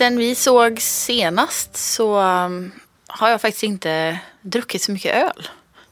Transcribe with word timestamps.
sen 0.00 0.18
vi 0.18 0.34
såg 0.34 0.80
senast 0.80 1.76
så 1.76 2.20
um, 2.20 2.72
har 3.06 3.28
jag 3.28 3.40
faktiskt 3.40 3.62
inte 3.62 4.18
druckit 4.42 4.82
så 4.82 4.92
mycket 4.92 5.14
öl. 5.14 5.48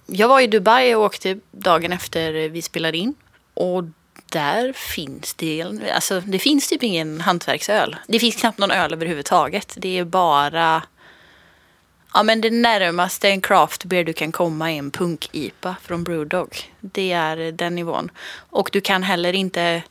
Jag 0.07 0.29
var 0.29 0.40
i 0.40 0.46
Dubai 0.46 0.95
och 0.95 1.02
åkte 1.02 1.38
dagen 1.50 1.93
efter 1.93 2.48
vi 2.48 2.62
spelade 2.62 2.98
in. 2.98 3.14
Och 3.54 3.84
där 4.32 4.72
finns 4.72 5.34
det, 5.34 5.66
alltså 5.94 6.21
det 6.21 6.39
finns 6.39 6.68
typ 6.68 6.82
ingen 6.82 7.21
hantverksöl. 7.21 7.96
Det 8.07 8.18
finns 8.18 8.36
knappt 8.36 8.58
någon 8.58 8.71
öl 8.71 8.93
överhuvudtaget. 8.93 9.75
Det 9.76 9.98
är 9.98 10.04
bara, 10.04 10.82
ja 12.14 12.22
men 12.22 12.40
det 12.40 12.50
närmaste 12.50 13.29
en 13.29 13.40
craft 13.40 13.84
beer 13.84 14.04
du 14.04 14.12
kan 14.12 14.32
komma 14.32 14.72
är 14.72 14.79
en 14.79 14.90
punk-IPA 14.90 15.76
från 15.82 16.04
Brewdog. 16.04 16.72
Det 16.81 17.12
är 17.12 17.53
den 17.53 17.75
nivån. 17.75 18.11
Och 18.50 18.70
du 18.72 18.81
kan 18.81 19.03
heller 19.03 19.32
inte, 19.32 19.82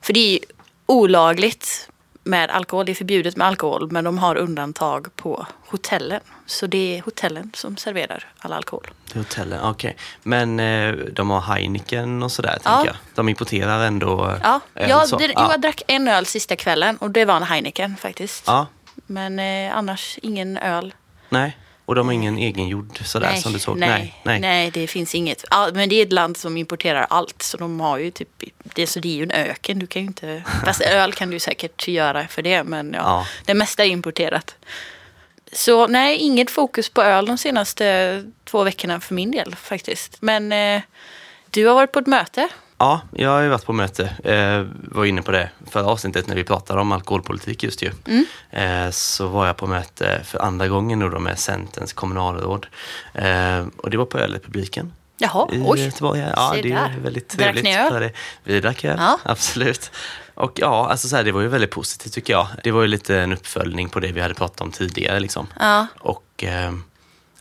för 0.00 0.12
det 0.12 0.34
är 0.34 0.40
olagligt 0.86 1.88
med 2.24 2.50
alkohol. 2.50 2.86
Det 2.86 2.92
är 2.92 2.94
förbjudet 2.94 3.36
med 3.36 3.46
alkohol 3.46 3.90
men 3.90 4.04
de 4.04 4.18
har 4.18 4.36
undantag 4.36 5.16
på 5.16 5.46
hotellen. 5.66 6.20
Så 6.46 6.66
det 6.66 6.96
är 6.98 7.02
hotellen 7.02 7.50
som 7.54 7.76
serverar 7.76 8.26
all 8.38 8.52
alkohol. 8.52 8.90
Hotellen, 9.14 9.60
okej. 9.62 9.96
Men 10.22 10.60
eh, 10.60 10.92
de 10.92 11.30
har 11.30 11.40
Heineken 11.40 12.22
och 12.22 12.32
sådär, 12.32 12.58
Ja. 12.64 12.70
tänker 12.70 12.86
jag. 12.86 12.96
De 13.14 13.28
importerar 13.28 13.84
ändå 13.86 14.36
Ja, 14.42 14.60
öl 14.74 14.90
jag, 14.90 15.08
så. 15.08 15.16
det, 15.18 15.32
ja. 15.34 15.50
jag 15.50 15.60
drack 15.60 15.82
en 15.86 16.08
öl 16.08 16.26
sista 16.26 16.56
kvällen 16.56 16.96
och 16.96 17.10
det 17.10 17.24
var 17.24 17.36
en 17.36 17.42
Heineken 17.42 17.96
faktiskt. 17.96 18.44
ja, 18.46 18.66
Men 19.06 19.38
eh, 19.38 19.76
annars 19.76 20.18
ingen 20.22 20.56
öl. 20.58 20.94
nej. 21.28 21.56
Och 21.86 21.94
de 21.94 22.06
har 22.06 22.12
ingen 22.12 22.38
egengjord 22.38 23.06
sådär 23.06 23.34
som 23.36 23.52
du 23.52 23.58
såg? 23.58 23.78
nej, 23.78 24.14
nej. 24.22 24.70
det 24.70 24.86
finns 24.86 25.14
inget. 25.14 25.44
Men 25.74 25.88
det 25.88 25.94
är 25.94 26.02
ett 26.06 26.12
land 26.12 26.36
som 26.36 26.56
importerar 26.56 27.06
allt. 27.10 27.42
Så 27.42 27.56
de 27.56 27.80
har 27.80 27.98
ju 27.98 28.10
typ, 28.10 28.42
det, 28.62 28.86
så 28.86 29.00
det 29.00 29.08
är 29.08 29.16
ju 29.16 29.22
en 29.22 29.30
öken. 29.30 29.78
Du 29.78 29.86
kan 29.86 30.02
ju 30.02 30.08
inte, 30.08 30.42
fast 30.64 30.80
öl 30.80 31.12
kan 31.12 31.30
du 31.30 31.38
säkert 31.38 31.88
göra 31.88 32.28
för 32.28 32.42
det. 32.42 32.64
Men 32.64 32.92
ja, 32.92 33.00
Ja. 33.02 33.26
det 33.44 33.54
mesta 33.54 33.84
är 33.84 33.88
importerat. 33.88 34.54
Så 35.52 35.86
nej, 35.86 36.16
inget 36.16 36.50
fokus 36.50 36.88
på 36.88 37.02
öl 37.02 37.26
de 37.26 37.38
senaste 37.38 38.24
två 38.44 38.62
veckorna 38.62 39.00
för 39.00 39.14
min 39.14 39.30
del 39.30 39.54
faktiskt. 39.54 40.16
Men 40.22 40.52
eh, 40.52 40.82
du 41.50 41.66
har 41.66 41.74
varit 41.74 41.92
på 41.92 41.98
ett 41.98 42.06
möte. 42.06 42.48
Ja, 42.78 43.00
jag 43.12 43.30
har 43.30 43.40
ju 43.40 43.48
varit 43.48 43.64
på 43.64 43.72
möte. 43.72 44.04
Eh, 44.24 44.66
var 44.94 45.04
inne 45.04 45.22
på 45.22 45.30
det 45.32 45.50
förra 45.70 45.86
avsnittet 45.86 46.26
när 46.26 46.34
vi 46.36 46.44
pratade 46.44 46.80
om 46.80 46.92
alkoholpolitik 46.92 47.62
just 47.62 47.82
ju. 47.82 47.90
Mm. 48.06 48.24
Eh, 48.86 48.90
så 48.90 49.26
var 49.28 49.46
jag 49.46 49.56
på 49.56 49.66
möte 49.66 50.20
för 50.24 50.38
andra 50.38 50.68
gången 50.68 50.98
nu 50.98 51.08
då 51.08 51.18
med 51.18 51.38
Centerns 51.38 51.92
kommunalråd. 51.92 52.66
Eh, 53.14 53.64
och 53.76 53.90
det 53.90 53.96
var 53.96 54.04
på 54.06 54.18
Ölrepubliken. 54.18 54.92
Jaha, 55.18 55.48
i 55.52 55.62
oj. 55.66 55.80
Göteborg. 55.84 56.20
Ja, 56.36 56.52
Se 56.54 56.62
det 56.62 56.72
är 56.72 56.76
där. 56.76 56.92
ju 56.96 57.00
väldigt 57.00 57.28
Drack 57.28 57.38
trevligt. 57.54 57.64
ni 57.64 57.76
öl? 57.76 58.10
Vi 58.44 58.60
drack 58.60 58.84
öl, 58.84 58.96
Ja. 59.00 59.18
absolut. 59.24 59.90
Och 60.34 60.52
ja, 60.54 60.88
alltså 60.90 61.08
så 61.08 61.16
här, 61.16 61.24
det 61.24 61.32
var 61.32 61.40
ju 61.40 61.48
väldigt 61.48 61.70
positivt 61.70 62.12
tycker 62.12 62.32
jag. 62.32 62.46
Det 62.64 62.70
var 62.70 62.82
ju 62.82 62.88
lite 62.88 63.16
en 63.20 63.32
uppföljning 63.32 63.88
på 63.88 64.00
det 64.00 64.12
vi 64.12 64.20
hade 64.20 64.34
pratat 64.34 64.60
om 64.60 64.70
tidigare. 64.70 65.20
Liksom. 65.20 65.46
Ja, 65.60 65.86
Och 66.00 66.44
eh, 66.44 66.72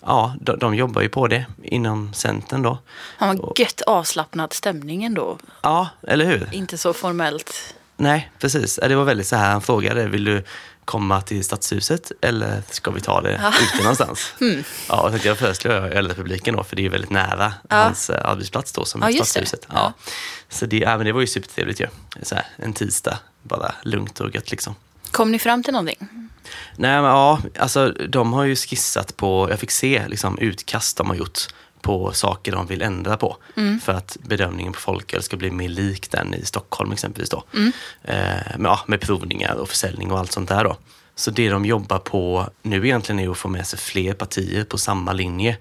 ja, 0.05 0.35
de, 0.41 0.59
de 0.59 0.75
jobbar 0.75 1.01
ju 1.01 1.09
på 1.09 1.27
det 1.27 1.45
inom 1.63 2.13
Centern 2.13 2.61
då. 2.61 2.77
han 3.17 3.37
var 3.37 3.53
gött 3.55 3.81
avslappnad 3.81 4.53
stämning 4.53 5.03
ändå. 5.03 5.37
Ja, 5.61 5.89
eller 6.07 6.25
hur? 6.25 6.49
Inte 6.51 6.77
så 6.77 6.93
formellt. 6.93 7.75
Nej, 7.97 8.31
precis. 8.39 8.79
Det 8.83 8.95
var 8.95 9.03
väldigt 9.03 9.27
så 9.27 9.35
här, 9.35 9.51
han 9.51 9.61
frågade, 9.61 10.07
vill 10.07 10.23
du 10.23 10.43
komma 10.85 11.21
till 11.21 11.43
Stadshuset 11.43 12.11
eller 12.21 12.61
ska 12.69 12.91
vi 12.91 13.01
ta 13.01 13.21
det 13.21 13.33
ute 13.61 13.77
någonstans? 13.83 14.33
Hmm. 14.39 14.63
Ja, 14.89 15.01
och 15.01 15.09
tänkte 15.09 15.27
jag 15.27 15.37
föreslår 15.37 15.71
Ölrepubliken 15.73 16.55
då, 16.55 16.63
för 16.63 16.75
det 16.75 16.81
är 16.81 16.83
ju 16.83 16.89
väldigt 16.89 17.09
nära 17.09 17.53
hans 17.69 18.09
eh, 18.09 18.29
arbetsplats 18.29 18.71
då 18.71 18.85
som 18.85 19.01
Ja, 19.01 19.07
är 19.07 19.11
just 19.11 19.33
det. 19.33 19.45
Stadshuset. 19.45 19.65
Ja. 19.69 19.75
Ja. 19.97 20.11
Så 20.49 20.65
det, 20.65 20.77
ja, 20.77 20.97
men 20.97 21.05
det 21.05 21.11
var 21.11 21.21
ju 21.21 21.27
supertrevligt 21.27 21.79
ju. 21.79 21.87
Så 22.23 22.35
här, 22.35 22.45
en 22.55 22.73
tisdag, 22.73 23.19
bara 23.41 23.75
lugnt 23.83 24.19
och 24.19 24.35
gött 24.35 24.51
liksom. 24.51 24.75
Kom 25.11 25.31
ni 25.31 25.39
fram 25.39 25.63
till 25.63 25.73
någonting? 25.73 26.22
Nej, 26.75 27.01
men 27.01 27.11
ja, 27.11 27.39
alltså 27.59 27.89
de 27.89 28.33
har 28.33 28.43
ju 28.43 28.55
skissat 28.55 29.17
på, 29.17 29.47
jag 29.49 29.59
fick 29.59 29.71
se 29.71 30.07
liksom 30.07 30.37
utkast 30.37 30.97
de 30.97 31.09
har 31.09 31.15
gjort 31.15 31.39
på 31.81 32.11
saker 32.11 32.51
de 32.51 32.67
vill 32.67 32.81
ändra 32.81 33.17
på 33.17 33.37
för 33.81 33.93
att 33.93 34.17
bedömningen 34.21 34.73
på 34.73 34.79
folköl 34.79 35.23
ska 35.23 35.37
bli 35.37 35.51
mer 35.51 35.69
lik 35.69 36.11
den 36.11 36.33
i 36.33 36.45
Stockholm 36.45 36.91
exempelvis 36.91 37.29
då. 37.29 37.43
Eh, 38.03 38.57
med, 38.57 38.69
ja, 38.69 38.79
med 38.87 39.01
provningar 39.01 39.55
och 39.55 39.69
försäljning 39.69 40.11
och 40.11 40.19
allt 40.19 40.31
sånt 40.31 40.49
där 40.49 40.63
då. 40.63 40.77
Så 41.15 41.31
det 41.31 41.49
de 41.49 41.65
jobbar 41.65 41.99
på 41.99 42.49
nu 42.61 42.85
egentligen 42.85 43.19
är 43.19 43.29
att 43.29 43.37
få 43.37 43.47
med 43.47 43.67
sig 43.67 43.79
fler 43.79 44.13
partier 44.13 44.63
på 44.63 44.77
samma 44.77 45.13
linje. 45.13 45.57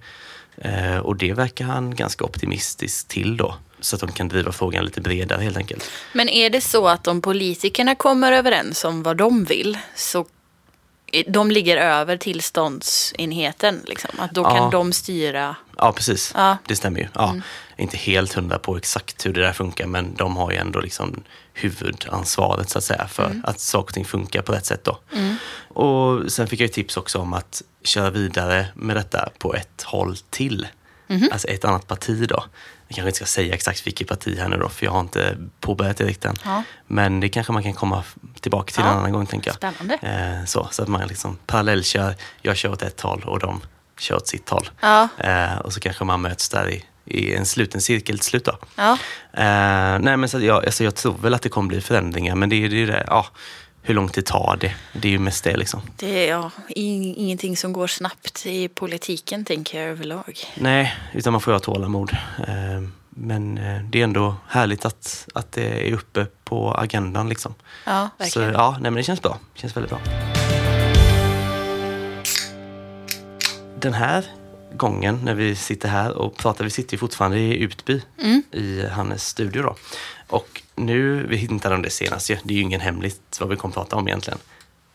Eh, 0.56 0.96
och 0.96 1.16
det 1.16 1.32
verkar 1.32 1.64
han 1.64 1.94
ganska 1.94 2.24
optimistisk 2.24 3.08
till 3.08 3.36
då. 3.36 3.54
Så 3.80 3.96
att 3.96 4.00
de 4.00 4.12
kan 4.12 4.28
driva 4.28 4.52
frågan 4.52 4.84
lite 4.84 5.00
bredare 5.00 5.42
helt 5.42 5.56
enkelt. 5.56 5.90
Men 6.12 6.28
är 6.28 6.50
det 6.50 6.60
så 6.60 6.88
att 6.88 7.06
om 7.06 7.20
politikerna 7.20 7.94
kommer 7.94 8.32
överens 8.32 8.84
om 8.84 9.02
vad 9.02 9.16
de 9.16 9.44
vill 9.44 9.78
så 9.96 10.26
de 11.26 11.50
ligger 11.50 11.76
över 11.76 12.16
tillståndsenheten? 12.16 13.80
Liksom. 13.86 14.10
Att 14.18 14.30
då 14.30 14.44
kan 14.44 14.56
Ja. 14.56 14.68
de 14.72 14.92
styra? 14.92 15.56
Ja, 15.76 15.92
precis. 15.92 16.32
Ja. 16.36 16.56
Det 16.66 16.76
stämmer 16.76 17.00
ju. 17.00 17.08
Ja. 17.14 17.34
Inte 17.76 17.96
helt 17.96 18.32
hundra 18.32 18.58
på 18.58 18.76
exakt 18.76 19.26
hur 19.26 19.32
det 19.32 19.40
där 19.40 19.52
funkar, 19.52 19.86
men 19.86 20.14
de 20.14 20.36
har 20.36 20.50
ju 20.50 20.56
ändå 20.56 20.80
liksom 20.80 21.22
huvudansvaret 21.54 22.70
så 22.70 22.78
att 22.78 22.84
säga 22.84 23.06
för 23.08 23.40
att 23.44 23.60
saker 23.60 23.88
och 23.90 23.94
ting 23.94 24.04
funkar 24.04 24.42
på 24.42 24.52
rätt 24.52 24.66
sätt. 24.66 24.84
Då. 24.84 24.98
Och 25.80 26.32
sen 26.32 26.46
fick 26.46 26.60
jag 26.60 26.72
tips 26.72 26.96
också 26.96 27.18
om 27.18 27.32
att 27.34 27.62
köra 27.84 28.10
vidare 28.10 28.66
med 28.74 28.96
detta 28.96 29.28
på 29.38 29.54
ett 29.54 29.82
håll 29.82 30.16
till. 30.30 30.66
Alltså 31.32 31.48
ett 31.48 31.64
annat 31.64 31.86
parti 31.86 32.26
då. 32.28 32.44
Jag 32.92 32.96
kanske 32.96 33.08
inte 33.08 33.16
ska 33.16 33.26
säga 33.40 33.54
exakt 33.54 33.86
vilket 33.86 34.08
parti 34.08 34.38
här 34.38 34.48
nu 34.48 34.56
då, 34.56 34.68
för 34.68 34.84
jag 34.86 34.92
har 34.92 35.00
inte 35.00 35.36
påbörjat 35.60 35.96
det 35.96 36.04
riktigt 36.04 36.24
än. 36.24 36.36
Ja. 36.44 36.62
Men 36.86 37.20
det 37.20 37.28
kanske 37.28 37.52
man 37.52 37.62
kan 37.62 37.72
komma 37.72 38.04
tillbaka 38.40 38.72
till 38.72 38.82
Ja. 38.84 38.90
en 38.92 38.98
annan 38.98 39.12
gång, 39.12 39.26
tänker 39.26 39.48
jag. 39.48 39.56
Spännande. 39.56 39.94
Eh, 40.02 40.44
så, 40.46 40.68
så 40.70 40.82
att 40.82 40.88
man 40.88 41.08
liksom 41.08 41.38
parallellkör. 41.46 42.14
Jag 42.42 42.56
kör 42.56 42.72
åt 42.72 42.82
ett 42.82 43.00
håll 43.00 43.22
och 43.26 43.38
de 43.38 43.60
kör 43.98 44.16
åt 44.16 44.28
sitt 44.28 44.48
håll. 44.48 44.70
Ja. 44.80 45.08
Eh, 45.18 45.58
och 45.58 45.72
så 45.72 45.80
kanske 45.80 46.04
man 46.04 46.20
möts 46.20 46.48
där 46.48 46.70
i, 46.70 46.84
i 47.04 47.34
en 47.34 47.46
sluten 47.46 47.80
cirkel 47.80 48.18
till 48.18 48.26
slut. 48.26 48.44
Då. 48.44 48.58
Ja. 48.76 48.92
Eh, 49.32 49.98
nej, 49.98 50.16
men 50.16 50.28
så 50.28 50.40
jag, 50.40 50.64
alltså 50.64 50.84
jag 50.84 50.94
tror 50.94 51.18
väl 51.18 51.34
att 51.34 51.42
det 51.42 51.48
kommer 51.48 51.68
bli 51.68 51.80
förändringar, 51.80 52.34
men 52.34 52.48
det 52.48 52.56
är 52.56 52.68
det, 52.68 52.76
är 52.76 52.78
ju 52.78 52.86
det 52.86 53.04
ja, 53.06 53.26
hur 53.82 53.94
lång 53.94 54.08
tid 54.08 54.26
tar 54.26 54.56
det? 54.60 54.74
Det 54.92 55.08
är 55.08 55.12
ju 55.12 55.18
mest 55.18 55.44
det 55.44 55.56
liksom. 55.56 55.82
Det 55.96 56.26
är 56.26 56.30
ja, 56.30 56.50
ing- 56.68 57.14
ingenting 57.16 57.56
som 57.56 57.72
går 57.72 57.86
snabbt 57.86 58.46
i 58.46 58.68
politiken 58.68 59.44
tänker 59.44 59.80
jag 59.80 59.88
överlag. 59.90 60.38
Nej, 60.54 60.94
utan 61.12 61.32
man 61.32 61.40
får 61.40 61.52
ha 61.52 61.58
tålamod. 61.58 62.10
Eh, 62.48 62.82
men 63.10 63.58
eh, 63.58 63.82
det 63.82 64.00
är 64.00 64.04
ändå 64.04 64.34
härligt 64.48 64.84
att, 64.84 65.28
att 65.34 65.52
det 65.52 65.88
är 65.88 65.92
uppe 65.92 66.26
på 66.44 66.74
agendan 66.74 67.28
liksom. 67.28 67.54
Ja, 67.86 68.08
Så 68.18 68.22
verkligen. 68.24 68.52
ja, 68.52 68.70
nej, 68.72 68.90
men 68.90 68.94
det 68.94 69.02
känns 69.02 69.22
bra. 69.22 69.38
Det 69.54 69.60
känns 69.60 69.76
väldigt 69.76 69.90
bra. 69.90 70.00
Den 73.80 73.92
här 73.92 74.24
gången 74.76 75.20
när 75.24 75.34
vi 75.34 75.56
sitter 75.56 75.88
här 75.88 76.12
och 76.12 76.36
pratar, 76.36 76.64
vi 76.64 76.70
sitter 76.70 76.94
ju 76.94 76.98
fortfarande 76.98 77.38
i 77.38 77.56
Utby 77.58 78.02
Mm. 78.22 78.42
i 78.52 78.86
Hannes 78.86 79.26
studio 79.28 79.62
då. 79.62 79.76
Och 80.26 80.61
nu, 80.76 81.26
vi 81.26 81.36
hittade 81.36 81.74
om 81.74 81.82
det 81.82 81.90
senast 81.90 82.30
ju, 82.30 82.36
det 82.44 82.54
är 82.54 82.56
ju 82.56 82.62
ingen 82.62 82.80
hemligt 82.80 83.36
vad 83.40 83.48
vi 83.48 83.56
kommer 83.56 83.74
prata 83.74 83.96
om 83.96 84.08
egentligen. 84.08 84.38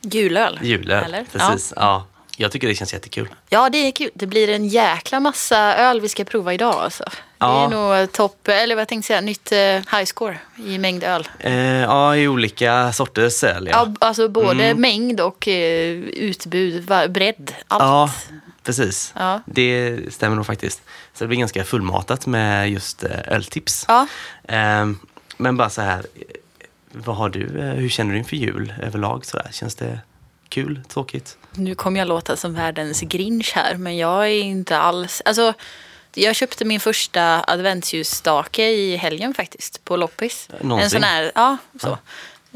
Julöl. 0.02 0.60
Julöl, 0.62 1.04
Eller? 1.04 1.26
precis. 1.32 1.74
Ja. 1.76 2.06
Jag 2.40 2.52
tycker 2.52 2.68
det 2.68 2.76
känns 2.76 2.94
jättekul. 2.94 3.30
Ja, 3.50 3.70
det 3.70 3.78
är 3.78 3.92
kul. 3.92 4.10
Det 4.14 4.28
blir 4.28 4.50
en 4.50 4.68
jäkla 4.68 5.20
massa 5.20 5.58
öl 5.76 6.02
vi 6.02 6.10
ska 6.10 6.24
prova 6.24 6.54
idag 6.54 6.74
alltså. 6.76 7.04
Det 7.04 7.12
Ja. 7.40 7.66
är 7.66 7.70
nog 8.02 8.12
topp, 8.12 8.48
eller 8.48 8.76
vad 8.76 8.82
jag 8.82 8.88
tänkte 8.88 9.08
säga, 9.08 9.22
nytt 9.22 9.52
eh, 9.52 9.58
high 9.98 10.04
score 10.06 10.38
i 10.66 10.78
mängd 10.78 11.04
öl. 11.04 11.28
Eh, 11.40 11.54
ja, 11.56 12.16
i 12.16 12.28
olika 12.28 12.94
sorters 12.94 13.44
öl 13.44 13.68
ja. 13.72 13.88
Ja, 14.00 14.08
alltså 14.08 14.30
både 14.30 14.64
Mm. 14.66 14.82
mängd 14.82 15.22
och 15.22 15.48
eh, 15.48 15.92
utbud, 16.00 16.86
bredd, 17.10 17.54
allt. 17.68 17.82
Ja, 17.84 18.12
precis. 18.64 19.14
Ja. 19.16 19.42
Det 19.46 20.00
stämmer 20.14 20.36
nog 20.36 20.46
faktiskt. 20.46 20.82
Så 21.14 21.24
det 21.24 21.28
blir 21.28 21.38
ganska 21.38 21.64
fullmatat 21.64 22.26
med 22.26 22.70
just 22.72 23.04
eh, 23.04 23.10
öltips. 23.28 23.86
Ja. 23.88 24.08
Ehm, 24.48 25.00
men 25.38 25.58
bara 25.58 25.70
så 25.70 25.82
här, 25.82 26.06
vad 26.92 27.16
har 27.16 27.30
du, 27.30 27.60
eh, 27.60 27.74
hur 27.74 27.90
känner 27.90 28.12
du 28.14 28.18
inför 28.18 28.36
jul 28.36 28.74
överlag? 28.82 29.26
Så 29.26 29.38
där? 29.38 29.50
Känns 29.52 29.76
det 29.76 30.00
kul, 30.50 30.82
tråkigt? 30.88 31.38
Nu 31.54 31.76
kommer 31.76 32.00
jag 32.00 32.08
låta 32.08 32.36
som 32.36 32.54
världens 32.54 33.02
grinch 33.02 33.52
här, 33.56 33.76
men 33.76 33.98
jag 33.98 34.26
är 34.26 34.42
inte 34.42 34.78
alls... 34.78 35.22
Alltså, 35.26 35.54
jag 36.14 36.36
köpte 36.36 36.66
min 36.66 36.80
första 36.80 37.44
adventsljusstake 37.48 38.70
i 38.70 38.96
helgen 38.98 39.34
faktiskt, 39.34 39.86
på 39.86 39.98
loppis. 39.98 40.50
Någonsin? 40.62 40.84
En 40.84 40.90
sån 40.90 41.04
här, 41.04 41.32
ja, 41.36 41.58
så. 41.82 41.98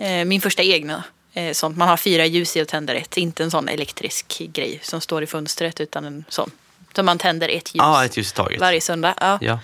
Eh, 0.01 0.25
Min 0.25 0.41
första 0.41 0.63
egna. 0.63 1.03
Eh, 1.33 1.53
Sånt 1.53 1.77
man 1.77 1.87
har 1.87 1.97
fyra 1.97 2.25
ljus 2.25 2.57
i 2.57 2.61
och 2.63 2.67
tänder 2.67 2.95
ett. 2.95 3.17
Inte 3.17 3.43
en 3.43 3.51
sån 3.51 3.67
elektrisk 3.69 4.41
grej 4.53 4.79
som 4.83 5.01
står 5.01 5.23
i 5.23 5.27
fönstret, 5.27 5.79
utan 5.81 6.05
en 6.05 6.25
sån. 6.29 6.51
Så 6.95 7.03
man 7.03 7.17
tänder 7.17 7.49
ett 7.49 7.75
ljus 7.75 7.79
Ja, 7.79 8.05
ett 8.05 8.17
ljus 8.17 8.33
varje 8.59 8.81
söndag. 8.81 9.13
Ja. 9.19 9.37
Ja. 9.41 9.59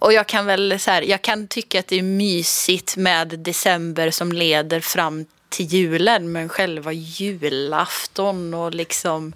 Och 0.00 0.12
jag 0.12 0.26
kan 0.26 0.46
väl 0.46 0.80
så 0.80 0.90
här, 0.90 1.02
jag 1.02 1.22
kan 1.22 1.48
tycka 1.48 1.78
att 1.78 1.86
det 1.86 1.98
är 1.98 2.02
mysigt 2.02 2.96
med 2.96 3.28
december 3.28 4.10
som 4.10 4.32
leder 4.32 4.80
fram 4.80 5.26
till 5.48 5.66
julen. 5.66 6.32
Men 6.32 6.48
själva 6.48 6.92
julafton 6.92 8.54
och 8.54 8.74
liksom 8.74 9.32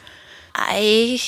Nej, 0.58 1.20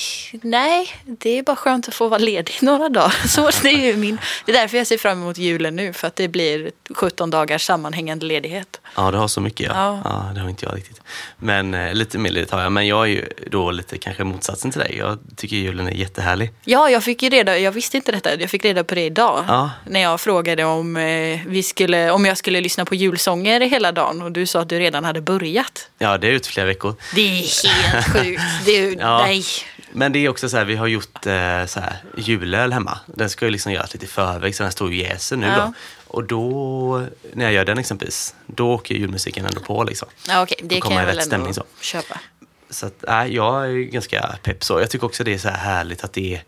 nej, 0.43 0.89
det 1.05 1.39
är 1.39 1.43
bara 1.43 1.57
skönt 1.57 1.89
att 1.89 1.95
få 1.95 2.09
vara 2.09 2.19
ledig 2.19 2.55
några 2.63 2.89
dagar. 2.89 3.15
Så 3.29 3.51
det, 3.63 3.69
är 3.69 3.87
ju 3.87 3.97
min, 3.97 4.19
det 4.45 4.53
är 4.53 4.57
därför 4.57 4.77
jag 4.77 4.87
ser 4.87 4.99
fram 4.99 5.23
emot 5.23 5.39
julen 5.39 5.77
nu, 5.77 5.93
för 5.93 6.07
att 6.07 6.17
det 6.17 6.29
blir 6.29 6.71
17 6.95 7.31
dagars 7.31 7.63
sammanhängande 7.63 8.27
ledighet. 8.27 8.81
Ja, 8.97 9.11
du 9.11 9.19
har 9.19 9.29
så 9.29 9.41
mycket 9.41 9.67
ja. 9.67 9.73
Ja. 9.75 10.01
ja. 10.05 10.33
det 10.35 10.41
har 10.41 10.49
inte 10.49 10.67
jag 10.67 10.77
riktigt. 10.77 11.01
Men 11.39 11.75
eh, 11.75 11.95
lite 11.95 12.19
mer 12.19 12.31
ledigt 12.31 12.51
har 12.51 12.63
jag. 12.63 12.73
Men 12.73 12.87
jag 12.87 13.03
är 13.03 13.07
ju 13.07 13.29
då 13.51 13.71
lite 13.71 13.99
kanske 13.99 14.25
motsatsen 14.25 14.71
till 14.71 14.81
dig. 14.81 14.97
Jag 14.99 15.19
tycker 15.37 15.57
julen 15.57 15.87
är 15.89 15.93
jättehärlig. 15.93 16.53
Ja, 16.65 16.91
jag 16.91 17.05
fick 17.05 17.23
ju 17.23 17.29
reda, 17.29 17.59
jag 17.59 17.73
visste 17.73 17.97
inte 17.97 18.13
detta, 18.13 18.41
jag 18.41 18.51
fick 18.51 18.65
reda 18.65 18.85
på 18.85 18.95
det 18.95 19.05
idag. 19.05 19.45
Ja. 19.49 19.71
När 19.85 20.01
jag 20.01 20.21
frågade 20.21 20.65
om, 20.65 20.97
eh, 20.97 21.41
vi 21.47 21.63
skulle, 21.63 22.11
om 22.11 22.25
jag 22.25 22.39
skulle 22.39 22.61
lyssna 22.61 22.85
på 22.85 22.95
julsånger 22.95 23.61
hela 23.61 23.93
dagen 23.93 24.23
och 24.23 24.33
du 24.33 24.47
sa 24.47 24.61
att 24.61 24.69
du 24.69 24.79
redan 24.79 25.05
hade 25.05 25.21
börjat. 25.21 25.89
Ja, 25.99 26.19
det 26.19 26.27
är 26.27 26.33
ut 26.33 26.47
flera 26.47 26.67
veckor. 26.67 26.95
Det 27.15 27.21
är 27.21 27.35
helt 27.35 28.07
sjukt. 28.07 28.43
Det 28.65 28.73
är, 28.73 28.97
Ja. 29.01 29.16
Nej. 29.23 29.45
Men 29.93 30.13
det 30.13 30.19
är 30.19 30.29
också 30.29 30.49
så 30.49 30.57
här, 30.57 30.65
vi 30.65 30.77
har 30.77 30.87
gjort 30.87 31.27
eh, 31.27 31.67
så 31.67 31.81
här, 31.81 31.97
julöl 32.17 32.73
hemma. 32.73 32.99
Den 33.07 33.31
ska 33.31 33.45
ju 33.45 33.51
liksom 33.51 33.73
göras 33.73 33.93
lite 33.93 34.05
i 34.05 34.09
förväg 34.09 34.55
så 34.57 34.63
den 34.63 34.73
står 34.73 34.93
ju 34.93 34.99
jäser 35.03 35.37
nu 35.37 35.47
Ja. 35.47 35.57
då. 35.57 35.73
Och 36.07 36.25
då, 36.25 37.07
när 37.33 37.45
jag 37.45 37.53
gör 37.53 37.65
den 37.65 37.79
exempelvis, 37.79 38.35
då 38.47 38.73
åker 38.73 38.95
julmusiken 38.95 39.47
ändå 39.47 39.61
på 39.61 39.85
liksom. 39.85 40.09
Ja, 40.29 40.43
okej, 40.43 40.59
det 40.63 40.81
kommer 40.81 40.97
kan 40.97 41.01
jag 41.03 41.07
väl 41.07 41.17
rätt 41.17 41.25
stämning 41.27 41.55
så. 41.55 41.65
köpa. 41.81 42.21
Så 42.71 42.87
att, 42.87 43.05
nej, 43.09 43.35
jag 43.35 43.65
är 43.65 43.73
ganska 43.75 44.39
pepp 44.43 44.65
så. 44.65 44.81
Jag 44.81 44.91
tycker 44.91 45.07
också 45.07 45.25
det 45.25 45.35
är 45.35 45.39
så 45.39 45.49
här 45.49 45.57
härligt 45.75 46.05
att 46.05 46.13
det 46.13 46.35
är 46.35 46.39
det, 46.39 46.43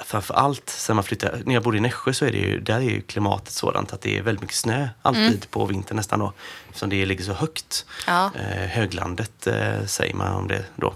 framför 0.00 0.34
allt 0.34 0.68
sen 0.70 0.96
man 0.96 1.04
flyttade, 1.04 1.42
när 1.44 1.54
jag 1.54 1.62
bodde 1.62 1.76
i 1.76 1.80
Nässjö 1.80 2.12
så 2.12 2.24
är 2.24 2.32
det 2.32 2.38
ju, 2.38 2.60
där 2.60 2.76
är 2.76 2.80
ju 2.80 3.00
klimatet 3.00 3.52
sådant 3.52 3.92
att 3.92 4.00
det 4.00 4.18
är 4.18 4.22
väldigt 4.22 4.42
mycket 4.42 4.56
snö 4.56 4.88
alltid 5.02 5.22
Mm. 5.26 5.40
på 5.50 5.66
vintern 5.66 5.96
nästan 5.96 6.18
då. 6.18 6.32
Eftersom 6.68 6.88
det 6.88 7.06
ligger 7.06 7.24
så 7.24 7.32
högt. 7.32 7.86
Ja. 8.06 8.30
Eh, 8.34 8.66
höglandet 8.68 9.46
eh, 9.46 9.84
säger 9.86 10.14
man 10.14 10.32
om 10.34 10.48
det 10.48 10.64
då. 10.76 10.94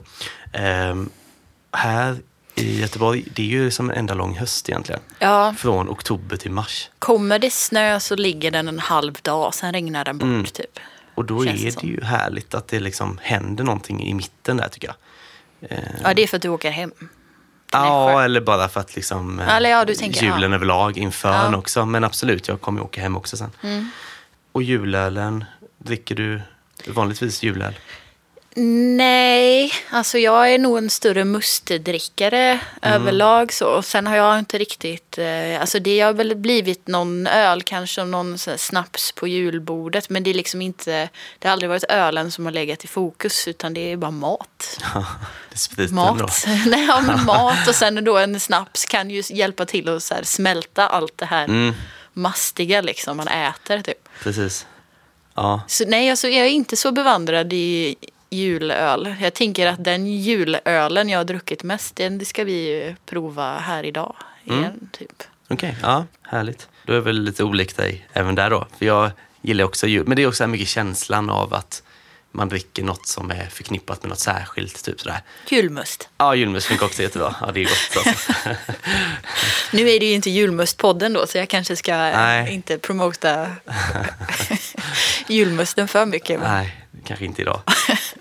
Ehm, 0.53 1.11
här 1.73 2.17
i 2.55 2.81
Göteborg, 2.81 3.25
det 3.35 3.43
är 3.43 3.47
ju 3.47 3.71
som 3.71 3.91
en 3.91 3.97
enda 3.97 4.15
lång 4.15 4.37
höst 4.39 4.69
egentligen. 4.69 5.01
Ja, 5.19 5.55
Från 5.59 5.89
oktober 5.89 6.37
till 6.37 6.51
mars. 6.51 6.91
kommer 6.99 7.39
det 7.39 7.53
snö 7.53 8.01
så 8.01 8.17
ligger 8.17 8.51
den 8.51 8.69
en 8.69 8.79
halv 8.79 9.15
dag, 9.23 9.55
sen 9.55 9.73
regnar 9.73 10.05
den 10.05 10.19
bort 10.19 10.27
Mm. 10.29 10.45
typ. 10.45 10.79
Och 11.15 11.25
då 11.25 11.45
Känns 11.45 11.61
det 11.61 11.67
är 11.67 11.71
som. 11.71 11.81
det 11.83 11.89
ju 11.95 12.03
härligt 12.05 12.55
att 12.55 12.69
det 12.69 12.81
liksom 12.81 13.19
händer 13.23 13.65
någonting 13.65 14.03
i 14.07 14.15
mitten 14.15 14.57
där 14.57 14.69
tycker 14.69 14.89
jag. 14.89 14.97
Eh, 15.71 15.79
Ja, 16.03 16.15
det 16.15 16.23
är 16.23 16.27
för 16.27 16.37
att 16.37 16.43
du 16.43 16.49
åker 16.49 16.71
hem. 16.71 16.93
Ja, 17.73 18.23
eller 18.25 18.41
bara 18.41 18.69
för 18.69 18.81
att 18.81 18.97
liksom 18.97 19.41
eh, 19.41 19.57
Eller 19.57 19.71
ja, 19.71 19.85
du 19.85 19.95
tänker, 19.95 20.23
julen 20.27 20.51
ja. 20.51 20.57
överlag 20.57 20.99
inför 20.99 21.29
Ja. 21.53 21.57
också. 21.57 21.87
Men 21.87 22.05
absolut, 22.05 22.49
jag 22.49 22.61
kommer 22.61 22.81
ju 22.81 22.85
åka 22.85 23.01
hem 23.01 23.17
också 23.17 23.37
sen. 23.37 23.51
Mm. 23.63 23.91
Och 24.53 24.63
julölen, 24.63 25.45
dricker 25.79 26.15
du 26.15 26.41
vanligtvis 26.87 27.43
julöl? 27.43 27.75
Nej, 28.97 29.73
alltså 29.91 30.19
jag 30.19 30.53
är 30.55 30.59
nog 30.59 30.79
en 30.79 30.91
större 30.91 31.25
mustdrickare 31.25 32.61
överlag 32.83 33.53
så. 33.53 33.67
Och 33.69 33.85
Sen 33.85 34.07
har 34.07 34.17
jag 34.17 34.39
inte 34.39 34.59
riktigt, 34.59 35.19
eh, 35.19 35.61
alltså 35.61 35.79
det 35.79 36.01
har 36.01 36.13
väl 36.13 36.37
blivit 36.37 36.87
någon 36.89 37.27
öl, 37.27 37.63
kanske 37.63 38.05
någon 38.05 38.39
sån 38.39 38.51
här 38.51 38.59
snaps 38.59 39.13
på 39.13 39.27
julbordet. 39.29 40.11
Men 40.11 40.23
det 40.23 40.31
är 40.31 40.35
liksom 40.35 40.63
inte, 40.63 41.09
det 41.39 41.49
har 41.49 41.53
aldrig 41.53 41.69
varit 41.69 41.85
ölen 41.85 42.31
som 42.31 42.45
har 42.45 42.53
legat 42.53 42.85
i 42.85 42.87
fokus 42.87 43.49
utan 43.49 43.75
det 43.75 43.93
är 43.93 43.97
bara 43.97 44.11
mat. 44.11 44.81
det 45.77 45.83
är. 45.83 45.89
Mat. 45.93 46.45
Nej, 46.67 46.85
ja, 46.89 47.01
men 47.01 47.25
mat 47.27 47.69
och 47.69 47.75
sen 47.75 48.05
då 48.05 48.19
en 48.19 48.41
snaps 48.41 48.85
kan 48.87 49.11
ju 49.11 49.23
hjälpa 49.31 49.67
till 49.67 49.89
att 49.89 50.03
så 50.03 50.15
smälta 50.23 50.89
allt 50.89 51.13
det 51.19 51.27
här 51.27 51.45
Mm, 51.45 51.75
mastiga 52.13 52.81
liksom 52.81 53.17
man 53.17 53.29
äter 53.29 53.81
typ. 53.83 54.09
precis. 54.23 54.67
Ja, 55.37 55.61
Så 55.69 55.85
nej, 55.87 56.11
alltså, 56.11 56.29
jag 56.29 56.47
är 56.47 56.51
inte 56.51 56.77
så 56.77 56.93
bevandrad 56.93 57.53
i 57.53 57.97
julöl. 58.35 59.15
Jag 59.21 59.35
tänker 59.35 59.67
att 59.67 59.85
den 59.85 60.07
julölen 60.07 61.09
jag 61.09 61.19
har 61.19 61.25
druckit 61.25 61.63
mest, 61.63 61.97
den 61.97 62.25
ska 62.25 62.45
vi 62.45 62.69
ju 62.69 62.95
prova 63.07 63.59
här 63.59 63.85
idag. 63.85 64.15
Igen, 64.45 64.89
typ. 64.93 65.23
okej. 65.49 65.77
Ja, 65.83 66.07
härligt. 66.23 66.69
Då 66.87 66.93
är 66.93 67.01
väl 67.01 67.23
lite 67.23 67.45
olikt 67.45 67.77
dig 67.77 68.07
även 68.13 68.35
där 68.35 68.51
då. 68.51 68.67
För 68.79 68.87
jag 68.87 69.11
gillar 69.43 69.65
också 69.65 69.87
jul. 69.87 70.07
Men 70.07 70.17
det 70.17 70.23
är 70.23 70.29
också 70.29 70.47
mycket 70.47 70.69
känslan 70.69 71.31
av 71.31 71.55
att 71.55 71.83
man 72.35 72.49
dricker 72.49 72.83
något 72.83 73.07
som 73.07 73.31
är 73.31 73.47
förknippat 73.47 74.03
med 74.03 74.09
något 74.11 74.19
särskilt. 74.19 74.85
Typ 74.85 75.01
sådär. 75.01 75.21
Julmust. 75.51 76.09
Ja, 76.17 76.35
julmust 76.35 76.67
funkar 76.67 76.87
också 76.87 77.03
jättebra. 77.03 77.35
Ja, 77.41 77.53
det 77.53 77.61
är 77.61 77.65
gott 77.65 78.07
alltså. 78.07 78.33
Nu 79.73 79.91
är 79.91 80.01
det 80.01 80.07
ju 80.07 80.13
inte 80.13 80.31
julmustpodden 80.31 81.13
då, 81.13 81.27
så 81.27 81.39
jag 81.39 81.49
kanske 81.49 81.77
ska 81.77 81.97
Nej. 81.97 82.55
inte 82.55 82.79
promota 82.79 83.51
julmusten 85.29 85.89
för 85.89 86.07
mycket. 86.07 86.41
Men... 86.41 86.53
Nej, 86.53 86.85
kanske 87.05 87.25
inte 87.25 87.43
idag. 87.43 87.61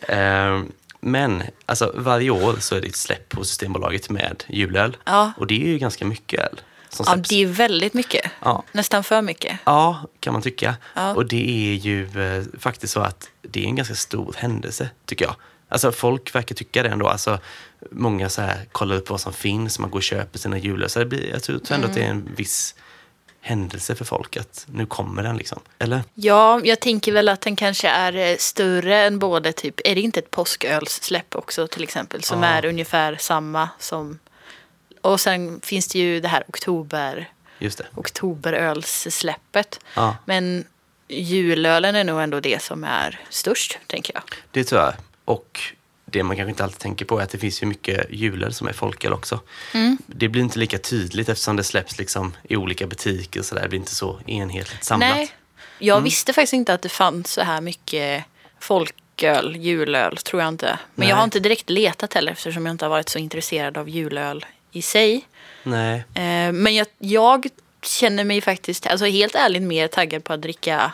Ehm, 0.08 0.72
Men 1.00 1.44
alltså, 1.66 1.92
varje 1.96 2.30
år 2.30 2.56
så 2.60 2.76
är 2.76 2.82
det 2.82 2.88
ett 2.88 2.96
släpp 2.96 3.30
på 3.30 3.44
Systembolaget 3.44 4.10
med 4.10 4.44
julöl. 4.48 4.98
Ja. 5.06 5.32
Och 5.38 5.48
det 5.48 5.54
är 5.64 5.68
ju 5.68 5.78
ganska 5.78 6.06
mycket 6.06 6.40
öl 6.40 6.62
som 6.94 7.06
Ja, 7.08 7.14
släpps. 7.14 7.30
det 7.30 7.44
är 7.44 7.46
väldigt 7.48 7.94
mycket. 7.94 8.32
Ja. 8.40 8.64
Nästan 8.72 9.04
för 9.04 9.22
mycket. 9.22 9.60
Ja, 9.64 10.02
kan 10.20 10.34
man 10.34 10.42
tycka. 10.42 10.76
Ja. 10.94 11.14
Och 11.16 11.26
det 11.26 11.72
är 11.72 11.76
ju 11.76 12.04
eh, 12.38 12.44
faktiskt 12.60 12.94
så 12.94 13.00
att 13.00 13.30
det 13.42 13.64
är 13.64 13.66
en 13.66 13.76
ganska 13.76 13.96
stor 13.96 14.36
händelse, 14.38 14.90
tycker 15.06 15.26
jag. 15.26 15.36
Alltså 15.70 15.92
folk 15.92 16.36
verkar 16.36 16.56
tycka 16.56 16.84
det 16.84 16.90
ändå. 16.90 17.08
Alltså, 17.08 17.40
många 17.92 18.30
så 18.30 18.42
här 18.42 18.66
kollar 18.72 18.96
upp 18.96 19.10
vad 19.10 19.22
som 19.22 19.34
finns, 19.34 19.80
man 19.80 19.90
går 19.90 20.00
och 20.00 20.04
köper 20.04 20.40
sina 20.40 20.58
det 21.00 21.06
blir, 21.06 21.30
jag 21.30 21.44
tror 21.44 21.56
ändå 21.72 21.88
att 21.88 21.94
det 21.94 22.04
är 22.04 22.10
en 22.10 22.30
viss 22.36 22.76
händelse 23.42 23.96
för 23.96 24.06
folk 24.06 24.38
att 24.38 24.66
nu 24.74 24.86
kommer 24.86 25.24
den 25.24 25.38
liksom. 25.38 25.60
Eller? 25.80 26.04
Ja, 26.14 26.62
jag 26.64 26.80
tänker 26.80 27.12
väl 27.12 27.30
att 27.30 27.42
den 27.42 27.56
kanske 27.56 27.90
är 27.90 28.16
eh, 28.16 28.38
större 28.38 28.98
än 29.04 29.20
både 29.20 29.52
typ, 29.52 29.80
är 29.86 29.96
det 29.96 30.02
inte 30.02 30.20
ett 30.20 30.32
påskölssläpp 30.32 31.36
också 31.36 31.68
till 31.68 31.84
exempel, 31.84 32.24
som 32.24 32.44
Ja. 32.44 32.50
är 32.50 32.66
ungefär 32.66 33.16
samma 33.20 33.70
som, 33.80 34.20
och 35.04 35.20
sen 35.22 35.62
finns 35.64 35.88
det 35.88 36.00
ju 36.00 36.20
det 36.20 36.28
här 36.28 36.44
oktober, 36.48 37.30
Just 37.60 37.78
det. 37.78 37.86
oktoberölssläppet. 37.96 39.80
Ja, 39.96 40.16
Men 40.26 40.66
julölen 41.08 41.96
är 41.96 42.04
nog 42.04 42.22
ändå 42.22 42.40
det 42.40 42.62
som 42.62 42.84
är 42.84 43.20
störst, 43.30 43.78
tänker 43.88 44.14
jag. 44.14 44.24
det 44.52 44.64
tror 44.64 44.82
jag. 44.82 44.94
Och 45.26 45.60
det 46.06 46.24
man 46.24 46.36
kanske 46.38 46.50
inte 46.50 46.64
alltid 46.64 46.80
tänker 46.80 47.06
på 47.06 47.20
är 47.20 47.24
att 47.24 47.30
det 47.30 47.38
finns 47.38 47.64
ju 47.64 47.68
mycket 47.68 48.08
julöl 48.12 48.54
som 48.54 48.68
är 48.68 48.74
folköl 48.74 49.14
också. 49.14 49.40
Mm. 49.74 49.98
Det 50.08 50.28
blir 50.28 50.42
inte 50.42 50.60
lika 50.60 50.78
tydligt 50.78 51.30
eftersom 51.30 51.56
det 51.56 51.64
släpps 51.64 51.98
liksom 51.98 52.36
i 52.44 52.56
olika 52.56 52.88
butiker 52.88 53.40
och 53.40 53.46
så 53.46 53.56
där. 53.56 53.62
Det 53.62 53.70
blir 53.70 53.80
inte 53.80 53.96
så 53.96 54.20
enhetligt 54.28 54.84
samlat. 54.84 55.10
Nej, 55.10 55.32
jag 55.80 55.96
Mm. 55.96 56.04
visste 56.04 56.34
faktiskt 56.34 56.54
inte 56.54 56.74
att 56.74 56.82
det 56.82 56.90
fanns 56.90 57.32
så 57.34 57.42
här 57.42 57.62
mycket 57.62 58.24
folköl, 58.60 59.56
julöl, 59.56 60.18
tror 60.18 60.42
jag 60.42 60.50
inte. 60.50 60.66
Men 60.66 60.80
Nej. 60.96 61.10
jag 61.10 61.16
har 61.16 61.24
inte 61.24 61.40
direkt 61.40 61.70
letat 61.70 62.14
heller 62.14 62.32
eftersom 62.32 62.66
jag 62.66 62.74
inte 62.74 62.86
har 62.86 62.90
varit 62.90 63.10
så 63.10 63.20
intresserad 63.20 63.78
av 63.78 63.90
julöl 63.90 64.46
i 64.74 64.82
sig. 64.82 65.28
Nej. 65.64 65.96
Eh, 66.14 66.52
Men 66.54 66.76
jag, 66.76 66.88
jag 67.00 67.48
känner 67.84 68.24
mig 68.24 68.42
faktiskt, 68.42 68.88
alltså 68.88 69.06
helt 69.06 69.36
ärligt, 69.36 69.62
mer 69.64 69.88
taggad 69.88 70.24
på 70.24 70.34
att 70.34 70.42
dricka 70.42 70.92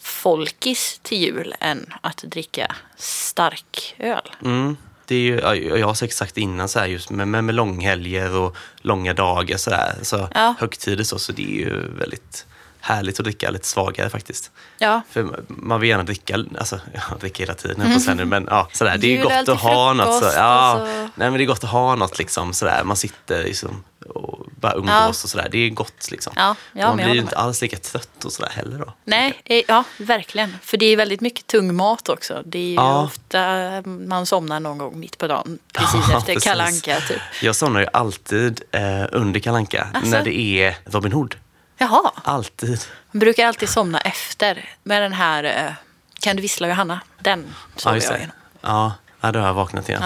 folkis 0.00 1.00
till 1.02 1.18
jul 1.18 1.54
än 1.60 1.86
att 2.00 2.16
dricka 2.16 2.74
starköl. 2.96 4.30
Mm. 4.44 4.76
Det 5.06 5.14
är 5.14 5.18
ju, 5.20 5.38
ja, 5.40 5.54
jag 5.54 5.86
har 5.86 5.94
säkert 5.94 6.16
sagt 6.16 6.38
innan 6.38 6.68
så 6.68 6.78
här 6.78 6.86
just 6.86 7.10
med, 7.10 7.28
med, 7.28 7.44
med 7.44 7.54
långhelger 7.54 8.36
och 8.36 8.56
långa 8.76 9.14
dagar 9.14 9.56
så 9.56 9.70
där, 9.70 9.98
så 10.02 10.28
Ja. 10.34 10.54
högtider 10.58 11.04
så, 11.04 11.18
så 11.18 11.32
det 11.32 11.42
är 11.42 11.56
ju 11.58 11.80
väldigt 11.98 12.46
härligt 12.84 13.18
att 13.20 13.24
dricka 13.24 13.50
lite 13.50 13.66
svagare 13.66 14.10
faktiskt. 14.10 14.50
Ja, 14.78 15.02
För 15.10 15.44
man 15.48 15.80
vill 15.80 15.90
gärna 15.90 16.02
dricka, 16.04 16.38
alltså 16.58 16.80
ja, 16.94 17.00
dricka 17.20 17.42
hela 17.42 17.54
tiden 17.54 17.76
på 18.06 18.14
nu, 18.14 18.24
men 18.24 18.46
ja, 18.50 18.68
sådär, 18.72 18.96
det 18.98 19.18
är 19.18 19.22
gott 19.22 19.48
att 19.48 19.60
ha 19.60 19.92
något. 19.92 20.22
Så, 20.24 20.30
ja, 20.36 20.74
så- 20.78 20.84
nej, 20.86 21.10
men 21.30 21.32
det 21.32 21.42
är 21.44 21.46
gott 21.46 21.64
att 21.64 21.70
ha 21.70 21.94
något 21.94 22.18
liksom 22.18 22.52
sådär, 22.52 22.84
man 22.84 22.96
sitter 22.96 23.44
liksom 23.44 23.84
och 24.08 24.46
bara 24.60 24.72
umgås 24.74 24.90
Ja. 24.90 25.08
och 25.08 25.14
sådär, 25.16 25.48
det 25.50 25.58
är 25.58 25.70
gott 25.70 26.10
liksom. 26.10 26.32
Ja, 26.36 26.54
ja, 26.72 26.86
man 26.88 26.96
blir 26.96 27.14
inte 27.16 27.36
alls 27.36 27.62
lika 27.62 27.76
trött 27.76 28.24
och 28.24 28.32
sådär 28.32 28.50
heller 28.50 28.78
då. 28.78 28.94
nej, 29.04 29.40
eh, 29.44 29.62
ja, 29.68 29.84
verkligen. 29.98 30.56
För 30.62 30.76
det 30.76 30.86
är 30.86 30.96
väldigt 30.96 31.20
mycket 31.20 31.46
tung 31.46 31.74
mat 31.74 32.08
också. 32.08 32.42
Det 32.46 32.58
är 32.58 32.62
ju 32.68 32.74
Ja. 32.74 33.02
ofta 33.04 33.46
man 33.86 34.26
somnar 34.26 34.60
någon 34.60 34.78
gång 34.78 35.00
mitt 35.00 35.18
på 35.18 35.26
dagen, 35.26 35.58
precis 35.72 36.00
Ja, 36.10 36.18
efter 36.18 36.32
precis. 36.34 36.44
Kalle 36.44 36.64
Anka 36.64 37.00
typ. 37.00 37.20
Jag 37.42 37.56
somnar 37.56 37.80
ju 37.80 37.86
alltid 37.92 38.62
eh, 38.72 39.04
under 39.12 39.40
kalanka 39.40 39.86
Asså? 39.94 40.06
när 40.06 40.22
det 40.24 40.38
är 40.38 40.76
Robin 40.84 41.12
Hood. 41.12 41.34
Jaha, 41.78 42.12
Alltid. 42.24 42.80
man 43.10 43.18
brukar 43.20 43.46
alltid 43.46 43.68
somna 43.68 44.00
efter 44.00 44.68
med 44.82 45.02
den 45.02 45.12
här 45.12 45.44
eh, 45.44 45.72
Kan 46.20 46.36
du 46.36 46.42
vissla 46.42 46.68
Johanna? 46.68 47.00
Den 47.20 47.54
sover 47.76 47.94
just 47.96 48.08
jag 48.10 48.18
igenom. 48.18 48.36
Ja, 48.60 48.92
ja, 49.20 49.32
då 49.32 49.38
har 49.40 49.46
jag 49.46 49.54
vaknat 49.54 49.88
igen. 49.88 50.02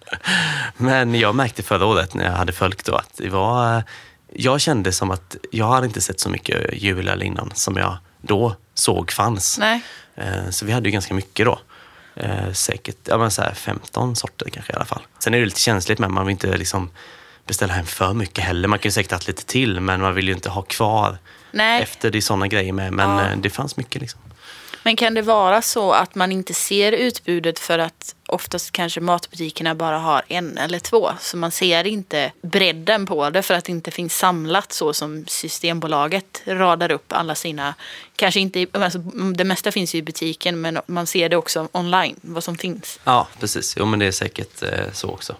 Men 0.76 1.14
jag 1.14 1.34
märkte 1.34 1.62
förra 1.62 1.86
året 1.86 2.14
när 2.14 2.24
jag 2.24 2.32
hade 2.32 2.52
följt 2.52 2.84
då 2.84 2.94
att 2.96 3.10
det 3.16 3.28
var... 3.28 3.76
eh, 3.76 3.82
Jag 4.32 4.60
kände 4.60 4.92
som 4.92 5.10
att 5.10 5.36
jag 5.50 5.66
hade 5.68 5.86
inte 5.86 6.00
sett 6.00 6.20
så 6.20 6.28
mycket 6.28 6.82
julöl 6.82 7.22
innan 7.22 7.50
som 7.54 7.76
jag 7.76 7.96
då 8.20 8.56
såg 8.74 9.12
fanns. 9.12 9.58
Nej. 9.58 9.82
Eh, 10.14 10.50
Så 10.50 10.66
vi 10.66 10.72
hade 10.72 10.88
ju 10.88 10.92
ganska 10.92 11.14
mycket 11.14 11.46
då. 11.46 11.58
Säkert 12.52 12.96
ja, 13.04 13.18
men 13.18 13.30
så 13.30 13.42
här 13.42 13.54
15 13.54 14.16
sorter 14.16 14.50
kanske 14.50 14.72
i 14.72 14.76
alla 14.76 14.84
fall. 14.84 15.02
Sen 15.18 15.34
är 15.34 15.38
det 15.38 15.44
lite 15.44 15.60
känsligt 15.60 15.98
med 15.98 16.10
man 16.10 16.26
vill 16.26 16.30
inte 16.32 16.56
liksom 16.56 16.90
beställa 17.46 17.72
hem 17.72 17.86
för 17.86 18.14
mycket 18.14 18.44
heller. 18.44 18.68
Man 18.68 18.78
kan 18.78 18.88
ju 18.88 18.92
säkert 18.92 19.12
ha 19.12 19.20
lite 19.26 19.44
till 19.44 19.80
men 19.80 20.00
man 20.00 20.14
vill 20.14 20.28
ju 20.28 20.34
inte 20.34 20.50
ha 20.50 20.62
kvar 20.62 21.18
Nej. 21.50 21.82
efter. 21.82 22.10
Det 22.10 22.18
är 22.18 22.22
sådana 22.22 22.48
grejer 22.48 22.72
med. 22.72 22.92
Men 22.92 23.10
Ja. 23.10 23.30
eh, 23.30 23.36
det 23.36 23.50
fanns 23.50 23.76
mycket 23.76 24.00
liksom. 24.00 24.20
Men 24.84 24.96
kan 24.96 25.14
det 25.14 25.22
vara 25.22 25.62
så 25.62 25.92
att 25.92 26.14
man 26.14 26.32
inte 26.32 26.54
ser 26.54 26.92
utbudet 26.92 27.58
för 27.58 27.78
att 27.78 28.14
oftast 28.28 28.70
kanske 28.72 29.00
matbutikerna 29.00 29.74
bara 29.74 29.98
har 29.98 30.22
en 30.28 30.58
eller 30.58 30.78
två. 30.78 31.10
Så 31.20 31.36
man 31.36 31.50
ser 31.50 31.86
inte 31.86 32.32
bredden 32.42 33.06
på 33.06 33.30
det 33.30 33.42
för 33.42 33.54
att 33.54 33.64
det 33.64 33.72
inte 33.72 33.90
finns 33.90 34.16
samlat 34.18 34.72
så 34.72 34.92
som 34.94 35.24
Systembolaget 35.28 36.42
radar 36.46 36.92
upp 36.92 37.12
alla 37.12 37.34
sina, 37.34 37.74
kanske 38.16 38.40
inte, 38.40 38.66
alltså 38.72 38.98
det 39.36 39.44
mesta 39.44 39.72
finns 39.72 39.94
ju 39.94 39.98
i 39.98 40.02
butiken 40.02 40.60
men 40.60 40.78
man 40.86 41.06
ser 41.06 41.28
det 41.28 41.36
också 41.36 41.68
online, 41.72 42.16
vad 42.20 42.44
som 42.44 42.58
finns. 42.58 43.00
Ja, 43.04 43.28
precis. 43.40 43.74
Jo, 43.78 43.86
men 43.86 43.98
det 43.98 44.06
är 44.06 44.12
säkert 44.12 44.62
eh, 44.62 44.92
så 44.92 45.08
också. 45.08 45.36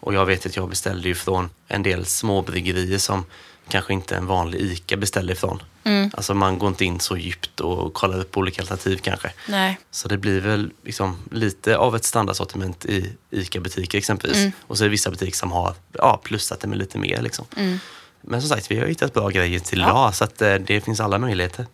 Och 0.00 0.14
jag 0.14 0.26
vet 0.26 0.46
att 0.46 0.56
jag 0.56 0.68
beställde 0.68 1.08
ju 1.08 1.14
från 1.14 1.50
en 1.68 1.82
del 1.82 2.06
småbryggerier 2.06 2.98
som 2.98 3.24
kanske 3.68 3.92
inte 3.92 4.16
en 4.16 4.26
vanlig 4.26 4.60
ICA 4.60 4.96
beställer 4.96 5.32
ifrån. 5.32 5.62
Mm. 5.84 6.10
Alltså 6.14 6.34
man 6.34 6.58
går 6.58 6.68
inte 6.68 6.84
in 6.84 7.00
så 7.00 7.16
djupt 7.16 7.60
och 7.60 7.94
kollar 7.94 8.18
upp 8.18 8.36
olika 8.36 8.62
alternativ 8.62 8.96
kanske. 8.96 9.32
Nej. 9.48 9.78
Så 9.90 10.08
det 10.08 10.18
blir 10.18 10.40
väl 10.40 10.70
liksom 10.84 11.16
lite 11.30 11.76
av 11.76 11.96
ett 11.96 12.04
standardsortiment 12.04 12.84
i 12.84 13.12
ICA-butiker 13.30 13.98
exempelvis. 13.98 14.38
Mm. 14.38 14.52
Och 14.60 14.78
så 14.78 14.84
är 14.84 14.88
det 14.88 14.90
vissa 14.90 15.10
butiker 15.10 15.36
som 15.36 15.52
har 15.52 15.74
ja, 15.92 16.20
plussat 16.24 16.60
det 16.60 16.68
med 16.68 16.78
lite 16.78 16.98
mer. 16.98 17.22
Liksom. 17.22 17.44
Mm. 17.56 17.78
Men 18.20 18.40
som 18.40 18.48
sagt, 18.48 18.70
vi 18.70 18.78
har 18.78 18.86
hittat 18.86 19.14
bra 19.14 19.28
grejer 19.28 19.60
till 19.60 19.78
ja. 19.78 19.86
idag 19.86 20.14
så 20.14 20.24
att, 20.24 20.42
eh, 20.42 20.54
det 20.54 20.80
finns 20.80 21.00
alla 21.00 21.18
möjligheter. 21.18 21.66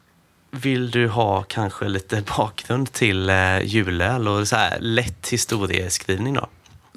Vill 0.51 0.91
du 0.91 1.09
ha 1.09 1.43
kanske 1.43 1.89
lite 1.89 2.23
bakgrund 2.37 2.93
till 2.93 3.31
eh, 3.31 3.61
julöl 3.63 4.29
och 4.29 4.49
så 4.49 4.57
här 4.57 4.79
lätt 4.81 5.29
historieskrivning 5.29 6.35
då? 6.35 6.49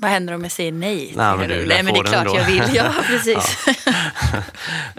Vad 0.01 0.11
händer 0.11 0.33
om 0.33 0.43
jag 0.43 0.51
säger 0.51 0.71
nej? 0.71 1.13
Nej, 1.15 1.37
men, 1.37 1.49
du, 1.49 1.65
nej, 1.65 1.83
men 1.83 1.93
det 1.93 1.99
är 1.99 2.03
klart 2.03 2.35
jag 2.35 2.45
vill. 2.45 2.75
Ja, 2.75 2.93
precis. 3.07 3.67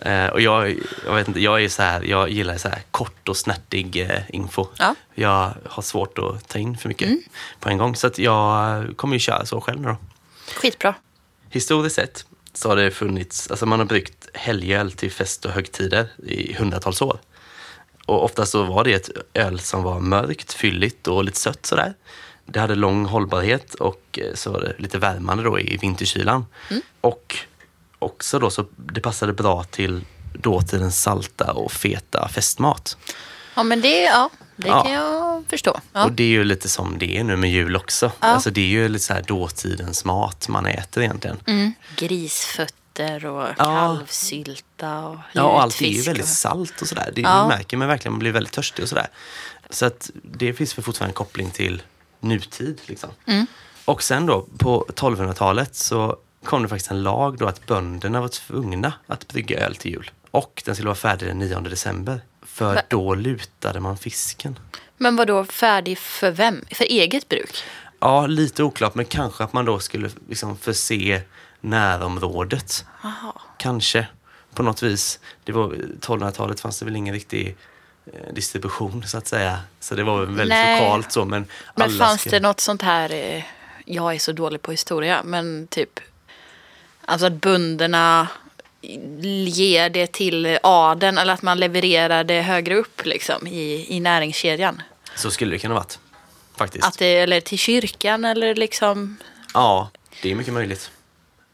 ja. 0.05 0.31
och 0.33 0.41
jag, 0.41 0.75
jag, 1.07 1.15
vet 1.15 1.29
inte, 1.29 1.41
jag 1.41 1.65
är 1.65 1.69
så 1.69 1.83
här, 1.83 2.03
jag 2.03 2.31
gillar 2.31 2.57
så 2.57 2.69
här 2.69 2.83
kort 2.91 3.29
och 3.29 3.37
snärtig 3.37 3.97
eh, 3.97 4.21
info. 4.29 4.67
Ja. 4.79 4.95
Jag 5.15 5.53
har 5.65 5.83
svårt 5.83 6.19
att 6.19 6.49
ta 6.49 6.59
in 6.59 6.79
för 6.79 6.89
mycket 6.89 7.09
mm. 7.09 7.23
på 7.61 7.69
en 7.69 7.79
gång. 7.79 7.97
Så 7.97 8.11
jag 8.17 8.85
kommer 8.97 9.15
ju 9.15 9.21
köra 9.21 9.47
så 9.47 9.61
själv 9.61 9.81
nu 9.81 9.89
då. 9.89 9.97
Skitbra. 10.55 10.95
Historiskt 11.51 11.97
sett 11.97 12.25
så 12.53 12.69
har 12.69 12.77
det 12.77 12.91
funnits, 12.91 13.51
alltså 13.51 13.67
man 13.67 13.79
har 13.79 13.87
bryggt 13.87 14.29
helgöl 14.35 14.93
till 14.93 15.13
fest 15.13 15.45
och 15.45 15.51
högtider 15.51 16.09
i 16.27 16.55
hundratals 16.55 17.03
år. 17.03 17.19
Och 18.07 18.25
oftast 18.25 18.53
så 18.53 18.65
var 18.65 18.85
det 18.85 18.93
ett 18.93 19.11
öl 19.35 19.61
som 19.61 19.83
var 19.83 20.01
mörkt, 20.01 20.53
fylligt 20.53 21.09
och 21.09 21.25
lite 21.25 21.39
sött 21.39 21.67
sådär. 21.67 21.95
Det 22.51 22.61
hade 22.61 22.75
lång 22.75 23.05
hållbarhet 23.05 23.75
och 23.75 24.19
eh, 24.23 24.35
så 24.35 24.53
var 24.53 24.61
det 24.61 24.75
lite 24.79 24.99
värmande 24.99 25.45
då 25.45 25.61
i 25.61 25.77
vinterkylan. 25.77 26.47
Mm. 26.71 26.83
Och 27.01 27.37
också 27.99 28.39
då 28.39 28.51
så 28.51 28.67
det 28.77 29.01
passade 29.01 29.33
bra 29.33 29.65
till 29.65 30.05
dåtidens 30.35 31.03
salta 31.03 31.53
och 31.53 31.73
feta 31.73 32.29
festmat. 32.29 32.97
Ja 33.55 33.63
men 33.63 33.81
det, 33.81 34.03
ja, 34.03 34.31
det 34.57 34.69
ja. 34.69 34.83
kan 34.83 34.93
jag 34.93 35.45
förstå. 35.49 35.81
Ja. 35.93 36.05
Och 36.05 36.13
det 36.13 36.23
är 36.23 36.29
ju 36.29 36.45
lite 36.45 36.69
som 36.69 36.99
det 36.99 37.17
är 37.17 37.25
nu 37.25 37.37
med 37.37 37.51
jul 37.51 37.77
också. 37.77 38.13
Ja. 38.21 38.27
Alltså 38.27 38.51
det 38.51 38.61
är 38.61 38.67
ju 38.67 38.89
lite 38.89 39.05
så 39.05 39.15
här 39.15 39.23
dåtidens 39.23 40.05
mat 40.05 40.49
man 40.49 40.67
äter 40.67 41.03
egentligen. 41.03 41.41
Mm. 41.47 41.73
Grisfötter 41.97 43.27
och 43.27 43.57
kalvsylta 43.57 45.07
och 45.07 45.19
Ja, 45.33 45.43
och 45.43 45.63
allt 45.63 45.83
är 45.83 45.87
ju 45.87 46.03
väldigt 46.03 46.29
salt 46.29 46.83
och 46.83 46.89
sådär. 46.89 47.13
Det 47.15 47.21
ja. 47.21 47.49
märker 47.49 47.77
man 47.77 47.89
verkligen, 47.89 48.13
man 48.13 48.19
blir 48.19 48.33
väldigt 48.33 48.53
törstig 48.53 48.83
och 48.83 48.89
sådär. 48.89 49.09
Så 49.71 49.87
att 49.87 50.11
det 50.23 50.53
finns 50.53 50.79
väl 50.79 50.85
fortfarande 50.85 51.11
en 51.11 51.15
koppling 51.15 51.51
till 51.51 51.83
nutid. 52.21 52.81
Liksom. 52.87 53.11
Mm. 53.27 53.47
Och 53.85 54.03
sen 54.03 54.27
då 54.27 54.47
på 54.59 54.87
1200-talet 54.89 55.75
så 55.75 56.17
kom 56.45 56.63
det 56.63 56.69
faktiskt 56.69 56.91
en 56.91 57.03
lag 57.03 57.39
då 57.39 57.47
att 57.47 57.67
bönderna 57.67 58.21
var 58.21 58.29
tvungna 58.29 58.93
att 59.07 59.29
brygga 59.29 59.67
öl 59.67 59.77
till 59.77 59.91
jul. 59.91 60.11
Och 60.31 60.63
den 60.67 60.75
skulle 60.75 60.87
vara 60.89 60.97
färdig 60.97 61.29
den 61.29 61.39
9 61.39 61.61
december. 61.61 62.21
För 62.43 62.75
Va? 62.75 62.83
då 62.89 63.15
lutade 63.15 63.81
man 63.81 63.97
fisken. 63.97 64.59
Men 64.97 65.17
var 65.17 65.27
då 65.27 65.45
färdig 65.45 65.99
för 65.99 66.31
vem? 66.31 66.65
För 66.71 66.85
eget 66.85 67.29
bruk? 67.29 67.55
Ja, 68.01 68.27
lite 68.27 68.63
oklart, 68.63 68.95
men 68.95 69.05
kanske 69.05 69.45
att 69.45 69.53
man 69.53 69.65
då 69.65 69.79
skulle 69.79 70.11
liksom 70.29 70.57
förse 70.57 71.23
närområdet. 71.61 72.85
Aha. 73.05 73.41
Kanske, 73.59 74.07
på 74.55 74.63
något 74.63 74.83
vis. 74.83 75.21
Det 75.45 75.53
var 75.53 75.69
1200-talet 76.01 76.61
fanns 76.61 76.79
det 76.79 76.85
väl 76.85 76.97
ingen 76.97 77.15
riktig 77.15 77.57
distribution 78.33 79.03
så 79.07 79.19
att 79.19 79.27
säga. 79.27 79.61
Så 79.81 79.95
det 79.95 80.03
var 80.03 80.21
väldigt 80.21 80.49
Nej. 80.49 80.81
lokalt 80.81 81.13
så. 81.13 81.25
Men, 81.25 81.47
men 81.75 81.91
fanns 81.91 82.21
ska... 82.21 82.31
det 82.31 82.41
något 82.41 82.61
sånt 82.61 82.83
här, 82.83 83.13
eh, 83.13 83.43
jag 83.85 84.15
är 84.15 84.19
så 84.19 84.33
dålig 84.33 84.63
på 84.63 84.71
historia, 84.71 85.23
men 85.25 85.67
typ 85.67 86.01
alltså 87.05 87.27
att 87.27 87.33
bunderna 87.33 88.29
ger 89.47 89.91
det 89.91 90.13
till 90.13 90.59
adeln 90.63 91.19
eller 91.19 91.35
att 91.35 91.43
man 91.43 91.59
levererar 91.59 92.25
det 92.25 92.43
högre 92.43 92.75
upp 92.75 93.07
liksom 93.07 93.47
i, 93.47 93.87
i 93.89 94.01
näringskedjan. 94.01 94.83
Så 95.17 95.31
skulle 95.31 95.51
det 95.51 95.59
kunna 95.59 95.75
varit. 95.75 95.99
Faktiskt. 96.57 96.87
Att 96.87 96.99
det, 96.99 97.17
eller 97.17 97.41
till 97.41 97.59
kyrkan 97.59 98.25
eller 98.25 98.55
liksom. 98.55 99.17
Ja, 99.55 99.91
det 100.23 100.31
är 100.31 100.35
mycket 100.35 100.53
möjligt. 100.53 100.91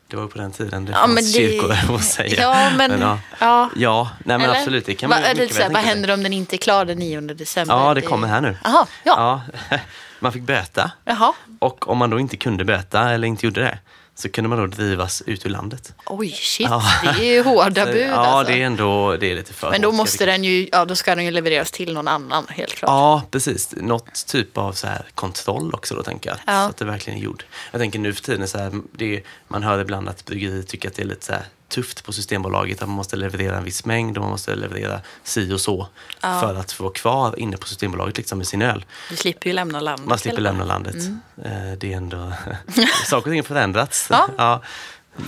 Det 0.09 0.17
var 0.17 0.27
på 0.27 0.39
den 0.39 0.53
tiden 0.53 0.85
det 0.85 0.93
ja, 0.93 0.99
fanns 0.99 1.33
det... 1.33 1.39
kyrkor, 1.39 1.77
jag 1.89 2.03
säga. 2.05 2.43
Ja, 2.43 2.71
men, 2.77 2.91
men 2.91 3.01
ja. 3.01 3.19
ja. 3.39 3.71
ja. 3.77 4.11
nej 4.25 4.39
men 4.39 4.51
Eller? 4.51 4.59
absolut. 4.59 4.87
Det 4.87 4.95
kan 4.95 5.11
man 5.11 5.23
Va, 5.23 5.29
mycket 5.37 5.59
väl 5.59 5.73
Vad 5.73 5.83
händer 5.83 6.11
om 6.11 6.23
den 6.23 6.33
inte 6.33 6.57
är 6.57 6.59
klar 6.59 6.85
den 6.85 6.99
9 6.99 7.21
december? 7.21 7.75
Ja, 7.75 7.95
det 7.95 8.01
kommer 8.01 8.29
här 8.29 8.41
nu. 8.41 8.57
Aha, 8.65 8.87
ja. 9.05 9.43
ja. 9.71 9.79
Man 10.21 10.33
fick 10.33 10.43
böta. 10.43 10.91
Jaha. 11.05 11.33
Och 11.59 11.89
om 11.89 11.99
man 11.99 12.11
då 12.11 12.21
inte 12.21 12.37
kunde 12.37 12.65
böta 12.65 13.11
eller 13.11 13.29
inte 13.29 13.47
gjorde 13.47 13.61
det, 13.61 13.79
så 14.19 14.29
kunde 14.29 14.49
man 14.51 14.59
då 14.59 14.67
drivas 14.67 15.23
ut 15.27 15.47
ur 15.47 15.51
landet. 15.51 15.93
Oj, 16.07 16.31
shit. 16.31 16.67
Ja. 16.71 16.83
Det 17.19 17.37
är 17.37 17.45
hårda 17.45 17.87
bud. 17.93 18.09
Ja, 18.09 18.15
alltså. 18.15 18.53
det 18.53 18.63
är 18.63 18.67
ändå 18.67 19.17
det 19.17 19.31
är 19.31 19.35
lite 19.37 19.53
för 19.53 19.71
Men 19.71 19.81
då 19.81 19.93
måste 19.93 20.27
den 20.27 20.45
ju, 20.45 20.69
ja 20.73 20.85
då 20.85 20.97
ska 20.97 21.15
den 21.15 21.25
ju 21.25 21.31
levereras 21.31 21.71
till 21.71 21.95
någon 21.95 22.09
annan, 22.09 22.47
helt 22.49 22.75
klart. 22.75 22.89
Ja, 22.89 23.23
precis. 23.31 23.75
Något 23.77 24.27
typ 24.27 24.59
av 24.59 24.73
så 24.73 24.87
här 24.87 25.07
kontroll 25.15 25.75
också 25.75 25.95
då, 25.95 26.03
tänker 26.03 26.31
jag. 26.31 26.39
Ja. 26.47 26.65
Så 26.65 26.71
att 26.71 26.77
det 26.77 26.85
verkligen 26.85 27.19
är 27.19 27.23
gjort. 27.23 27.45
Jag 27.71 27.81
tänker 27.81 27.99
nu 27.99 28.13
för 28.13 28.23
tiden, 28.23 28.49
så 28.49 28.59
här, 28.59 28.73
det, 28.93 29.23
man 29.49 29.63
hör 29.63 29.79
ibland 29.79 30.09
att 30.09 30.25
bryggerier 30.25 30.63
tycker 30.63 30.89
att 30.89 30.95
det 30.95 31.03
är 31.03 31.07
lite 31.07 31.27
så 31.27 31.33
här, 31.33 31.45
tufft 31.69 32.05
på 32.05 32.13
Systembolaget 32.13 32.83
att 32.83 32.89
man 32.89 32.97
måste 32.97 33.17
leverera 33.17 33.57
en 33.57 33.65
viss 33.65 33.85
mängd 33.85 34.17
och 34.17 34.23
man 34.23 34.31
måste 34.31 34.55
leverera 34.55 35.01
si 35.23 35.53
och 35.53 35.61
så 35.61 35.89
ja. 36.21 36.41
för 36.41 36.55
att 36.55 36.73
få 36.73 36.83
vara 36.83 36.93
kvar 36.93 37.39
inne 37.39 37.57
på 37.57 37.67
Systembolaget 37.67 38.17
liksom 38.17 38.39
med 38.39 38.47
sin 38.47 38.63
öl. 38.63 38.85
Du 39.11 39.17
slipper 39.17 39.47
ju 39.47 39.53
lämna 39.53 39.81
landet. 39.81 40.09
Man 40.09 40.19
slipper 40.19 40.41
lämna 40.41 40.65
landet. 40.65 40.95
Mm. 40.95 41.21
Eh, 41.45 41.79
det 41.79 41.93
är 41.93 41.97
ändå... 41.97 42.33
saker 43.07 43.17
och 43.17 43.25
ting 43.25 43.39
har 43.39 43.43
förändrats. 43.43 44.07
Ja. 44.11 44.29
ja. 44.37 44.63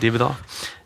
det 0.01 0.07
är 0.07 0.11
bra. 0.11 0.37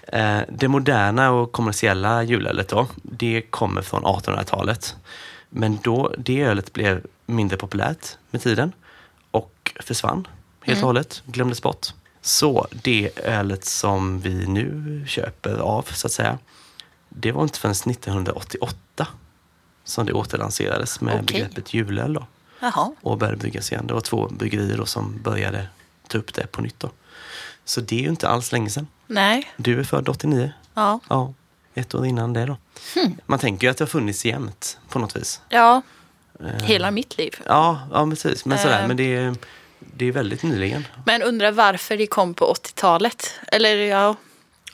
Eh, 0.07 0.41
det 0.49 0.69
moderna 0.69 1.31
och 1.31 1.53
kommersiella 1.53 2.23
julölet 2.23 2.69
då, 2.69 2.87
det 3.03 3.43
kommer 3.51 3.83
från 3.83 4.03
1800-talet. 4.03 4.97
Men 5.49 5.79
då, 5.83 6.15
det 6.19 6.43
ölet 6.43 6.73
blev 6.73 7.07
mindre 7.27 7.57
populärt 7.57 8.17
med 8.31 8.43
tiden 8.43 8.73
och 9.31 9.73
försvann 9.81 10.29
helt 10.61 10.79
mm. 10.79 10.85
och 10.85 10.89
hållet, 10.89 11.23
glömdes 11.27 11.63
bort. 11.63 11.87
Så 12.23 12.67
det 12.71 13.11
ölet 13.17 13.65
som 13.65 14.21
vi 14.21 14.47
nu 14.47 15.05
köper 15.09 15.57
av, 15.57 15.83
så 15.83 16.07
att 16.07 16.13
säga, 16.13 16.39
det 17.09 17.33
var 17.33 17.43
inte 17.43 17.59
förrän 17.59 17.73
1988 17.73 19.07
som 19.85 20.07
det 20.07 20.13
återlanserades 20.13 21.01
med 21.01 21.15
okay. 21.15 21.27
begreppet 21.27 21.75
julöl. 21.75 22.13
Då, 22.13 22.27
Jaha. 22.61 22.93
och 23.01 23.19
började 23.19 23.37
bryggas 23.37 23.73
igen. 23.73 23.87
Det 23.87 23.95
var 23.95 24.01
två 24.01 24.29
bryggerier 24.29 24.77
då 24.77 24.87
som 24.87 25.23
började 25.23 25.67
ta 26.09 26.19
upp 26.19 26.35
det 26.35 26.47
på 26.47 26.63
nytt. 26.63 26.81
Då. 26.81 26.91
Så 27.65 27.81
det 27.81 27.97
är 27.97 28.01
ju 28.01 28.09
inte 28.09 28.29
alls 28.29 28.53
länge 28.53 28.71
sedan. 28.71 28.87
Nej. 29.07 29.53
Du 29.57 29.81
är 29.81 29.85
född 29.85 30.09
89. 30.09 30.53
Ja. 30.75 31.01
ja. 31.09 31.35
Ett 31.75 31.95
år 31.95 32.07
innan 32.07 32.33
det 32.33 32.47
då. 32.47 32.57
Hmm. 32.95 33.21
Man 33.27 33.39
tänker 33.39 33.67
ju 33.67 33.71
att 33.71 33.77
det 33.77 33.85
har 33.85 33.89
funnits 33.89 34.25
jämt 34.25 34.79
på 34.89 34.99
något 34.99 35.17
vis. 35.17 35.41
Ja, 35.49 35.83
uh, 36.41 36.49
hela 36.49 36.91
mitt 36.91 37.19
liv. 37.19 37.35
Ja, 37.47 37.81
ja 37.93 38.07
precis. 38.11 38.45
Men, 38.45 38.59
sådär, 38.59 38.83
uh, 38.83 38.89
men 38.89 38.97
det 38.97 39.17
är 39.17 39.35
det 39.97 40.09
är 40.09 40.13
väldigt 40.13 40.43
nyligen. 40.43 40.87
Men 41.07 41.23
undrar 41.23 41.53
varför 41.53 41.97
det 41.97 42.07
kom 42.07 42.35
på 42.35 42.55
80-talet? 42.55 43.35
Eller 43.49 43.77
ja... 43.77 44.17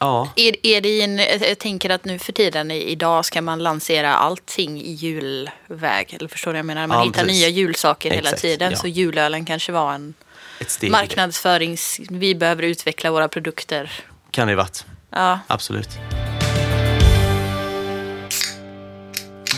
Ja. 0.01 0.33
Är, 0.37 0.67
är 0.67 0.81
det 0.81 1.03
en, 1.03 1.19
jag 1.49 1.59
tänker 1.59 1.91
att 1.91 2.05
nu 2.05 2.19
för 2.19 2.33
tiden 2.33 2.71
idag 2.71 3.25
ska 3.25 3.43
man 3.43 3.59
lansera 3.59 4.15
allting 4.15 4.81
i 4.83 4.93
julväg. 4.93 6.15
Eller 6.15 6.29
förstår 6.29 6.53
du 6.53 6.59
jag 6.59 6.67
menar? 6.67 6.87
Man 6.87 6.99
ja, 6.99 7.05
hittar 7.05 7.23
precis. 7.23 7.41
nya 7.41 7.49
julsaker 7.49 8.11
Exakt, 8.11 8.27
hela 8.27 8.37
tiden. 8.37 8.71
Ja. 8.71 8.77
Så 8.77 8.89
julölen 8.89 9.45
kanske 9.45 9.73
var 9.73 9.93
en 9.93 10.15
marknadsförings... 10.91 12.01
Vi 12.11 12.35
behöver 12.35 12.63
utveckla 12.63 13.11
våra 13.11 13.29
produkter. 13.29 13.93
Kan 14.31 14.49
det 14.49 14.55
varit. 14.55 14.87
Ja. 15.11 15.39
Absolut. 15.47 15.89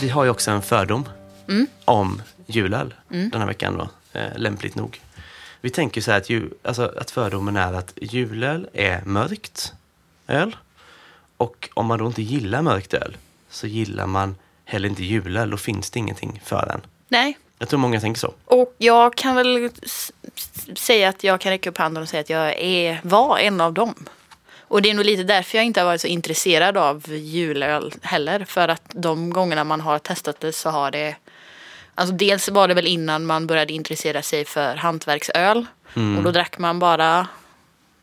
Vi 0.01 0.09
har 0.09 0.23
ju 0.23 0.29
också 0.29 0.51
en 0.51 0.61
fördom 0.61 1.09
mm. 1.49 1.67
om 1.85 2.21
julöl 2.45 2.93
mm. 3.11 3.29
den 3.29 3.41
här 3.41 3.47
veckan 3.47 3.77
då. 3.77 4.19
Eh, 4.19 4.37
lämpligt 4.37 4.75
nog. 4.75 4.99
Vi 5.61 5.69
tänker 5.69 6.01
så 6.01 6.11
här 6.11 6.17
att, 6.17 6.29
jul, 6.29 6.53
alltså 6.63 6.93
att 6.97 7.11
fördomen 7.11 7.57
är 7.57 7.73
att 7.73 7.93
julöl 8.01 8.67
är 8.73 9.01
mörkt 9.05 9.73
öl. 10.27 10.55
Och 11.37 11.69
om 11.73 11.85
man 11.85 11.99
då 11.99 12.07
inte 12.07 12.21
gillar 12.21 12.61
mörkt 12.61 12.93
öl 12.93 13.17
så 13.49 13.67
gillar 13.67 14.07
man 14.07 14.35
heller 14.65 14.89
inte 14.89 15.03
julöl. 15.03 15.49
Då 15.49 15.57
finns 15.57 15.89
det 15.89 15.99
ingenting 15.99 16.41
för 16.45 16.65
den. 16.65 16.81
Nej. 17.07 17.37
Jag 17.59 17.69
tror 17.69 17.79
många 17.79 17.99
tänker 17.99 18.19
så. 18.19 18.33
Och 18.45 18.75
jag 18.77 19.15
kan 19.15 19.35
väl 19.35 19.69
säga 20.75 21.09
att 21.09 21.23
jag 21.23 21.41
kan 21.41 21.51
räcka 21.51 21.69
upp 21.69 21.77
handen 21.77 22.03
och 22.03 22.09
säga 22.09 22.21
att 22.21 22.29
jag 22.29 22.55
är, 22.59 22.99
var 23.03 23.37
en 23.37 23.61
av 23.61 23.73
dem. 23.73 23.95
Och 24.59 24.81
det 24.81 24.89
är 24.89 24.93
nog 24.93 25.05
lite 25.05 25.23
därför 25.23 25.57
jag 25.57 25.65
inte 25.65 25.79
har 25.79 25.85
varit 25.85 26.01
så 26.01 26.07
intresserad 26.07 26.77
av 26.77 27.09
julöl 27.09 27.93
heller. 28.01 28.45
För 28.45 28.67
att 28.67 28.83
de 28.87 29.29
gångerna 29.29 29.63
man 29.63 29.81
har 29.81 29.99
testat 29.99 30.39
det 30.39 30.51
så 30.51 30.69
har 30.69 30.91
det 30.91 31.15
Alltså 32.01 32.15
dels 32.15 32.49
var 32.49 32.67
det 32.67 32.73
väl 32.73 32.87
innan 32.87 33.25
man 33.25 33.47
började 33.47 33.73
intressera 33.73 34.21
sig 34.21 34.45
för 34.45 34.75
hantverksöl. 34.75 35.65
Mm. 35.95 36.17
Och 36.17 36.23
då 36.23 36.31
drack 36.31 36.57
man 36.57 36.79
bara 36.79 37.27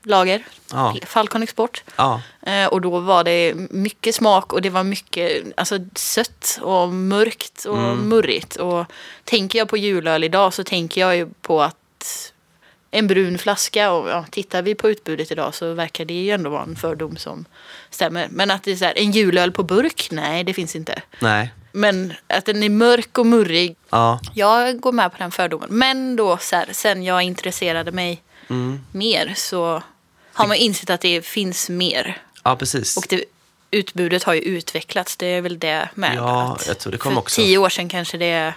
lager, 0.03 0.45
Ja. 0.73 0.97
Falcon 1.07 1.43
Export. 1.43 1.83
Ja, 1.97 2.23
Eh, 2.43 2.67
och 2.67 2.81
då 2.81 2.99
var 3.01 3.25
det 3.25 3.55
mycket 3.71 4.15
smak 4.15 4.53
och 4.53 4.63
det 4.63 4.71
var 4.71 4.85
mycket 4.85 5.43
alltså, 5.57 5.79
sött 5.95 6.59
och 6.63 6.89
mörkt 6.89 7.65
och 7.65 7.79
Mm. 7.79 8.09
murrigt. 8.09 8.57
Och 8.57 8.85
tänker 9.25 9.59
jag 9.59 9.69
på 9.69 9.77
julöl 9.77 10.25
idag 10.25 10.55
så 10.55 10.65
tänker 10.65 11.01
jag 11.01 11.17
ju 11.17 11.29
på 11.43 11.63
att 11.63 12.33
en 12.91 13.07
brun 13.07 13.39
flaska 13.39 13.91
och 13.91 14.09
ja, 14.09 14.25
tittar 14.31 14.63
vi 14.63 14.75
på 14.75 14.91
utbudet 14.91 15.31
idag 15.33 15.55
så 15.55 15.75
verkar 15.75 16.05
det 16.05 16.15
ju 16.15 16.31
ändå 16.31 16.51
vara 16.51 16.63
en 16.63 16.77
fördom 16.77 17.17
som 17.17 17.45
stämmer. 17.91 18.29
Men 18.31 18.51
att 18.51 18.63
det 18.63 18.73
är 18.73 18.77
så 18.77 18.85
här, 18.85 18.99
en 18.99 19.11
julöl 19.11 19.53
på 19.53 19.63
burk, 19.63 20.09
nej 20.11 20.45
det 20.45 20.55
finns 20.55 20.77
inte. 20.77 21.03
nej. 21.19 21.53
Men 21.73 22.15
att 22.27 22.45
den 22.45 22.63
är 22.63 22.69
mörk 22.69 23.19
och 23.19 23.27
murrig, 23.27 23.77
Ja, 23.91 24.21
jag 24.35 24.81
går 24.81 24.93
med 24.93 25.13
på 25.13 25.19
den 25.19 25.31
fördomen. 25.31 25.69
Men 25.71 26.17
då 26.17 26.39
så 26.41 26.57
här, 26.57 26.69
sen 26.73 27.03
jag 27.03 27.23
intresserade 27.23 27.93
mig 27.93 28.23
mm. 28.51 28.81
mer 28.93 29.33
så 29.37 29.83
har 30.33 30.47
man 30.47 30.57
insett 30.57 30.91
att 30.91 31.01
det 31.01 31.27
finns 31.27 31.69
mer. 31.69 32.23
ja 32.45 32.57
precis. 32.57 32.97
Och 32.97 33.07
det, 33.09 33.25
utbudet 33.71 34.25
har 34.25 34.35
ju 34.35 34.41
utvecklats, 34.41 35.17
det 35.17 35.27
är 35.27 35.41
väl 35.41 35.59
det 35.59 35.89
med. 35.95 36.15
Ja, 36.17 36.53
att 36.61 36.67
jag 36.67 36.79
tror 36.79 36.93
det 36.93 36.99
kom 36.99 37.13
för 37.13 37.21
också- 37.21 37.43
tio 37.43 37.59
år 37.59 37.69
sedan 37.69 37.89
kanske 37.89 38.19
det 38.19 38.55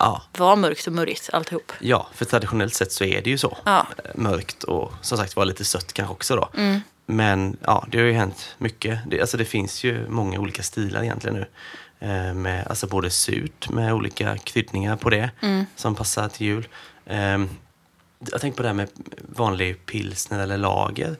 Ja, 0.00 0.22
var 0.38 0.56
mörkt 0.56 0.86
och 0.86 0.92
murrigt 0.92 1.30
alltihop. 1.32 1.72
ja, 1.80 2.06
för 2.14 2.24
traditionellt 2.24 2.74
sett 2.74 2.92
så 2.92 3.04
är 3.04 3.22
det 3.22 3.30
ju 3.30 3.38
så. 3.38 3.58
Ja. 3.64 3.86
Mörkt 4.14 4.64
och 4.64 4.92
som 5.02 5.18
sagt 5.18 5.36
var 5.36 5.44
lite 5.44 5.64
sött 5.64 5.92
kanske 5.92 6.12
också 6.12 6.36
då. 6.36 6.48
Mm. 6.56 6.80
Men 7.06 7.56
ja, 7.64 7.86
det 7.90 7.98
har 7.98 8.04
ju 8.04 8.12
hänt 8.12 8.54
mycket. 8.58 8.98
Det, 9.06 9.20
alltså 9.20 9.36
det 9.36 9.44
finns 9.44 9.84
ju 9.84 10.08
många 10.08 10.38
olika 10.40 10.62
stilar 10.62 11.02
egentligen 11.02 11.36
nu. 11.36 11.46
Eh, 12.08 12.34
med, 12.34 12.66
alltså 12.66 12.86
både 12.86 13.10
surt 13.10 13.68
med 13.70 13.92
olika 13.92 14.38
kryddningar 14.38 14.96
på 14.96 15.10
det 15.10 15.30
Mm. 15.42 15.66
som 15.76 15.94
passar 15.94 16.28
till 16.28 16.46
jul. 16.46 16.68
Eh, 17.06 17.38
jag 18.30 18.40
tänker 18.40 18.56
på 18.56 18.62
det 18.62 18.68
här 18.68 18.74
med 18.74 18.88
vanlig 19.28 19.86
pilsner 19.86 20.38
eller 20.38 20.56
lager. 20.58 21.16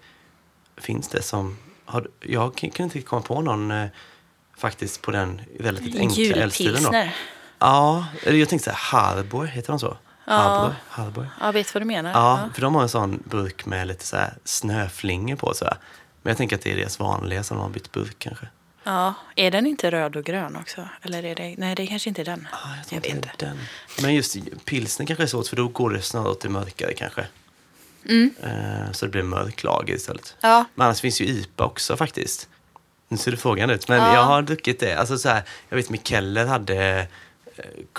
Finns 0.77 1.09
det 1.09 1.23
som... 1.23 1.59
Har, 1.85 2.09
jag 2.21 2.57
kunde 2.57 2.83
inte 2.83 3.01
komma 3.03 3.23
på 3.23 3.41
någon 3.41 3.71
eh, 3.71 3.87
faktiskt 4.59 5.03
på 5.03 5.11
den 5.11 5.41
relativt 5.59 5.97
enkla 5.97 6.37
ölstilen. 6.37 6.83
Då. 6.83 6.89
Julpilsner. 6.93 7.15
Ja, 7.61 8.05
eller 8.23 8.39
jag 8.39 8.49
tänkte 8.49 8.71
så 8.71 8.77
här, 8.77 9.01
Harborg, 9.15 9.49
heter 9.51 9.69
de 9.69 9.79
så? 9.79 9.97
Ja. 10.25 10.33
Harborg, 10.35 10.75
Harborg. 10.89 11.29
Jag 11.41 11.53
vet 11.53 11.75
vad 11.75 11.81
du 11.83 11.87
menar. 11.87 12.11
Ja, 12.11 12.49
för 12.55 12.61
de 12.61 12.75
har 12.75 12.83
en 12.83 12.89
sån 12.89 13.23
burk 13.25 13.67
med 13.67 13.87
lite 13.87 14.05
så 14.07 14.17
här 14.17 14.35
snöflingor 14.45 15.37
på. 15.37 15.55
Så 15.55 15.65
här. 15.65 15.77
Men 16.23 16.31
jag 16.31 16.37
tänker 16.37 16.57
att 16.57 16.63
det 16.63 16.73
är 16.73 16.77
deras 16.77 16.99
vanliga 16.99 17.43
som 17.43 17.57
de 17.57 17.63
har 17.63 17.71
bytt 17.71 17.93
burk 17.93 18.17
kanske. 18.19 18.49
ja. 18.85 19.15
Är 19.37 19.51
den 19.51 19.67
inte 19.67 19.91
röd 19.91 20.17
och 20.17 20.25
grön 20.25 20.57
också? 20.57 20.89
Eller 21.03 21.25
är 21.25 21.35
det... 21.35 21.55
Nej, 21.59 21.75
det 21.75 21.87
kanske 21.87 22.09
inte 22.09 22.21
är 22.23 22.25
den. 22.25 22.49
Ah, 22.53 22.57
jag 22.77 22.87
tror 22.87 23.01
vet 23.01 23.15
inte 23.15 23.31
den. 23.47 23.59
Men 24.03 24.15
just 24.15 24.37
pilsner 24.65 25.07
kanske 25.07 25.23
är 25.23 25.27
svårt 25.27 25.47
för 25.47 25.57
då 25.57 25.69
går 25.69 25.91
det 25.91 26.03
snarare 26.03 26.29
åt 26.31 26.41
det 26.41 26.49
mörkare 26.49 26.93
kanske. 26.95 27.27
Mm. 28.09 28.35
Eh, 28.43 28.93
så 28.93 29.07
det 29.07 29.11
blir 29.13 29.23
mörk 29.23 29.63
lager 29.63 29.95
istället. 29.95 30.37
Ja. 30.41 30.65
Men 30.75 30.85
annars 30.87 31.01
finns 31.01 31.21
ju 31.21 31.25
IPA 31.25 31.65
också 31.65 31.97
faktiskt. 31.97 32.49
Nu 33.09 33.17
ser 33.17 33.31
du 33.31 33.37
frågan 33.37 33.71
ut. 33.71 33.89
Men 33.89 33.99
Ja. 33.99 34.15
jag 34.15 34.23
har 34.25 34.43
druckit 34.43 34.81
det. 34.81 34.95
Alltså 34.95 35.19
så 35.19 35.29
här, 35.29 35.43
jag 35.69 35.77
vet 35.77 35.91
Mikkeller 35.91 36.47
hade 36.47 37.07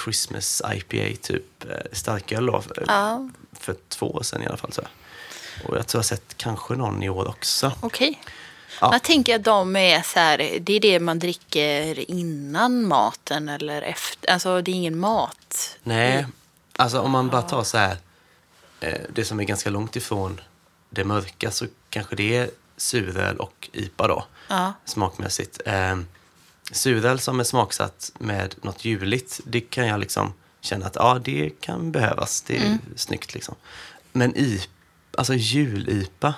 Christmas 0.03 0.61
IPA, 0.73 1.17
typ 1.21 1.63
eh, 1.69 1.75
starköl 1.91 2.45
då. 2.45 2.61
För, 2.61 2.83
Ja, 2.87 3.29
för 3.53 3.75
två 3.89 4.11
år 4.11 4.23
sedan 4.23 4.41
i 4.43 4.47
alla 4.47 4.57
fall. 4.57 4.71
Så. 4.73 4.81
Och 5.67 5.77
jag 5.77 5.87
tror 5.87 5.99
jag 5.99 6.03
har 6.03 6.03
sett 6.03 6.37
kanske 6.37 6.73
någon 6.73 7.03
i 7.03 7.09
år 7.09 7.27
också. 7.27 7.71
okej. 7.81 8.21
Ja. 8.81 8.89
Jag 8.93 9.03
tänker 9.03 9.35
att 9.35 9.43
de 9.43 9.75
är 9.75 10.01
så 10.01 10.19
här, 10.19 10.57
det 10.61 10.73
är 10.73 10.79
det 10.79 10.99
man 10.99 11.19
dricker 11.19 12.11
innan 12.11 12.87
maten 12.87 13.49
eller 13.49 13.81
efter. 13.81 14.31
Alltså 14.31 14.61
det 14.61 14.71
är 14.71 14.75
ingen 14.75 14.99
mat. 14.99 15.77
Nej, 15.83 16.25
alltså 16.75 16.99
om 16.99 17.11
man 17.11 17.29
bara 17.29 17.41
tar 17.41 17.63
så 17.63 17.77
här, 17.77 17.97
eh, 18.79 18.99
det 19.13 19.25
som 19.25 19.39
är 19.39 19.43
ganska 19.43 19.69
långt 19.69 19.95
ifrån 19.95 20.41
det 20.89 21.03
mörka 21.03 21.51
så 21.51 21.65
kanske 21.89 22.15
det 22.15 22.37
är 22.37 22.49
suröl 22.77 23.37
och 23.37 23.69
IPA 23.73 24.07
då, 24.07 24.25
Ja. 24.47 24.73
smakmässigt. 24.85 25.61
Suröl 26.71 27.19
som 27.19 27.39
är 27.39 27.43
smaksatt 27.43 28.11
med 28.19 28.55
något 28.61 28.85
juligt, 28.85 29.39
det 29.45 29.61
kan 29.61 29.87
jag 29.87 29.99
liksom 29.99 30.33
känna 30.61 30.85
att 30.85 30.95
ja, 30.95 31.19
det 31.23 31.49
kan 31.61 31.91
behövas. 31.91 32.41
Det 32.41 32.57
är 32.57 32.65
Mm. 32.65 32.77
snyggt 32.95 33.33
liksom. 33.33 33.55
Men 34.11 34.35
i, 34.37 34.61
alltså 35.17 35.33
jul-IPA, 35.33 36.33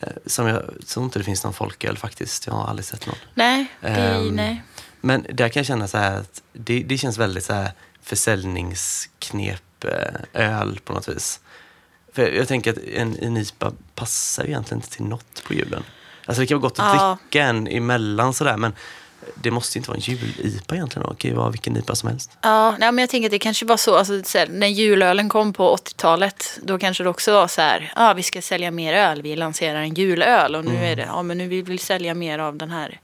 eh, 0.00 0.08
som 0.26 0.46
jag 0.46 0.62
tror 0.86 1.04
inte 1.04 1.18
det 1.18 1.24
finns 1.24 1.44
någon 1.44 1.54
folköl 1.54 1.98
faktiskt. 1.98 2.46
Jag 2.46 2.54
har 2.54 2.66
aldrig 2.68 2.84
sett 2.86 3.06
någon. 3.06 3.16
Nej, 3.34 3.66
det, 3.80 3.88
Ehm, 3.88 4.28
nej. 4.36 4.62
Men 5.00 5.26
där 5.32 5.48
kan 5.48 5.60
jag 5.60 5.66
känna 5.66 5.88
så 5.88 5.98
här 5.98 6.20
att 6.20 6.42
det, 6.52 6.82
det 6.82 6.98
känns 6.98 7.18
väldigt 7.18 7.44
så 7.44 7.52
här 7.52 7.70
försäljningsknep 8.02 9.84
eh, 10.32 10.72
på 10.84 10.92
något 10.92 11.08
vis. 11.08 11.40
För 12.12 12.28
jag 12.32 12.48
tänker 12.48 12.72
att 12.72 12.78
en, 12.78 13.16
en 13.18 13.36
IPA 13.36 13.72
passar 13.94 14.44
ju 14.44 14.48
egentligen 14.50 14.78
inte 14.78 14.90
till 14.90 15.04
något 15.04 15.44
på 15.46 15.54
julen. 15.54 15.82
Alltså 16.26 16.40
det 16.40 16.46
kan 16.46 16.60
vara 16.60 16.68
gott 16.68 16.78
att 16.78 16.96
Ja. 16.96 17.18
dricka 17.22 17.44
en 17.44 17.66
emellan 17.68 18.34
sådär 18.34 18.56
men 18.56 18.72
det 19.34 19.50
måste 19.50 19.78
inte 19.78 19.90
vara 19.90 19.96
en 19.96 20.02
jul-IPA 20.02 20.74
egentligen. 20.74 21.08
Det 21.08 21.16
kan 21.16 21.30
ju 21.30 21.36
vara 21.36 21.50
vilken 21.50 21.76
IPA 21.76 21.94
som 21.94 22.08
helst. 22.08 22.30
Ja, 22.42 22.70
nej, 22.78 22.92
men 22.92 22.98
jag 23.02 23.10
tänker 23.10 23.26
att 23.28 23.30
det 23.30 23.38
kanske 23.38 23.66
var 23.66 23.76
så, 23.76 23.96
alltså, 23.96 24.22
så 24.24 24.38
här, 24.38 24.46
när 24.46 24.66
julölen 24.66 25.28
kom 25.28 25.52
på 25.52 25.76
80-talet, 25.76 26.58
då 26.62 26.78
kanske 26.78 27.02
det 27.02 27.10
också 27.10 27.32
var 27.32 27.48
så 27.48 27.60
här, 27.60 27.92
ja 27.96 28.12
vi 28.14 28.22
ska 28.22 28.42
sälja 28.42 28.70
mer 28.70 28.94
öl, 28.94 29.22
vi 29.22 29.36
lanserar 29.36 29.80
en 29.80 29.94
julöl 29.94 30.54
och 30.54 30.64
nu 30.64 30.70
Mm. 30.70 30.82
är 30.82 30.96
det, 30.96 31.02
ja 31.02 31.22
men 31.22 31.38
nu 31.38 31.48
vill 31.48 31.64
vi 31.64 31.78
sälja 31.78 32.14
mer 32.14 32.38
av 32.38 32.56
den 32.56 32.70
här 32.70 33.00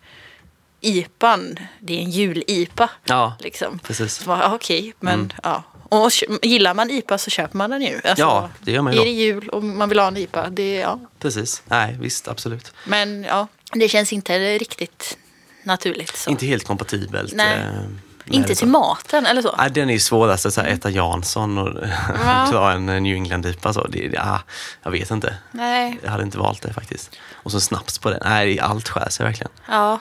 IPan, 0.81 1.59
det 1.81 1.95
är 1.99 2.03
en 2.03 2.11
jul-IPA. 2.11 2.91
Ja, 3.05 3.35
Liksom. 3.41 3.79
precis. 3.79 4.15
Så, 4.15 4.41
Okej, 4.53 4.95
men 5.01 5.33
ja. 5.43 5.63
Och 5.89 6.11
gillar 6.43 6.75
man 6.75 6.91
IPA 6.91 7.19
så 7.19 7.31
köper 7.31 7.57
man 7.57 7.71
den 7.71 7.83
ju. 7.83 7.95
Alltså, 7.95 8.15
Ja, 8.17 8.51
det 8.61 8.73
gör 8.73 8.83
man 8.83 8.93
ju 8.93 8.99
Är 9.01 9.05
det 9.05 9.11
jul 9.11 9.49
och 9.49 9.65
man 9.65 9.89
vill 9.89 9.99
ha 9.99 10.07
en 10.07 10.17
IPA, 10.17 10.51
det, 10.51 10.75
ja. 10.75 11.01
Precis. 11.19 11.63
Nej, 11.67 11.97
visst, 12.01 12.29
absolut. 12.29 12.73
Men 12.87 13.25
ja, 13.25 13.47
det 13.73 13.89
känns 13.89 14.13
inte 14.13 14.59
riktigt 14.59 15.19
naturligt. 15.62 16.16
Så. 16.16 16.31
Inte 16.31 16.46
helt 16.46 16.66
kompatibelt. 16.66 17.33
Nej. 17.35 17.57
eh, 17.59 18.35
Inte 18.37 18.55
till 18.55 18.68
maten 18.68 19.27
eller 19.27 19.42
så. 19.42 19.55
Nej, 19.59 19.70
den 19.70 19.88
är 19.88 19.92
ju 19.94 20.01
svårast 20.01 20.46
att 20.46 20.55
så 20.55 20.61
här, 20.61 20.68
äta 20.68 20.90
Jansson 20.90 21.59
och 21.59 21.85
Ja. 22.25 22.46
ta 22.51 22.70
en 22.72 22.87
New 22.87 23.14
England-IPA. 23.16 23.72
Så. 23.72 23.87
Det, 23.87 24.09
det, 24.09 24.18
ah, 24.22 24.40
jag 24.83 24.90
vet 24.90 25.11
inte. 25.11 25.37
Nej, 25.53 25.98
Jag 26.03 26.11
hade 26.11 26.22
inte 26.22 26.38
valt 26.38 26.62
det 26.62 26.72
faktiskt. 26.72 27.16
Och 27.33 27.51
så 27.53 27.61
snaps 27.61 27.98
på 27.98 28.11
det. 28.11 28.18
Nej, 28.25 28.61
allt 28.61 28.88
skär 28.88 29.09
sig 29.11 29.27
verkligen. 29.27 29.53
ja. 29.68 30.01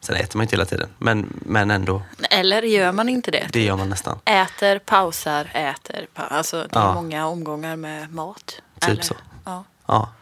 Sen 0.00 0.16
äter 0.16 0.36
man 0.36 0.44
inte 0.44 0.56
hela 0.56 0.64
tiden. 0.64 0.88
Men, 0.98 1.40
men 1.46 1.70
ändå, 1.70 2.02
Eller 2.30 2.62
gör 2.62 2.92
man 2.92 3.08
inte 3.08 3.30
det? 3.30 3.48
det 3.52 3.62
gör 3.64 3.76
man 3.76 3.88
nästan. 3.88 4.18
Äter, 4.24 4.78
pausar, 4.78 5.50
äter. 5.54 6.06
Pa 6.14 6.22
alltså 6.22 6.56
det 6.70 6.76
är 6.78 6.80
Ja. 6.80 6.94
många 6.94 7.26
omgångar 7.26 7.76
med 7.76 8.14
mat. 8.14 8.60
Typ 8.80 8.90
Eller, 8.90 9.02
så. 9.02 9.14
Ja. 9.44 9.64
Ja. 9.86 10.12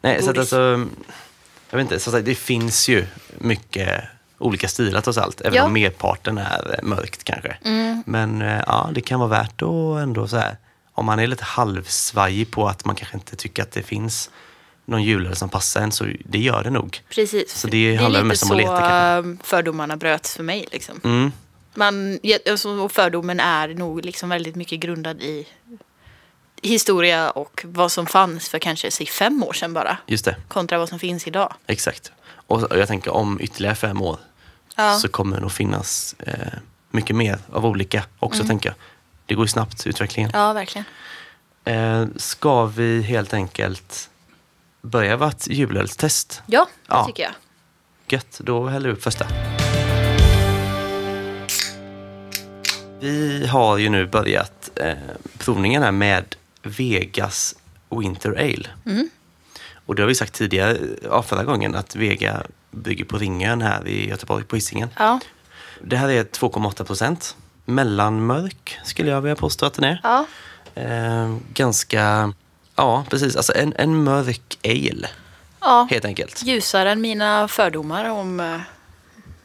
Nej, 0.00 0.14
så 0.22 0.30
att 0.30 0.36
Godis. 0.36 0.38
alltså, 0.52 0.86
jag 1.70 1.76
vet 1.78 1.84
inte, 1.84 2.00
så 2.00 2.16
att 2.16 2.24
det 2.24 2.34
finns 2.34 2.88
ju 2.88 3.06
mycket 3.38 4.02
olika 4.38 4.68
stilar 4.68 5.00
trots 5.00 5.18
allt. 5.18 5.40
Även 5.40 5.54
Ja. 5.54 5.64
om 5.64 5.72
merparten 5.72 6.38
är 6.38 6.74
eh, 6.78 6.84
mörkt 6.88 7.24
kanske. 7.24 7.56
Mm. 7.64 8.02
Men 8.06 8.42
eh, 8.42 8.62
ja, 8.66 8.90
det 8.94 9.00
kan 9.00 9.20
vara 9.20 9.30
värt 9.30 9.62
att 9.62 10.02
ändå 10.02 10.28
så 10.28 10.36
här, 10.36 10.56
om 10.92 11.06
man 11.06 11.18
är 11.18 11.26
lite 11.26 11.44
halvsvajig 11.44 12.50
på 12.50 12.68
att 12.68 12.84
man 12.84 12.94
kanske 12.96 13.16
inte 13.16 13.36
tycker 13.36 13.62
att 13.62 13.72
det 13.72 13.82
finns 13.82 14.30
någon 14.84 15.02
julöl 15.02 15.36
som 15.36 15.48
passar 15.48 15.80
en, 15.80 15.92
så 15.92 16.06
det 16.24 16.38
gör 16.38 16.62
det 16.64 16.70
nog. 16.70 17.02
Precis. 17.08 17.54
Så 17.60 17.68
det 17.68 17.96
handlar 17.96 18.20
är 18.20 18.24
mest 18.24 18.42
lite 18.44 18.54
om 18.54 18.60
att 18.60 18.66
så 18.66 18.74
leta, 18.74 18.88
kanske. 18.88 19.30
äh, 19.30 19.46
fördomarna 19.46 19.96
bröts 19.96 20.36
för 20.36 20.42
mig. 20.42 20.66
Liksom. 20.72 21.00
Mm, 21.04 21.32
Man, 21.74 22.18
alltså, 22.50 22.68
och 22.70 22.92
fördomen 22.92 23.40
är 23.40 23.68
nog 23.68 24.04
liksom 24.04 24.28
väldigt 24.28 24.56
mycket 24.56 24.80
grundad 24.80 25.20
i 25.22 25.46
historia 26.62 27.30
och 27.30 27.64
vad 27.68 27.92
som 27.92 28.06
fanns 28.06 28.48
för 28.48 28.58
kanske 28.58 28.90
säg, 28.90 29.06
fem 29.06 29.42
år 29.42 29.52
sedan 29.52 29.72
bara. 29.74 29.96
just 30.06 30.24
det, 30.24 30.36
Kontra 30.48 30.78
vad 30.78 30.88
som 30.88 30.98
finns 30.98 31.26
idag. 31.26 31.54
exakt. 31.66 32.12
Och 32.46 32.66
jag 32.78 32.88
tänker 32.88 33.10
om 33.12 33.40
ytterligare 33.40 33.74
fem 33.74 34.02
år 34.02 34.18
Ja. 34.80 34.98
så 34.98 35.08
kommer 35.08 35.36
det 35.36 35.42
nog 35.42 35.52
finnas 35.52 36.14
eh, 36.18 36.34
mycket 36.90 37.16
mer 37.16 37.38
av 37.52 37.66
olika 37.66 38.04
också, 38.18 38.44
tänker 38.44 38.68
jag. 38.68 38.76
Det 39.26 39.34
går 39.34 39.44
ju 39.44 39.48
snabbt, 39.48 39.86
utvecklingen. 39.86 40.30
ja, 40.34 40.52
verkligen. 40.52 40.84
Eh, 41.64 42.06
ska 42.16 42.66
vi 42.66 43.02
helt 43.02 43.34
enkelt 43.34 44.10
börja 44.82 45.16
vårt 45.16 45.46
julölstest? 45.46 46.42
Ja, 46.46 46.64
det 46.86 46.94
Ja. 46.94 47.04
tycker 47.06 47.22
jag. 47.22 47.32
Gött, 48.08 48.40
då 48.44 48.66
häller 48.66 48.88
vi 48.88 48.94
upp 48.94 49.02
första. 49.02 49.26
Vi 53.00 53.46
har 53.46 53.76
ju 53.78 53.88
nu 53.88 54.06
börjat 54.06 54.70
eh, 54.74 54.92
provningen 55.38 55.82
här 55.82 55.92
med 55.92 56.36
Vegas 56.62 57.54
Winter 57.90 58.30
Ale. 58.30 58.68
Mm. 58.86 59.08
Och 59.86 59.94
det 59.94 60.02
har 60.02 60.06
vi 60.08 60.14
sagt 60.14 60.32
tidigare, 60.34 60.78
ja, 61.02 61.22
förra 61.22 61.44
gången, 61.44 61.74
att 61.74 61.96
Vega 61.96 62.42
bygger 62.70 63.04
på 63.04 63.18
Ringön 63.18 63.62
här 63.62 63.88
i 63.88 64.08
Göteborg 64.08 64.44
på 64.44 64.56
Hisingen. 64.56 64.88
Ja. 64.98 65.20
Det 65.82 65.96
här 65.96 66.08
är 66.08 66.24
2,8 66.24 66.84
procent. 66.84 67.36
Mellanmörk 67.64 68.78
skulle 68.84 69.10
jag 69.10 69.20
vilja 69.20 69.36
påstå 69.36 69.66
att 69.66 69.74
den 69.74 69.84
är. 69.84 70.00
ja. 70.02 70.26
Eh, 70.74 71.36
ganska, 71.54 72.32
ja 72.76 73.04
precis, 73.10 73.36
alltså 73.36 73.52
en, 73.56 73.72
en 73.76 74.04
mörk 74.04 74.58
ale 74.64 75.08
ja. 75.60 75.88
helt 75.90 76.04
enkelt. 76.04 76.42
Ljusare 76.42 76.90
än 76.92 77.00
mina 77.00 77.48
fördomar 77.48 78.04
om 78.10 78.40
uh, 78.40 78.60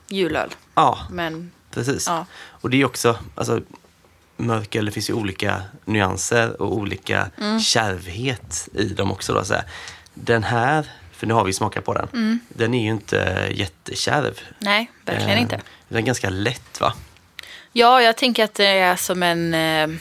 julöl. 0.08 0.50
Ja, 0.76 1.00
Men 1.12 1.52
precis. 1.72 2.08
ja. 2.08 2.26
Och 2.48 2.70
det 2.70 2.82
är 2.82 2.86
också, 2.86 3.18
alltså, 3.36 3.62
mörköl, 4.38 4.86
det 4.86 4.92
finns 4.92 5.10
ju 5.10 5.14
olika 5.14 5.62
nyanser 5.86 6.62
och 6.62 6.76
olika 6.78 7.30
Mm. 7.38 7.60
kärvhet 7.60 8.70
i 8.74 8.86
dem 8.86 9.12
också. 9.12 9.34
Då, 9.34 9.44
så 9.46 9.54
här. 9.54 9.64
Den 10.14 10.44
här, 10.44 10.86
för 11.24 11.28
nu 11.28 11.34
har 11.34 11.44
vi 11.44 11.54
smakat 11.54 11.86
på 11.86 11.94
den, 11.94 12.08
Mm. 12.14 12.40
den 12.50 12.74
är 12.74 12.84
ju 12.84 12.90
inte 12.90 13.48
jättekärv. 13.52 14.40
Nej, 14.60 14.92
verkligen 15.06 15.32
Eh, 15.38 15.42
inte. 15.42 15.62
Den 15.88 15.98
är 15.98 16.02
ganska 16.02 16.30
lätt 16.30 16.82
va? 16.82 16.94
Ja, 17.72 18.02
jag 18.02 18.18
tänker 18.18 18.44
att 18.44 18.54
det 18.54 18.66
är 18.68 18.96
som 18.96 19.24
en, 19.24 19.54
eh, 19.54 19.98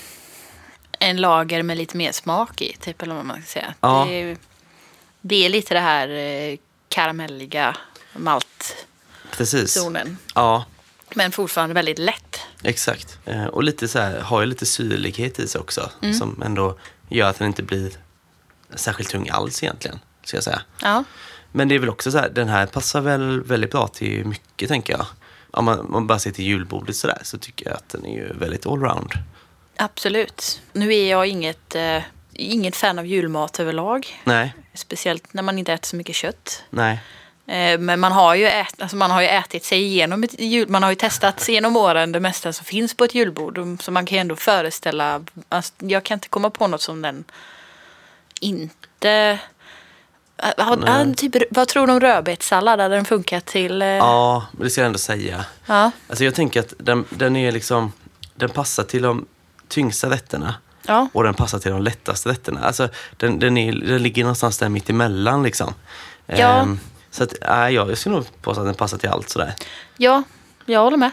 en 0.99 1.17
lager 1.17 1.63
med 1.63 1.77
lite 1.77 1.97
mer 1.97 2.13
smak 2.13 2.61
i, 2.63 2.77
typ, 2.81 3.03
eller 3.03 3.15
vad 3.15 3.25
man 3.25 3.43
ska 3.43 3.47
säga. 3.47 3.75
Ja. 3.81 4.07
Det, 4.09 4.15
är, 4.15 4.37
det 5.21 5.45
är 5.47 5.49
lite 5.49 5.75
det 5.75 5.81
här 5.81 6.09
eh, 6.09 6.57
karamelliga 6.89 7.77
maltzonen, 8.17 8.85
Precis. 9.37 9.79
Ja, 10.35 10.65
men 11.15 11.33
fortfarande 11.33 11.75
väldigt 11.75 11.99
lätt. 11.99 12.41
exakt. 12.63 13.19
Eh, 13.25 13.45
och 13.45 13.63
lite 13.63 13.89
så 13.89 13.99
här, 13.99 14.21
har 14.21 14.41
ju 14.41 14.47
lite 14.47 14.67
syrlighet 14.67 15.39
i 15.39 15.49
sig 15.49 15.61
också. 15.61 15.91
Mm. 16.03 16.15
Som 16.15 16.43
ändå 16.43 16.79
gör 17.09 17.29
att 17.31 17.39
den 17.39 17.47
inte 17.47 17.63
blir 17.63 17.93
särskilt 18.75 19.11
tung 19.11 19.29
alls 19.29 19.63
egentligen. 19.63 20.01
Ska 20.25 20.37
jag 20.37 20.45
säga. 20.45 20.63
Ja, 20.83 21.05
Men 21.53 21.69
det 21.69 21.75
är 21.75 21.79
väl 21.79 21.89
också 21.91 22.11
så 22.11 22.19
här, 22.19 22.29
den 22.29 22.49
här 22.49 22.67
passar 22.67 23.01
väl 23.01 23.43
väldigt 23.43 23.71
bra 23.71 23.89
till 23.89 24.25
mycket 24.27 24.69
tänker 24.69 24.93
jag. 24.93 25.07
Om 25.51 25.65
man, 25.65 25.87
man 25.91 26.07
bara 26.07 26.19
ser 26.19 26.31
till 26.31 26.45
julbordet 26.45 26.97
sådär 26.97 27.19
så 27.23 27.39
tycker 27.39 27.67
jag 27.67 27.77
att 27.77 27.89
den 27.89 28.07
är 28.07 28.15
ju 28.15 28.33
väldigt 28.33 28.67
allround. 28.67 29.13
absolut. 29.77 30.61
Nu 30.73 30.95
är 30.95 31.11
jag 31.11 31.27
inget, 31.27 31.75
eh, 31.75 32.03
inget 32.33 32.77
fan 32.77 32.99
av 32.99 33.07
julmat 33.07 33.61
överlag. 33.61 34.21
Nej, 34.25 34.55
Speciellt 34.75 35.33
när 35.35 35.43
man 35.43 35.59
inte 35.59 35.73
äter 35.73 35.87
så 35.87 35.97
mycket 35.97 36.17
kött. 36.17 36.63
nej, 36.71 37.01
Eh, 37.47 37.79
Men 37.79 38.01
man 38.01 38.13
har, 38.13 38.35
ju 38.35 38.47
ät, 38.47 38.83
alltså 38.83 38.97
man 38.97 39.11
har 39.11 39.21
ju 39.21 39.27
ätit 39.29 39.65
sig 39.65 39.83
igenom 39.83 40.25
ett 40.25 40.41
jul, 40.41 40.69
man 40.69 40.83
har 40.83 40.91
ju 40.91 40.97
testat 40.97 41.41
sig 41.41 41.55
genom 41.55 41.77
åren 41.77 42.13
det 42.13 42.21
mesta 42.21 42.53
som 42.53 42.65
finns 42.65 42.95
på 42.97 43.05
ett 43.05 43.15
julbord. 43.15 43.83
Så 43.83 43.91
man 43.91 44.07
kan 44.07 44.17
ju 44.17 44.21
ändå 44.21 44.37
föreställa, 44.37 45.25
alltså, 45.49 45.73
jag 45.79 46.05
kan 46.05 46.15
inte 46.17 46.29
komma 46.29 46.51
på 46.51 46.67
något 46.67 46.83
som 46.83 47.03
den 47.03 47.25
inte... 48.41 49.39
Har- 50.37 51.15
typ, 51.15 51.37
vad 51.51 51.69
tror 51.69 51.87
du 51.87 51.93
om 51.93 52.01
rödbetssallad? 52.01 52.81
Hade 52.81 52.95
den 52.95 53.05
funkat 53.05 53.47
till... 53.47 53.83
eh, 53.83 53.89
ja, 53.89 54.47
det 54.53 54.71
ska 54.71 54.81
jag 54.81 54.87
ändå 54.87 54.99
säga. 54.99 55.45
ja. 55.67 55.91
Alltså 56.09 56.25
jag 56.25 56.35
tänker 56.35 56.61
att 56.61 56.75
den, 56.79 57.05
den 57.11 57.37
är 57.37 57.53
liksom, 57.53 57.93
den 58.35 58.49
passar 58.51 58.85
till 58.85 59.03
de 59.03 59.27
tyngsta 59.69 60.11
rätterna. 60.11 60.55
ja. 60.87 61.09
Och 61.13 61.25
den 61.25 61.35
passar 61.35 61.59
till 61.59 61.71
de 61.71 61.83
lättaste 61.83 62.29
rätterna. 62.29 62.61
Alltså, 62.67 62.89
den, 63.17 63.39
den, 63.39 63.57
är, 63.57 63.73
den 63.73 64.03
ligger 64.03 64.23
någonstans 64.23 64.59
där 64.59 64.69
mitt 64.69 64.91
emellan 64.91 65.43
liksom. 65.43 65.75
Ja. 66.27 66.37
Ehm, 66.37 66.79
så 67.11 67.25
att, 67.25 67.33
äh, 67.43 67.49
ja, 67.51 67.69
jag 67.69 67.99
skulle 67.99 68.15
nog 68.15 68.43
påstå 68.43 68.61
att 68.61 68.67
den 68.67 68.75
passar 68.75 68.99
till 68.99 69.09
allt 69.09 69.29
sådär. 69.29 69.55
ja, 69.97 70.23
jag 70.67 70.81
håller 70.81 70.97
med. 70.97 71.11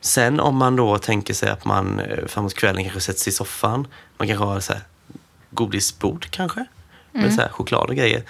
Sen 0.00 0.40
om 0.40 0.56
man 0.56 0.76
då 0.76 0.98
tänker 0.98 1.34
sig 1.34 1.48
att 1.50 1.64
man 1.64 2.00
eh, 2.00 2.26
framåt 2.26 2.54
kvällen 2.54 2.82
kanske 2.82 3.00
sätter 3.00 3.20
sig 3.20 3.30
i 3.30 3.34
soffan. 3.34 3.86
Man 4.18 4.28
kanske 4.28 4.44
har 4.44 4.60
så 4.60 4.72
här, 4.72 4.82
godisbord 5.50 6.26
kanske. 6.30 6.64
Med 7.12 7.34
så 7.34 7.40
här, 7.40 7.48
choklad 7.48 7.88
och 7.90 7.96
grejer. 7.96 8.22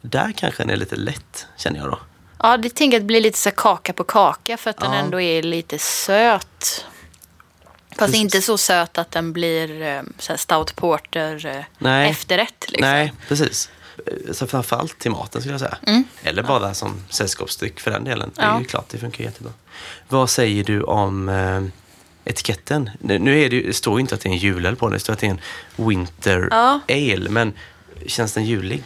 Där 0.00 0.32
kanske 0.36 0.62
den 0.62 0.70
är 0.70 0.76
lite 0.76 0.96
lätt, 0.96 1.46
känner 1.56 1.78
jag 1.80 1.90
då. 1.90 1.98
Ja, 2.38 2.56
det 2.56 2.68
tänker 2.74 2.96
jag 2.96 3.00
att 3.00 3.02
det 3.02 3.06
blir 3.06 3.20
lite 3.20 3.38
så 3.38 3.50
kaka 3.50 3.92
på 3.92 4.04
kaka 4.04 4.56
för 4.56 4.70
att 4.70 4.76
den 4.78 4.92
Ja. 4.92 4.98
ändå 4.98 5.20
är 5.20 5.42
lite 5.42 5.78
söt. 5.78 6.84
Fast 7.88 7.98
Precis. 7.98 8.16
inte 8.20 8.42
så 8.42 8.58
söt 8.58 8.98
att 8.98 9.10
den 9.10 9.32
blir 9.32 9.82
eh, 9.82 10.02
så 10.18 10.32
här 10.32 10.36
stout 10.36 10.76
porter 10.76 11.46
eh, 11.46 11.64
Nej. 11.78 12.10
efterrätt. 12.10 12.64
Liksom. 12.68 12.88
Nej, 12.90 13.12
precis. 13.28 13.70
Eh, 14.06 14.32
Så 14.32 14.46
framförallt 14.46 14.98
till 14.98 15.10
maten 15.10 15.40
skulle 15.40 15.52
jag 15.54 15.60
säga. 15.60 15.76
Eller 16.22 16.42
bara 16.42 16.74
som 16.74 17.02
sällskapsdryck 17.08 17.80
för 17.80 17.90
den 17.90 18.04
delen. 18.04 18.30
Det 18.34 18.40
är 18.42 18.44
Mm. 18.44 18.54
Ja. 18.56 18.60
ju 18.60 18.66
klart, 18.66 18.88
det 18.88 18.98
funkar 18.98 19.24
jättebra. 19.24 19.52
Vad 20.08 20.30
säger 20.30 20.64
du 20.64 20.82
om 20.82 21.28
eh, 21.28 21.62
etiketten? 22.24 22.90
Nu 23.00 23.40
är 23.40 23.50
det, 23.50 23.60
det 23.62 23.72
står 23.72 23.94
ju 23.98 24.00
inte 24.00 24.14
att 24.14 24.20
det 24.20 24.28
är 24.28 24.32
en 24.32 24.38
julöl 24.38 24.76
på 24.76 24.86
den, 24.86 24.92
det 24.92 25.00
står 25.00 25.12
att 25.12 25.18
det 25.18 25.26
är 25.26 25.30
en 25.30 25.40
Winter 25.76 26.48
Ja. 26.50 26.80
Ale. 26.88 27.30
Men 27.30 27.52
känns 28.06 28.32
den 28.32 28.44
julig? 28.44 28.82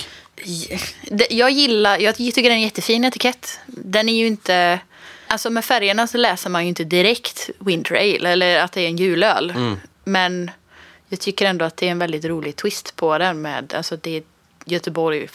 Jag 1.31 1.51
gillar, 1.51 1.99
jag 1.99 2.17
tycker 2.17 2.43
den 2.43 2.53
är 2.53 2.57
en 2.57 2.63
jättefin 2.63 3.05
etikett. 3.05 3.59
Den 3.67 4.09
är 4.09 4.15
ju 4.15 4.27
inte, 4.27 4.81
alltså 5.27 5.51
med 5.51 5.65
färgerna 5.65 6.07
så 6.07 6.19
läser 6.19 6.51
man 6.51 6.63
ju 6.63 6.69
inte 6.69 6.85
direkt 6.85 7.51
Winter 7.59 7.95
Ale 7.95 8.29
eller 8.29 8.59
att 8.59 8.73
det 8.73 8.81
är 8.81 8.89
en 8.89 8.97
julöl. 8.97 9.51
Mm. 9.51 9.77
Men 10.05 10.51
jag 11.09 11.21
tycker 11.21 11.47
ändå 11.47 11.65
att 11.65 11.77
det 11.77 11.87
är 11.87 11.91
en 11.91 11.99
väldigt 11.99 12.25
rolig 12.25 12.57
twist 12.57 12.97
på 12.97 13.19
den 13.19 13.43
med, 13.43 13.75
alltså 13.75 13.97
det 13.97 14.17
är 14.17 14.23
Göteborg 14.65 15.29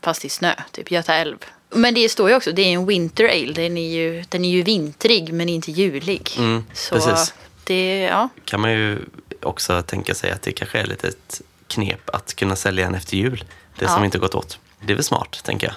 fast 0.00 0.24
i 0.24 0.28
snö, 0.28 0.54
typ 0.72 0.90
Göta 0.90 1.14
älv. 1.14 1.36
Men 1.70 1.94
det 1.94 2.08
står 2.08 2.30
ju 2.30 2.36
också, 2.36 2.52
det 2.52 2.62
är 2.62 2.72
en 2.72 2.86
Winter 2.86 3.24
Ale, 3.24 3.52
den 3.52 3.76
är 3.76 3.90
ju, 3.90 4.24
den 4.28 4.44
är 4.44 4.50
ju 4.50 4.62
vintrig 4.62 5.32
men 5.32 5.48
inte 5.48 5.70
julig. 5.70 6.30
Mm, 6.38 6.64
så 6.72 6.94
precis. 6.94 7.34
det, 7.64 8.00
ja. 8.00 8.28
kan 8.44 8.60
man 8.60 8.72
ju 8.72 8.98
också 9.42 9.82
tänka 9.82 10.14
sig 10.14 10.30
att 10.30 10.42
det 10.42 10.52
kanske 10.52 10.78
är 10.78 10.86
lite 10.86 11.08
ett 11.08 11.42
knep 11.68 12.10
att 12.10 12.34
kunna 12.36 12.56
sälja 12.56 12.84
den 12.84 12.94
efter 12.94 13.16
jul. 13.16 13.44
Det 13.78 13.84
Ja. 13.84 13.94
som 13.94 14.04
inte 14.04 14.18
gått 14.18 14.34
åt. 14.34 14.58
Det 14.80 14.92
är 14.92 14.94
väl 14.94 15.04
smart, 15.04 15.40
tänker 15.44 15.66
jag. 15.66 15.76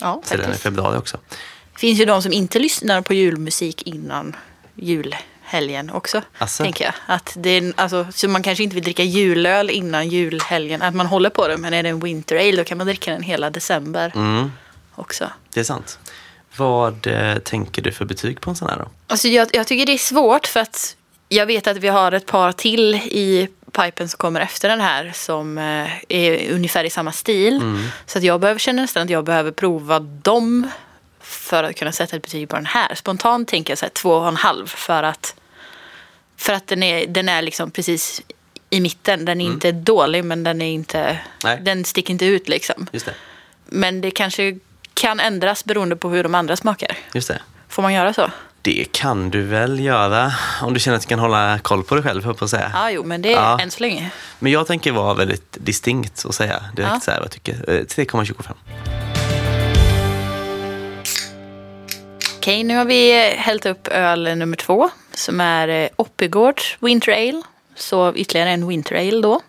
Ja, 0.00 0.20
Sälja 0.24 0.46
den 0.46 0.54
i 0.54 0.58
februari 0.58 0.98
också. 0.98 1.18
Det 1.72 1.78
finns 1.78 2.00
ju 2.00 2.04
de 2.04 2.22
som 2.22 2.32
inte 2.32 2.58
lyssnar 2.58 3.00
på 3.02 3.14
julmusik 3.14 3.82
innan 3.82 4.36
julhelgen 4.74 5.90
också. 5.90 6.22
Asså? 6.38 6.62
Tänker 6.64 6.84
jag. 6.84 6.94
Att 7.06 7.32
det 7.36 7.50
är, 7.50 7.72
alltså, 7.76 8.06
så 8.14 8.28
man 8.28 8.42
kanske 8.42 8.64
inte 8.64 8.74
vill 8.74 8.84
dricka 8.84 9.02
julöl 9.02 9.70
innan 9.70 10.08
julhelgen. 10.08 10.82
Att 10.82 10.94
man 10.94 11.06
håller 11.06 11.30
på 11.30 11.48
det. 11.48 11.56
Men 11.56 11.74
är 11.74 11.82
det 11.82 11.88
en 11.88 12.00
winter 12.00 12.36
ale 12.36 12.56
då 12.56 12.64
kan 12.64 12.78
man 12.78 12.86
dricka 12.86 13.12
den 13.12 13.22
hela 13.22 13.50
december 13.50 14.12
Mm, 14.14 14.52
också. 14.94 15.30
det 15.54 15.60
är 15.60 15.64
sant. 15.64 15.98
Vad 16.56 17.06
eh, 17.06 17.38
tänker 17.38 17.82
du 17.82 17.92
för 17.92 18.04
betyg 18.04 18.40
på 18.40 18.50
en 18.50 18.56
sån 18.56 18.68
här 18.68 18.76
då? 18.78 18.88
Alltså 19.06 19.28
jag, 19.28 19.48
jag 19.52 19.66
tycker 19.66 19.86
det 19.86 19.92
är 19.92 19.98
svårt 19.98 20.46
för 20.46 20.60
att 20.60 20.96
jag 21.28 21.46
vet 21.46 21.66
att 21.66 21.76
vi 21.76 21.88
har 21.88 22.12
ett 22.12 22.26
par 22.26 22.52
till 22.52 22.94
i 22.94 23.48
pipen 23.72 24.08
som 24.08 24.18
kommer 24.18 24.40
efter 24.40 24.68
den 24.68 24.80
här 24.80 25.12
som 25.14 25.58
eh, 25.58 25.90
är 26.08 26.52
ungefär 26.52 26.84
i 26.84 26.90
samma 26.90 27.12
stil. 27.12 27.60
Så 28.06 28.18
att 28.18 28.24
jag 28.24 28.40
behöver, 28.40 28.58
känner 28.58 28.82
nästan 28.82 29.02
att 29.02 29.10
jag 29.10 29.24
behöver 29.24 29.50
prova 29.50 30.00
dem 30.00 30.70
för 31.20 31.64
att 31.64 31.76
kunna 31.76 31.92
sätta 31.92 32.16
ett 32.16 32.22
betyg 32.22 32.48
på 32.48 32.56
den 32.56 32.66
här. 32.66 32.94
Spontant 32.94 33.48
tänker 33.48 33.70
jag 33.70 33.78
så 33.78 33.84
här 33.84 33.90
två 33.90 34.10
och 34.10 34.28
en 34.28 34.36
halv 34.36 34.66
för 34.66 35.02
att, 35.02 35.34
för 36.36 36.52
att 36.52 36.66
den, 36.66 36.82
är, 36.82 37.06
den 37.06 37.28
är 37.28 37.42
liksom 37.42 37.70
precis 37.70 38.22
i 38.70 38.80
mitten. 38.80 39.24
Den 39.24 39.40
är 39.40 39.44
inte 39.44 39.72
dålig 39.72 40.24
men 40.24 40.44
den 40.44 40.62
är 40.62 40.70
inte, 40.70 41.18
Nej. 41.44 41.60
den 41.62 41.84
sticker 41.84 42.10
inte 42.10 42.24
ut 42.26 42.48
liksom. 42.48 42.86
Just 42.92 43.06
det. 43.06 43.14
Men 43.64 44.00
det 44.00 44.10
kanske 44.10 44.58
kan 44.94 45.20
ändras 45.20 45.64
beroende 45.64 45.96
på 45.96 46.08
hur 46.08 46.22
de 46.22 46.34
andra 46.34 46.56
smakar. 46.56 46.98
Just 47.14 47.28
det. 47.28 47.40
Får 47.68 47.82
man 47.82 47.94
göra 47.94 48.12
så? 48.14 48.30
Det 48.62 48.86
kan 48.92 49.30
du 49.30 49.42
väl 49.42 49.80
göra 49.80 50.32
om 50.62 50.74
du 50.74 50.80
känner 50.80 50.96
att 50.96 51.02
du 51.02 51.08
kan 51.08 51.18
hålla 51.18 51.58
koll 51.58 51.84
på 51.84 51.94
dig 51.94 52.04
själv, 52.04 52.24
höll 52.24 52.34
på 52.34 52.44
att 52.44 52.50
säga. 52.50 52.70
Ja, 52.74 52.90
jo, 52.90 53.04
men 53.04 53.22
det 53.22 53.28
är 53.32 53.42
Ja. 53.42 53.58
än 53.60 53.70
så 53.70 53.80
länge. 53.80 54.10
Men 54.38 54.52
jag 54.52 54.66
tänker 54.66 54.92
vara 54.92 55.14
väldigt 55.14 55.56
distinkt 55.60 56.24
och 56.24 56.34
säga 56.34 56.62
direkt 56.76 56.92
Ja. 56.94 57.00
så 57.00 57.10
här 57.10 57.18
vad 57.18 57.24
jag 57.26 57.32
tycker. 57.32 57.54
Eh, 57.70 57.84
3,25. 57.84 58.54
Okej, 62.36 62.64
nu 62.64 62.76
har 62.76 62.84
vi 62.84 63.26
eh, 63.32 63.38
hällt 63.38 63.66
upp 63.66 63.88
öl 63.88 64.36
nummer 64.38 64.56
två 64.56 64.90
som 65.14 65.40
är 65.40 65.68
eh, 65.68 65.88
Oppigårds 65.96 66.76
Winter 66.80 67.12
Ale. 67.12 67.42
Så 67.76 68.12
ytterligare 68.14 68.50
en 68.50 68.68
Winter 68.68 68.94
Ale 68.96 69.20
då. 69.20 69.40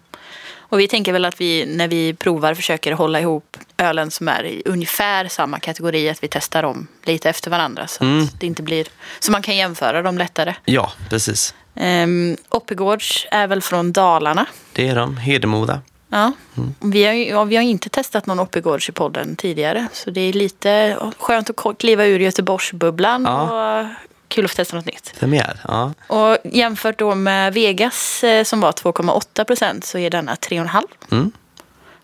Och 0.69 0.79
vi 0.79 0.87
tänker 0.87 1.13
väl 1.13 1.25
att 1.25 1.41
vi 1.41 1.65
när 1.65 1.87
vi 1.87 2.13
provar 2.13 2.53
försöker 2.53 2.91
hålla 2.91 3.19
ihop 3.19 3.57
ölen 3.77 4.11
som 4.11 4.27
är 4.27 4.43
i 4.45 4.61
ungefär 4.65 5.27
samma 5.27 5.59
kategori. 5.59 6.09
Att 6.09 6.23
vi 6.23 6.27
testar 6.27 6.61
dem 6.63 6.87
lite 7.03 7.29
efter 7.29 7.51
varandra 7.51 7.87
så 7.87 8.03
Mm. 8.03 8.23
att 8.23 8.39
det 8.39 8.45
inte 8.47 8.63
blir 8.63 8.87
så 9.19 9.31
man 9.31 9.41
kan 9.41 9.55
jämföra 9.55 10.01
dem 10.01 10.17
lättare. 10.17 10.55
Ja, 10.65 10.91
precis. 11.09 11.53
Um, 11.75 12.37
Oppigårds 12.49 13.27
är 13.31 13.47
väl 13.47 13.61
från 13.61 13.91
Dalarna. 13.91 14.45
Det 14.73 14.87
är 14.87 14.95
de. 14.95 15.17
Hedemora. 15.17 15.81
Ja. 16.09 16.31
Vi, 16.79 17.03
har, 17.05 17.13
ja, 17.13 17.43
vi 17.43 17.55
har 17.55 17.63
inte 17.63 17.89
testat 17.89 18.25
någon 18.25 18.39
Oppigårds 18.39 18.89
i 18.89 18.91
podden 18.91 19.35
tidigare. 19.35 19.87
Så 19.93 20.09
det 20.11 20.21
är 20.21 20.33
lite 20.33 20.97
skönt 21.19 21.49
att 21.49 21.77
kliva 21.77 22.05
ur 22.05 22.19
Göteborgsbubblan 22.19 23.23
Ja. 23.27 23.41
och 23.81 23.85
kul 24.29 24.45
att 24.45 24.51
få 24.51 24.55
testa 24.55 24.75
något 24.75 24.85
nytt. 24.85 25.13
Premiär. 25.19 25.59
Ja. 25.67 25.93
Och 26.07 26.37
jämfört 26.43 26.99
då 26.99 27.15
med 27.15 27.53
Vegas 27.53 28.23
eh, 28.23 28.43
som 28.43 28.59
var 28.61 28.71
2,8 28.71 29.43
procent 29.43 29.85
så 29.85 29.97
är 29.97 30.09
denna 30.09 30.35
3,5. 30.35 30.81
Mm. 31.11 31.31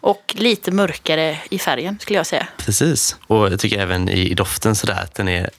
Och 0.02 0.36
lite 0.38 0.72
mörkare 0.72 1.38
i 1.50 1.60
färgen 1.60 1.98
skulle 2.02 2.20
jag 2.20 2.26
säga. 2.26 2.48
Precis. 2.58 3.16
Och 3.28 3.52
jag 3.52 3.60
tycker 3.60 3.80
även 3.80 4.10
i 4.10 4.34
doften 4.34 4.76
sådär 4.76 5.00
att 5.04 5.16
den 5.16 5.28
är, 5.28 5.50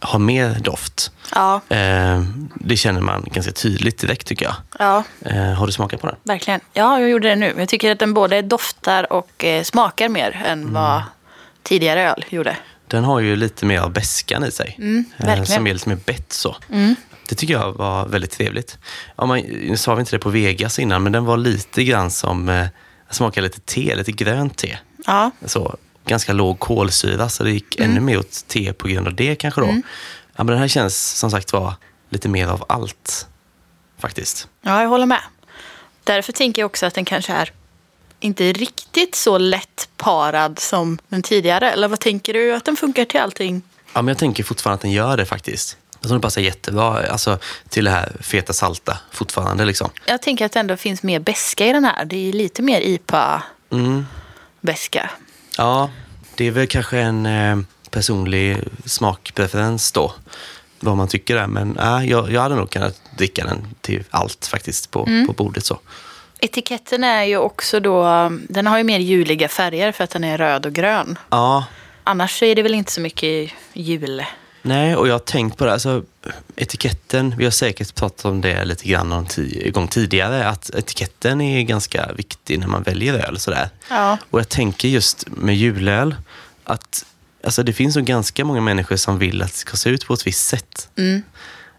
har 0.00 0.18
mer 0.18 0.54
doft. 0.60 1.10
Ja, 1.34 1.60
Eh, 1.68 2.22
det 2.54 2.76
känner 2.76 3.00
man 3.00 3.24
ganska 3.32 3.52
tydligt 3.52 3.98
direkt 3.98 4.26
tycker 4.26 4.44
jag. 4.46 4.54
ja 4.78 5.04
Eh, 5.24 5.52
har 5.52 5.66
du 5.66 5.72
smakat 5.72 6.00
på 6.00 6.06
den? 6.06 6.16
verkligen. 6.22 6.60
Ja, 6.72 7.00
jag 7.00 7.10
gjorde 7.10 7.28
det 7.28 7.36
nu. 7.36 7.54
Jag 7.58 7.68
tycker 7.68 7.92
att 7.92 7.98
den 7.98 8.14
både 8.14 8.42
doftar 8.42 9.12
och 9.12 9.44
eh, 9.44 9.62
smakar 9.62 10.08
mer 10.08 10.42
än 10.46 10.60
Mm. 10.62 10.72
vad 10.72 11.02
tidigare 11.62 12.10
öl 12.10 12.24
gjorde. 12.28 12.56
Den 12.88 13.04
har 13.04 13.20
ju 13.20 13.36
lite 13.36 13.66
mer 13.66 13.80
av 13.80 13.92
beskan 13.92 14.44
i 14.44 14.50
sig. 14.50 14.74
Mm, 14.78 15.04
eh, 15.18 15.42
som 15.44 15.66
är 15.66 15.72
lite 15.74 15.88
mer 15.88 15.96
bett 16.06 16.32
så. 16.32 16.56
Mm. 16.72 16.94
Det 17.28 17.34
tycker 17.34 17.54
jag 17.54 17.72
var 17.72 18.06
väldigt 18.08 18.30
trevligt. 18.30 18.78
Ja, 19.16 19.26
man, 19.26 19.38
nu 19.40 19.76
sa 19.76 19.94
vi 19.94 20.00
inte 20.00 20.12
det 20.16 20.18
på 20.18 20.30
Vegas 20.30 20.78
innan, 20.78 21.02
men 21.02 21.12
den 21.12 21.24
var 21.24 21.36
lite 21.36 21.84
grann 21.84 22.10
som, 22.10 22.48
eh, 22.48 22.66
smakade 23.10 23.46
lite 23.46 23.60
te, 23.60 23.94
lite 23.96 24.12
grönt 24.12 24.56
te. 24.56 24.78
Ja, 25.06 25.30
Så, 25.44 25.76
ganska 26.06 26.32
låg 26.32 26.58
kolsyra, 26.58 27.28
så 27.28 27.44
det 27.44 27.50
gick 27.50 27.78
Mm. 27.80 27.90
ännu 27.90 28.00
mer 28.00 28.18
åt 28.18 28.48
te 28.48 28.72
på 28.72 28.88
grund 28.88 29.06
av 29.06 29.14
det 29.14 29.34
kanske 29.34 29.60
då. 29.60 29.66
Ja, 29.66 30.44
men 30.44 30.46
den 30.46 30.58
här 30.58 30.68
känns 30.68 31.10
som 31.18 31.30
sagt 31.30 31.52
var 31.52 31.74
lite 32.10 32.28
mer 32.28 32.46
av 32.48 32.64
allt. 32.68 33.26
faktiskt. 33.98 34.48
Ja, 34.62 34.82
jag 34.82 34.88
håller 34.88 35.06
med. 35.06 35.20
Därför 36.04 36.32
tänker 36.32 36.62
jag 36.62 36.66
också 36.66 36.86
att 36.86 36.94
den 36.94 37.04
kanske 37.04 37.32
är 37.32 37.52
inte 38.26 38.52
riktigt 38.52 39.14
så 39.14 39.38
lätt 39.38 39.88
parad 39.96 40.58
som 40.58 40.98
den 41.08 41.22
tidigare. 41.22 41.70
Eller 41.70 41.88
vad 41.88 42.00
tänker 42.00 42.32
du? 42.32 42.54
Att 42.54 42.64
den 42.64 42.76
funkar 42.76 43.04
till 43.04 43.20
allting? 43.20 43.62
Ja, 43.92 44.02
men 44.02 44.08
jag 44.08 44.18
tänker 44.18 44.44
fortfarande 44.44 44.74
att 44.74 44.80
den 44.82 44.90
gör 44.90 45.16
det 45.16 45.26
faktiskt. 45.26 45.76
Jag 46.00 46.02
tror 46.08 46.14
den 46.14 46.20
passar 46.20 46.40
jättebra 46.40 47.06
alltså, 47.06 47.38
till 47.68 47.84
det 47.84 47.90
här 47.90 48.12
feta 48.20 48.52
salta 48.52 48.98
fortfarande. 49.10 49.64
Liksom. 49.64 49.90
Jag 50.06 50.22
tänker 50.22 50.46
att 50.46 50.52
det 50.52 50.60
ändå 50.60 50.76
finns 50.76 51.02
mer 51.02 51.20
beska 51.20 51.66
i 51.66 51.72
den 51.72 51.84
här. 51.84 52.04
Det 52.04 52.28
är 52.28 52.32
lite 52.32 52.62
mer 52.62 52.80
IPA-beska. 52.80 53.90
Ja, 55.58 55.90
det 56.34 56.46
är 56.46 56.50
väl 56.50 56.66
kanske 56.66 56.98
en 56.98 57.26
eh, 57.26 57.58
personlig 57.90 58.58
smakpreferens 58.84 59.92
då. 59.92 60.14
Vad 60.80 60.96
man 60.96 61.08
tycker 61.08 61.36
där. 61.36 61.46
Men 61.46 61.78
äh, 61.78 62.10
jag, 62.10 62.32
jag 62.32 62.40
hade 62.40 62.54
nog 62.54 62.70
kunnat 62.70 63.00
dricka 63.18 63.44
den 63.44 63.74
till 63.80 64.04
allt 64.10 64.46
faktiskt 64.46 64.90
på, 64.90 65.24
på 65.26 65.32
bordet. 65.32 65.64
så. 65.64 65.78
Etiketten 66.38 67.04
är 67.04 67.24
ju 67.24 67.36
också 67.36 67.80
då, 67.80 68.30
den 68.48 68.66
har 68.66 68.78
ju 68.78 68.84
mer 68.84 68.98
juliga 68.98 69.48
färger 69.48 69.92
för 69.92 70.04
att 70.04 70.10
den 70.10 70.24
är 70.24 70.38
röd 70.38 70.66
och 70.66 70.72
grön. 70.72 71.18
Ja, 71.30 71.64
Annars 72.08 72.38
så 72.38 72.44
är 72.44 72.54
det 72.54 72.62
väl 72.62 72.74
inte 72.74 72.92
så 72.92 73.00
mycket 73.00 73.52
jul. 73.72 74.24
Nej, 74.62 74.96
och 74.96 75.08
jag 75.08 75.14
har 75.14 75.18
tänkt 75.18 75.58
på 75.58 75.64
det. 75.64 75.72
Alltså, 75.72 76.02
etiketten, 76.56 77.34
vi 77.38 77.44
har 77.44 77.50
säkert 77.50 77.94
pratat 77.94 78.24
om 78.24 78.40
det 78.40 78.64
lite 78.64 78.88
grann 78.88 79.08
någon 79.08 79.26
gång 79.72 79.88
tidigare, 79.88 80.48
att 80.48 80.70
etiketten 80.70 81.40
är 81.40 81.62
ganska 81.62 82.12
viktig 82.12 82.58
när 82.58 82.66
man 82.66 82.82
väljer 82.82 83.14
öl. 83.14 83.38
Sådär. 83.38 83.68
Ja. 83.90 84.18
Och 84.30 84.38
jag 84.40 84.48
tänker 84.48 84.88
just 84.88 85.28
med 85.28 85.56
julöl, 85.56 86.14
att 86.64 87.04
alltså, 87.44 87.62
det 87.62 87.72
finns 87.72 87.96
nog 87.96 88.04
ganska 88.04 88.44
många 88.44 88.60
människor 88.60 88.96
som 88.96 89.18
vill 89.18 89.42
att 89.42 89.52
det 89.52 89.58
ska 89.58 89.76
se 89.76 89.90
ut 89.90 90.06
på 90.06 90.14
ett 90.14 90.26
visst 90.26 90.46
sätt. 90.46 90.88
Mm. 90.98 91.22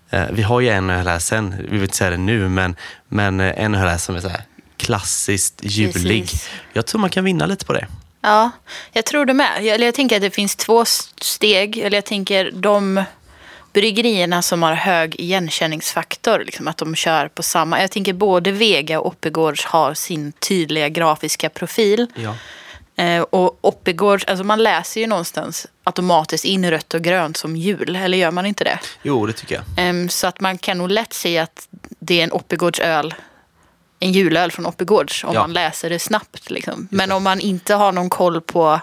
Eh, 0.09 0.25
vi 0.31 0.41
har 0.41 0.59
ju 0.59 0.69
en 0.69 0.89
öl 0.89 1.07
här 1.07 1.19
sen, 1.19 1.55
vi 1.57 1.67
vill 1.67 1.81
inte 1.81 1.95
säga 1.95 2.09
det 2.09 2.17
nu, 2.17 2.49
men, 2.49 2.75
men 3.07 3.39
eh, 3.39 3.71
här 3.71 3.97
som 3.97 4.15
är 4.15 4.19
så 4.19 4.29
här 4.29 4.41
klassiskt 4.77 5.59
julig. 5.63 6.23
Precis. 6.23 6.49
Jag 6.73 6.85
tror 6.85 7.01
man 7.01 7.09
kan 7.09 7.23
vinna 7.23 7.45
lite 7.45 7.65
på 7.65 7.73
det. 7.73 7.87
Ja, 8.21 8.51
jag 8.91 9.05
tror 9.05 9.25
det 9.25 9.33
med. 9.33 9.65
Jag, 9.65 9.81
jag 9.81 9.93
tänker 9.93 10.15
att 10.15 10.21
det 10.21 10.31
finns 10.31 10.55
två 10.55 10.85
steg. 11.21 11.77
Eller 11.77 11.97
jag 11.97 12.05
tänker 12.05 12.51
de 12.51 13.03
bryggerierna 13.73 14.41
som 14.41 14.63
har 14.63 14.73
hög 14.73 15.15
igenkänningsfaktor. 15.15 16.43
Liksom 16.45 16.67
att 16.67 16.77
de 16.77 16.95
kör 16.95 17.27
på 17.27 17.43
samma. 17.43 17.81
Jag 17.81 17.91
tänker 17.91 18.13
både 18.13 18.51
Vega 18.51 18.99
och 18.99 19.07
Oppigårds 19.07 19.65
har 19.65 19.93
sin 19.93 20.31
tydliga 20.31 20.89
grafiska 20.89 21.49
profil. 21.49 22.07
Ja. 22.15 22.35
Eh, 22.99 23.21
och 23.21 23.57
Oppigårds, 23.61 24.25
alltså 24.25 24.43
man 24.43 24.63
läser 24.63 25.01
ju 25.01 25.07
någonstans 25.07 25.67
automatiskt 25.83 26.45
in 26.45 26.69
rött 26.71 26.93
och 26.93 27.01
grönt 27.01 27.37
som 27.37 27.55
jul. 27.55 27.95
Eller 27.95 28.17
gör 28.17 28.31
man 28.31 28.45
inte 28.45 28.63
det? 28.63 28.79
Jo, 29.03 29.25
det 29.25 29.33
tycker 29.33 29.55
jag. 29.55 29.63
Ehm, 29.77 30.09
så 30.09 30.27
att 30.27 30.39
man 30.39 30.57
kan 30.57 30.77
nog 30.77 30.89
lätt 30.91 31.13
se 31.13 31.37
att 31.37 31.67
det 31.99 32.19
är 32.19 32.23
en 32.23 32.31
Oppigårds 32.31 32.79
öl. 32.79 33.15
En 33.99 34.11
julöl 34.11 34.51
från 34.51 34.65
Oppigårds 34.65 35.23
om 35.23 35.33
Ja. 35.33 35.41
man 35.41 35.53
läser 35.53 35.89
det 35.89 35.99
snabbt. 35.99 36.49
Liksom. 36.49 36.87
Men 36.91 37.11
om 37.11 37.23
man 37.23 37.39
inte 37.39 37.73
har 37.75 37.91
någon 37.91 38.09
koll 38.09 38.41
på, 38.41 38.79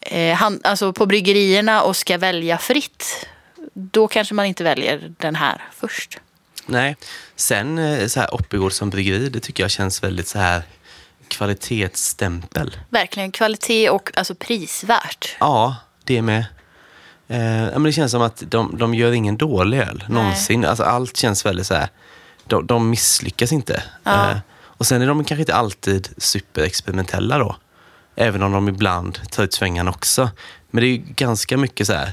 eh, 0.00 0.34
han, 0.36 0.60
alltså 0.64 0.92
på 0.92 1.06
bryggerierna 1.06 1.82
och 1.82 1.96
ska 1.96 2.18
välja 2.18 2.58
fritt. 2.58 3.26
Då 3.74 4.08
kanske 4.08 4.34
man 4.34 4.46
inte 4.46 4.64
väljer 4.64 5.12
den 5.18 5.34
här 5.34 5.62
först. 5.76 6.18
Nej. 6.66 6.96
Sen 7.36 7.78
eh, 7.78 8.06
så 8.06 8.20
här 8.20 8.34
Oppigård 8.34 8.72
som 8.72 8.90
bryggeri, 8.90 9.28
det 9.28 9.40
tycker 9.40 9.64
jag 9.64 9.70
känns 9.70 10.02
väldigt 10.02 10.28
så 10.28 10.38
här 10.38 10.62
kvalitetsstämpel. 11.28 12.76
Verkligen 12.88 13.32
kvalitet 13.32 13.90
och 13.90 14.10
alltså 14.16 14.34
prisvärt. 14.34 15.36
Ja, 15.40 15.76
det 16.04 16.22
med. 16.22 16.38
Eh, 17.28 17.38
men 17.72 17.82
det 17.82 17.92
känns 17.92 18.12
som 18.12 18.22
att 18.22 18.42
de, 18.46 18.78
de 18.78 18.94
gör 18.94 19.12
ingen 19.12 19.36
dålig 19.36 19.78
öl 19.78 20.04
någonsin. 20.08 20.64
Alltså, 20.64 20.82
allt 20.84 21.16
känns 21.16 21.46
väldigt 21.46 21.66
så 21.66 21.74
här, 21.74 21.88
de, 22.46 22.66
de 22.66 22.90
misslyckas 22.90 23.52
inte. 23.52 23.82
Ja. 24.02 24.30
Eh, 24.30 24.36
och 24.60 24.86
sen 24.86 25.02
är 25.02 25.06
de 25.06 25.24
kanske 25.24 25.42
inte 25.42 25.54
alltid 25.54 26.08
superexperimentella 26.18 27.38
då. 27.38 27.56
Även 28.16 28.42
om 28.42 28.52
de 28.52 28.68
ibland 28.68 29.20
tar 29.30 29.44
ut 29.44 29.52
svängarna 29.54 29.90
också. 29.90 30.30
Men 30.70 30.80
det 30.80 30.86
är 30.86 30.90
ju 30.90 31.02
ganska 31.16 31.56
mycket 31.56 31.86
så 31.86 31.92
här, 31.92 32.12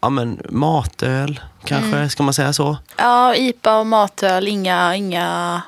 ja 0.00 0.08
men 0.10 0.40
matöl 0.50 1.40
kanske, 1.64 1.96
Mm. 1.96 2.10
ska 2.10 2.22
man 2.22 2.34
säga 2.34 2.52
så? 2.52 2.76
Ja, 2.96 3.34
IPA 3.34 3.78
och 3.78 3.86
matöl, 3.86 4.48
inga, 4.48 4.94
inga, 4.94 5.62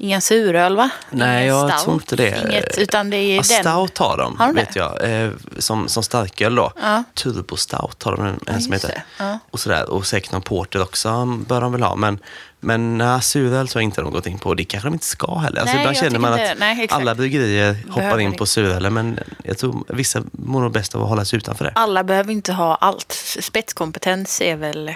inga 0.00 0.20
suröl 0.20 0.76
va? 0.76 0.90
Nej, 1.10 1.42
Ingen 1.44 1.56
jag 1.56 1.70
stout, 1.70 1.84
tror 1.84 1.94
inte 1.94 2.16
det. 2.16 2.42
Inget, 2.48 2.78
utan 2.78 3.10
det 3.10 3.16
är 3.16 3.36
Ja, 3.36 3.42
den. 3.42 3.44
stout 3.44 3.98
har 3.98 4.16
de, 4.18 4.38
Har 4.38 4.46
de 4.46 4.54
vet 4.54 4.72
det? 4.74 4.78
jag. 4.80 5.24
Eh, 5.24 5.30
som, 5.58 5.88
som 5.88 6.02
starköl 6.02 6.54
då. 6.54 6.72
Ja. 6.82 7.04
Turbo 7.14 7.56
stout 7.56 8.02
har 8.02 8.16
de 8.16 8.26
en, 8.26 8.40
Ja, 8.46 8.60
som 8.60 8.72
heter. 8.72 9.02
Ja. 9.18 9.38
Och, 9.50 9.60
sådär. 9.60 9.90
och 9.90 10.06
säkert 10.06 10.32
någon 10.32 10.42
porter 10.42 10.82
också 10.82 11.26
bör 11.26 11.60
de 11.60 11.72
väl 11.72 11.82
ha. 11.82 11.96
Men, 11.96 12.18
men 12.60 12.98
nej, 12.98 13.22
suröl 13.22 13.68
tror 13.68 13.82
jag 13.82 13.86
inte 13.86 14.00
de 14.02 14.12
gått 14.12 14.26
in 14.26 14.38
på. 14.38 14.54
Det 14.54 14.64
kanske 14.64 14.86
de 14.88 14.92
inte 14.92 15.06
ska 15.06 15.38
heller. 15.38 15.60
Alltså, 15.60 15.74
Nej, 15.76 15.82
ibland 15.84 15.96
känner 15.96 16.18
man 16.18 16.32
att. 16.32 16.58
Nej, 16.58 16.86
alla 16.90 17.14
bryggerier 17.14 17.76
hoppar 17.88 18.00
Behöver 18.00 18.18
in 18.20 18.32
på 18.36 18.46
surölen. 18.46 18.94
Men 18.94 19.18
jag 19.44 19.58
tror 19.58 19.84
vissa 19.88 20.22
mår 20.32 20.60
nog 20.60 20.72
bäst 20.72 20.94
av 20.94 21.02
att 21.02 21.08
hålla 21.08 21.24
sig 21.24 21.36
utanför 21.36 21.64
det. 21.64 21.72
Alla 21.74 22.04
behöver 22.04 22.32
inte 22.32 22.52
ha 22.52 22.74
allt. 22.74 23.12
Spetskompetens 23.40 24.40
är 24.40 24.56
väl 24.56 24.90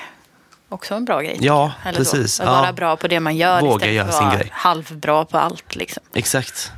också 0.74 0.94
en 0.94 1.04
bra 1.04 1.20
grej. 1.22 1.38
Ja, 1.40 1.72
precis. 1.94 2.40
Att 2.40 2.46
vara 2.46 2.66
Ja. 2.66 2.72
bra 2.72 2.96
på 2.96 3.08
det 3.08 3.20
man 3.20 3.36
gör 3.36 3.60
Våga 3.60 3.74
istället 3.86 3.94
göra 3.96 4.06
för 4.12 4.18
att 4.18 4.24
vara 4.24 4.36
grej. 4.36 4.48
halvbra 4.52 5.24
på 5.24 5.38
allt. 5.38 5.76
Liksom. 5.76 6.02
Exakt, 6.14 6.72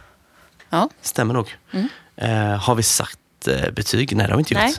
Ja. 0.71 0.89
stämmer 1.03 1.35
nog. 1.35 1.55
Mm. 1.73 1.89
Eh, 2.17 2.59
har 2.61 2.75
vi 2.75 2.83
sagt 2.83 3.19
eh, 3.49 3.71
betyg? 3.71 4.17
Nej, 4.17 4.27
det 4.27 4.33
har 4.33 4.37
vi 4.37 4.41
inte 4.41 4.55
Nej. 4.55 4.69
gjort. 4.69 4.79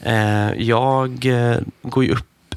Eh, 0.00 0.62
jag 0.68 1.26
eh, 1.26 1.58
går 1.82 2.04
ju 2.04 2.12
upp 2.12 2.54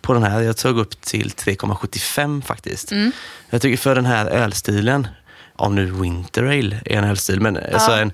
på 0.00 0.12
den 0.12 0.22
här. 0.22 0.40
Jag 0.40 0.56
tog 0.56 0.78
upp 0.78 1.00
till 1.00 1.30
3,75 1.30 2.42
faktiskt. 2.42 2.92
Mm. 2.92 3.12
Jag 3.50 3.62
tycker 3.62 3.76
för 3.76 3.94
den 3.94 4.06
här 4.06 4.26
ölstilen, 4.26 5.08
om 5.56 5.74
nu 5.74 5.90
Winter 5.90 6.42
Ale 6.42 6.80
är 6.84 6.96
en 6.98 7.04
ölstil, 7.04 7.40
men 7.40 7.58
alltså 7.74 7.92
en, 7.92 8.12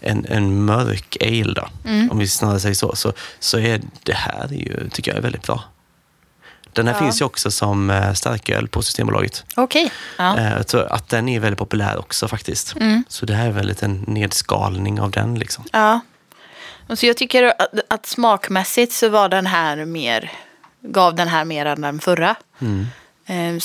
en, 0.00 0.26
en 0.28 0.64
mörk 0.64 1.16
ale 1.20 1.52
då, 1.54 1.68
Mm. 1.84 2.10
om 2.10 2.18
vi 2.18 2.28
snarare 2.28 2.60
säger 2.60 2.74
så, 2.74 2.96
så, 2.96 3.12
så 3.38 3.58
är 3.58 3.80
det 4.02 4.14
här 4.14 4.48
ju, 4.52 4.88
tycker 4.92 5.10
jag 5.10 5.18
är 5.18 5.22
väldigt 5.22 5.42
bra. 5.46 5.64
Den 6.72 6.86
här 6.86 6.94
Ja. 6.94 6.98
finns 7.00 7.20
ju 7.20 7.24
också 7.24 7.50
som 7.50 7.90
eh, 7.90 8.12
starköl 8.12 8.68
på 8.68 8.82
Systembolaget. 8.82 9.44
Okej. 9.56 9.92
Ja. 10.18 10.38
Eh, 10.38 10.52
Jag 10.52 10.66
tror 10.66 10.92
att 10.92 11.08
den 11.08 11.28
är 11.28 11.40
väldigt 11.40 11.58
populär 11.58 11.98
också 11.98 12.28
faktiskt. 12.28 12.76
Mm. 12.76 13.04
Så 13.08 13.26
det 13.26 13.34
här 13.34 13.46
är 13.46 13.50
väl 13.50 13.60
en 13.62 13.66
liten 13.68 14.04
nedskalning 14.06 15.00
av 15.00 15.10
den. 15.10 15.38
Liksom. 15.38 15.64
ja. 15.72 16.00
Och 16.88 16.98
så 16.98 17.06
jag 17.06 17.16
tycker 17.16 17.42
att, 17.62 17.74
att 17.88 18.06
smakmässigt 18.06 18.92
så 18.92 19.08
var 19.08 19.28
den 19.28 19.46
här 19.46 19.84
mer, 19.84 20.32
gav 20.80 21.14
den 21.14 21.28
här 21.28 21.44
mer 21.44 21.66
än 21.66 21.80
den 21.80 22.00
förra. 22.00 22.34
Mm. 22.60 22.86
Eh, 23.26 23.62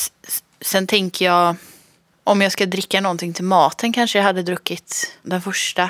Sen 0.61 0.87
tänker 0.87 1.25
jag, 1.25 1.55
om 2.23 2.41
jag 2.41 2.51
ska 2.51 2.65
dricka 2.65 3.01
någonting 3.01 3.33
till 3.33 3.43
maten 3.43 3.93
kanske 3.93 4.17
jag 4.17 4.23
hade 4.23 4.43
druckit 4.43 5.17
den 5.23 5.41
första. 5.41 5.89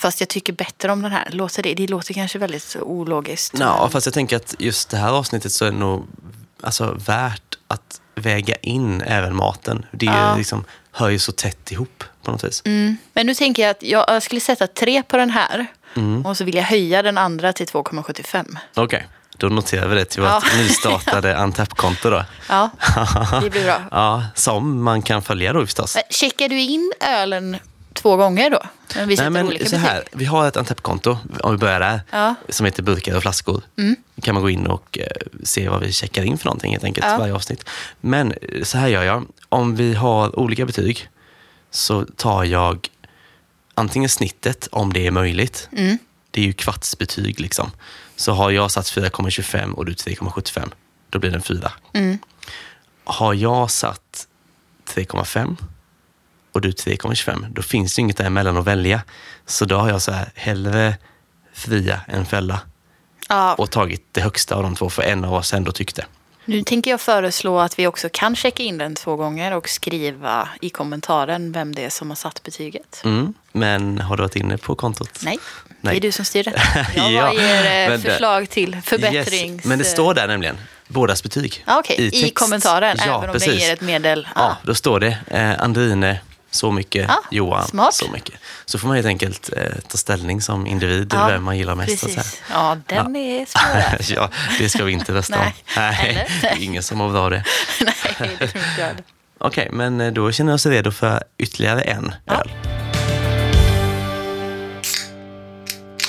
Fast 0.00 0.20
jag 0.20 0.28
tycker 0.28 0.52
bättre 0.52 0.92
om 0.92 1.02
den 1.02 1.12
här. 1.12 1.28
Låter 1.30 1.62
det, 1.62 1.74
det 1.74 1.86
låter 1.86 2.14
kanske 2.14 2.38
väldigt 2.38 2.76
ologiskt. 2.80 3.54
Ja, 3.58 3.88
fast 3.92 4.06
jag 4.06 4.14
tänker 4.14 4.36
att 4.36 4.54
just 4.58 4.90
det 4.90 4.96
här 4.96 5.12
avsnittet 5.12 5.52
så 5.52 5.64
är 5.64 5.70
det 5.70 5.76
nog 5.78 6.06
alltså, 6.62 6.96
värt 7.06 7.58
att 7.68 8.00
väga 8.14 8.54
in 8.54 9.00
även 9.02 9.36
maten. 9.36 9.86
Det 9.92 10.06
är 10.06 10.28
Ja. 10.28 10.36
liksom, 10.36 10.64
hör 10.92 11.08
ju 11.08 11.18
så 11.18 11.32
tätt 11.32 11.72
ihop 11.72 12.04
på 12.22 12.30
något 12.30 12.44
vis. 12.44 12.62
Mm. 12.64 12.96
Men 13.12 13.26
nu 13.26 13.34
tänker 13.34 13.62
jag 13.62 13.70
att 13.70 13.82
jag, 13.82 14.04
jag 14.08 14.22
skulle 14.22 14.40
sätta 14.40 14.66
tre 14.66 15.02
på 15.02 15.16
den 15.16 15.30
här. 15.30 15.66
Mm. 15.96 16.26
Och 16.26 16.36
så 16.36 16.44
vill 16.44 16.54
jag 16.54 16.64
höja 16.64 17.02
den 17.02 17.18
andra 17.18 17.52
till 17.52 17.66
2,75. 17.66 18.56
Okej, 18.74 19.06
då 19.36 19.46
noterar 19.48 19.88
vi 19.88 19.94
det 19.94 20.04
till 20.04 20.20
vårt 20.22 20.30
Ja. 20.30 20.42
nystartade 20.56 21.36
Antep-konto 21.36 22.10
då. 22.10 22.24
Ja, 22.48 22.70
det 23.42 23.50
blir 23.50 23.64
bra. 23.64 23.82
Ja, 23.90 24.24
som 24.34 24.82
man 24.82 25.02
kan 25.02 25.22
följa 25.22 25.52
då 25.52 25.60
förstås. 25.66 25.96
Checkar 26.10 26.48
du 26.48 26.60
in 26.60 26.92
ölen 27.00 27.56
två 27.92 28.16
gånger 28.16 28.50
då? 28.50 28.62
Vi 29.06 29.16
Nej, 29.16 29.30
men 29.30 29.66
så 29.68 29.76
här, 29.76 30.04
vi 30.12 30.24
har 30.24 30.48
ett 30.48 30.56
Antep-konto, 30.56 31.18
om 31.42 31.52
vi 31.52 31.58
börjar 31.58 31.80
där, 31.80 32.00
Ja. 32.10 32.34
som 32.48 32.66
heter 32.66 32.82
burkar 32.82 33.16
och 33.16 33.22
flaskor. 33.22 33.62
Mm. 33.78 33.96
Då 34.14 34.22
kan 34.22 34.34
man 34.34 34.42
gå 34.42 34.50
in 34.50 34.66
och 34.66 34.98
eh, 34.98 35.06
se 35.44 35.68
vad 35.68 35.80
vi 35.80 35.92
checkar 35.92 36.22
in 36.24 36.38
för 36.38 36.46
någonting 36.46 36.72
helt 36.72 36.84
enkelt, 36.84 37.06
Ja. 37.06 37.18
varje 37.18 37.34
avsnitt. 37.34 37.64
Men 38.00 38.32
eh, 38.32 38.62
så 38.62 38.78
här 38.78 38.88
gör 38.88 39.02
jag, 39.02 39.26
om 39.48 39.76
vi 39.76 39.94
har 39.94 40.38
olika 40.38 40.66
betyg 40.66 41.08
så 41.70 42.04
tar 42.16 42.44
jag 42.44 42.88
antingen 43.74 44.08
snittet, 44.08 44.68
om 44.72 44.92
det 44.92 45.06
är 45.06 45.10
möjligt. 45.10 45.68
Mm. 45.72 45.98
Det 46.30 46.40
är 46.40 46.44
ju 46.44 46.52
kvartsbetyg 46.52 47.40
liksom. 47.40 47.70
Så 48.16 48.32
har 48.32 48.50
jag 48.50 48.70
satt 48.70 48.86
4,25 48.86 49.72
och 49.72 49.86
du 49.86 49.92
3,75, 49.92 50.70
då 51.10 51.18
blir 51.18 51.30
det 51.30 51.36
en 51.36 51.42
4. 51.42 51.72
Mm. 51.92 52.18
Har 53.04 53.34
jag 53.34 53.70
satt 53.70 54.26
3,5 54.94 55.56
och 56.52 56.60
du 56.60 56.70
3,25, 56.70 57.46
då 57.50 57.62
finns 57.62 57.94
det 57.94 58.00
inget 58.00 58.16
däremellan 58.16 58.56
att 58.56 58.64
välja. 58.66 59.02
Så 59.46 59.64
då 59.64 59.76
har 59.76 59.88
jag 59.88 60.02
så 60.02 60.12
här, 60.12 60.28
hellre 60.34 60.94
fria 61.52 62.00
än 62.08 62.26
fälla 62.26 62.60
Ja, 63.28 63.54
och 63.54 63.70
tagit 63.70 64.04
det 64.12 64.20
högsta 64.20 64.54
av 64.54 64.62
de 64.62 64.76
två 64.76 64.90
för 64.90 65.02
en 65.02 65.24
av 65.24 65.34
oss 65.34 65.52
ändå 65.54 65.72
tyckte. 65.72 66.04
nu 66.44 66.62
tänker 66.62 66.90
jag 66.90 67.00
föreslå 67.00 67.58
att 67.60 67.78
vi 67.78 67.86
också 67.86 68.08
kan 68.12 68.36
checka 68.36 68.62
in 68.62 68.78
den 68.78 68.94
två 68.94 69.16
gånger 69.16 69.52
och 69.56 69.68
skriva 69.68 70.48
i 70.60 70.70
kommentaren 70.70 71.52
vem 71.52 71.74
det 71.74 71.84
är 71.84 71.90
som 71.90 72.08
har 72.10 72.16
satt 72.16 72.42
betyget. 72.42 73.00
Mm. 73.04 73.34
Men 73.52 73.98
har 74.00 74.16
du 74.16 74.22
varit 74.22 74.36
inne 74.36 74.58
på 74.58 74.74
kontot? 74.74 75.18
Nej, 75.22 75.38
det 75.68 75.74
Nej. 75.80 75.96
är 75.96 76.00
du 76.00 76.12
som 76.12 76.24
styr 76.24 76.42
det. 76.44 76.62
Jag 76.96 77.12
Ja, 77.12 77.32
ger 77.32 77.64
eh, 77.90 77.90
det- 77.90 77.98
förslag 78.10 78.50
till 78.50 78.76
förbättrings... 78.84 79.54
Yes. 79.56 79.64
Men 79.64 79.78
det 79.78 79.84
står 79.84 80.14
där 80.14 80.26
nämligen. 80.28 80.58
bådas 80.88 81.22
betyg. 81.22 81.64
Ja, 81.66 81.78
Okej, 81.78 81.96
i, 82.06 82.10
text. 82.22 82.34
kommentaren, 82.34 82.96
Ja, 83.06 83.18
även 83.18 83.30
om 83.30 83.32
precis. 83.32 83.48
den 83.48 83.58
ger 83.58 83.72
ett 83.72 83.80
medel. 83.80 84.28
Ja, 84.34 84.56
då 84.64 84.74
står 84.74 85.00
det 85.00 85.18
eh, 85.26 85.60
Andrine 85.62 86.20
så 86.50 86.70
mycket, 86.70 87.04
Ja, 87.08 87.22
Johan 87.30 87.68
smart. 87.68 87.94
så 87.94 88.10
mycket. 88.10 88.34
Så 88.64 88.78
får 88.78 88.86
man 88.88 88.96
helt 88.96 89.06
enkelt 89.06 89.50
eh, 89.56 89.62
ta 89.88 89.98
ställning 89.98 90.40
som 90.42 90.66
individ, 90.66 91.10
Ja, 91.14 91.26
vem 91.26 91.44
man 91.44 91.58
gillar 91.58 91.74
mest. 91.74 91.92
och 92.04 92.10
så. 92.10 92.16
Precis. 92.16 92.42
Ja, 92.50 92.76
den 92.86 93.16
är 93.16 93.46
svår. 93.46 94.16
ja, 94.16 94.30
det 94.58 94.68
ska 94.68 94.84
vi 94.84 94.92
inte 94.92 95.12
rösta 95.14 95.38
om. 95.38 95.46
Nej. 95.76 96.28
Det 96.42 96.48
är 96.48 96.62
ingen 96.64 96.82
som 96.82 96.98
bra 96.98 97.06
av 97.24 97.30
det. 97.30 97.44
Nej, 97.80 97.94
det 98.38 98.46
tror 98.48 98.64
inte 98.64 98.80
jag. 98.80 98.90
Okej, 99.38 99.68
men 99.72 100.00
eh, 100.00 100.12
då 100.12 100.32
känner 100.32 100.50
jag 100.52 100.54
oss 100.54 100.66
redo 100.66 100.90
för 100.92 101.22
ytterligare 101.38 101.80
en 101.80 102.14
Ja. 102.24 102.34
öl. 102.34 102.50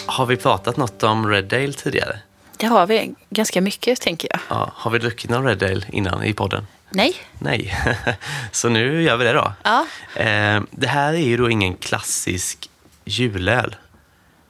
Har 0.05 0.25
vi 0.25 0.37
pratat 0.37 0.77
något 0.77 1.03
om 1.03 1.27
Red 1.27 1.53
Ale 1.53 1.73
tidigare? 1.73 2.19
Det 2.61 2.67
har 2.67 2.87
vi 2.87 3.15
ganska 3.29 3.61
mycket, 3.61 4.01
tänker 4.01 4.29
jag. 4.31 4.39
Ja, 4.49 4.71
har 4.75 4.91
vi 4.91 4.99
druckit 4.99 5.29
någon 5.29 5.45
Red 5.45 5.63
Ale 5.63 5.85
innan 5.91 6.23
i 6.23 6.33
podden? 6.33 6.67
Nej? 6.89 7.15
Nej, 7.39 7.75
så 8.51 8.69
nu 8.69 9.03
gör 9.03 9.17
vi 9.17 9.23
det 9.23 9.33
då. 9.33 9.53
Ja. 9.63 9.85
Eh, 10.15 10.61
det 10.71 10.87
här 10.87 11.13
är 11.13 11.27
ju 11.27 11.37
då 11.37 11.49
ingen 11.49 11.75
klassisk 11.75 12.69
julöl. 13.05 13.75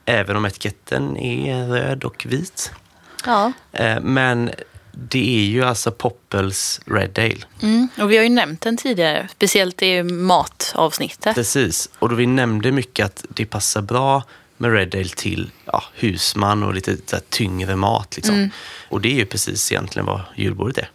Även 0.05 0.35
om 0.35 0.45
etiketten 0.45 1.17
är 1.17 1.67
röd 1.67 2.03
och 2.03 2.25
vit. 2.29 2.71
Ja. 3.25 3.51
Eh, 3.71 3.99
men 4.01 4.51
det 4.91 5.37
är 5.37 5.45
ju 5.45 5.63
alltså 5.63 5.91
Poppels 5.91 6.81
Red 6.85 7.19
Ale. 7.19 7.45
Mm. 7.61 7.87
Och 8.01 8.11
vi 8.11 8.17
har 8.17 8.23
ju 8.23 8.29
nämnt 8.29 8.61
den 8.61 8.77
tidigare, 8.77 9.27
speciellt 9.31 9.81
i 9.81 10.03
matavsnittet. 10.03 11.35
Precis, 11.35 11.89
och 11.99 12.09
då 12.09 12.15
vi 12.15 12.27
nämnde 12.27 12.71
mycket 12.71 13.05
att 13.05 13.25
det 13.29 13.45
passar 13.45 13.81
bra 13.81 14.23
med 14.61 14.73
Red 14.73 14.95
Ale 14.95 15.09
till 15.09 15.51
ja, 15.65 15.83
husman 15.95 16.63
och 16.63 16.73
lite 16.73 16.97
så 17.05 17.15
här, 17.15 17.23
tyngre 17.29 17.75
mat. 17.75 18.15
Liksom. 18.15 18.49
Och 18.89 19.01
det 19.01 19.09
är 19.09 19.15
ju 19.15 19.25
precis 19.25 19.71
egentligen 19.71 20.05
vad 20.05 20.21
julbordet 20.35 20.77
är. 20.77 20.89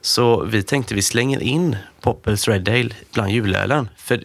Så 0.00 0.44
vi 0.44 0.62
tänkte 0.62 0.94
vi 0.94 1.02
slänger 1.02 1.40
in 1.42 1.76
Poppels 2.00 2.48
Red 2.48 2.68
Ale 2.68 2.90
bland 3.12 3.30
julölen. 3.32 3.88
För 3.96 4.24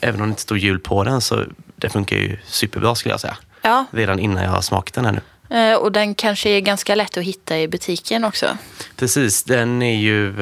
även 0.00 0.20
om 0.20 0.26
det 0.28 0.30
inte 0.30 0.42
står 0.42 0.58
jul 0.58 0.78
på 0.78 1.04
den 1.04 1.20
så 1.20 1.44
det 1.76 1.88
funkar 1.90 2.16
ju 2.16 2.38
superbra 2.46 2.94
skulle 2.94 3.12
jag 3.12 3.20
säga. 3.20 3.36
Ja, 3.62 3.84
Redan 3.90 4.18
innan 4.18 4.42
jag 4.44 4.50
har 4.50 4.60
smakat 4.60 4.94
den 4.94 5.04
här 5.04 5.20
nu. 5.48 5.56
eh, 5.56 5.76
och 5.76 5.92
den 5.92 6.14
kanske 6.14 6.50
är 6.50 6.60
ganska 6.60 6.94
lätt 6.94 7.16
att 7.16 7.24
hitta 7.24 7.58
i 7.58 7.68
butiken 7.68 8.24
också. 8.24 8.58
Precis, 8.96 9.42
den 9.44 9.82
är 9.82 9.96
ju... 9.96 10.34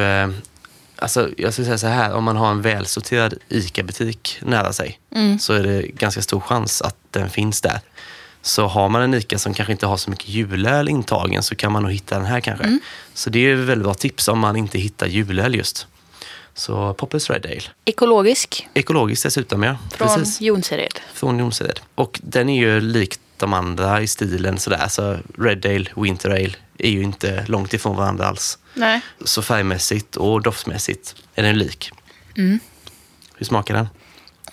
Alltså, 1.04 1.30
jag 1.36 1.52
skulle 1.52 1.66
säga 1.66 1.78
så 1.78 1.86
här, 1.86 2.14
om 2.14 2.24
man 2.24 2.36
har 2.36 2.50
en 2.50 2.62
välsorterad 2.62 3.34
ICA-butik 3.48 4.38
nära 4.42 4.72
sig 4.72 4.98
så 5.40 5.52
är 5.52 5.62
det 5.62 5.82
ganska 5.82 6.22
stor 6.22 6.40
chans 6.40 6.82
att 6.82 6.96
den 7.10 7.30
finns 7.30 7.60
där. 7.60 7.80
Så 8.42 8.66
har 8.66 8.88
man 8.88 9.02
en 9.02 9.14
ICA 9.14 9.38
som 9.38 9.54
kanske 9.54 9.72
inte 9.72 9.86
har 9.86 9.96
så 9.96 10.10
mycket 10.10 10.28
julöl 10.28 10.88
intagen 10.88 11.42
så 11.42 11.54
kan 11.54 11.72
man 11.72 11.82
nog 11.82 11.92
hitta 11.92 12.16
den 12.16 12.24
här 12.24 12.40
kanske. 12.40 12.78
Så 13.14 13.30
det 13.30 13.38
är 13.38 13.54
ett 13.54 13.58
väldigt 13.58 13.84
bra 13.84 13.94
tips 13.94 14.28
om 14.28 14.38
man 14.38 14.56
inte 14.56 14.78
hittar 14.78 15.06
julöl 15.06 15.54
just. 15.54 15.86
Så 16.54 16.94
Poppers 16.94 17.30
Red 17.30 17.46
Ale. 17.46 17.62
Ekologisk, 17.84 18.68
Ekologiskt 18.74 19.22
dessutom 19.22 19.62
ja. 19.62 19.76
från 19.92 20.08
Precis. 20.08 20.40
Jonsered. 20.40 21.00
Från 21.12 21.38
Jonsered. 21.38 21.80
Och 21.94 22.20
den 22.22 22.48
är 22.48 22.60
ju 22.60 22.80
likt 22.80 23.20
de 23.36 23.52
andra 23.52 24.02
i 24.02 24.06
stilen 24.06 24.58
sådär. 24.58 24.88
Så 24.88 25.18
Red 25.38 25.66
Ale, 25.66 25.86
Winter 25.96 26.30
Ale 26.30 26.54
är 26.78 26.90
ju 26.90 27.02
inte 27.02 27.44
långt 27.48 27.74
ifrån 27.74 27.96
varandra 27.96 28.26
alls. 28.26 28.58
Nej. 28.74 29.00
Så 29.24 29.42
färgmässigt 29.42 30.16
och 30.16 30.42
doftmässigt 30.42 31.14
är 31.34 31.42
den 31.42 31.58
lik. 31.58 31.90
Mm. 32.36 32.58
Hur 33.36 33.46
smakar 33.46 33.74
den? 33.74 33.88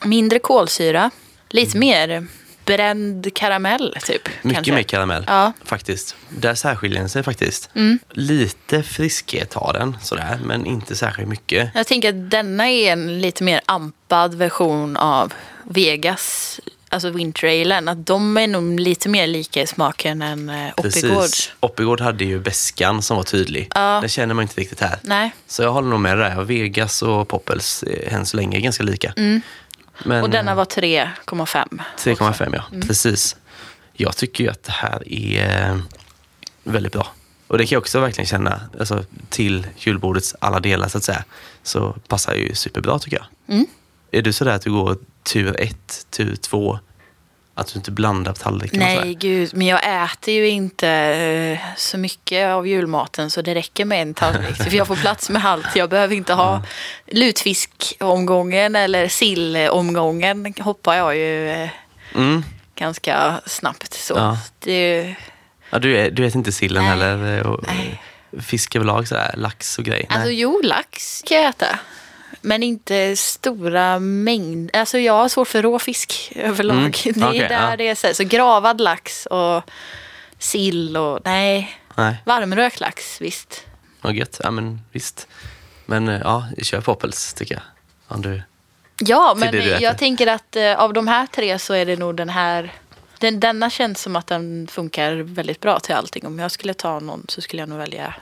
Mindre 0.06 0.40
kolsyra, 0.40 1.12
lite 1.50 1.78
mer 1.78 2.28
bränd 2.66 3.34
karamell 3.36 3.98
typ. 4.04 4.30
Mycket 4.42 4.56
kanske. 4.56 4.74
mer 4.74 4.84
karamell 4.84 5.24
Ja. 5.28 5.54
faktiskt. 5.64 6.16
Där 6.30 6.56
särskiljer 6.56 7.00
den 7.00 7.10
sig 7.10 7.24
faktiskt. 7.24 7.70
Lite 8.12 8.84
friskhet 8.84 9.54
har 9.54 9.74
den 9.74 9.98
sådär, 10.02 10.40
men 10.46 10.66
inte 10.66 10.96
särskilt 10.96 11.30
mycket. 11.30 11.70
Jag 11.76 11.88
tänker 11.88 12.10
att 12.10 12.32
denna 12.32 12.70
är 12.70 12.92
en 12.92 13.22
lite 13.22 13.44
mer 13.44 13.62
ampad 13.66 14.34
version 14.34 14.98
av 14.98 15.34
Vegas, 15.64 16.60
alltså 16.92 17.10
Winteralen. 17.10 17.88
Att 17.88 18.06
de 18.06 18.38
är 18.38 18.48
nog 18.48 18.80
lite 18.80 19.10
mer 19.10 19.28
lika 19.28 19.62
i 19.62 19.68
smaken 19.68 20.22
än 20.22 20.50
eh, 20.50 20.72
Oppigårds. 20.78 21.52
Oppigård 21.60 22.02
hade 22.02 22.26
ju 22.26 22.40
beskan 22.40 23.02
som 23.02 23.18
var 23.18 23.24
tydlig. 23.24 23.72
Ja. 23.76 23.98
Den 24.02 24.10
känner 24.10 24.34
man 24.34 24.42
inte 24.42 24.62
riktigt 24.62 24.80
här. 24.80 25.00
Nej, 25.02 25.32
Så 25.48 25.64
jag 25.64 25.72
håller 25.72 25.90
nog 25.90 26.00
med 26.00 26.18
där. 26.18 26.44
Vegas 26.44 27.02
och 27.02 27.28
Poppels 27.28 27.84
är 27.84 28.14
än 28.14 28.26
så 28.26 28.38
länge 28.38 28.60
ganska 28.60 28.84
lika. 28.84 29.14
Men, 29.16 29.42
Mm. 30.06 30.24
och 30.24 30.30
denna 30.30 30.56
var 30.56 30.66
3,5. 30.66 31.80
3,5 31.98 32.54
ja, 32.56 32.64
Mm. 32.72 32.88
precis. 32.88 33.36
Jag 33.94 34.18
tycker 34.18 34.44
ju 34.44 34.50
att 34.50 34.64
det 34.64 34.72
här 34.72 35.14
är 35.14 35.70
eh, 35.70 35.78
väldigt 36.64 36.92
bra. 36.94 37.08
Och 37.48 37.58
det 37.58 37.66
kan 37.66 37.76
jag 37.76 37.82
också 37.82 38.00
verkligen 38.00 38.26
känna, 38.28 38.62
alltså, 38.80 39.04
till 39.30 39.68
julbordets 39.78 40.36
alla 40.40 40.60
delar 40.60 40.88
så 40.88 40.98
att 40.98 41.04
säga, 41.04 41.24
så 41.64 41.96
passar 42.08 42.34
ju 42.34 42.56
superbra 42.56 43.00
tycker 43.00 43.18
jag. 43.18 43.56
Mm. 43.56 43.66
Är 44.12 44.22
du 44.22 44.34
sådär 44.34 44.52
att 44.56 44.62
du 44.62 44.72
går 44.72 44.98
tur 45.24 45.62
ett, 45.62 46.06
tur 46.10 46.36
två, 46.36 46.80
att 47.54 47.68
du 47.68 47.80
inte 47.80 47.92
blandar 47.92 48.32
och 48.32 48.74
Nej, 48.74 49.16
gud. 49.16 49.50
Men 49.54 49.68
jag 49.68 50.04
äter 50.04 50.34
ju 50.34 50.48
inte 50.50 50.90
eh, 50.90 51.60
så 51.78 51.98
mycket 51.98 52.48
av 52.48 52.68
julmaten 52.68 53.32
så 53.32 53.42
det 53.42 53.56
räcker 53.56 53.86
med 53.86 54.02
en 54.02 54.14
tallrik. 54.14 54.56
För 54.56 54.74
jag 54.76 54.88
får 54.88 54.96
plats 54.96 55.30
med 55.30 55.46
allt. 55.46 55.76
Jag 55.76 55.90
behöver 55.90 56.16
inte 56.16 56.34
ha 56.34 56.64
lutfiskomgången 57.08 58.76
eller 58.76 59.08
sillomgången 59.08 60.54
hoppar 60.60 60.96
jag 60.96 61.16
ju 61.18 61.50
eh, 61.50 61.70
Mm. 62.16 62.44
ganska 62.76 63.42
snabbt. 63.46 63.94
Så. 63.94 64.14
Ja. 64.18 64.38
Det, 64.60 65.16
Ja, 65.70 65.80
du, 65.80 65.98
är, 65.98 66.12
du 66.12 66.26
äter 66.26 66.38
inte 66.38 66.52
sillen 66.52 66.84
Nej. 66.84 66.90
heller? 66.92 67.38
eh, 67.38 67.46
Och, 67.46 67.64
Nej. 67.68 68.02
Fisk 68.42 68.76
överlag, 68.76 69.08
sådär, 69.08 69.34
lax 69.38 69.78
och 69.78 69.84
grejer? 69.86 70.06
alltså 70.10 70.30
jo, 70.30 70.62
lax 70.64 71.22
kan 71.28 71.38
jag 71.38 71.50
äta. 71.50 71.80
Men 72.42 72.64
inte 72.64 73.16
stora 73.16 74.00
mängder. 74.00 74.80
Alltså 74.80 75.00
jag 75.00 75.14
har 75.14 75.30
svårt 75.30 75.48
för 75.48 75.62
råfisk 75.62 76.32
överlag. 76.36 76.78
Mm, 76.78 76.92
Det 76.92 77.10
är 77.22 77.30
okej, 77.30 77.40
där 77.50 77.70
ja. 77.70 77.78
det 77.78 77.88
är 77.88 77.96
så, 77.96 78.08
här. 78.08 78.14
så 78.14 78.24
gravad 78.24 78.82
lax 78.82 79.26
och 79.26 79.64
sill 80.40 80.98
och 80.98 81.20
nej. 81.26 81.78
Nej, 81.96 82.16
Varmrökt 82.26 82.80
lax, 82.80 83.22
visst. 83.22 83.66
vad 84.02 84.14
gött. 84.14 84.40
Ja, 84.44 84.52
men 84.52 84.82
visst. 84.92 85.28
Men 85.86 86.08
eh, 86.08 86.22
ja, 86.24 86.48
kör 86.62 86.82
Poppels 86.82 87.34
tycker 87.34 87.56
jag. 87.56 87.64
Om 88.08 88.22
du... 88.22 88.42
Ja, 89.00 89.34
men 89.38 89.48
äter. 89.48 89.82
jag 89.82 89.98
tänker 89.98 90.28
att 90.28 90.56
eh, 90.56 90.80
av 90.80 90.94
de 90.94 91.08
här 91.08 91.28
tre 91.28 91.60
så 91.60 91.74
är 91.74 91.86
det 91.86 91.96
nog 91.96 92.16
den 92.16 92.30
här. 92.30 92.74
Den, 93.20 93.40
denna 93.40 93.70
känns 93.70 94.02
som 94.02 94.16
att 94.16 94.28
den 94.28 94.68
funkar 94.72 95.14
väldigt 95.16 95.60
bra 95.60 95.80
till 95.80 95.96
allting. 95.96 96.26
Om 96.28 96.40
jag 96.40 96.52
skulle 96.52 96.74
ta 96.74 97.00
någon 97.00 97.26
så 97.30 97.42
skulle 97.42 97.62
jag 97.62 97.70
nog 97.70 97.78
välja 97.78 98.14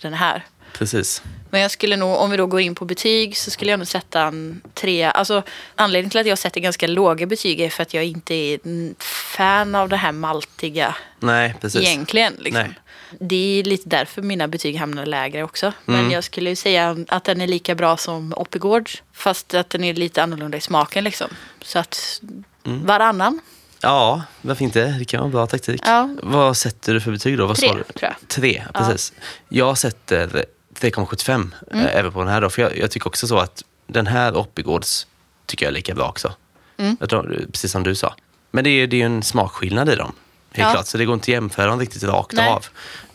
den 0.00 0.14
här. 0.14 0.44
Precis. 0.72 1.22
Men 1.54 1.62
jag 1.62 1.70
skulle 1.70 1.96
nog, 1.96 2.16
om 2.20 2.30
vi 2.30 2.36
då 2.36 2.46
går 2.46 2.60
in 2.60 2.74
på 2.74 2.84
betyg 2.84 3.36
så 3.36 3.50
skulle 3.50 3.70
jag 3.70 3.78
nog 3.78 3.86
sätta 3.88 4.22
en 4.22 4.60
trea. 4.74 5.10
Alltså 5.10 5.42
anledningen 5.74 6.10
till 6.10 6.20
att 6.20 6.26
jag 6.26 6.38
sätter 6.38 6.60
ganska 6.60 6.86
låga 6.86 7.26
betyg 7.26 7.60
är 7.60 7.70
för 7.70 7.82
att 7.82 7.94
jag 7.94 8.04
inte 8.04 8.34
är 8.34 8.58
fan 9.02 9.74
av 9.74 9.88
det 9.88 9.96
här 9.96 10.12
maltiga 10.12 10.94
Nej, 11.20 11.54
precis. 11.60 11.80
egentligen. 11.82 12.34
Liksom. 12.38 12.62
Nej. 12.62 12.78
Det 13.20 13.60
är 13.60 13.64
lite 13.64 13.88
därför 13.88 14.22
mina 14.22 14.48
betyg 14.48 14.76
hamnar 14.76 15.06
lägre 15.06 15.42
också. 15.42 15.72
Men 15.84 15.98
Mm. 16.00 16.10
jag 16.12 16.24
skulle 16.24 16.50
ju 16.50 16.56
säga 16.56 16.96
att 17.08 17.24
den 17.24 17.40
är 17.40 17.46
lika 17.46 17.74
bra 17.74 17.96
som 17.96 18.34
Oppigårds. 18.36 19.02
Fast 19.12 19.54
att 19.54 19.70
den 19.70 19.84
är 19.84 19.94
lite 19.94 20.22
annorlunda 20.22 20.58
i 20.58 20.60
smaken 20.60 21.04
liksom. 21.04 21.28
Så 21.62 21.78
att 21.78 22.20
Mm. 22.66 22.86
varannan. 22.86 23.40
Ja, 23.80 24.22
varför 24.42 24.64
inte? 24.64 24.84
Det 24.98 25.04
kan 25.04 25.18
vara 25.20 25.26
en 25.26 25.32
bra 25.32 25.46
taktik. 25.46 25.80
Ja. 25.84 26.08
Vad 26.22 26.56
sätter 26.56 26.94
du 26.94 27.00
för 27.00 27.10
betyg 27.10 27.38
då? 27.38 27.46
Vad 27.46 27.56
Tre, 27.56 27.68
tror 27.68 27.84
jag. 28.00 28.14
Tre, 28.28 28.62
precis. 28.74 29.12
Jag 29.48 29.78
sätter 29.78 30.44
3,75 30.80 31.50
Mm. 31.70 31.86
eh, 31.86 31.96
även 31.96 32.12
på 32.12 32.18
den 32.18 32.28
här 32.28 32.40
då. 32.40 32.50
För 32.50 32.62
jag, 32.62 32.78
jag 32.78 32.90
tycker 32.90 33.06
också 33.06 33.26
så 33.26 33.38
att 33.38 33.62
den 33.86 34.06
här 34.06 34.36
Oppigårds 34.36 35.06
tycker 35.46 35.66
jag 35.66 35.70
är 35.70 35.74
lika 35.74 35.94
bra 35.94 36.08
också. 36.08 36.32
Mm. 36.76 36.96
Tror, 36.96 37.44
precis 37.52 37.72
som 37.72 37.82
du 37.82 37.94
sa. 37.94 38.14
Men 38.50 38.64
det 38.64 38.70
är, 38.70 38.86
det 38.86 38.96
är 38.96 38.98
ju 38.98 39.04
en 39.06 39.22
smakskillnad 39.22 39.88
i 39.88 39.96
dem. 39.96 40.12
Helt 40.52 40.68
Ja. 40.68 40.72
klart. 40.72 40.86
Så 40.86 40.98
det 40.98 41.04
går 41.04 41.14
inte 41.14 41.24
att 41.24 41.28
jämföra 41.28 41.66
dem 41.66 41.80
riktigt 41.80 42.02
rakt 42.02 42.32
Nej. 42.32 42.48
av. 42.48 42.66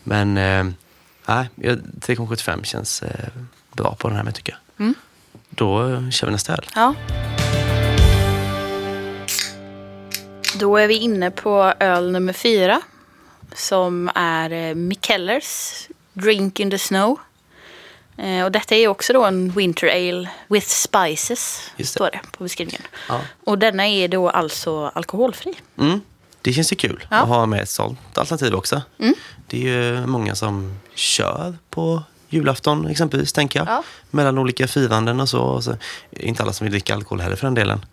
Men 0.04 0.36
eh, 0.36 0.64
nej, 1.26 1.48
jag- 1.54 1.78
3,75 2.00 2.62
känns 2.64 3.02
eh, 3.02 3.10
bra 3.72 3.94
på 3.94 4.08
den 4.08 4.16
här 4.16 4.24
med 4.24 4.34
tycker 4.34 4.52
jag. 4.76 4.84
Mm. 4.84 4.94
Då 5.50 5.88
eh, 5.88 6.10
kör 6.10 6.26
vi 6.26 6.32
nästa 6.32 6.52
öl. 6.52 6.66
Ja. 6.74 6.94
Då 10.58 10.76
är 10.76 10.86
vi 10.86 10.94
inne 10.94 11.30
på 11.30 11.74
öl 11.80 12.10
nummer 12.12 12.32
fyra. 12.32 12.80
Som 13.54 14.10
är 14.14 14.74
Mikkellers 14.74 15.72
Drink 16.12 16.60
in 16.60 16.70
the 16.70 16.78
Snow. 16.78 17.18
Eh, 18.22 18.44
och 18.44 18.52
detta 18.52 18.74
är 18.74 18.88
också 18.88 19.12
då 19.12 19.24
en 19.24 19.50
Winter 19.50 19.86
Ale 19.88 20.28
with 20.48 20.66
spices. 20.66 21.70
Det. 21.76 21.84
Står 21.84 22.10
det 22.12 22.20
på 22.38 22.44
beskrivningen. 22.44 22.82
Ja. 23.08 23.20
Och 23.44 23.58
denna 23.58 23.88
är 23.88 24.08
då 24.08 24.30
alltså 24.30 24.86
alkoholfri. 24.94 25.54
Mm. 25.78 26.00
Det 26.42 26.52
känns 26.52 26.72
ju 26.72 26.76
kul 26.76 27.06
Ja. 27.10 27.16
Mm. 27.16 27.22
att 27.22 27.28
ha 27.36 27.46
med 27.46 27.60
ett 27.62 27.68
sånt 27.68 27.98
alternativ 28.18 28.54
också. 28.54 28.82
Det 29.46 29.56
är 29.68 29.82
ju 29.82 30.06
många 30.06 30.34
som 30.34 30.78
kör 30.94 31.56
på 31.70 32.02
julafton 32.28 32.86
exempelvis, 32.86 33.32
tänker 33.32 33.58
jag. 33.58 33.68
Ja. 33.68 33.82
Mellan 34.10 34.38
olika 34.38 34.68
firanden 34.68 35.20
och 35.20 35.28
så. 35.28 35.40
och 35.42 35.64
så. 35.64 35.76
Inte 36.10 36.42
alla 36.42 36.52
som 36.52 36.64
vill 36.64 36.72
dricka 36.72 36.94
alkohol 36.94 37.20
heller 37.20 37.36
för 37.36 37.46
den 37.46 37.54
delen. 37.54 37.84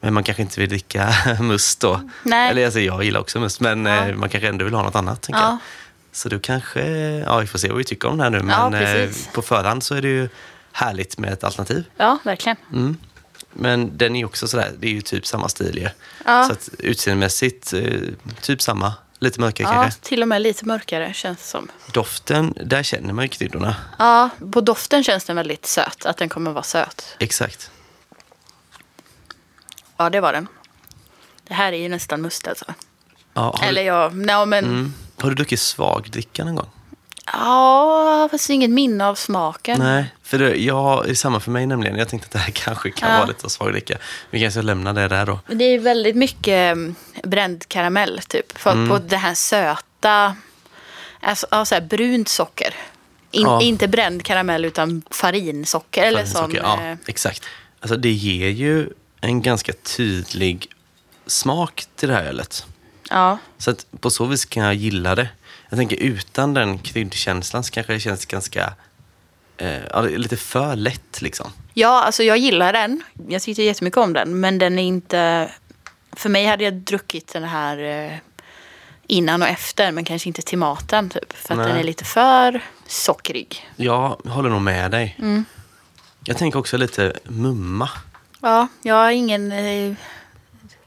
Men 0.00 0.14
man 0.14 0.24
kanske 0.24 0.42
inte 0.42 0.60
vill 0.60 0.68
dricka 0.68 1.14
must 1.40 1.80
då. 1.80 2.10
Nej. 2.22 2.50
Eller 2.50 2.64
alltså, 2.64 2.80
jag 2.80 3.04
gillar 3.04 3.20
också 3.20 3.40
must, 3.40 3.60
men 3.60 3.86
eh, 3.86 4.14
man 4.14 4.28
kanske 4.28 4.48
ändå 4.48 4.64
vill 4.64 4.74
ha 4.74 4.82
något 4.82 4.94
annat, 4.94 5.22
tänker 5.22 5.40
Ja. 5.40 5.46
jag. 5.48 5.58
Så 6.16 6.28
då 6.28 6.38
kanske, 6.38 6.82
ja 7.26 7.38
vi 7.38 7.46
får 7.46 7.58
se 7.58 7.68
vad 7.68 7.78
vi 7.78 7.84
tycker 7.84 8.08
om 8.08 8.16
det 8.16 8.22
här 8.22 8.30
nu. 8.30 8.36
Ja, 8.36 8.70
Men 8.70 8.74
eh, 8.74 8.80
precis. 8.80 9.28
på 9.32 9.42
förhand 9.42 9.82
så 9.82 9.94
är 9.94 10.02
det 10.02 10.08
ju 10.08 10.28
härligt 10.72 11.18
med 11.18 11.32
ett 11.32 11.44
alternativ. 11.44 11.84
Ja, 11.96 12.18
verkligen. 12.24 12.56
Mm. 12.72 12.96
Men 13.52 13.98
den 13.98 14.16
är 14.16 14.20
ju 14.20 14.24
också 14.26 14.48
sådär, 14.48 14.72
det 14.78 14.86
är 14.86 14.90
ju 14.90 15.00
typ 15.00 15.26
samma 15.26 15.48
stil 15.48 15.78
ju. 15.78 15.88
Ja. 16.24 16.44
Så 16.44 16.52
att 16.52 16.68
utseendemässigt, 16.78 17.72
eh, 17.72 18.00
typ 18.40 18.62
samma. 18.62 18.92
Lite 19.18 19.40
mörkare 19.40 19.68
Ja, 19.68 19.82
kanske. 19.82 20.00
till 20.00 20.22
och 20.22 20.28
med 20.28 20.42
lite 20.42 20.66
mörkare 20.66 21.12
känns 21.14 21.38
det 21.38 21.44
som. 21.44 21.68
Doften, 21.92 22.54
där 22.64 22.82
känner 22.82 23.12
man 23.12 23.24
ju 23.24 23.28
kryddorna. 23.28 23.76
Ja, 23.98 24.30
på 24.52 24.60
doften 24.60 25.04
känns 25.04 25.24
den 25.24 25.36
väldigt 25.36 25.66
söt. 25.66 26.06
Att 26.06 26.16
den 26.16 26.28
kommer 26.28 26.50
vara 26.52 26.62
söt. 26.64 27.16
Exakt. 27.18 27.70
Ja, 29.96 30.10
det 30.10 30.20
var 30.20 30.32
den. 30.32 30.48
Det 31.48 31.54
här 31.54 31.72
är 31.72 31.76
ju 31.76 31.88
nästan 31.88 32.20
must 32.22 32.48
alltså. 32.48 32.64
Ja, 33.34 33.60
Eller 33.62 33.82
ja, 33.82 34.10
nej, 34.14 34.46
men... 34.46 34.64
mm, 34.64 34.94
har 35.20 35.28
du 35.28 35.34
druckit 35.34 35.60
svagdricka 35.60 36.44
någon 36.44 36.54
gång? 36.56 36.68
Ja, 37.32 38.28
fast 38.30 38.50
inget 38.50 38.70
minne 38.70 39.06
av 39.06 39.14
smaken. 39.14 39.78
Nej, 39.78 40.04
för 40.22 40.38
det, 40.38 40.56
ja, 40.56 41.02
det 41.04 41.10
är 41.10 41.14
samma 41.14 41.40
för 41.40 41.50
mig 41.50 41.66
nämligen. 41.66 41.96
Jag 41.98 42.08
tänkte 42.08 42.26
att 42.26 42.32
det 42.32 42.38
här 42.38 42.50
kanske 42.50 42.90
kan 42.90 43.10
Ja. 43.10 43.16
vara 43.16 43.26
lite 43.26 43.50
svagdricka. 43.50 43.98
Vi 44.30 44.40
kanske 44.40 44.62
lämnar 44.62 44.92
det 44.92 45.08
där 45.08 45.26
då. 45.26 45.40
Det 45.48 45.64
är 45.64 45.78
väldigt 45.78 46.16
mycket 46.16 46.72
mm, 46.72 46.94
bränd 47.22 47.68
karamell 47.68 48.20
typ. 48.28 48.58
För 48.58 48.72
Mm. 48.72 48.88
på 48.88 48.98
det 48.98 49.16
här 49.16 49.34
söta, 49.34 50.36
alltså, 51.20 51.46
ja, 51.50 51.64
så 51.64 51.74
här 51.74 51.82
brunt 51.82 52.28
socker. 52.28 52.74
In, 53.30 53.42
Ja. 53.42 53.62
Inte 53.62 53.88
bränd 53.88 54.22
karamell 54.24 54.64
utan 54.64 55.02
farinsocker 55.10 56.02
eller 56.02 56.24
sån. 56.24 56.42
Socker, 56.50 56.62
ja, 56.62 56.82
eh, 56.82 56.96
exakt. 57.06 57.42
Alltså 57.80 57.96
det 57.96 58.10
ger 58.12 58.48
ju 58.48 58.88
en 59.20 59.42
ganska 59.42 59.72
tydlig 59.72 60.66
smak 61.26 61.84
till 61.96 62.08
det 62.08 62.14
här 62.14 62.24
ölet. 62.24 62.66
Ja. 63.10 63.38
Så 63.58 63.70
att 63.70 63.86
på 64.00 64.10
så 64.10 64.24
vis 64.24 64.44
kan 64.44 64.62
jag 64.62 64.74
gilla 64.74 65.14
det. 65.14 65.28
Jag 65.68 65.78
tänker 65.78 65.96
utan 65.96 66.54
den 66.54 66.78
kryddkänslan 66.78 67.64
så 67.64 67.72
kanske 67.72 67.92
det 67.92 68.00
känns 68.00 68.26
ganska, 68.26 68.72
eh, 69.56 69.84
ja, 69.90 70.00
lite 70.02 70.36
för 70.36 70.76
lätt 70.76 71.22
liksom. 71.22 71.50
ja, 71.74 72.02
alltså 72.02 72.22
jag 72.22 72.38
gillar 72.38 72.72
den. 72.72 73.02
Jag 73.28 73.42
tyckte 73.42 73.62
jättemycket 73.62 73.98
om 73.98 74.12
den. 74.12 74.40
Men 74.40 74.58
den 74.58 74.78
är 74.78 74.82
inte... 74.82 75.50
För 76.12 76.28
mig 76.28 76.46
hade 76.46 76.64
jag 76.64 76.74
druckit 76.74 77.32
den 77.32 77.44
här 77.44 77.78
eh, 77.78 78.12
innan 79.06 79.42
och 79.42 79.48
efter. 79.48 79.92
Men 79.92 80.04
kanske 80.04 80.28
inte 80.28 80.42
till 80.42 80.58
maten 80.58 81.10
typ. 81.10 81.32
För 81.32 81.54
att 81.54 81.58
Nej. 81.58 81.68
den 81.68 81.76
är 81.76 81.84
lite 81.84 82.04
för 82.04 82.60
sockrig. 82.86 83.68
Jag 83.76 84.20
håller 84.24 84.50
nog 84.50 84.62
med 84.62 84.90
dig. 84.90 85.16
Mm. 85.18 85.44
Jag 86.24 86.36
tänker 86.36 86.58
också 86.58 86.76
lite 86.76 87.12
mumma. 87.24 87.88
Ja, 88.40 88.68
jag 88.82 88.94
har 88.94 89.10
ingen 89.10 89.52
eh, 89.52 89.94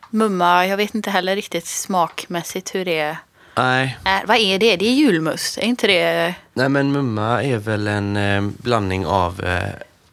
mumma. 0.10 0.68
Jag 0.68 0.78
vet 0.78 0.96
inte 0.96 1.12
heller 1.12 1.36
riktigt 1.36 1.68
smakmässigt 1.68 2.76
hur 2.76 2.86
det 2.86 3.18
Nej, 3.56 3.98
är. 4.04 4.26
Vad 4.26 4.38
är 4.38 4.60
det? 4.60 4.76
Det 4.76 4.86
är 4.88 4.94
julmust. 4.94 5.58
Är 5.58 5.62
inte 5.62 5.88
det? 5.88 6.36
Nej 6.54 6.70
men 6.70 6.92
mumma 6.92 7.44
är 7.44 7.58
väl 7.58 7.88
en 7.88 8.18
eh, 8.18 8.42
blandning 8.42 9.06
av, 9.06 9.44
eh, 9.44 9.62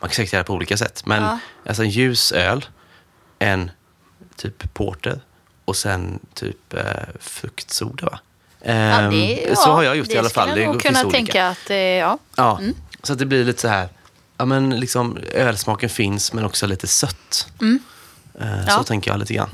man 0.00 0.08
kan 0.08 0.10
säkert 0.10 0.32
göra 0.32 0.42
det 0.42 0.46
på 0.46 0.52
olika 0.52 0.76
sätt, 0.76 1.02
men 1.06 1.22
Ja. 1.22 1.38
alltså 1.66 1.82
en 1.82 1.90
ljus 1.90 2.32
öl, 2.32 2.64
en 3.38 3.70
typ 4.36 4.74
porter 4.74 5.20
och 5.64 5.76
sen 5.76 6.18
typ 6.34 6.74
eh, 6.74 6.82
fruktsoda 7.20 8.06
va? 8.06 8.18
Ja, 8.64 8.72
Ehm, 8.72 9.10
det, 9.10 9.56
så 9.58 9.68
ja, 9.68 9.72
har 9.74 9.82
jag 9.82 9.96
gjort 9.96 10.08
i 10.08 10.18
alla 10.18 10.28
fall. 10.28 10.46
Det 10.48 10.52
skulle 10.52 10.64
jag 10.64 10.72
nog 10.72 10.82
kunna 10.82 11.00
olika. 11.00 11.16
tänka 11.16 11.48
att, 11.48 11.70
eh, 11.70 11.76
ja. 11.76 12.18
Ja, 12.36 12.60
så 13.02 13.12
att 13.12 13.18
det 13.18 13.26
blir 13.26 13.44
lite 13.44 13.60
så 13.60 13.68
här, 13.68 13.88
ja 14.38 14.44
men 14.44 14.80
liksom 14.80 15.18
ölsmaken 15.32 15.88
finns 15.88 16.32
men 16.32 16.44
också 16.44 16.66
lite 16.66 16.86
sött. 16.86 17.48
Eh, 17.60 17.66
Mm. 17.66 17.80
Ja. 18.66 18.72
Så 18.72 18.84
tänker 18.84 19.10
jag 19.10 19.20
lite 19.20 19.34
grann. 19.34 19.50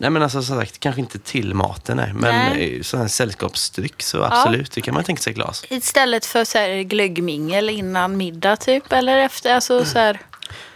Nej 0.00 0.10
men 0.10 0.22
alltså 0.22 0.42
som 0.42 0.60
sagt, 0.60 0.80
kanske 0.80 1.00
inte 1.00 1.18
till 1.18 1.54
maten 1.54 1.96
nej, 1.96 2.12
men 2.14 2.34
Nej. 2.34 2.50
nej. 2.54 2.84
sån 2.84 3.00
här 3.00 3.08
sällskapsdryck 3.08 4.02
så 4.02 4.22
absolut, 4.22 4.72
det 4.72 4.80
kan 4.80 4.94
man 4.94 5.04
tänka 5.04 5.22
sig 5.22 5.32
glas. 5.32 5.64
Istället 5.68 6.26
för 6.26 6.44
så 6.44 6.58
här 6.58 6.82
glöggmingel 6.82 7.70
innan 7.70 8.16
middag 8.16 8.56
typ. 8.56 8.92
Eller 8.92 9.16
efter. 9.18 9.54
Alltså 9.54 9.84
så 9.84 9.98
här. 9.98 10.20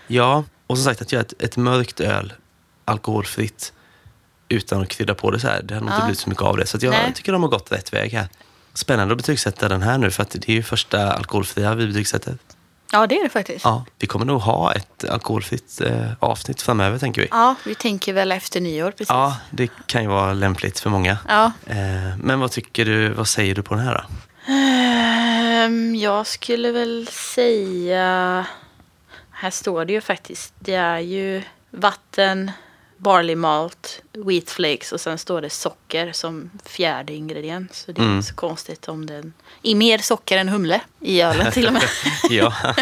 Ja, 0.06 0.44
och 0.66 0.78
som 0.78 0.84
sagt 0.84 1.02
att 1.02 1.12
göra 1.12 1.22
ett, 1.22 1.42
ett 1.42 1.56
mörkt 1.56 2.00
öl 2.00 2.32
alkoholfritt 2.84 3.72
utan 4.48 4.82
att 4.82 4.88
krydda 4.88 5.14
på 5.14 5.30
det 5.30 5.40
så 5.40 5.48
här. 5.48 5.62
Det 5.62 5.74
har 5.74 5.80
nog 5.80 5.88
inte 5.90 5.98
Ja. 6.00 6.04
blivit 6.04 6.18
så 6.18 6.28
mycket 6.28 6.42
av 6.44 6.56
det. 6.56 6.66
Så 6.66 6.78
jag 6.80 6.90
Nej. 6.90 7.12
tycker 7.14 7.32
de 7.32 7.42
har 7.42 7.50
gått 7.50 7.72
rätt 7.72 7.92
väg 7.92 8.12
här. 8.12 8.28
Spännande 8.74 9.12
att 9.12 9.18
betygsätta 9.18 9.68
den 9.68 9.82
här 9.82 9.98
nu 9.98 10.10
för 10.10 10.22
att 10.22 10.30
det 10.30 10.48
är 10.48 10.52
ju 10.52 10.62
första 10.62 11.12
alkoholfria 11.12 11.74
vi 11.74 11.86
betygsätter. 11.86 12.38
Ja, 12.92 13.06
det 13.06 13.18
är 13.18 13.22
det 13.22 13.28
faktiskt. 13.28 13.64
Ja, 13.64 13.84
vi 13.98 14.06
kommer 14.06 14.24
nog 14.26 14.40
ha 14.40 14.72
ett 14.72 15.04
alkoholfritt 15.10 15.80
eh, 15.80 16.12
avsnitt 16.18 16.62
framöver 16.62 16.98
tänker 16.98 17.22
vi. 17.22 17.28
Ja, 17.30 17.54
vi 17.64 17.74
tänker 17.74 18.12
väl 18.12 18.32
efter 18.32 18.60
nyår 18.60 18.90
precis. 18.90 19.08
Ja, 19.08 19.36
det 19.50 19.70
kan 19.86 20.02
ju 20.02 20.08
vara 20.08 20.32
lämpligt 20.32 20.80
för 20.80 20.90
många. 20.90 21.18
Ja. 21.28 21.52
Eh, 21.66 21.76
men 22.18 22.40
vad 22.40 22.50
tycker 22.50 22.84
du, 22.84 23.08
vad 23.08 23.28
säger 23.28 23.54
du 23.54 23.62
på 23.62 23.74
den 23.74 23.84
här 23.84 23.94
då? 23.94 24.04
Ehm, 24.52 25.94
jag 25.94 26.26
skulle 26.26 26.72
väl 26.72 27.08
säga... 27.12 28.46
Här 29.30 29.50
står 29.50 29.84
det 29.84 29.92
ju 29.92 30.00
faktiskt. 30.00 30.54
Det 30.58 30.74
är 30.74 30.98
ju 30.98 31.42
vatten, 31.70 32.50
barley 33.02 33.36
malt, 33.36 34.02
wheat 34.12 34.50
flakes 34.50 34.92
och 34.92 35.00
sen 35.00 35.18
står 35.18 35.40
det 35.40 35.50
socker 35.50 36.12
som 36.12 36.50
fjärde 36.66 37.12
ingrediens. 37.12 37.76
Så 37.86 37.92
det 37.92 38.00
är 38.00 38.04
Mm. 38.04 38.16
inte 38.16 38.28
så 38.28 38.34
konstigt 38.34 38.88
om 38.88 39.06
den 39.06 39.32
är 39.62 39.74
mer 39.74 39.98
socker 39.98 40.38
än 40.38 40.48
humle 40.48 40.80
i 41.00 41.20
ölen 41.22 41.52
till 41.52 41.66
och 41.66 41.72
med. 41.72 41.82
ja. 42.30 42.52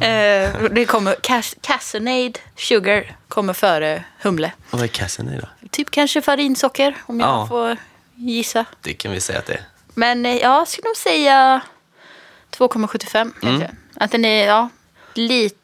Eh, 0.00 0.62
det 0.70 0.84
kommer 0.84 1.14
cas- 1.14 1.56
Cassinade 1.60 2.32
sugar 2.56 3.16
kommer 3.28 3.52
före 3.52 4.04
humle. 4.22 4.52
Och 4.70 4.78
vad 4.78 4.82
är 4.82 4.88
i 5.34 5.40
då? 5.40 5.68
Typ 5.70 5.90
kanske 5.90 6.22
farinsocker 6.22 6.96
om 7.06 7.20
jag 7.20 7.28
Ja. 7.28 7.46
får 7.48 7.76
gissa. 8.14 8.64
Det 8.80 8.94
kan 8.94 9.12
vi 9.12 9.20
säga 9.20 9.38
att 9.38 9.46
det 9.46 9.52
är. 9.52 9.62
Men 9.94 10.26
eh, 10.26 10.32
ja, 10.36 10.58
jag 10.58 10.68
skulle 10.68 10.88
nog 10.88 10.96
säga 10.96 11.60
2,75 12.50 13.32
kanske. 13.40 13.64
Mm. 13.64 13.76
Att 13.96 14.10
den 14.12 14.24
är 14.24 14.46
ja, 14.46 14.68
lite 15.14 15.57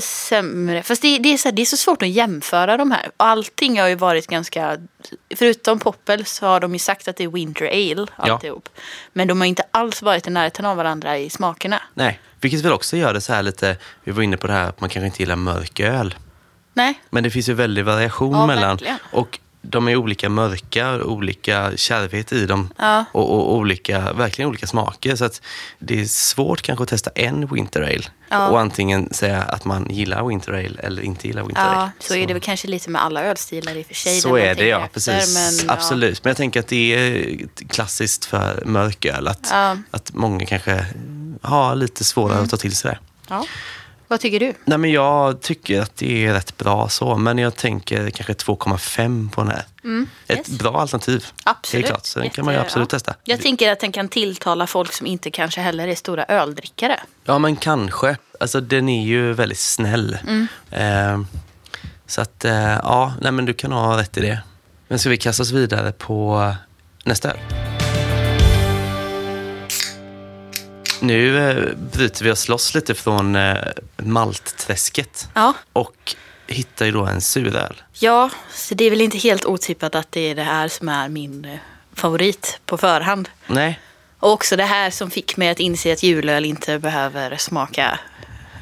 sämre. 0.00 0.82
Fast 0.82 1.02
det, 1.02 1.18
det, 1.18 1.32
är 1.32 1.36
så 1.36 1.48
här, 1.48 1.52
det 1.56 1.62
är 1.62 1.66
så 1.66 1.76
svårt 1.76 2.02
att 2.02 2.08
jämföra 2.08 2.76
de 2.76 2.90
här. 2.90 3.10
Allting 3.16 3.80
har 3.80 3.88
ju 3.88 3.94
varit 3.94 4.26
ganska... 4.26 4.78
Förutom 5.36 5.78
Poppel 5.78 6.24
så 6.24 6.46
har 6.46 6.60
de 6.60 6.72
ju 6.72 6.78
sagt 6.78 7.08
att 7.08 7.16
det 7.16 7.24
är 7.24 7.28
Winter 7.28 7.66
Ale 7.66 8.06
Ja. 8.18 8.32
alltihop. 8.32 8.68
Men 9.12 9.28
de 9.28 9.40
har 9.40 9.46
inte 9.46 9.62
alls 9.70 10.02
varit 10.02 10.26
i 10.26 10.30
närheten 10.30 10.64
av 10.66 10.76
varandra 10.76 11.18
i 11.18 11.30
smakerna. 11.30 11.82
Nej, 11.94 12.20
vilket 12.40 12.60
väl 12.60 12.72
också 12.72 12.96
gör 12.96 13.14
det 13.14 13.20
så 13.20 13.32
här 13.32 13.42
lite, 13.42 13.76
vi 14.04 14.12
var 14.12 14.22
inne 14.22 14.36
på 14.36 14.46
det 14.46 14.52
här 14.52 14.68
att 14.68 14.80
man 14.80 14.90
kanske 14.90 15.06
inte 15.06 15.22
gillar 15.22 15.36
mörk 15.36 15.80
öl. 15.80 16.14
Nej, 16.74 17.00
Men 17.10 17.22
det 17.22 17.30
finns 17.30 17.48
ju 17.48 17.52
väldig 17.54 17.84
variation 17.84 18.32
Ja, 18.34 18.46
mellan. 18.46 18.68
verkligen. 18.68 18.98
Och 19.12 19.38
de 19.62 19.88
är 19.88 19.96
olika 19.96 20.28
mörka, 20.28 21.04
olika 21.04 21.72
kärvhet 21.76 22.32
i 22.32 22.46
dem. 22.46 22.68
Ja. 22.78 23.04
Och, 23.12 23.30
och 23.34 23.54
olika, 23.56 24.12
verkligen 24.12 24.48
olika 24.48 24.66
smaker. 24.66 25.16
Så 25.16 25.24
att 25.24 25.42
det 25.78 26.00
är 26.00 26.04
svårt 26.04 26.62
kanske 26.62 26.82
att 26.82 26.88
testa 26.88 27.10
en 27.14 27.46
Winter 27.46 27.82
Ale. 27.82 28.02
Ja. 28.28 28.48
Och 28.48 28.60
antingen 28.60 29.14
säga 29.14 29.42
att 29.42 29.64
man 29.64 29.86
gillar 29.90 30.24
Winter 30.28 30.52
Ale 30.52 30.80
eller 30.82 31.02
inte 31.02 31.26
gillar 31.26 31.42
Winter 31.42 31.62
Ale. 31.62 31.76
ja, 31.80 31.90
så, 31.98 32.14
är 32.14 32.26
det 32.26 32.32
väl 32.34 32.42
kanske 32.42 32.68
lite 32.68 32.90
med 32.90 33.02
alla 33.04 33.24
ölstilar 33.24 33.76
i 33.76 33.82
och 33.82 33.86
för 33.86 33.94
sig. 33.94 34.20
Så 34.20 34.36
är 34.36 34.54
det 34.54 34.66
ja, 34.66 34.84
efter, 34.84 34.94
precis. 34.94 35.34
men, 35.34 35.66
ja. 35.68 35.72
Absolut. 35.74 36.24
Men 36.24 36.30
jag 36.30 36.36
tänker 36.36 36.60
att 36.60 36.68
det 36.68 36.94
är 36.94 37.36
klassiskt 37.68 38.24
för 38.24 38.62
mörköl. 38.66 39.28
Att, 39.28 39.48
Ja. 39.50 39.76
att 39.90 40.10
många 40.14 40.46
kanske 40.46 40.86
har 41.42 41.74
lite 41.74 42.04
svårare 42.04 42.32
Mm. 42.32 42.44
att 42.44 42.50
ta 42.50 42.56
till 42.56 42.76
sig 42.76 42.90
det. 42.90 42.98
Vad 44.12 44.20
tycker 44.20 44.40
du? 44.40 44.54
Nej, 44.64 44.78
men 44.78 44.90
jag 44.90 45.40
tycker 45.40 45.80
att 45.80 45.96
det 45.96 46.26
är 46.26 46.32
rätt 46.32 46.56
bra 46.58 46.88
så, 46.88 47.16
men 47.16 47.38
jag 47.38 47.56
tänker 47.56 48.10
kanske 48.10 48.32
2,5 48.32 49.30
på 49.30 49.40
den 49.40 49.50
här. 49.50 49.58
Ett 49.58 49.84
Mm, 49.84 50.08
yes. 50.28 50.48
bra 50.48 50.80
alternativ. 50.80 51.26
Absolut. 51.44 51.86
Klart, 51.86 52.06
så 52.06 52.18
den 52.18 52.30
kan 52.30 52.44
man 52.44 52.54
ju 52.54 52.58
Jätte- 52.58 52.66
absolut 52.66 52.92
ja. 52.92 52.98
testa. 52.98 53.14
Jag 53.24 53.40
tänker 53.40 53.72
att 53.72 53.80
den 53.80 53.92
kan 53.92 54.08
tilltala 54.08 54.66
folk 54.66 54.92
som 54.92 55.06
inte 55.06 55.30
kanske 55.30 55.60
heller 55.60 55.88
är 55.88 55.94
stora 55.94 56.24
öldrickare. 56.24 57.00
Ja, 57.24 57.38
men 57.38 57.56
kanske. 57.56 58.16
Alltså 58.40 58.60
den 58.60 58.88
är 58.88 59.02
ju 59.04 59.32
väldigt 59.32 59.58
snäll. 59.58 60.18
Mm. 60.28 60.46
Eh, 60.70 61.26
så 62.06 62.20
att, 62.20 62.44
eh, 62.44 62.54
ja, 62.62 63.12
nej 63.20 63.32
men 63.32 63.44
du 63.44 63.54
kan 63.54 63.72
ha 63.72 63.98
rätt 64.00 64.16
i 64.16 64.20
det. 64.20 64.38
Men 64.88 64.98
ska 64.98 65.10
vi 65.10 65.16
kasta 65.16 65.42
oss 65.42 65.50
vidare 65.50 65.92
på 65.92 66.52
nästa 67.04 67.30
öl? 67.30 67.38
Nu 71.02 71.50
eh, 71.50 71.74
bryter 71.92 72.24
vi 72.24 72.30
oss 72.30 72.48
loss 72.48 72.74
lite 72.74 72.94
från 72.94 73.36
eh, 73.36 73.56
maltträsket 73.96 75.28
Ja. 75.34 75.54
och 75.72 76.14
hittar 76.46 76.86
ju 76.86 76.92
då 76.92 77.04
en 77.06 77.20
suröl. 77.20 77.82
Ja, 77.92 78.30
så 78.54 78.74
det 78.74 78.84
är 78.84 78.90
väl 78.90 79.00
inte 79.00 79.18
helt 79.18 79.44
otippat 79.44 79.94
att 79.94 80.12
det 80.12 80.20
är 80.20 80.34
det 80.34 80.42
här 80.42 80.68
som 80.68 80.88
är 80.88 81.08
min 81.08 81.44
eh, 81.44 81.58
favorit 81.94 82.60
på 82.66 82.76
förhand. 82.78 83.28
Nej, 83.46 83.80
Och 84.18 84.32
också 84.32 84.56
det 84.56 84.64
här 84.64 84.90
som 84.90 85.10
fick 85.10 85.36
mig 85.36 85.48
att 85.48 85.60
inse 85.60 85.92
att 85.92 86.02
julöl 86.02 86.44
inte 86.44 86.78
behöver 86.78 87.36
smaka 87.36 87.98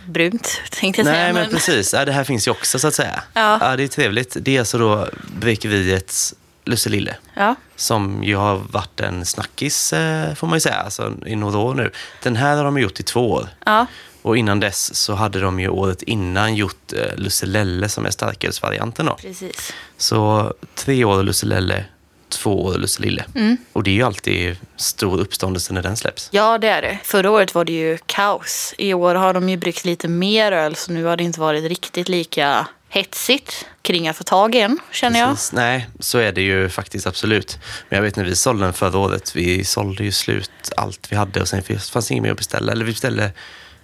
brunt, 0.06 0.60
tänkte 0.70 1.00
jag 1.00 1.06
Nej, 1.06 1.14
säga. 1.14 1.32
men 1.32 1.50
precis. 1.50 1.92
Ja, 1.92 2.04
det 2.04 2.12
här 2.12 2.24
finns 2.24 2.46
ju 2.46 2.50
också 2.50 2.78
så 2.78 2.88
att 2.88 2.94
säga. 2.94 3.22
Ja. 3.32 3.76
det 3.76 3.82
är 3.82 3.88
trevligt. 3.88 4.36
Det 4.40 4.56
är 4.56 4.58
alltså 4.58 4.78
då 4.78 5.08
bryggeriets 5.40 6.34
Lusselille. 6.70 7.16
Ja, 7.34 7.54
Som 7.76 8.24
ju 8.24 8.36
har 8.36 8.56
varit 8.56 9.00
en 9.00 9.24
snackis, 9.26 9.92
eh, 9.92 10.34
får 10.34 10.46
man 10.46 10.56
ju 10.56 10.60
säga, 10.60 10.74
alltså, 10.74 11.12
i 11.26 11.36
några 11.36 11.58
år 11.58 11.74
nu. 11.74 11.90
Den 12.22 12.36
här 12.36 12.56
har 12.56 12.64
de 12.64 12.78
gjort 12.78 13.00
i 13.00 13.02
två 13.02 13.30
år. 13.30 13.48
ja, 13.66 13.86
Och 14.22 14.36
innan 14.36 14.60
dess 14.60 14.94
så 14.94 15.14
hade 15.14 15.40
de 15.40 15.60
ju 15.60 15.68
året 15.68 16.02
innan 16.02 16.54
gjort 16.54 16.92
eh, 16.92 17.16
Lusselelle 17.16 17.88
som 17.88 18.06
är 18.06 18.10
starkölsvarianten 18.10 19.06
då. 19.06 19.14
precis. 19.14 19.72
Så 19.96 20.52
tre 20.74 21.04
år 21.04 21.22
Lusselelle 21.22 21.84
två 22.28 22.64
år 22.64 22.74
Lusselille. 22.74 23.24
Mm. 23.34 23.56
Och 23.72 23.82
det 23.82 23.90
är 23.90 23.94
ju 23.94 24.02
alltid 24.02 24.56
stor 24.76 25.20
uppståndelse 25.20 25.72
när 25.72 25.82
den 25.82 25.96
släpps. 25.96 26.28
Ja, 26.32 26.58
det 26.58 26.68
är 26.68 26.82
det. 26.82 26.98
Förra 27.04 27.30
året 27.30 27.54
var 27.54 27.64
det 27.64 27.72
ju 27.72 27.98
kaos. 28.06 28.74
I 28.78 28.94
år 28.94 29.14
har 29.14 29.34
de 29.34 29.48
ju 29.48 29.56
bryggt 29.56 29.84
lite 29.84 30.08
mer 30.08 30.52
öl 30.52 30.76
så 30.76 30.92
nu 30.92 31.04
har 31.04 31.16
det 31.16 31.24
inte 31.24 31.40
varit 31.40 31.64
riktigt 31.64 32.08
lika 32.08 32.66
hetsigt 32.92 33.66
kring 33.82 34.08
att 34.08 34.16
få 34.16 34.24
tag 34.24 34.54
i 34.54 34.60
en, 34.60 34.78
känner 34.92 35.20
jag. 35.20 35.28
Precis. 35.30 35.52
Nej, 35.52 35.88
så 36.00 36.18
är 36.18 36.32
det 36.32 36.42
ju 36.42 36.68
faktiskt 36.68 37.06
absolut. 37.06 37.58
Men 37.88 37.96
jag 37.96 38.02
vet 38.02 38.16
när 38.16 38.24
vi 38.24 38.36
sålde 38.36 38.64
den 38.64 38.72
förra 38.72 38.98
året, 38.98 39.36
vi 39.36 39.64
sålde 39.64 40.04
ju 40.04 40.12
slut 40.12 40.50
allt 40.76 41.12
vi 41.12 41.16
hade 41.16 41.40
och 41.40 41.48
sen 41.48 41.62
fanns 41.92 42.10
inget 42.10 42.22
mer 42.22 42.30
att 42.30 42.36
beställa. 42.36 42.72
Eller 42.72 42.84
vi 42.84 42.92
beställde, 42.92 43.32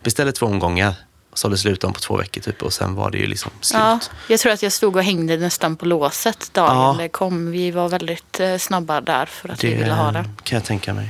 beställde 0.02 0.32
två 0.32 0.46
omgångar 0.46 0.94
och 1.30 1.38
sålde 1.38 1.58
slut 1.58 1.80
dem 1.80 1.92
på 1.92 2.00
två 2.00 2.16
veckor 2.16 2.40
typ 2.40 2.62
och 2.62 2.72
sen 2.72 2.94
var 2.94 3.10
det 3.10 3.18
ju 3.18 3.26
liksom 3.26 3.50
slut. 3.60 3.80
Ja, 3.82 3.98
jag 4.28 4.40
tror 4.40 4.52
att 4.52 4.62
jag 4.62 4.72
stod 4.72 4.96
och 4.96 5.02
hängde 5.02 5.36
nästan 5.36 5.76
på 5.76 5.84
låset 5.86 6.50
dagen 6.52 6.76
Ja. 6.76 6.96
det 6.98 7.08
kom. 7.08 7.50
Vi 7.50 7.70
var 7.70 7.88
väldigt 7.88 8.40
eh, 8.40 8.56
snabba 8.58 9.00
där 9.00 9.26
för 9.26 9.48
att 9.48 9.64
vi 9.64 9.74
ville 9.74 9.92
ha 9.92 10.12
den. 10.12 10.24
kan 10.42 10.56
jag 10.56 10.64
tänka 10.64 10.94
mig. 10.94 11.08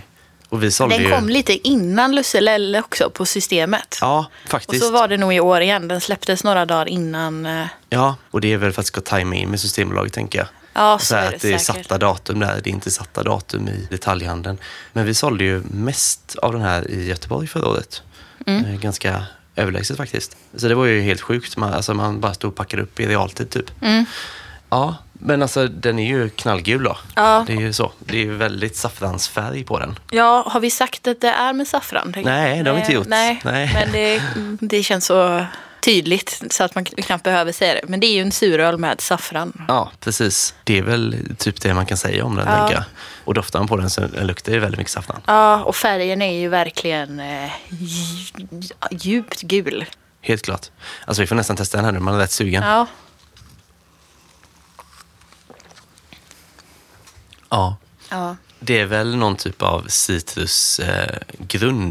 Och 0.48 0.62
vi 0.62 0.70
sålde 0.70 0.94
Den 0.96 1.04
ju... 1.04 1.10
kom 1.10 1.28
lite 1.28 1.68
innan 1.68 2.14
Lusselelle 2.14 2.80
också 2.80 3.10
på 3.10 3.26
systemet. 3.26 3.98
Ja, 4.00 4.26
och 4.44 4.50
faktiskt. 4.50 4.84
så 4.84 4.90
var 4.92 5.08
det 5.08 5.16
nog 5.16 5.34
i 5.34 5.40
år 5.40 5.60
igen. 5.60 5.88
Den 5.88 6.00
släpptes 6.00 6.44
några 6.44 6.66
dagar 6.66 6.88
innan. 6.88 7.46
eh, 7.46 7.66
Ja, 7.88 8.16
och 8.30 8.40
det 8.40 8.52
är 8.52 8.56
väl 8.56 8.72
för 8.72 8.80
att 8.80 8.84
det 8.86 8.88
ska 8.88 9.00
tajma 9.00 9.34
in 9.36 9.48
med 9.50 9.60
Systembolaget 9.60 10.12
tänker 10.12 10.38
jag. 10.38 10.48
Ja, 10.72 10.98
så 10.98 11.06
så 11.06 11.14
här 11.14 11.22
är 11.26 11.30
det 11.30 11.36
att 11.36 11.42
det 11.42 11.52
är 11.52 11.58
säkert. 11.58 11.82
satta 11.86 11.98
datum 11.98 12.38
där, 12.40 12.60
det 12.64 12.70
är 12.70 12.72
inte 12.72 12.90
satta 12.90 13.22
datum 13.22 13.68
i 13.68 13.86
detaljhandeln. 13.90 14.58
Men 14.92 15.04
vi 15.04 15.14
sålde 15.14 15.44
ju 15.44 15.62
mest 15.70 16.36
av 16.42 16.52
den 16.52 16.62
här 16.62 16.90
i 16.90 17.06
Göteborg 17.08 17.46
förra 17.46 17.68
året. 17.68 18.02
Mm. 18.46 18.64
Eh, 18.64 18.80
Ganska 18.80 19.24
överlägset 19.56 19.96
faktiskt. 19.96 20.36
Så 20.56 20.68
det 20.68 20.74
var 20.74 20.84
ju 20.84 21.00
helt 21.00 21.20
sjukt. 21.20 21.56
Man, 21.56 21.72
alltså 21.74 21.94
man 21.94 22.20
bara 22.20 22.34
stod 22.34 22.50
och 22.50 22.56
packade 22.56 22.82
upp 22.82 23.00
i 23.00 23.06
realtid 23.06 23.50
typ. 23.50 23.70
Ja, 24.70 24.94
men 25.20 25.42
alltså 25.42 25.66
den 25.68 25.98
är 25.98 26.06
ju 26.06 26.28
knallgul 26.28 26.82
då. 26.84 26.96
Ja. 27.14 27.44
Det 27.46 27.52
är 27.52 27.60
ju 27.60 27.72
så. 27.72 27.92
Det 27.98 28.16
är 28.16 28.22
ju 28.24 28.34
väldigt 28.36 28.76
saffransfärg 28.76 29.64
på 29.64 29.78
den. 29.78 29.98
Ja, 30.10 30.44
har 30.50 30.60
vi 30.60 30.70
sagt 30.70 31.06
att 31.08 31.20
det 31.20 31.28
är 31.30 31.52
med 31.52 31.68
saffran? 31.68 32.14
Nej, 32.24 32.62
det 32.62 32.70
har 32.70 32.74
vi 32.74 32.80
inte 32.80 32.92
gjort. 32.92 33.06
Nej, 33.08 33.40
Nej. 33.44 33.70
men 33.74 33.92
det, 33.92 34.22
det 34.66 34.82
känns 34.82 35.06
så 35.06 35.46
tydligt 35.80 36.42
så 36.50 36.64
att 36.64 36.74
man 36.74 36.84
knappt 36.84 37.24
behöver 37.24 37.52
säga 37.52 37.74
det. 37.74 37.80
Men 37.88 38.00
det 38.00 38.06
är 38.06 38.12
ju 38.14 38.20
en 38.22 38.32
suröl 38.32 38.78
med 38.78 39.00
saffran. 39.00 39.64
Ja, 39.68 39.90
precis. 40.00 40.54
Det 40.64 40.78
är 40.78 40.82
väl 40.82 41.16
typ 41.38 41.60
det 41.60 41.74
man 41.74 41.86
kan 41.86 41.96
säga 41.96 42.24
om 42.24 42.36
den, 42.36 42.46
Ja. 42.48 42.56
tänker 42.58 42.74
jag. 42.74 42.84
Och 43.24 43.34
doftar 43.34 43.58
man 43.58 43.68
på 43.68 43.76
den 43.76 43.90
så 43.90 44.06
luktar 44.22 44.52
ju 44.52 44.58
väldigt 44.58 44.78
mycket 44.78 44.92
saffran. 44.92 45.20
Ja, 45.26 45.62
och 45.62 45.76
färgen 45.76 46.22
är 46.22 46.32
ju 46.40 46.48
verkligen 46.48 47.20
eh, 47.20 47.50
dj- 47.68 48.72
djupt 48.90 49.42
gul. 49.42 49.84
Helt 50.22 50.42
klart. 50.42 50.66
Alltså 51.04 51.22
vi 51.22 51.26
får 51.26 51.34
nästan 51.36 51.56
testa 51.56 51.78
den 51.78 51.84
här 51.84 51.92
nu, 51.92 51.98
man 51.98 52.14
är 52.14 52.18
rätt 52.18 52.32
sugen. 52.32 52.62
Ja, 52.62 52.86
Ja. 57.56 57.76
ja. 58.10 58.36
Det 58.58 58.80
är 58.80 58.86
väl 58.86 59.16
någon 59.16 59.36
typ 59.36 59.62
av 59.62 59.86
citrusgrund 59.88 60.88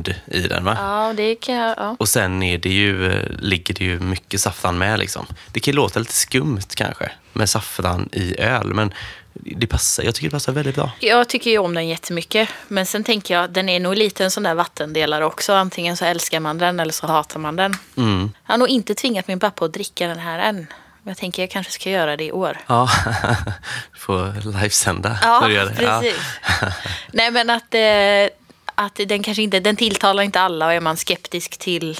eh, 0.07 0.15
i 0.37 0.47
den 0.47 0.63
va? 0.63 0.77
ja 0.79 1.13
det 1.17 1.35
kan 1.35 1.55
jag... 1.55 1.73
Ja. 1.77 1.95
Och 1.99 2.09
sen 2.09 2.43
är 2.43 2.57
det 2.57 2.69
ju, 2.69 3.11
eh, 3.11 3.29
ligger 3.39 3.73
det 3.73 3.85
ju 3.85 3.99
mycket 3.99 4.41
saffran 4.41 4.77
med 4.77 4.99
liksom. 4.99 5.25
Det 5.51 5.59
kan 5.59 5.75
låta 5.75 5.99
lite 5.99 6.13
skumt 6.13 6.67
kanske 6.75 7.11
med 7.33 7.49
saffran 7.49 8.09
i 8.11 8.39
öl, 8.39 8.73
men 8.73 8.93
det 9.33 9.67
passar, 9.67 10.03
jag 10.03 10.15
tycker 10.15 10.27
det 10.27 10.31
passar 10.31 10.53
väldigt 10.53 10.75
bra. 10.75 10.91
Jag 10.99 11.29
tycker 11.29 11.51
ju 11.51 11.57
om 11.57 11.73
den 11.73 11.87
jättemycket. 11.87 12.49
Men 12.67 12.85
sen 12.85 13.03
tänker 13.03 13.33
jag, 13.33 13.49
den 13.49 13.69
är 13.69 13.79
nog 13.79 13.95
lite 13.95 14.23
en 14.23 14.31
sån 14.31 14.43
där 14.43 14.53
vattendelare 14.53 15.25
också. 15.25 15.53
Antingen 15.53 15.97
så 15.97 16.05
älskar 16.05 16.39
man 16.39 16.57
den 16.57 16.79
eller 16.79 16.93
så 16.93 17.07
hatar 17.07 17.39
man 17.39 17.55
den. 17.55 17.77
Mm. 17.97 18.31
Jag 18.45 18.53
har 18.53 18.57
nog 18.57 18.67
inte 18.67 18.95
tvingat 18.95 19.27
min 19.27 19.39
pappa 19.39 19.65
att 19.65 19.73
dricka 19.73 20.07
den 20.07 20.19
här 20.19 20.39
än. 20.39 20.67
Jag 21.07 21.17
tänker 21.17 21.43
jag 21.43 21.49
kanske 21.49 21.71
ska 21.71 21.89
göra 21.89 22.17
det 22.17 22.23
i 22.23 22.31
år. 22.31 22.57
Ja, 22.67 22.89
du 23.93 23.99
får 23.99 24.41
livesända 24.51 25.17
Ja, 25.21 25.39
när 25.39 25.47
du 25.47 25.53
gör 25.53 25.65
det. 25.65 25.75
precis. 25.75 26.19
Nej, 27.11 27.31
men 27.31 27.49
att, 27.49 27.73
eh, 27.73 28.37
att 28.75 28.95
den 29.07 29.23
kanske 29.23 29.43
inte, 29.43 29.59
den 29.59 29.75
tilltalar 29.75 30.23
inte 30.23 30.41
alla 30.41 30.65
och 30.65 30.73
är 30.73 30.79
man 30.79 30.97
skeptisk 30.97 31.57
till 31.57 31.99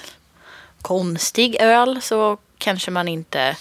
konstig 0.81 1.55
öl 1.59 2.01
så 2.01 2.37
kanske 2.57 2.91
man 2.91 3.07
inte... 3.07 3.55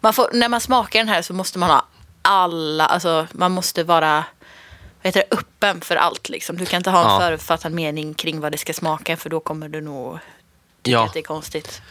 Man 0.00 0.12
får, 0.12 0.30
när 0.32 0.48
man 0.48 0.60
smakar 0.60 0.98
den 0.98 1.08
här 1.08 1.22
så 1.22 1.32
måste 1.34 1.58
man 1.58 1.70
ha 1.70 1.86
alla, 2.22 2.86
alltså 2.86 3.26
man 3.32 3.52
måste 3.52 3.84
vara 3.84 4.24
vad 5.02 5.06
heter 5.06 5.24
det, 5.30 5.36
öppen 5.36 5.80
för 5.80 5.96
allt. 5.96 6.28
Liksom. 6.28 6.56
Du 6.56 6.66
kan 6.66 6.76
inte 6.76 6.90
ha 6.90 7.00
en 7.04 7.10
Ja. 7.12 7.18
förutfattad 7.20 7.72
mening 7.72 8.14
kring 8.14 8.40
vad 8.40 8.52
det 8.52 8.58
ska 8.58 8.72
smaka 8.72 9.16
för 9.16 9.30
då 9.30 9.40
kommer 9.40 9.68
du 9.68 9.80
nog 9.80 10.18
tycka 10.82 10.90
Ja. 10.96 11.04
att 11.04 11.12
det 11.12 11.18
är 11.18 11.22
konstigt. 11.22 11.82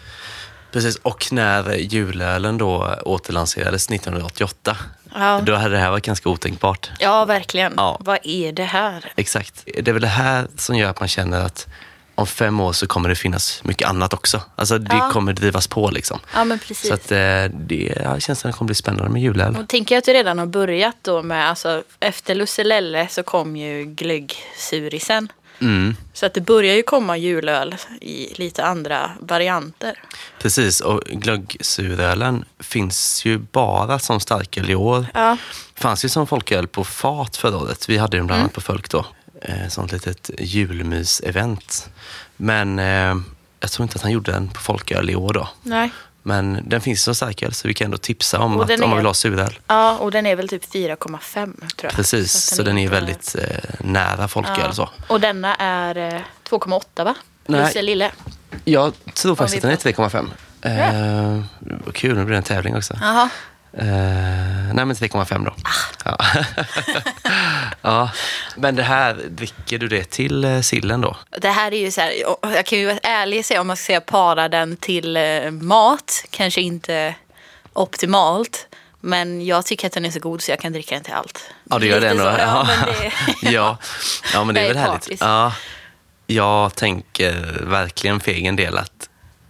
Precis, 0.72 0.96
och 0.96 1.28
när 1.32 1.74
julölen 1.76 2.58
då 2.58 2.96
återlanserades 3.06 3.90
1988, 3.90 4.78
Ja, 5.16 5.42
då 5.44 5.56
hade 5.56 5.76
det 5.76 5.80
här 5.82 5.90
varit 5.92 6.06
ganska 6.06 6.30
otänkbart. 6.30 6.90
ja 7.00 7.26
verkligen. 7.26 7.74
Ja. 7.78 7.98
Vad 8.00 8.20
är 8.24 8.52
det 8.52 8.64
här? 8.64 9.12
Exakt. 9.16 9.64
Det 9.66 9.88
är 9.88 9.94
väl 9.94 10.02
det 10.02 10.08
här 10.08 10.48
som 10.58 10.76
gör 10.78 10.90
att 10.90 11.00
man 11.00 11.10
känner 11.10 11.42
att 11.42 11.68
om 12.16 12.28
fem 12.28 12.60
år 12.60 12.74
så 12.74 12.88
kommer 12.88 13.10
det 13.10 13.16
finnas 13.16 13.64
mycket 13.64 13.88
annat 13.90 14.14
också. 14.14 14.42
Alltså 14.56 14.78
det 14.78 14.96
Ja. 14.96 15.10
kommer 15.12 15.34
drivas 15.34 15.68
på 15.68 15.90
liksom. 15.90 16.20
Ja, 16.34 16.44
men 16.44 16.60
precis. 16.60 16.88
Så 16.88 16.94
att 16.94 17.12
eh, 17.12 17.18
det 17.54 17.94
ja, 18.04 18.20
känns 18.20 18.40
som 18.40 18.52
det 18.52 18.58
kommer 18.58 18.68
bli 18.68 18.76
spännande 18.76 19.10
med 19.10 19.22
julöl. 19.22 19.58
Och 19.60 19.68
tänker 19.70 19.96
jag 19.96 20.00
att 20.00 20.06
det 20.06 20.14
redan 20.14 20.40
har 20.40 20.46
börjat 20.46 20.96
då 21.02 21.24
med, 21.24 21.50
alltså 21.50 21.84
efter 22.00 22.36
Lusselelle 22.36 23.08
så 23.08 23.24
kom 23.24 23.56
ju 23.58 23.84
glöggsurisen. 23.86 25.32
Mm, 25.62 25.96
Så 26.14 26.26
att 26.26 26.34
det 26.34 26.42
börjar 26.42 26.76
ju 26.76 26.84
komma 26.84 27.18
julöl 27.18 27.76
i 28.02 28.34
lite 28.34 28.66
andra 28.66 29.12
varianter. 29.20 30.00
precis, 30.42 30.82
och 30.82 31.02
glöggsurölen 31.06 32.46
finns 32.60 33.26
ju 33.26 33.38
bara 33.38 34.00
som 34.00 34.20
starköl 34.20 34.70
i 34.70 34.76
år. 34.76 35.06
Ja, 35.14 35.38
fanns 35.76 36.06
ju 36.06 36.10
som 36.10 36.28
folköl 36.28 36.68
på 36.68 36.84
fat 36.84 37.38
förra 37.38 37.58
året. 37.58 37.90
Vi 37.90 37.98
hade 37.98 38.18
den 38.18 38.28
bland 38.28 38.42
annat 38.42 38.54
på 38.54 38.62
Folk 38.62 38.90
då. 38.90 39.06
Eh, 39.42 39.68
sånt 39.70 39.92
litet 39.92 40.30
julmys-event. 40.40 41.90
Men 42.38 42.80
eh, 42.80 43.16
jag 43.60 43.72
tror 43.72 43.84
inte 43.84 43.96
att 43.96 44.02
han 44.02 44.12
gjorde 44.12 44.32
den 44.32 44.48
på 44.50 44.60
folköl 44.62 45.10
i 45.10 45.16
år 45.16 45.34
då. 45.34 45.50
nej. 45.64 45.92
Men 46.28 46.60
den 46.70 46.82
finns 46.82 47.04
som 47.04 47.16
starköl 47.16 47.54
så 47.54 47.68
vi 47.68 47.74
kan 47.74 47.86
ändå 47.86 47.98
tipsa 47.98 48.40
om 48.40 48.56
Och 48.56 48.62
att 48.62 48.68
den 48.68 48.84
om 48.84 48.90
man 48.90 48.98
är- 48.98 49.02
vill 49.02 49.06
ha 49.06 49.14
suröl. 49.14 49.60
Ja, 49.68 49.98
och 49.98 50.12
den 50.12 50.26
är 50.26 50.36
väl 50.36 50.48
typ 50.50 50.66
4,5 50.74 51.46
tror 51.56 51.70
jag. 51.82 51.92
Precis, 51.92 52.36
att 52.36 52.56
så 52.58 52.64
den 52.64 52.78
är 52.78 52.82
inte- 52.82 52.94
väldigt 52.96 53.36
eh, 53.36 53.46
nära 53.80 54.28
folköl. 54.28 54.56
Ja. 54.60 54.72
Så. 54.74 54.90
Och 55.08 55.20
denna 55.22 55.56
är 55.56 55.98
eh, 56.16 56.22
2,8 56.50 57.04
va? 57.04 57.16
Nej. 57.46 57.62
Lusselille. 57.66 58.12
Jag 58.66 58.94
tror 59.14 59.36
faktiskt 59.36 59.58
att 59.58 59.62
den 59.62 59.72
är 59.72 59.76
3,5. 59.76 60.30
Eh, 60.62 61.92
kul, 61.94 62.16
nu 62.18 62.24
blir 62.26 62.32
det 62.32 62.38
en 62.38 62.44
tävling 62.44 62.76
också. 62.76 62.94
Jaha. 63.02 63.30
Eh, 63.80 64.74
nej, 64.74 64.86
men 64.86 64.94
3,5 64.94 65.46
då. 65.46 65.52
Ah. 65.64 65.74
Ja. 66.06 66.18
ja. 67.82 68.10
Men 68.56 68.76
det 68.76 68.84
här, 68.84 69.14
dricker 69.30 69.78
du 69.78 69.88
det 69.88 70.04
till 70.04 70.44
eh, 70.44 70.62
sillen 70.62 71.02
då? 71.02 71.18
Det 71.42 71.50
här 71.50 71.74
är 71.74 71.80
ju 71.80 71.92
så 71.92 72.02
här, 72.02 72.14
jag 72.42 72.66
kan 72.66 72.80
ju 72.80 72.86
vara 72.86 73.00
ärlig 73.04 73.40
och 73.40 73.46
säga 73.46 73.62
om 73.62 73.68
man 73.68 73.78
ska 73.78 73.86
säga 73.86 74.02
para 74.02 74.50
den 74.50 74.78
till 74.78 75.18
eh, 75.18 75.52
mat, 75.52 76.26
kanske 76.30 76.62
inte 76.62 77.16
optimalt. 77.74 78.68
Men 79.02 79.46
jag 79.46 79.66
tycker 79.66 79.88
att 79.88 79.94
den 79.94 80.06
är 80.06 80.12
så 80.12 80.20
god 80.20 80.42
så 80.42 80.52
jag 80.52 80.60
kan 80.60 80.74
dricka 80.74 80.96
den 80.96 81.04
till 81.04 81.14
allt. 81.14 81.50
Ja, 81.70 81.80
du 81.80 81.88
gör 81.88 82.02
det 82.02 82.10
ändå? 82.10 82.24
Ja, 82.24 82.68
men 82.68 82.94
det, 82.94 83.12
ja. 83.52 83.78
ja, 84.34 84.44
men 84.44 84.56
det 84.56 84.62
är 84.62 84.68
väl 84.68 84.78
härligt. 84.78 85.22
Ja. 85.22 85.54
Jag 86.28 86.76
tänker 86.76 87.60
verkligen 87.64 88.20
för 88.20 88.32
egen 88.32 88.56
del 88.56 88.78
att 88.78 89.10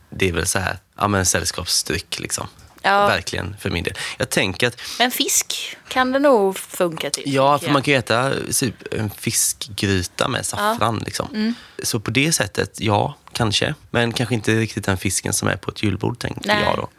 det 0.09 0.29
är 0.29 0.33
väl 0.33 0.47
så 0.47 0.59
här, 0.59 0.77
ja 0.97 1.07
men 1.07 1.25
sällskapsdryck 1.25 2.19
liksom. 2.19 2.47
Ja. 2.87 3.07
Verkligen 3.07 3.55
för 3.59 3.69
min 3.69 3.83
del. 3.83 3.93
Jag 4.17 4.29
tänker 4.29 4.67
att, 4.67 4.77
Men 4.99 5.11
fisk 5.11 5.77
kan 5.87 6.11
det 6.11 6.19
nog 6.19 6.59
funka 6.59 7.09
till. 7.09 7.33
ja 7.33 7.57
tycker 7.57 7.67
för 7.67 7.73
man 7.73 7.83
kan 7.83 7.91
ju 7.93 7.97
äta 7.97 8.31
typ 8.59 8.93
en 8.93 9.09
fiskgryta 9.09 10.27
med 10.27 10.45
saffran 10.45 11.01
liksom. 11.05 11.27
Mm. 11.33 11.55
Så 11.83 11.99
på 11.99 12.11
det 12.11 12.31
sättet, 12.31 12.79
ja, 12.79 13.15
kanske. 13.33 13.73
Men 13.91 14.13
kanske 14.13 14.35
inte 14.35 14.55
riktigt 14.55 14.85
den 14.85 14.97
fisken 14.97 15.33
som 15.33 15.47
är 15.47 15.55
på 15.55 15.71
ett 15.71 15.83
julbord 15.83 16.19
tänkte 16.19 16.47
Nej. 16.47 16.63
jag 16.63 16.77
då. 16.77 16.89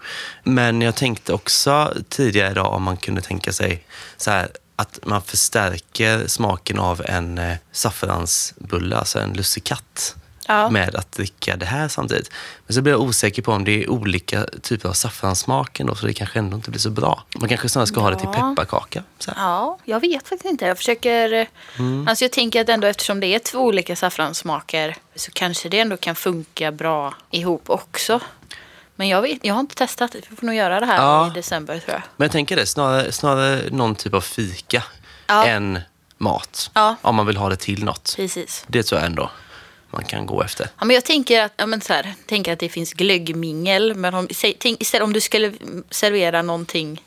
Men 0.43 0.81
jag 0.81 0.95
tänkte 0.95 1.33
också 1.33 1.95
tidigare 2.09 2.51
idag 2.51 2.75
om 2.75 2.83
man 2.83 2.97
kunde 2.97 3.21
tänka 3.21 3.53
sig 3.53 3.85
så 4.17 4.31
här 4.31 4.49
att 4.77 4.99
man 5.03 5.23
förstärker 5.23 6.27
smaken 6.27 6.79
av 6.79 7.03
en 7.05 7.39
eh, 7.39 7.57
saffransbulle, 7.73 8.97
alltså 8.97 9.19
en 9.19 9.33
lussekatt. 9.33 10.17
Ja. 10.49 10.71
med 10.71 10.95
att 10.95 11.13
dricka 11.13 11.57
det 11.57 11.67
här 11.67 11.89
samtidigt. 11.89 12.31
Men 12.67 12.75
så 12.75 12.83
blir 12.83 12.93
jag 12.93 13.01
osäker 13.03 13.43
på 13.43 13.53
om 13.53 13.65
det 13.65 13.85
är 13.85 13.91
olika 13.91 14.47
typer 14.63 14.89
av 14.89 14.93
saffranssmaken 14.93 15.87
då, 15.87 15.95
så 15.95 16.07
det 16.07 16.13
kanske 16.13 16.39
ändå 16.39 16.57
inte 16.57 16.71
blir 16.71 16.81
så 16.81 16.91
bra. 16.91 17.23
Man 17.39 17.49
kanske 17.49 17.69
snarare 17.69 17.87
ska 17.87 18.01
ha 18.01 18.11
det 18.11 18.17
till 18.19 18.29
Ja. 18.33 18.55
pepparkaka. 18.57 19.03
Ja, 19.27 19.79
jag 19.85 20.01
vet 20.01 20.29
faktiskt 20.29 20.45
inte. 20.45 20.65
Jag 20.67 20.77
försöker... 20.77 21.47
Mm. 21.79 22.09
Alltså 22.09 22.25
jag 22.25 22.33
tänker 22.33 22.61
att 22.61 22.69
ändå 22.69 22.87
eftersom 22.87 23.21
det 23.21 23.27
är 23.27 23.39
två 23.39 23.59
olika 23.59 23.97
saffranssmaker 23.97 24.97
så 25.17 25.31
kanske 25.31 25.69
det 25.69 25.79
ändå 25.81 25.97
kan 25.97 26.15
funka 26.15 26.73
bra 26.73 27.15
ihop 27.31 27.71
också. 27.71 28.21
Men 28.97 29.09
jag, 29.09 29.23
vet, 29.23 29.39
jag 29.43 29.55
har 29.55 29.61
inte 29.61 29.75
testat. 29.75 30.15
Vi 30.31 30.37
får 30.37 30.47
nog 30.47 30.55
göra 30.55 30.81
det 30.81 30.87
här 30.87 30.97
Ja. 31.03 31.27
i 31.27 31.31
december 31.31 31.79
tror 31.79 31.93
jag. 31.95 32.03
Men 32.17 32.25
jag 32.25 32.33
tänker 32.33 32.57
det, 32.57 32.67
snarare, 32.67 33.13
snarare 33.13 33.63
någon 33.71 33.95
typ 33.95 34.15
av 34.15 34.21
fika 34.21 34.83
Ja. 35.27 35.47
än 35.47 35.79
mat. 36.19 36.71
Ja. 36.75 36.97
Om 37.03 37.15
man 37.17 37.27
vill 37.27 37.37
ha 37.37 37.49
det 37.49 37.57
till 37.57 37.85
något. 37.85 38.13
Precis. 38.17 38.65
Det 38.67 38.83
tror 38.83 39.01
jag 39.01 39.07
ändå 39.07 39.31
man 39.91 40.05
kan 40.05 40.27
gå 40.27 40.43
efter. 40.43 40.69
Ja, 40.79 40.85
men 40.85 40.95
jag 40.95 41.05
tänker 41.05 41.43
att, 41.43 41.53
ja, 41.57 41.67
men 41.67 41.81
så 41.81 41.93
här, 41.93 42.15
tänker 42.27 42.53
att 42.53 42.59
det 42.59 42.69
finns 42.69 42.93
glöggmingel. 42.93 43.95
Men 43.95 44.15
om, 44.15 44.29
tänk, 44.59 44.83
istället 44.83 45.05
om 45.05 45.13
du 45.13 45.21
skulle 45.21 45.53
servera 45.91 46.43
någonting 46.43 47.03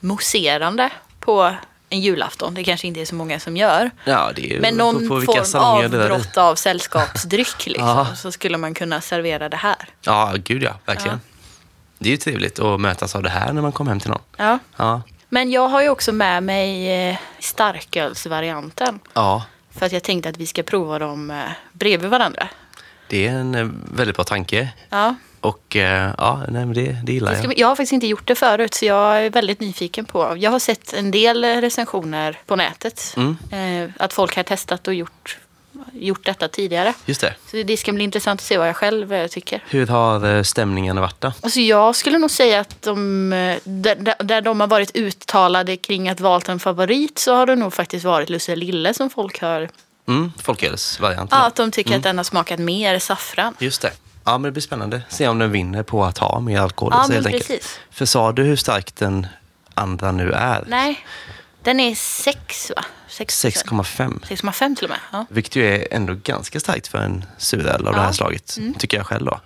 mousserande 0.00 0.90
på 1.20 1.54
en 1.88 2.00
julafton. 2.00 2.54
Det 2.54 2.64
kanske 2.64 2.86
inte 2.86 3.00
är 3.00 3.04
så 3.04 3.14
många 3.14 3.40
som 3.40 3.56
gör. 3.56 3.90
Ja, 4.04 4.32
det 4.36 4.42
är 4.50 4.54
ju 4.54 4.60
Men 4.60 4.78
på, 4.78 4.84
någon 4.84 5.08
på 5.08 5.16
vilka 5.16 5.44
form 5.44 5.62
avbrott 5.62 6.36
av 6.36 6.54
sällskapsdryck 6.54 7.66
liksom, 7.66 7.88
Ja. 7.88 8.06
så 8.16 8.32
skulle 8.32 8.58
man 8.58 8.74
kunna 8.74 9.00
servera 9.00 9.48
det 9.48 9.56
här. 9.56 9.76
Ja, 10.02 10.34
gud 10.44 10.62
ja, 10.62 10.74
verkligen. 10.86 11.20
Det 11.98 12.08
är 12.08 12.10
ju 12.10 12.16
trevligt 12.16 12.58
att 12.58 12.80
mötas 12.80 13.14
av 13.16 13.22
det 13.22 13.30
här 13.30 13.52
när 13.52 13.62
man 13.62 13.72
kommer 13.72 13.90
hem 13.90 14.00
till 14.00 14.10
någon. 14.10 14.20
Ja. 14.36 14.58
Ja, 14.76 15.02
Men 15.28 15.50
jag 15.50 15.68
har 15.68 15.82
ju 15.82 15.88
också 15.88 16.12
med 16.12 16.42
mig 16.42 16.92
eh, 17.10 17.16
starkölsvarianten. 17.40 19.00
ja 19.14 19.44
För 19.76 19.86
att 19.86 19.92
jag 19.92 20.02
tänkte 20.02 20.28
att 20.28 20.36
vi 20.36 20.46
ska 20.46 20.62
prova 20.62 20.98
dem 20.98 21.30
eh, 21.30 21.36
bredvid 21.72 22.10
varandra. 22.10 22.48
det 23.08 23.26
är 23.26 23.32
en 23.32 23.54
eh, 23.54 23.68
väldigt 23.94 24.16
bra 24.16 24.24
tanke. 24.24 24.68
Ja. 24.90 25.14
Och 25.40 25.76
eh, 25.76 26.14
ja, 26.18 26.42
nej, 26.48 26.66
det, 26.66 26.96
det 27.04 27.12
gillar 27.12 27.32
jag. 27.32 27.58
jag 27.58 27.68
har 27.68 27.76
faktiskt 27.76 27.92
inte 27.92 28.06
gjort 28.06 28.26
det 28.26 28.34
förut 28.34 28.74
så 28.74 28.84
jag 28.84 29.26
är 29.26 29.30
väldigt 29.30 29.60
nyfiken 29.60 30.04
på. 30.04 30.34
Jag 30.38 30.50
har 30.50 30.58
sett 30.58 30.92
en 30.92 31.10
del 31.10 31.44
recensioner 31.44 32.38
på 32.46 32.56
nätet. 32.56 33.14
Mm. 33.16 33.92
Att 33.98 34.12
folk 34.12 34.36
har 34.36 34.42
testat 34.42 34.88
och 34.88 34.94
gjort, 34.94 35.38
gjort 35.92 36.26
detta 36.26 36.48
tidigare. 36.48 36.94
Just 37.04 37.20
det. 37.20 37.34
Så 37.50 37.62
det 37.62 37.76
ska 37.76 37.92
bli 37.92 38.04
intressant 38.04 38.40
att 38.40 38.46
se 38.46 38.58
vad 38.58 38.68
jag 38.68 38.76
själv 38.76 39.12
eh, 39.12 39.26
tycker. 39.26 39.64
Hur 39.68 39.86
har 39.86 40.36
eh, 40.36 40.42
stämningen 40.42 41.00
varit 41.00 41.20
då? 41.20 41.32
Alltså 41.40 41.60
jag 41.60 41.96
skulle 41.96 42.18
nog 42.18 42.30
säga 42.30 42.60
att 42.60 42.82
de, 42.82 43.32
eh, 43.32 43.56
där, 43.64 44.40
de 44.40 44.60
har 44.60 44.66
varit 44.66 44.96
uttalade 44.96 45.76
kring 45.76 46.08
att 46.08 46.20
valt 46.20 46.48
en 46.48 46.58
favorit 46.58 47.18
så 47.18 47.34
har 47.34 47.46
det 47.46 47.56
nog 47.56 47.74
faktiskt 47.74 48.04
varit 48.04 48.30
Lucia 48.30 48.54
Lille 48.54 48.94
som 48.94 49.10
folk 49.10 49.40
har. 49.40 49.68
Mm, 50.08 50.32
folkölsvarianten. 50.42 51.38
Ja, 51.38 51.46
att 51.46 51.56
de 51.56 51.70
tycker 51.70 51.96
att 51.96 52.02
den 52.02 52.16
har 52.16 52.24
smakat 52.24 52.58
mer 52.58 52.98
saffran. 52.98 53.54
Just 53.58 53.82
det. 53.82 53.92
Ja, 54.24 54.38
men 54.38 54.42
det 54.42 54.52
blir 54.52 54.62
spännande. 54.62 55.02
Se 55.08 55.28
om 55.28 55.38
den 55.38 55.52
vinner 55.52 55.82
på 55.82 56.04
att 56.04 56.18
ha 56.18 56.40
mer 56.40 56.60
alkohol. 56.60 56.92
Ja, 56.96 57.02
så 57.02 57.08
men 57.08 57.14
helt 57.14 57.26
enkelt. 57.26 57.48
precis. 57.48 57.78
För 57.90 58.04
sa 58.04 58.32
du 58.32 58.42
hur 58.42 58.56
stark 58.56 58.94
den 58.94 59.26
andra 59.74 60.12
nu 60.12 60.32
är? 60.32 60.64
Nej, 60.66 61.06
den 61.66 61.80
är 61.80 61.94
6 61.94 62.72
va? 62.76 62.84
6 63.08 63.44
6,5. 63.44 64.20
6,5 64.20 64.76
till 64.76 64.84
och 64.84 64.90
med. 64.90 64.98
Ja. 65.12 65.26
Vilket 65.28 65.56
ju 65.56 65.66
är 65.74 65.88
ändå 65.90 66.14
ganska 66.22 66.60
starkt 66.60 66.86
för 66.88 66.98
en 66.98 67.24
suröl 67.38 67.66
av 67.68 67.78
det 67.78 67.84
Ja. 67.84 67.92
Mm. 67.92 68.04
här 68.04 68.12
slaget. 68.12 68.58
Tycker 68.78 68.96
jag 68.96 69.06
själv 69.06 69.24
då. 69.26 69.40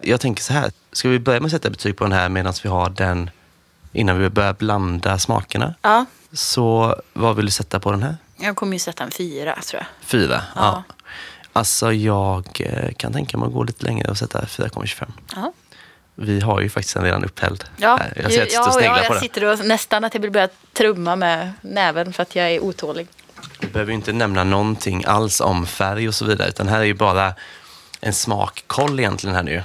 Jag 0.00 0.20
tänker 0.20 0.42
så 0.42 0.52
här. 0.52 0.70
Ska 0.92 1.08
vi 1.08 1.18
börja 1.18 1.40
med 1.40 1.46
att 1.46 1.52
sätta 1.52 1.70
betyg 1.70 1.96
på 1.96 2.04
den 2.04 2.12
här 2.12 2.28
medan 2.28 2.52
vi 2.62 2.68
har 2.68 2.90
den 2.90 3.30
innan 3.92 4.18
vi 4.18 4.30
börjar 4.30 4.52
blanda 4.52 5.18
smakerna? 5.18 5.74
ja, 5.82 6.04
Så 6.32 6.96
vad 7.12 7.36
vill 7.36 7.44
du 7.44 7.50
sätta 7.50 7.80
på 7.80 7.90
den 7.90 8.02
här? 8.02 8.16
jag 8.36 8.56
kommer 8.56 8.72
ju 8.72 8.78
sätta 8.78 9.04
en 9.04 9.10
fyra 9.10 9.58
tror 9.62 9.80
jag. 9.82 10.06
Fyra? 10.08 10.42
Ja. 10.54 10.82
Alltså 11.52 11.92
jag 11.92 12.60
eh, 12.60 12.92
kan 12.92 13.12
tänka 13.12 13.36
mig 13.38 13.46
att 13.46 13.52
gå 13.52 13.62
lite 13.62 13.84
längre 13.84 14.10
och 14.10 14.18
sätta 14.18 14.40
4,25. 14.40 15.04
Ja. 15.34 15.52
Vi 16.18 16.40
har 16.40 16.60
ju 16.60 16.68
faktiskt 16.68 16.96
en 16.96 17.02
redan 17.02 17.24
upphälld. 17.24 17.64
Ja, 17.76 17.96
här. 17.96 18.12
Jag 18.22 18.32
ser 18.32 18.42
att 18.42 18.48
du 18.48 18.54
ja, 18.54 18.72
sneglar 18.72 18.98
ja, 19.02 19.08
på 19.08 19.14
jag 19.14 19.22
sitter 19.22 19.44
och 19.44 19.64
nästan 19.66 20.04
att 20.04 20.14
jag 20.14 20.20
vill 20.20 20.30
börja 20.30 20.48
trumma 20.72 21.16
med 21.16 21.52
näven 21.60 22.12
för 22.12 22.22
att 22.22 22.36
jag 22.36 22.50
är 22.50 22.60
otålig. 22.60 23.06
Du 23.58 23.66
behöver 23.66 23.92
ju 23.92 23.96
inte 23.96 24.12
nämna 24.12 24.44
någonting 24.44 25.04
alls 25.04 25.40
om 25.40 25.66
färg 25.66 26.08
och 26.08 26.14
så 26.14 26.24
vidare. 26.24 26.48
Utan 26.48 26.68
här 26.68 26.80
är 26.80 26.84
ju 26.84 26.94
bara 26.94 27.34
en 28.00 28.12
smakkoll 28.12 29.00
egentligen 29.00 29.36
här 29.36 29.42
nu. 29.42 29.62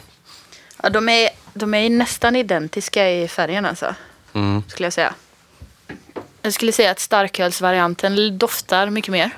Ja, 0.84 0.90
de, 0.90 1.10
är, 1.10 1.30
de 1.54 1.74
är 1.74 1.90
nästan 1.90 2.36
identiska 2.36 3.10
i 3.12 3.28
färgen 3.28 3.66
alltså, 3.66 3.96
Mm. 4.34 4.64
skulle 4.68 4.86
jag 4.86 4.94
säga. 4.94 5.14
Jag 6.42 6.54
skulle 6.54 6.72
säga 6.72 6.92
att 6.92 7.00
starkölsvarianten 7.00 8.38
doftar 8.38 8.90
mycket 8.90 9.12
mer 9.12 9.30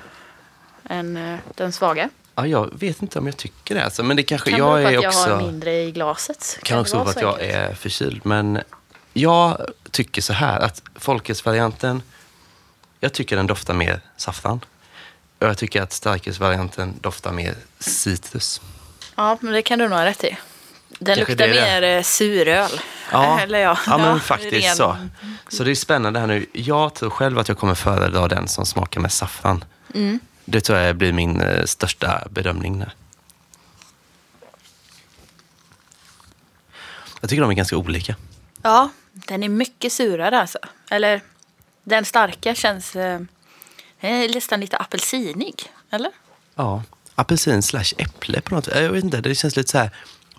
än 0.88 1.16
eh, 1.16 1.38
den 1.54 1.72
svaga. 1.72 2.08
Ja, 2.34 2.46
jag 2.46 2.70
vet 2.78 3.02
inte 3.02 3.18
om 3.18 3.26
jag 3.26 3.36
tycker 3.36 3.74
det. 3.74 3.84
Alltså, 3.84 4.02
men 4.02 4.16
det 4.16 4.22
kanske, 4.22 4.50
Kan 4.50 4.58
jag 4.58 4.74
bero 4.74 4.82
på 4.84 4.88
är 4.90 4.96
att 4.96 5.02
jag 5.02 5.08
också... 5.10 5.30
har 5.34 5.42
mindre 5.42 5.82
i 5.82 5.90
glaset. 5.90 6.58
kan 6.62 6.76
det 6.76 6.80
också 6.80 6.96
vara 6.98 7.10
att 7.10 7.20
jag 7.20 7.32
enkelt? 7.40 7.54
är 7.54 7.74
förkyld. 7.74 8.20
Men 8.26 8.60
jag 9.12 9.66
tycker 9.90 10.22
så 10.22 10.32
här 10.32 10.60
att 10.60 10.82
folkölsvarianten, 10.94 12.02
jag 13.00 13.12
tycker 13.12 13.36
den 13.36 13.46
doftar 13.46 13.74
mer 13.74 14.00
saffran. 14.16 14.60
Och 15.38 15.46
jag 15.46 15.58
tycker 15.58 15.82
att 15.82 15.92
starkölsvarianten 15.92 16.94
doftar 17.00 17.32
mer 17.32 17.54
citrus. 17.78 18.60
Ja, 19.16 19.38
men 19.40 19.52
det 19.52 19.62
kan 19.62 19.78
du 19.78 19.88
nog 19.88 19.98
ha 19.98 20.04
rätt 20.04 20.24
i. 20.24 20.36
Den 20.98 21.16
Kanske 21.16 21.32
luktar 21.32 21.48
är 21.48 21.80
mer 21.80 21.96
eh, 21.96 22.02
suröl. 22.02 22.70
Ja, 23.12 23.40
Eller 23.42 23.58
ja, 23.58 23.78
ja 23.86 23.98
men 23.98 24.20
faktiskt 24.20 24.66
ren- 24.66 24.76
så. 24.76 24.96
Så 25.48 25.64
det 25.64 25.70
är 25.70 25.74
spännande 25.74 26.20
här 26.20 26.26
nu. 26.26 26.46
Jag 26.52 26.94
tror 26.94 27.10
själv 27.10 27.38
att 27.38 27.48
jag 27.48 27.58
kommer 27.58 27.74
föredra 27.74 28.28
den 28.28 28.48
som 28.48 28.66
smakar 28.66 29.00
med 29.00 29.12
saffran. 29.12 29.64
Mm. 29.94 30.20
Det 30.44 30.60
tror 30.60 30.78
jag 30.78 30.96
blir 30.96 31.12
min 31.12 31.40
eh, 31.40 31.64
största 31.64 32.28
bedömning. 32.30 32.78
Där. 32.78 32.94
Jag 37.20 37.30
tycker 37.30 37.42
de 37.42 37.50
är 37.50 37.54
ganska 37.54 37.76
olika. 37.76 38.16
Ja, 38.62 38.90
den 39.12 39.42
är 39.42 39.48
mycket 39.48 39.92
surare 39.92 40.40
alltså. 40.40 40.58
Eller 40.90 41.20
den 41.84 42.04
starka 42.04 42.54
känns 42.54 42.96
eh, 42.96 43.20
nästan 44.00 44.60
lite 44.60 44.76
apelsinig. 44.76 45.72
Eller? 45.90 46.10
Ja. 46.54 46.82
Apelsin 47.14 47.62
slash 47.62 47.92
äpple 47.98 48.40
på 48.40 48.54
något 48.54 48.68
vis. 48.68 48.74
Jag 48.76 48.90
vet 48.90 49.04
inte, 49.04 49.20
det 49.20 49.34
känns 49.34 49.56
lite 49.56 49.70
så 49.70 49.78
här 49.78 49.90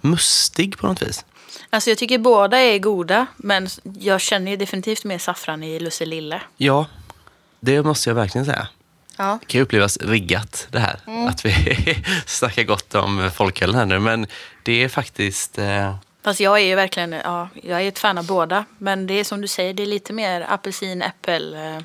mustig 0.02 0.78
på 0.78 0.88
något 0.88 1.02
vis. 1.02 1.26
Alltså 1.70 1.90
jag 1.90 1.98
tycker 1.98 2.18
båda 2.18 2.58
är 2.58 2.80
goda. 2.80 3.26
Men 3.38 3.68
jag 3.84 4.22
känner 4.22 4.52
ju 4.52 4.58
definitivt 4.58 5.04
mer 5.04 5.18
saffran 5.18 5.64
i 5.64 5.80
Lusselille. 5.80 6.42
Ja, 6.58 6.86
det 7.60 7.84
måste 7.84 8.10
jag 8.10 8.16
verkligen 8.16 8.46
säga. 8.46 8.68
Ja. 9.18 9.38
Det 9.42 9.46
kan 9.46 9.60
ju 9.60 9.64
upplevas 9.64 9.98
riggat 10.02 10.68
det 10.72 10.80
här. 10.80 11.00
Att 11.30 11.46
vi 11.46 11.54
snackar 12.26 12.64
gott 12.64 12.96
om 12.96 13.32
folkölen 13.36 13.76
här 13.76 13.86
nu. 13.86 14.00
Men 14.00 14.28
det 14.64 14.84
är 14.84 14.90
faktiskt... 14.90 15.58
Eh, 15.58 15.96
Fast 16.24 16.40
jag 16.40 16.60
är 16.60 16.64
ju 16.66 16.76
verkligen, 16.76 17.12
ja, 17.12 17.50
jag 17.64 17.82
är 17.82 17.88
ett 17.88 18.00
fan 18.00 18.18
av 18.18 18.26
båda. 18.28 18.66
Men 18.78 19.08
det 19.08 19.14
är 19.14 19.24
som 19.24 19.42
du 19.42 19.48
säger, 19.48 19.74
det 19.74 19.84
är 19.84 19.88
lite 19.88 20.14
mer 20.14 20.46
apelsin, 20.50 21.02
äppel. 21.02 21.54
eh, 21.54 21.78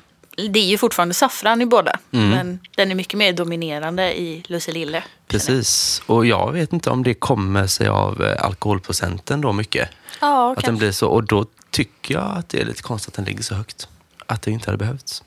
Det 0.49 0.59
är 0.59 0.65
ju 0.65 0.77
fortfarande 0.77 1.13
saffran 1.15 1.61
i 1.61 1.65
båda. 1.65 1.99
Mm. 2.11 2.29
Men 2.29 2.59
den 2.75 2.91
är 2.91 2.95
mycket 2.95 3.17
mer 3.17 3.33
dominerande 3.33 4.19
i 4.19 4.43
Lusselille. 4.47 5.03
Precis, 5.27 6.01
och 6.05 6.25
jag 6.25 6.51
vet 6.51 6.73
inte 6.73 6.89
om 6.89 7.03
det 7.03 7.13
kommer 7.13 7.67
sig 7.67 7.87
av 7.87 8.23
eh, 8.23 8.45
alkoholprocenten 8.45 9.41
då 9.41 9.51
mycket. 9.53 9.89
Ja, 10.21 10.51
Att 10.51 10.55
den 10.55 10.63
kanske. 10.63 10.79
blir 10.79 10.91
så, 10.91 11.07
och 11.07 11.23
då 11.23 11.45
tycker 11.71 12.13
jag 12.13 12.37
att 12.37 12.49
det 12.49 12.61
är 12.61 12.65
lite 12.65 12.81
konstigt 12.81 13.07
att 13.07 13.15
den 13.15 13.25
ligger 13.25 13.43
så 13.43 13.55
högt. 13.55 13.87
Att 14.25 14.41
det 14.41 14.51
inte 14.51 14.67
hade 14.67 14.77
behövts. 14.77 15.23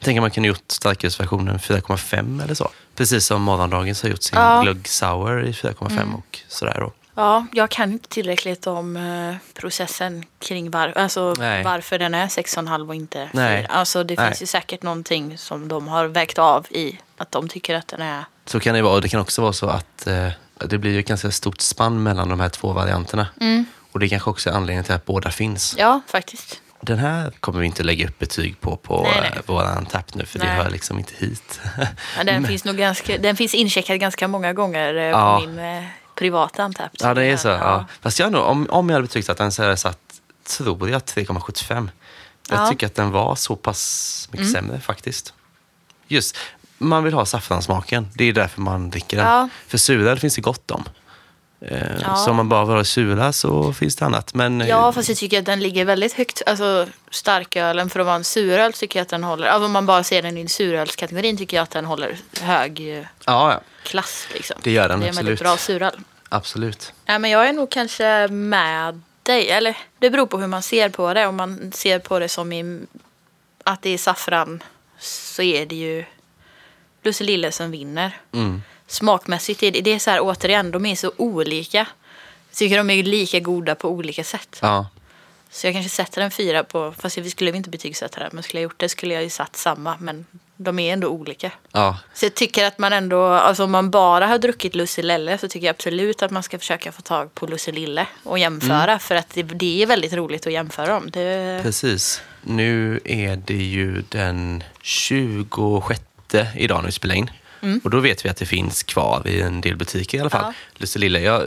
Tänker 0.00 0.20
man 0.20 0.30
kunde 0.30 0.48
gjort 0.48 0.62
starkölsversionen 0.68 1.58
4,5 1.58 2.42
eller 2.44 2.54
så. 2.54 2.70
Precis 2.96 3.26
som 3.26 3.42
morgondagens 3.42 4.02
har 4.02 4.08
gjort 4.10 4.22
sin 4.22 4.38
Ja. 4.38 4.62
glögg 4.62 4.88
sour 4.88 5.44
i 5.46 5.52
4,5 5.52 6.14
och 6.14 6.38
sådär 6.48 6.76
då. 6.80 6.92
Ja, 7.14 7.46
jag 7.52 7.70
kan 7.70 7.92
inte 7.92 8.08
tillräckligt 8.08 8.66
om 8.66 8.96
eh, 8.96 9.34
processen 9.54 10.24
kring 10.38 10.70
var, 10.70 10.88
alltså 10.88 11.34
Nej. 11.38 11.64
varför 11.64 11.98
den 11.98 12.14
är 12.14 12.26
6,5 12.26 12.88
och 12.88 12.94
inte 12.94 13.28
Nej. 13.32 13.62
4. 13.62 13.66
Alltså 13.72 14.04
det 14.04 14.14
Nej. 14.16 14.26
finns 14.26 14.42
ju 14.42 14.46
säkert 14.46 14.82
någonting 14.82 15.38
som 15.38 15.68
de 15.68 15.88
har 15.88 16.06
vägt 16.06 16.38
av 16.38 16.66
i 16.70 16.98
att 17.16 17.32
de 17.32 17.48
tycker 17.48 17.74
att 17.74 17.88
den 17.88 18.02
är... 18.02 18.24
Så 18.44 18.60
kan 18.60 18.74
det 18.74 18.82
vara. 18.82 18.94
Och 18.94 19.02
det 19.02 19.08
kan 19.08 19.20
också 19.20 19.42
vara 19.42 19.52
så 19.52 19.66
att 19.68 20.06
eh, 20.06 20.28
det 20.66 20.78
blir 20.78 20.92
ju 20.92 21.00
ett 21.00 21.06
ganska 21.08 21.30
stort 21.30 21.60
spann 21.60 22.02
mellan 22.02 22.28
de 22.28 22.40
här 22.40 22.48
två 22.48 22.72
varianterna. 22.72 23.26
Och 23.92 24.00
det 24.00 24.08
kanske 24.08 24.30
också 24.30 24.50
är 24.50 24.54
anledningen 24.54 24.84
till 24.84 24.94
att 24.94 25.06
båda 25.06 25.30
finns. 25.30 25.74
Ja, 25.78 26.00
faktiskt. 26.06 26.60
Den 26.80 26.98
här 26.98 27.30
kommer 27.40 27.60
vi 27.60 27.66
inte 27.66 27.82
lägga 27.82 28.08
upp 28.08 28.18
betyg 28.18 28.60
på 28.60 28.76
på 28.76 29.02
Nej, 29.02 29.20
nej. 29.20 29.32
eh, 29.36 29.42
våran 29.46 29.86
tapp 29.86 30.14
nu, 30.14 30.24
för 30.26 30.38
det 30.38 30.44
Nej. 30.44 30.56
hör 30.56 30.70
liksom 30.70 30.98
inte 30.98 31.12
hit. 31.16 31.60
Ja, 32.16 32.24
den, 32.24 32.46
finns 32.46 32.64
nog 32.64 32.76
ganska, 32.76 33.18
den 33.18 33.36
finns 33.36 33.54
incheckad 33.54 34.00
ganska 34.00 34.28
många 34.28 34.52
gånger 34.52 34.94
eh, 34.94 35.02
Ja. 35.02 35.40
på 35.40 35.46
min 35.46 35.58
eh, 35.58 35.84
privata 36.14 36.64
Untapped. 36.64 37.00
Ja, 37.02 37.14
det 37.14 37.24
är 37.24 37.36
så. 37.36 37.48
Ja. 37.48 37.54
Ja. 37.58 37.86
Fast 38.00 38.18
jag 38.18 38.32
nog, 38.32 38.42
om, 38.44 38.66
om 38.70 38.88
jag 38.88 38.94
hade 38.94 39.06
betygsatt 39.06 39.38
den 39.38 39.52
så 39.52 39.62
hade 39.62 39.72
jag 39.72 39.78
satt, 39.78 39.98
tror 40.58 40.90
jag, 40.90 41.00
3,75. 41.02 41.74
Jag 41.74 41.88
Ja. 42.50 42.56
Mm. 42.56 42.70
tycker 42.70 42.86
att 42.86 42.94
den 42.94 43.10
var 43.10 43.34
så 43.34 43.56
pass 43.56 44.28
mycket 44.32 44.50
sämre 44.52 44.80
faktiskt. 44.80 45.32
Just, 46.08 46.36
man 46.78 47.04
vill 47.04 47.14
ha 47.14 47.24
saffranssmaken. 47.26 48.08
Det 48.14 48.24
är 48.24 48.32
därför 48.32 48.60
man 48.60 48.90
dricker 48.90 49.16
den. 49.16 49.50
För 49.66 49.78
suröl 49.78 50.18
finns 50.18 50.34
det 50.34 50.40
gott 50.40 50.70
om. 50.70 50.84
Eh, 51.60 51.78
Ja. 52.02 52.16
Så 52.16 52.30
om 52.30 52.36
man 52.36 52.48
bara 52.48 52.64
vill 52.64 52.76
ha 52.76 52.84
sura 52.84 53.32
så 53.32 53.72
finns 53.72 53.96
det 53.96 54.04
annat. 54.04 54.34
Men 54.34 54.60
eh, 54.60 54.68
Ja, 54.68 54.92
fast 54.92 55.08
jag 55.08 55.18
tycker 55.18 55.38
att 55.38 55.44
den 55.46 55.60
ligger 55.60 55.84
väldigt 55.84 56.12
högt. 56.12 56.42
Alltså 56.46 56.86
starkölen 57.10 57.90
för 57.90 58.00
att 58.00 58.06
vara 58.06 58.16
en 58.16 58.24
suröl 58.24 58.72
tycker 58.72 58.98
jag 58.98 59.02
att 59.02 59.08
den 59.08 59.24
håller. 59.24 59.46
Alltså, 59.46 59.66
om 59.66 59.72
man 59.72 59.86
bara 59.86 60.04
ser 60.04 60.22
den 60.22 60.38
i 60.38 60.48
surölskategorin 60.48 61.36
tycker 61.36 61.56
jag 61.56 61.62
att 61.62 61.70
den 61.70 61.84
håller 61.84 62.16
hög 62.40 62.80
eh, 62.80 62.96
ja, 62.98 63.04
ja, 63.52 63.60
klass. 63.82 64.28
Liksom. 64.34 64.56
det 64.62 64.70
gör 64.70 64.88
den 64.88 65.00
Det 65.00 65.06
är 65.06 65.08
en 65.08 65.14
väldigt 65.16 65.32
absolut. 65.32 65.40
bra 65.40 65.56
suröl. 65.56 66.00
Absolut. 66.28 66.92
Ja, 67.04 67.18
men 67.18 67.30
jag 67.30 67.48
är 67.48 67.52
nog 67.52 67.70
kanske 67.70 68.28
med 68.28 69.00
dig. 69.22 69.50
Eller 69.50 69.76
det 69.98 70.10
beror 70.10 70.26
på 70.26 70.38
hur 70.38 70.46
man 70.46 70.62
ser 70.62 70.88
på 70.88 71.14
det. 71.14 71.26
Om 71.26 71.36
man 71.36 71.72
ser 71.74 71.98
på 71.98 72.18
det 72.18 72.28
som 72.28 72.52
i, 72.52 72.80
att 73.64 73.82
det 73.82 73.90
är 73.90 73.98
saffran 73.98 74.62
så 74.98 75.42
är 75.42 75.66
det 75.66 75.76
ju 75.76 76.04
Lusselille 77.02 77.52
som 77.52 77.70
vinner. 77.70 78.16
Mm. 78.32 78.62
Smakmässigt 78.88 79.62
är 79.62 79.70
det, 79.70 79.80
det 79.80 79.90
är 79.92 79.98
så 79.98 80.10
här 80.10 80.20
återigen, 80.22 80.70
de 80.70 80.86
är 80.86 80.96
så 80.96 81.12
olika. 81.16 81.86
Jag 82.50 82.56
tycker 82.56 82.76
de 82.76 82.90
är 82.90 83.02
lika 83.02 83.40
goda 83.40 83.74
på 83.74 83.88
olika 83.88 84.24
sätt. 84.24 84.58
Ja. 84.62 84.86
Så 85.50 85.66
jag 85.66 85.74
kanske 85.74 85.90
sätter 85.90 86.22
en 86.22 86.30
fyra 86.30 86.64
på, 86.64 86.94
fast 86.98 87.18
vi 87.18 87.30
skulle 87.30 87.56
inte 87.56 87.70
betygsätta 87.70 88.20
det, 88.20 88.28
men 88.32 88.42
skulle 88.42 88.60
jag 88.60 88.62
gjort 88.62 88.78
det 88.80 88.88
skulle 88.88 89.14
jag 89.14 89.22
ju 89.22 89.30
satt 89.30 89.56
samma. 89.56 89.96
Men 90.00 90.26
de 90.56 90.78
är 90.78 90.92
ändå 90.92 91.08
olika. 91.08 91.52
Ja, 91.72 91.98
Så 92.14 92.24
jag 92.24 92.34
tycker 92.34 92.64
att 92.64 92.78
man 92.78 92.92
ändå, 92.92 93.24
alltså 93.26 93.64
om 93.64 93.70
man 93.70 93.90
bara 93.90 94.26
har 94.26 94.38
druckit 94.38 94.74
Lusselelle 94.74 95.38
så 95.38 95.48
tycker 95.48 95.66
jag 95.66 95.74
absolut 95.74 96.22
att 96.22 96.30
man 96.30 96.42
ska 96.42 96.58
försöka 96.58 96.92
få 96.92 97.02
tag 97.02 97.34
på 97.34 97.46
Lusselille 97.46 98.06
och 98.22 98.38
jämföra. 98.38 98.84
Mm. 98.84 98.98
För 98.98 99.14
att 99.14 99.34
det, 99.34 99.42
det 99.42 99.82
är 99.82 99.86
väldigt 99.86 100.12
roligt 100.12 100.46
att 100.46 100.52
jämföra 100.52 100.86
dem. 100.86 101.10
Det, 101.10 101.60
precis. 101.62 102.22
Nu 102.42 103.00
är 103.04 103.36
det 103.36 103.54
ju 103.54 104.02
den 104.08 104.64
26 104.82 106.00
idag 106.54 106.78
när 106.78 106.86
vi 106.86 106.92
spelar 106.92 107.14
in. 107.14 107.30
Och 107.84 107.90
då 107.90 108.00
vet 108.00 108.24
vi 108.24 108.28
att 108.28 108.36
det 108.36 108.46
finns 108.46 108.82
kvar 108.82 109.22
i 109.26 109.40
en 109.40 109.60
del 109.60 109.76
butiker 109.76 110.18
i 110.18 110.20
alla 110.20 110.30
fall. 110.30 110.44
Ja. 110.46 110.52
Lusselille, 110.74 111.20
jag 111.20 111.42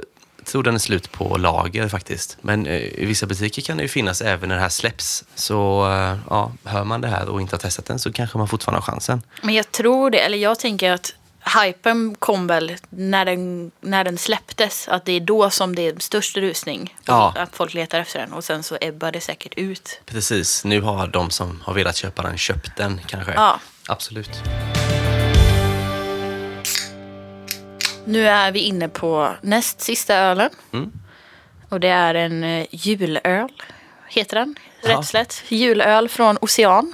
tror 0.45 0.63
den 0.63 0.75
är 0.75 0.79
slut 0.79 1.11
på 1.11 1.37
lager 1.37 1.87
faktiskt. 1.87 2.37
Men 2.41 2.65
eh, 2.65 2.75
i 2.75 3.05
vissa 3.05 3.25
butiker 3.25 3.61
kan 3.61 3.77
det 3.77 3.83
ju 3.83 3.89
finnas 3.89 4.21
även 4.21 4.49
när 4.49 4.55
det 4.55 4.61
här 4.61 4.69
släpps. 4.69 5.23
Så 5.35 5.91
eh, 5.91 6.17
ja, 6.29 6.51
hör 6.63 6.83
man 6.83 7.01
det 7.01 7.07
här 7.07 7.29
och 7.29 7.41
inte 7.41 7.55
har 7.55 7.59
testat 7.59 7.85
den 7.85 7.99
så 7.99 8.13
kanske 8.13 8.37
man 8.37 8.47
fortfarande 8.47 8.77
har 8.77 8.93
chansen. 8.93 9.21
Men 9.41 9.55
jag 9.55 9.71
tror 9.71 10.09
det, 10.09 10.19
eller 10.19 10.37
jag 10.37 10.59
tänker 10.59 10.91
att 10.91 11.13
hypen 11.63 12.15
kom 12.19 12.47
väl 12.47 12.75
när 12.89 13.25
den, 13.25 13.71
när 13.81 14.03
den 14.03 14.17
släpptes. 14.17 14.87
Att 14.87 15.05
det 15.05 15.11
är 15.11 15.19
då 15.19 15.49
som 15.49 15.75
det 15.75 15.87
är 15.87 15.95
störst 15.99 16.37
rusning. 16.37 16.95
Ja. 17.05 17.33
Att 17.37 17.55
folk 17.55 17.73
letar 17.73 17.99
efter 17.99 18.19
den 18.19 18.33
och 18.33 18.43
sen 18.43 18.63
så 18.63 18.77
ebbar 18.81 19.11
det 19.11 19.21
säkert 19.21 19.53
ut. 19.57 20.01
Precis, 20.05 20.65
nu 20.65 20.81
har 20.81 21.07
de 21.07 21.29
som 21.29 21.61
har 21.65 21.73
velat 21.73 21.95
köpa 21.95 22.21
den 22.21 22.37
köpt 22.37 22.77
den 22.77 23.01
kanske. 23.07 23.33
Ja. 23.33 23.59
Absolut. 23.87 24.41
Nu 28.11 28.27
är 28.27 28.51
vi 28.51 28.59
inne 28.59 28.89
på 28.89 29.35
näst 29.41 29.81
sista 29.81 30.15
ölen. 30.15 30.49
Mm. 30.73 30.91
Och 31.69 31.79
det 31.79 31.87
är 31.87 32.15
en 32.15 32.43
eh, 32.43 32.65
julöl, 32.71 33.49
heter 34.09 34.35
den. 34.37 34.55
Ja. 34.83 34.89
Rätt 34.89 35.05
slätt. 35.05 35.43
Julöl 35.47 36.09
från 36.09 36.37
Ocean. 36.41 36.93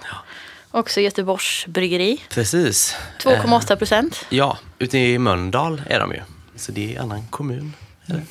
Också 0.72 1.02
Göteborgs 1.02 1.66
bryggeri. 1.68 2.24
Precis. 2.30 2.96
2,8 3.20 3.76
procent. 3.76 4.26
Ja, 4.30 4.58
ute 4.80 4.98
i 4.98 5.18
Mölndal 5.20 5.82
är 5.90 6.00
de 6.00 6.12
ju. 6.12 6.22
Så 6.56 6.72
det 6.72 6.94
är 6.96 6.98
en 6.98 7.04
annan 7.04 7.28
kommun. 7.30 7.74
Eller? 8.08 8.24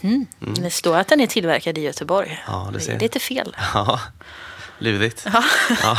Det 0.63 0.71
står 0.71 0.97
att 0.97 1.09
den 1.09 1.21
är 1.21 1.27
tillverkad 1.27 1.79
i 1.79 1.81
Göteborg. 1.81 2.29
Mm. 2.29 2.41
Ja, 2.47 2.69
det 2.73 2.79
det 2.79 2.85
ser. 2.85 2.95
är 2.95 2.99
lite 3.01 3.19
fel. 3.19 3.57
Ja, 3.75 4.01
lurigt. 4.79 5.27
Ja. 5.83 5.99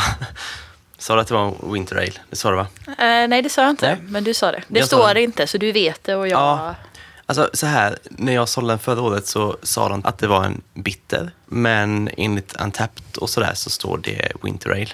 Sa 0.98 1.14
du 1.14 1.20
att 1.20 1.26
det 1.28 1.34
var 1.34 1.46
en 1.64 1.72
Winter 1.72 1.96
Ale? 1.96 2.12
Det 2.30 2.36
sa 2.36 2.50
du 2.50 2.56
va? 2.56 2.66
Eh, 2.86 3.28
nej, 3.28 3.42
det 3.42 3.48
sa 3.48 3.62
jag 3.62 3.70
inte. 3.70 3.86
Nej. 3.86 3.98
Men 4.02 4.24
du 4.24 4.34
sa 4.34 4.52
det. 4.52 4.62
Det 4.68 4.78
Jag 4.78 4.86
står 4.88 5.14
det. 5.14 5.22
inte, 5.22 5.46
så 5.46 5.58
du 5.58 5.72
vet 5.72 6.04
det 6.04 6.14
och 6.14 6.28
jag... 6.28 6.40
Ja. 6.40 6.74
Alltså 7.26 7.50
så 7.52 7.66
här, 7.66 7.98
när 8.10 8.32
jag 8.32 8.48
sålde 8.48 8.70
den 8.72 8.78
förra 8.78 9.02
året 9.02 9.26
så 9.26 9.56
sa 9.62 9.88
de 9.88 10.04
att 10.04 10.18
det 10.18 10.26
var 10.26 10.44
en 10.44 10.62
bitter. 10.74 11.30
Men 11.46 12.10
enligt 12.16 12.60
Untapped 12.60 13.16
och 13.16 13.30
sådär 13.30 13.54
så 13.54 13.70
står 13.70 13.98
det 13.98 14.32
Winter 14.42 14.70
Ale. 14.70 14.88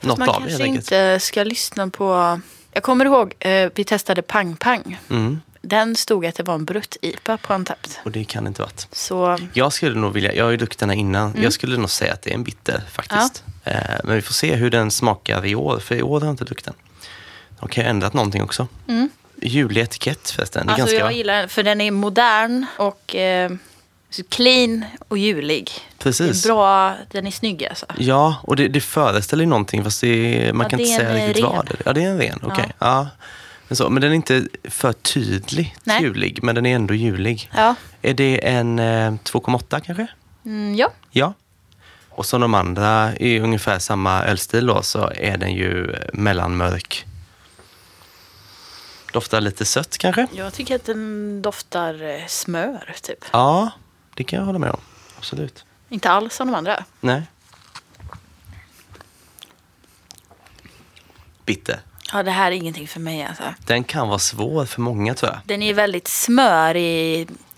Något 0.00 0.18
Man 0.18 0.28
av 0.28 0.34
det 0.34 0.40
helt 0.40 0.48
kanske 0.50 0.64
enkelt. 0.64 0.84
inte 0.92 1.20
ska 1.20 1.44
lyssna 1.44 1.88
på... 1.90 2.40
Jag 2.72 2.82
kommer 2.82 3.04
ihåg, 3.04 3.34
eh, 3.38 3.70
vi 3.74 3.84
testade 3.84 4.22
Pang 4.22 4.56
Pang. 4.56 4.98
Mm. 5.10 5.40
Den 5.62 5.96
stod 5.96 6.26
att 6.26 6.34
det 6.34 6.42
var 6.42 6.54
en 6.54 6.64
brutt-IPA 6.64 7.36
på 7.36 7.54
Untapped. 7.54 7.92
Och 8.04 8.10
det 8.10 8.24
kan 8.24 8.44
det 8.44 8.48
inte 8.48 8.62
varit. 8.62 8.86
Så 8.92 9.38
Jag 9.52 9.72
skulle 9.72 9.94
nog 9.98 10.12
vilja, 10.12 10.34
jag 10.34 10.44
har 10.44 10.50
ju 10.50 10.56
druckit 10.56 10.78
den 10.78 10.90
här 10.90 10.96
innan, 10.96 11.30
Mm. 11.30 11.42
jag 11.42 11.52
skulle 11.52 11.76
nog 11.76 11.90
säga 11.90 12.12
att 12.12 12.22
det 12.22 12.30
är 12.30 12.34
en 12.34 12.44
bitter 12.44 12.82
faktiskt. 12.92 13.42
Eh, 13.46 13.52
men 14.04 14.14
vi 14.16 14.22
får 14.22 14.34
se 14.34 14.54
hur 14.54 14.70
den 14.70 14.90
smakar 14.90 15.46
i 15.46 15.54
år, 15.54 15.78
för 15.78 15.94
i 15.94 16.02
år 16.02 16.20
har 16.20 16.26
jag 16.26 16.32
inte 16.32 16.44
druckit 16.44 16.64
den. 16.64 16.74
De 17.60 17.68
kan 17.68 17.82
ju 17.82 17.86
ha 17.86 17.90
ändrat 17.90 18.14
någonting 18.14 18.42
också. 18.42 18.68
Julig 19.42 19.80
etikett 19.80 20.30
förresten. 20.30 20.62
Mm. 20.62 20.72
alltså 20.72 20.86
ganska, 20.86 20.98
jag 20.98 21.12
gillar 21.12 21.34
den, 21.40 21.48
för 21.48 21.62
den 21.62 21.80
är 21.80 21.90
modern 21.90 22.66
och 22.76 23.14
eh, 23.14 23.50
clean 24.28 24.84
och 25.08 25.18
julig. 25.18 25.70
Precis. 25.98 26.42
Det 26.42 26.48
är 26.48 26.52
bra, 26.52 26.94
den 27.10 27.26
är 27.26 27.30
snygg 27.30 27.66
alltså. 27.66 27.86
Ja, 27.98 28.36
och 28.42 28.56
det, 28.56 28.68
det 28.68 28.80
föreställer 28.80 29.44
ju 29.44 29.50
någonting 29.50 29.84
fast 29.84 30.00
det, 30.00 30.50
man 30.54 30.64
Ja, 30.64 30.68
kan 30.68 30.76
det 30.78 30.84
inte 30.84 31.04
säga 31.04 31.26
riktigt 31.26 31.44
ren. 31.44 31.52
vad 31.56 31.66
det 31.66 31.74
är. 31.74 31.82
Ja, 31.84 31.92
det 31.92 32.02
är 32.04 32.10
en 32.10 32.18
ren, 32.18 32.40
okej. 32.42 32.72
Ja. 32.78 33.08
Men, 33.68 33.76
så, 33.76 33.90
men 33.90 34.02
den 34.02 34.10
är 34.10 34.14
inte 34.14 34.46
för 34.64 34.92
tydligt 34.92 35.72
Nej. 35.84 36.02
julig, 36.02 36.38
men 36.42 36.54
den 36.54 36.66
är 36.66 36.74
ändå 36.74 36.94
julig. 36.94 37.50
Ja. 37.56 37.74
Är 38.02 38.14
det 38.14 38.48
en 38.48 38.78
eh, 38.78 38.82
2,8 38.82 39.80
kanske? 39.80 40.06
Mm, 40.44 40.74
ja. 40.74 40.92
Ja. 41.10 41.32
Och 42.16 42.26
som 42.26 42.40
de 42.40 42.54
andra 42.54 43.16
i 43.16 43.40
ungefär 43.40 43.78
samma 43.78 44.24
ölstil 44.24 44.66
då 44.66 44.82
så 44.82 45.12
är 45.16 45.36
den 45.36 45.54
ju 45.54 45.96
mellanmörk. 46.12 47.06
Doftar 49.12 49.40
lite 49.40 49.64
sött 49.64 49.98
kanske? 49.98 50.26
Jag 50.32 50.54
tycker 50.54 50.76
att 50.76 50.84
den 50.84 51.42
doftar 51.42 52.02
eh, 52.02 52.26
smör 52.26 52.94
typ. 53.02 53.24
Ja, 53.32 53.70
det 54.14 54.24
kan 54.24 54.38
jag 54.38 54.46
hålla 54.46 54.58
med 54.58 54.70
om. 54.70 54.80
Absolut. 55.18 55.64
Inte 55.88 56.10
alls 56.10 56.34
som 56.34 56.48
de 56.48 56.54
andra. 56.54 56.84
Nej. 57.00 57.22
Bitter. 61.44 61.80
Ja, 62.12 62.22
det 62.22 62.30
här 62.30 62.52
är 62.52 62.56
ingenting 62.56 62.88
för 62.88 63.00
mig 63.00 63.24
alltså. 63.24 63.42
Den 63.66 63.84
kan 63.84 64.08
vara 64.08 64.18
svår 64.18 64.66
för 64.66 64.80
många 64.80 65.14
tror 65.14 65.32
jag. 65.32 65.40
Den 65.44 65.62
är 65.62 65.74
väldigt 65.74 66.08
smör 66.08 66.76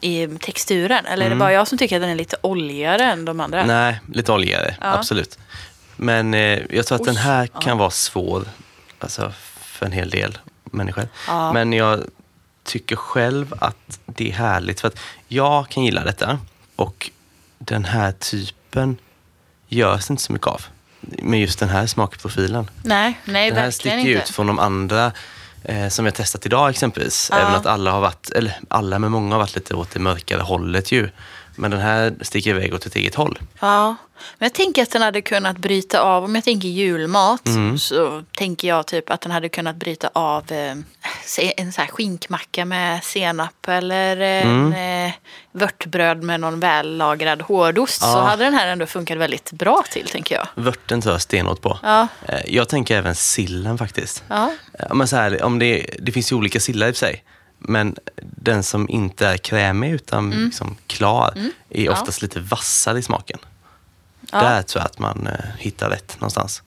i, 0.07 0.39
texturen. 0.39 1.07
Eller 1.07 1.27
är 1.27 1.31
det 1.31 1.37
bara 1.37 1.53
jag 1.53 1.69
som 1.69 1.79
tycker 1.79 1.97
att 1.97 2.03
den 2.03 2.11
är 2.11 2.15
lite 2.15 2.37
oljigare 2.43 3.05
än 3.05 3.25
de 3.25 3.41
andra? 3.41 3.61
Mm. 3.61 3.77
Nej, 3.77 4.01
lite 4.13 4.33
oljigare. 4.33 4.77
Ja. 4.81 4.95
Absolut. 4.95 5.39
Men 5.97 6.35
eh, 6.35 6.61
jag 6.71 6.87
tror 6.87 6.97
att 6.99 7.05
den 7.05 7.15
Oj, 7.15 7.21
här 7.21 7.49
ja. 7.55 7.61
kan 7.61 7.79
vara 7.79 7.91
svår 7.91 8.45
alltså, 8.99 9.33
för 9.61 9.87
en 9.87 9.93
hel 9.93 10.11
del 10.11 10.39
människor. 10.65 11.09
Ja. 11.27 11.53
Men 11.53 11.73
jag 11.73 12.01
tycker 12.65 12.97
själv 12.97 13.55
att 13.61 13.99
det 14.07 14.29
är 14.29 14.33
härligt 14.33 14.81
för 14.81 14.89
att 14.89 14.99
jag 15.29 15.69
kan 15.69 15.85
gilla 15.85 16.05
detta 16.05 16.39
och 16.77 17.11
den 17.59 17.85
här 17.85 18.13
typen 18.13 18.97
görs 19.69 20.11
inte 20.11 20.23
så 20.23 20.33
mycket 20.33 20.49
av. 20.49 20.63
Med 21.01 21.41
just 21.41 21.59
den 21.59 21.69
här 21.69 21.87
smakprofilen. 21.87 22.71
Nej, 22.83 23.21
nej 23.25 23.51
Den 23.51 23.59
här 23.59 23.65
verkligen 23.65 23.73
sticker 23.73 23.99
inte. 23.99 24.23
ut 24.23 24.29
från 24.29 24.47
de 24.47 24.59
andra 24.59 25.13
eh, 25.69 25.89
som 25.89 26.05
vi 26.05 26.11
har 26.11 26.15
testat 26.17 26.47
idag 26.47 26.71
exempelvis. 26.71 27.29
Ja. 27.33 27.39
Även 27.39 27.55
att 27.55 27.67
alla 27.67 27.91
har 27.91 28.01
varit, 28.01 28.31
eller 28.31 28.59
alla 28.69 28.99
men 28.99 29.13
många 29.13 29.35
har 29.35 29.41
varit 29.41 29.55
lite 29.55 29.75
åt 29.75 29.91
det 29.91 30.01
mörkare 30.01 30.41
hållet 30.41 30.93
ju. 30.93 31.09
Men 31.57 31.71
den 31.71 31.81
här 31.81 32.15
sticker 32.21 32.51
iväg 32.51 32.75
åt 32.75 32.87
ett 32.87 32.97
eget 32.97 33.15
håll. 33.15 33.39
Ja, 33.61 33.97
men 34.39 34.47
jag 34.47 34.53
tänker 34.55 34.83
att 34.83 34.91
den 34.91 35.03
hade 35.03 35.23
kunnat 35.23 35.59
bryta 35.59 36.01
av, 36.01 36.25
om 36.25 36.35
jag 36.35 36.45
tänker 36.45 36.69
julmat, 36.69 37.47
Mm. 37.47 37.79
så 37.79 38.23
tänker 38.37 38.69
jag 38.69 38.87
typ 38.87 39.11
att 39.11 39.21
den 39.21 39.33
hade 39.33 39.49
kunnat 39.49 39.77
bryta 39.77 40.11
av 40.13 40.53
eh, 40.53 40.71
en 41.57 41.73
så 41.73 41.81
här 41.81 41.87
skinkmacka 41.89 42.65
med 42.65 43.05
senap 43.05 43.69
eller 43.69 44.17
en 44.21 44.73
Mm. 44.73 45.07
eh, 45.07 45.13
vörtbröd 45.53 46.23
med 46.23 46.41
någon 46.41 46.61
vällagrad 46.61 47.43
hårdost. 47.43 48.01
Så 48.01 48.07
Ja. 48.07 48.21
hade 48.23 48.45
den 48.45 48.55
här 48.55 48.67
ändå 48.69 48.87
funkat 48.87 49.19
väldigt 49.19 49.53
bra 49.53 49.85
till, 49.91 50.07
tänker 50.09 50.35
jag. 50.35 50.49
Vörten 50.55 51.01
tar 51.03 51.11
jag 51.11 51.23
stenhårt 51.23 51.61
på. 51.63 51.79
Ja. 51.83 52.09
Eh, 52.29 52.41
Jag 52.47 52.69
tänker 52.69 52.97
även 52.99 53.15
sillen 53.15 53.79
faktiskt. 53.79 54.25
Ja, 54.29 54.53
Men 54.95 55.09
så 55.09 55.17
här, 55.17 55.43
om 55.43 55.59
det, 55.59 55.87
det 55.99 56.13
finns 56.13 56.33
ju 56.33 56.37
olika 56.37 56.61
sillar 56.61 56.89
i 56.89 56.95
sig. 56.95 57.25
Men 57.69 57.97
den 58.21 58.63
som 58.63 58.89
inte 58.89 59.27
är 59.27 59.37
krämig 59.37 59.93
utan 59.93 60.31
liksom 60.31 60.77
klar 60.87 61.35
är 61.71 61.91
oftast 61.91 62.23
lite 62.23 62.41
vassare 62.41 62.99
i 62.99 63.03
smaken. 63.03 63.39
Ja. 64.31 64.41
Där 64.41 64.63
tror 64.63 64.81
jag 64.81 64.87
att 64.87 64.99
man 64.99 65.27
eh, 65.27 65.51
hittar 65.59 65.91
rätt 65.91 66.21
någonstans. 66.21 66.63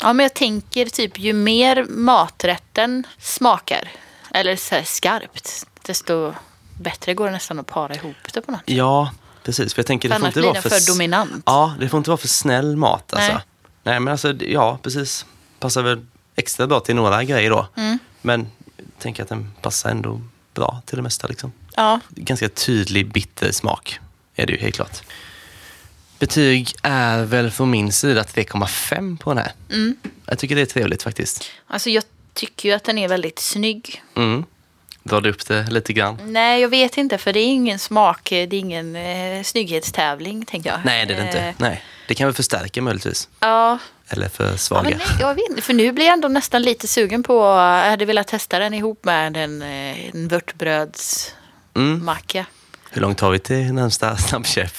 ja, 0.00 0.12
men 0.12 0.24
jag 0.24 0.34
tänker 0.34 0.86
typ 0.86 1.18
ju 1.18 1.32
mer 1.32 1.84
maträtten 1.88 3.06
smakar, 3.18 3.88
eller 4.30 4.56
så 4.56 4.80
skarpt, 4.84 5.66
desto 5.82 6.34
bättre 6.78 7.14
går 7.14 7.26
det 7.26 7.32
nästan 7.32 7.58
att 7.58 7.66
para 7.66 7.94
ihop 7.94 8.16
det 8.32 8.40
på 8.40 8.52
något. 8.52 8.62
Ja, 8.64 9.10
precis. 9.44 9.74
För 9.74 9.80
jag 9.80 9.86
tänker, 9.86 10.08
För 10.08 10.14
det 10.14 10.20
får 10.20 10.28
inte 10.28 10.40
vara 10.40 10.62
för, 10.62 10.70
för 10.70 10.92
dominant. 10.92 11.42
Ja, 11.46 11.74
det 11.80 11.88
får 11.88 11.98
inte 11.98 12.10
vara 12.10 12.18
för 12.18 12.28
snäll 12.28 12.76
mat 12.76 13.14
alltså. 13.14 13.32
Nej. 13.32 13.42
Nej, 13.82 14.00
men 14.00 14.12
alltså, 14.12 14.32
ja, 14.32 14.78
precis. 14.82 15.26
Passar 15.58 15.82
väl 15.82 16.06
extra 16.36 16.66
bra 16.66 16.80
till 16.80 16.94
några 16.94 17.24
grejer 17.24 17.50
då. 17.50 17.66
Mm. 17.76 17.98
Men 18.22 18.50
tänker 19.00 19.22
att 19.22 19.28
den 19.28 19.52
passar 19.62 19.90
ändå 19.90 20.20
bra 20.54 20.82
till 20.86 20.96
det 20.96 21.02
mesta 21.02 21.26
liksom. 21.26 21.52
Ja, 21.76 22.00
ganska 22.08 22.48
tydlig 22.48 23.12
bitter 23.12 23.52
smak 23.52 23.98
är 24.34 24.46
det 24.46 24.52
ju 24.52 24.58
helt 24.58 24.74
klart. 24.74 25.02
Betyg 26.18 26.74
är 26.82 27.24
väl 27.24 27.50
från 27.50 27.70
min 27.70 27.92
sida 27.92 28.22
3,5 28.22 29.18
på 29.18 29.34
den 29.34 29.38
här. 29.44 29.52
Mm. 29.70 29.96
Jag 30.26 30.38
tycker 30.38 30.54
det 30.56 30.60
är 30.60 30.66
trevligt 30.66 31.02
faktiskt. 31.02 31.50
alltså 31.66 31.90
jag 31.90 32.04
tycker 32.34 32.68
ju 32.68 32.74
att 32.74 32.84
den 32.84 32.98
är 32.98 33.08
väldigt 33.08 33.38
snygg. 33.38 34.02
Mm. 34.16 34.44
Drar 35.02 35.20
du 35.20 35.30
upp 35.30 35.46
det 35.46 35.70
lite 35.70 35.92
grann? 35.92 36.18
Nej, 36.24 36.60
jag 36.60 36.68
vet 36.68 36.96
inte 36.96 37.18
för 37.18 37.32
det 37.32 37.40
är 37.40 37.46
ingen 37.46 37.78
smak, 37.78 38.30
det 38.30 38.36
är 38.36 38.54
ingen 38.54 38.96
eh, 38.96 39.42
snygghetstävling 39.42 40.44
tänker 40.44 40.70
jag. 40.70 40.80
Nej, 40.84 41.06
det 41.06 41.14
är 41.14 41.20
det 41.20 41.26
inte. 41.26 41.40
Eh, 41.40 41.54
Nej. 41.58 41.82
Det 42.10 42.14
kan 42.14 42.26
väl 42.26 42.34
förstärka 42.34 42.82
möjligtvis. 42.82 43.28
Ja, 43.40 43.78
Eller 44.08 44.28
för 44.28 44.56
ja 44.70 44.82
nej, 44.82 44.98
jag 45.20 45.34
vet 45.34 45.48
inte, 45.50 45.62
för 45.62 45.72
nu 45.72 45.92
blir 45.92 46.04
jag 46.06 46.12
ändå 46.12 46.28
nästan 46.28 46.62
lite 46.62 46.88
sugen 46.88 47.22
på, 47.22 47.34
jag 47.44 47.90
hade 47.90 48.04
velat 48.04 48.28
testa 48.28 48.58
den 48.58 48.74
ihop 48.74 49.04
med 49.04 49.36
en, 49.36 49.62
eh, 49.62 50.08
en 50.14 50.28
vörtbrödsmacka. 50.28 52.38
Mm. 52.38 52.46
Hur 52.90 53.00
långt 53.00 53.20
har 53.20 53.30
vi 53.30 53.38
till 53.38 53.72
närmsta 53.72 54.16
snabbköp? 54.16 54.72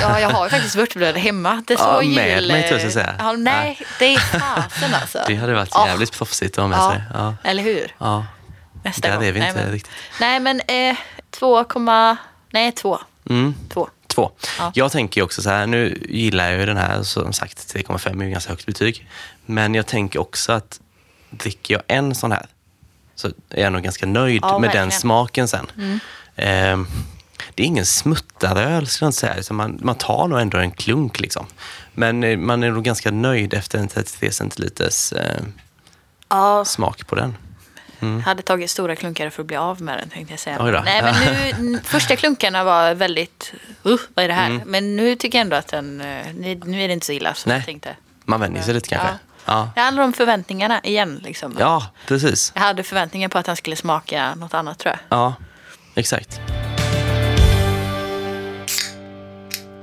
Ja, 0.00 0.20
jag 0.20 0.30
har 0.30 0.44
ju 0.46 0.50
faktiskt 0.50 0.76
vörtbröd 0.76 1.16
hemma. 1.16 1.62
Det 1.66 1.76
står 1.76 2.02
Ja, 2.02 2.08
med 2.08 2.40
jul, 2.40 2.52
mig, 2.52 2.68
tror 2.68 2.78
jag 2.80 2.86
eh, 2.86 2.92
säga. 2.92 3.14
Ja, 3.18 3.32
nej, 3.32 3.80
det 3.98 4.14
är 4.14 4.18
fasen 4.18 4.94
alltså. 4.94 5.18
Det 5.26 5.34
hade 5.34 5.54
varit 5.54 5.70
Ja. 5.72 5.86
jävligt 5.88 6.12
proffsigt 6.12 6.58
att 6.58 6.62
ha 6.62 6.68
med 6.68 6.78
Ja, 6.78 6.90
sig. 6.92 7.02
Ja. 7.14 7.34
eller 7.44 7.62
hur? 7.62 7.94
Ja. 7.98 8.26
Nästa 8.84 9.08
Där 9.08 9.16
gång. 9.16 9.24
är 9.26 9.32
vi 9.32 9.40
nej, 9.40 9.48
inte 9.48 9.62
men, 9.62 9.72
riktigt. 9.72 9.92
Nej, 10.20 10.40
men 10.40 10.60
eh, 10.60 10.96
2, 11.30 11.64
nej 12.50 12.72
2. 12.72 12.98
Mm. 13.30 13.54
2. 13.72 13.88
Två. 14.14 14.30
Ja. 14.58 14.72
Jag 14.74 14.92
tänker 14.92 15.22
också 15.22 15.42
så 15.42 15.50
här, 15.50 15.66
nu 15.66 16.02
gillar 16.08 16.50
jag 16.50 16.60
ju 16.60 16.66
den 16.66 16.76
här, 16.76 17.02
som 17.02 17.32
sagt 17.32 17.74
3,5 17.74 18.20
är 18.20 18.24
ju 18.24 18.30
ganska 18.30 18.50
högt 18.50 18.66
betyg. 18.66 19.08
Men 19.46 19.74
jag 19.74 19.86
tänker 19.86 20.20
också 20.20 20.52
att 20.52 20.80
dricker 21.30 21.74
jag 21.74 21.82
en 21.86 22.14
sån 22.14 22.32
här 22.32 22.46
så 23.14 23.28
är 23.50 23.62
jag 23.62 23.72
nog 23.72 23.82
ganska 23.82 24.06
nöjd 24.06 24.40
Ja, 24.42 24.58
med 24.58 24.66
verkligen. 24.68 24.88
den 24.88 24.98
smaken 24.98 25.48
sen. 25.48 25.66
Ehm, 26.36 26.86
det 27.54 27.62
är 27.62 27.66
ingen 27.66 27.86
smuttaröl, 27.86 28.86
skulle 28.86 29.06
jag 29.06 29.08
inte 29.08 29.18
säga. 29.20 29.42
Så 29.42 29.54
man, 29.54 29.78
man 29.82 29.94
tar 29.94 30.28
nog 30.28 30.40
ändå 30.40 30.58
en 30.58 30.70
klunk. 30.70 31.20
Liksom. 31.20 31.46
Men 31.94 32.24
eh, 32.24 32.38
man 32.38 32.62
är 32.62 32.70
nog 32.70 32.84
ganska 32.84 33.10
nöjd 33.10 33.54
efter 33.54 33.78
en 33.78 33.88
33 33.88 34.30
centiliters 34.30 35.12
eh, 35.12 35.40
Ja, 36.28 36.64
smak 36.64 37.06
på 37.06 37.14
den. 37.14 37.36
Hade 38.24 38.42
tagit 38.42 38.70
stora 38.70 38.96
klunkar 38.96 39.30
för 39.30 39.42
att 39.42 39.46
bli 39.46 39.56
av 39.56 39.82
med 39.82 39.98
den 39.98 40.08
tänkte 40.08 40.32
jag 40.32 40.40
säga. 40.40 40.82
Nej, 40.84 41.02
men 41.02 41.72
nu, 41.72 41.80
första 41.84 42.16
klunkarna 42.16 42.64
var 42.64 42.94
väldigt, 42.94 43.54
uh, 43.86 43.96
vad 44.14 44.24
är 44.24 44.28
det 44.28 44.34
här? 44.34 44.50
Mm. 44.50 44.62
Men 44.66 44.96
nu 44.96 45.16
tycker 45.16 45.38
jag 45.38 45.44
ändå 45.44 45.56
att 45.56 45.68
den, 45.68 46.00
eh, 46.00 46.26
nu 46.64 46.82
är 46.82 46.88
det 46.88 46.94
inte 46.94 47.06
så 47.06 47.12
illa 47.12 47.34
som 47.34 47.48
Nej. 47.50 47.58
jag 47.58 47.66
tänkte. 47.66 47.96
Man 48.24 48.40
vänjer 48.40 48.62
sig 48.62 48.74
lite 48.74 48.88
kanske. 48.88 49.08
Ja, 49.46 49.70
Det 49.74 49.80
handlar 49.80 50.02
om 50.02 50.12
förväntningarna 50.12 50.80
igen. 50.82 51.20
Liksom. 51.24 51.56
ja 51.58 51.86
precis. 52.06 52.52
Jag 52.54 52.62
hade 52.62 52.82
förväntningar 52.82 53.28
på 53.28 53.38
att 53.38 53.46
han 53.46 53.56
skulle 53.56 53.76
smaka 53.76 54.34
något 54.34 54.54
annat 54.54 54.78
tror 54.78 54.94
jag. 54.94 55.18
Ja, 55.18 55.34
exakt. 55.94 56.40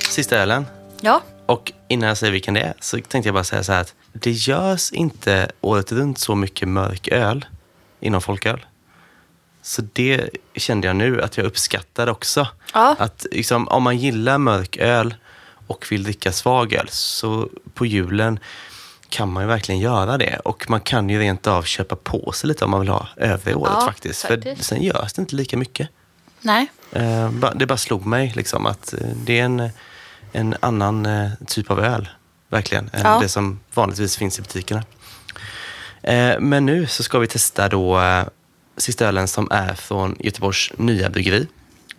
Sista 0.10 0.38
ölen. 0.38 0.66
Ja, 1.02 1.22
Och 1.46 1.72
innan 1.88 2.08
jag 2.08 2.18
säger 2.18 2.34
vilken 2.34 2.54
det 2.54 2.62
är 2.62 2.74
så 2.80 2.98
tänkte 2.98 3.28
jag 3.28 3.34
bara 3.34 3.44
säga 3.44 3.64
så 3.64 3.72
här 3.72 3.82
att 3.82 3.94
det 4.14 4.32
görs 4.32 4.92
inte 4.92 5.52
året 5.62 5.92
runt 5.92 6.20
så 6.20 6.36
mycket 6.36 6.68
mörk 6.68 7.08
öl 7.08 7.46
inom 8.02 8.22
folköl. 8.22 8.66
Så 9.62 9.82
det 9.94 10.30
kände 10.56 10.88
jag 10.88 10.96
nu 10.96 11.22
att 11.22 11.38
jag 11.38 11.46
uppskattar 11.46 12.08
också. 12.10 12.48
Ja. 12.74 12.96
Att 13.00 13.26
liksom, 13.32 13.68
om 13.68 13.84
man 13.84 13.98
gillar 13.98 14.38
mörk 14.38 14.78
öl 14.78 15.16
och 15.68 15.86
vill 15.92 16.04
dricka 16.04 16.32
svag 16.32 16.74
öl 16.74 16.88
så 16.90 17.50
på 17.74 17.86
julen 17.86 18.40
kan 19.10 19.32
man 19.34 19.44
ju 19.44 19.48
verkligen 19.48 19.82
göra 19.82 20.18
det. 20.18 20.40
Och 20.46 20.70
man 20.70 20.80
kan 20.82 21.10
ju 21.10 21.20
rent 21.20 21.48
av 21.48 21.64
köpa 21.64 21.96
på 21.96 22.32
sig 22.32 22.48
lite 22.48 22.66
om 22.66 22.72
man 22.72 22.80
vill 22.80 22.90
ha 22.90 23.08
övriga 23.18 23.58
året 23.58 23.74
Ja, 23.80 23.86
faktiskt. 23.86 24.22
faktiskt. 24.22 24.58
För 24.58 24.64
sen 24.66 24.82
görs 24.84 25.14
det 25.14 25.22
inte 25.22 25.36
lika 25.36 25.58
mycket. 25.58 25.90
nej. 26.42 26.72
Eh, 26.92 27.30
Det 27.56 27.66
bara 27.66 27.78
slog 27.78 28.06
mig 28.06 28.34
liksom 28.36 28.66
att 28.66 28.94
eh, 28.94 29.00
det 29.16 29.40
är 29.40 29.44
en, 29.46 29.70
en 30.32 30.56
annan 30.60 31.06
eh, 31.06 31.30
typ 31.48 31.72
av 31.72 31.80
öl, 31.80 32.10
verkligen, 32.50 32.90
än 32.94 33.02
Ja. 33.04 33.20
det 33.22 33.30
som 33.30 33.60
vanligtvis 33.74 34.18
finns 34.18 34.40
i 34.40 34.42
butikerna. 34.42 34.84
Eh, 36.04 36.40
Men 36.40 36.66
nu 36.66 36.88
så 36.88 37.04
ska 37.04 37.20
vi 37.20 37.28
testa 37.28 37.70
då 37.70 38.00
eh, 38.02 38.26
sista 38.78 39.06
ölen 39.06 39.28
som 39.28 39.48
är 39.52 39.74
från 39.76 40.16
Göteborgs 40.20 40.72
nya 40.78 41.10
bryggeri, 41.10 41.48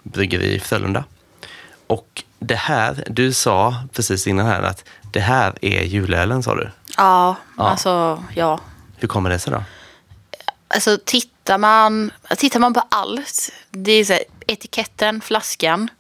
Bryggeri 0.03 0.61
Frölunda. 0.61 1.05
Och 1.87 2.25
det 2.39 2.55
här, 2.55 3.05
du 3.11 3.33
sa 3.33 3.75
precis 3.93 4.27
innan 4.27 4.47
här 4.47 4.63
att 4.63 4.85
det 5.13 5.21
här 5.21 5.53
är 5.61 5.83
julölen 5.83 6.43
sa 6.43 6.55
du. 6.55 6.71
Ja, 6.97 7.37
Ja. 7.57 7.69
alltså 7.69 8.25
ja. 8.35 8.61
Hur 8.97 9.09
kommer 9.09 9.31
det 9.31 9.39
sig 9.39 9.53
då? 9.53 9.63
Alltså 10.69 10.99
tittar 11.05 11.59
man, 11.59 12.11
tittar 12.39 12.61
man 12.61 12.75
på 12.75 12.83
allt, 12.89 13.53
det 13.71 13.93
är 13.93 14.05
så 14.05 14.13
här, 14.13 14.23
etiketten, 14.47 15.21
flaskan, 15.21 15.91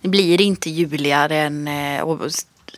det 0.00 0.08
blir 0.08 0.40
inte 0.40 0.70
juligare 0.70 1.36
än, 1.38 1.68
eh, 1.68 2.04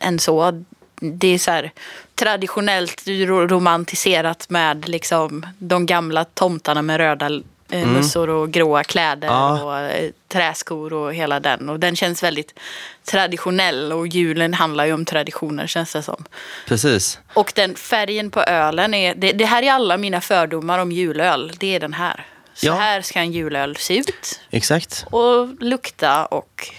än 0.01 0.19
så. 0.19 0.63
Det 1.01 1.27
är 1.27 1.37
så 1.37 1.51
här 1.51 1.71
traditionellt 2.15 3.03
ro- 3.07 3.47
romantiserat 3.47 4.49
med 4.49 4.89
liksom 4.89 5.45
de 5.59 5.85
gamla 5.85 6.25
tomtarna 6.25 6.81
med 6.81 6.97
röda 6.97 7.29
eh, 7.71 7.87
mössor 7.87 8.29
och 8.29 8.51
gråa 8.51 8.83
kläder 8.83 9.27
Ja. 9.27 9.63
och 9.63 9.77
eh, 9.79 10.09
träskor 10.27 10.93
och 10.93 11.13
hela 11.13 11.39
den. 11.39 11.69
Och 11.69 11.79
den 11.79 11.95
känns 11.95 12.23
väldigt 12.23 12.59
traditionell 13.05 13.93
och 13.93 14.07
julen 14.07 14.53
handlar 14.53 14.85
ju 14.85 14.93
om 14.93 15.05
traditioner 15.05 15.67
känns 15.67 15.93
det 15.93 16.03
som. 16.03 16.25
Precis. 16.67 17.19
Och 17.33 17.51
den 17.55 17.75
färgen 17.75 18.31
på 18.31 18.41
ölen 18.41 18.93
är, 18.93 19.15
det, 19.15 19.31
det 19.31 19.45
här 19.45 19.63
är 19.63 19.71
alla 19.71 19.97
mina 19.97 20.21
fördomar 20.21 20.79
om 20.79 20.91
julöl. 20.91 21.51
Det 21.59 21.75
är 21.75 21.79
den 21.79 21.93
här. 21.93 22.25
Så 22.53 22.67
Ja. 22.67 22.73
här 22.73 23.01
ska 23.01 23.19
en 23.19 23.31
julöl 23.31 23.75
se 23.75 23.97
ut 23.97 24.39
Exakt. 24.49 25.05
och 25.11 25.47
lukta 25.63 26.25
och 26.25 26.69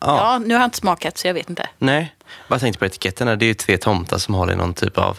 Ja. 0.00 0.06
ja. 0.32 0.38
nu 0.38 0.54
har 0.54 0.60
jag 0.60 0.66
inte 0.66 0.78
smakat 0.78 1.18
så 1.18 1.26
jag 1.26 1.34
vet 1.34 1.50
inte. 1.50 1.68
Nej, 1.78 2.14
bara 2.48 2.58
tänkte 2.58 2.78
på 2.78 2.84
etiketterna. 2.84 3.36
Det 3.36 3.44
är 3.44 3.48
ju 3.48 3.54
tre 3.54 3.76
tomtar 3.78 4.18
som 4.18 4.34
håller 4.34 4.52
i 4.52 4.56
någon 4.56 4.74
typ 4.74 4.98
av 4.98 5.18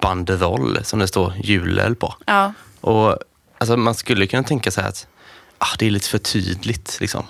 banderoll 0.00 0.78
som 0.84 0.98
det 0.98 1.08
står 1.08 1.32
julöl 1.42 1.94
på. 1.94 2.14
Ja, 2.26 2.52
Och 2.80 3.18
alltså, 3.58 3.76
Man 3.76 3.94
skulle 3.94 4.26
kunna 4.26 4.42
tänka 4.42 4.70
sig 4.70 4.84
att 4.84 5.06
ah, 5.58 5.66
det 5.78 5.86
är 5.86 5.90
lite 5.90 6.08
för 6.08 6.18
tydligt. 6.18 6.98
Liksom. 7.00 7.24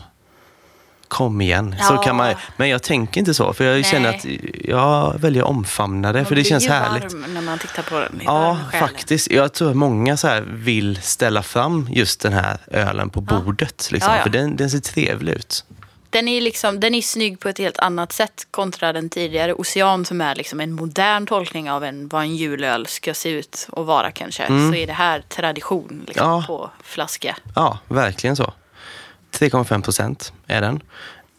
Kom 1.08 1.40
igen. 1.40 1.76
Så 1.80 1.94
Ja. 1.94 2.02
kan 2.02 2.16
man, 2.16 2.34
men 2.56 2.68
jag 2.68 2.82
tänker 2.82 3.20
inte 3.20 3.34
så, 3.34 3.52
för 3.52 3.64
jag 3.64 3.72
Nej. 3.72 3.84
känner 3.84 4.08
att 4.08 4.24
jag 4.64 5.18
väljer 5.18 5.42
att 5.42 5.48
omfamna 5.48 6.12
det, 6.12 6.24
för 6.24 6.34
det 6.34 6.40
Man 6.40 6.44
känns 6.44 6.68
härligt. 6.68 7.12
när 7.28 7.40
man 7.40 7.58
tittar 7.58 7.82
på 7.82 7.98
den. 7.98 8.20
Ja, 8.24 8.58
faktiskt. 8.72 9.30
Jag 9.30 9.52
tror 9.52 9.70
att 9.70 9.76
många 9.76 10.16
så 10.16 10.40
vill 10.46 11.02
ställa 11.02 11.42
fram 11.42 11.88
just 11.90 12.20
den 12.20 12.32
här 12.32 12.58
ölen 12.70 13.10
på 13.10 13.20
bordet. 13.20 13.88
Liksom. 13.92 14.12
För 14.22 14.30
den, 14.30 14.56
den 14.56 14.70
ser 14.70 14.78
trevlig 14.80 15.32
ut. 15.32 15.64
Den 16.12 16.28
är, 16.28 16.40
liksom, 16.40 16.80
den 16.80 16.94
är 16.94 17.02
snygg 17.02 17.40
på 17.40 17.48
ett 17.48 17.58
helt 17.58 17.78
annat 17.78 18.12
sätt 18.12 18.46
kontra 18.50 18.92
den 18.92 19.10
tidigare 19.10 19.54
Ocean 19.54 20.04
som 20.04 20.20
är 20.20 20.34
liksom 20.34 20.60
en 20.60 20.72
modern 20.72 21.26
tolkning 21.26 21.70
av 21.70 21.84
en, 21.84 22.08
vad 22.08 22.22
en 22.22 22.36
julöl 22.36 22.86
ska 22.86 23.14
se 23.14 23.28
ut 23.30 23.68
och 23.72 23.86
vara 23.86 24.10
kanske. 24.10 24.46
Så 24.46 24.74
är 24.74 24.86
det 24.86 24.92
här 24.92 25.20
tradition 25.28 26.04
liksom, 26.06 26.26
Mm. 26.26 26.36
Ja. 26.40 26.44
på 26.46 26.70
flaska. 26.84 27.36
Ja, 27.54 27.78
verkligen 27.88 28.36
så. 28.36 28.52
3,5 29.32 29.82
procent 29.82 30.32
är 30.46 30.60
den. 30.60 30.80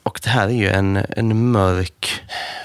Och 0.03 0.19
det 0.23 0.29
här 0.29 0.47
är 0.47 0.51
ju 0.53 0.69
en, 0.69 1.05
en 1.09 1.51
mörk... 1.51 2.21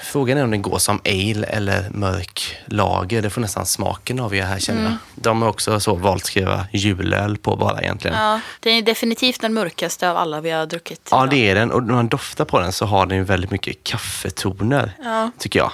Frågan 0.09 0.37
är 0.37 0.43
om 0.43 0.51
den 0.51 0.61
går 0.61 0.77
som 0.77 1.01
ale 1.05 1.47
eller 1.47 1.89
mörk 1.89 2.57
lager. 2.65 3.21
Det 3.21 3.29
får 3.29 3.41
nästan 3.41 3.65
smaken 3.65 4.19
avgöra 4.19 4.45
här 4.47 4.59
känner 4.59 4.83
jag. 4.83 4.93
De 5.15 5.41
har 5.41 5.49
också 5.49 5.79
så 5.79 5.95
valt 5.95 6.25
skriva 6.25 6.65
julöl 6.73 7.37
på 7.37 7.55
bara 7.55 7.81
egentligen. 7.81 8.17
Ja, 8.17 8.33
Ja, 8.33 8.39
den 8.59 8.73
är 8.73 8.81
definitivt 8.81 9.41
den 9.41 9.53
mörkaste 9.53 10.09
av 10.11 10.17
alla 10.17 10.41
vi 10.41 10.49
har 10.51 10.65
druckit. 10.65 11.01
idag. 11.07 11.29
det 11.29 11.49
är 11.49 11.55
den. 11.55 11.71
Och 11.71 11.83
när 11.83 11.93
man 11.93 12.07
doftar 12.07 12.45
på 12.45 12.59
den 12.59 12.71
så 12.71 12.85
har 12.85 13.05
den 13.05 13.17
ju 13.17 13.23
väldigt 13.23 13.51
mycket 13.51 13.83
kaffetoner, 13.83 14.91
Ja. 15.03 15.31
tycker 15.37 15.59
jag. 15.59 15.71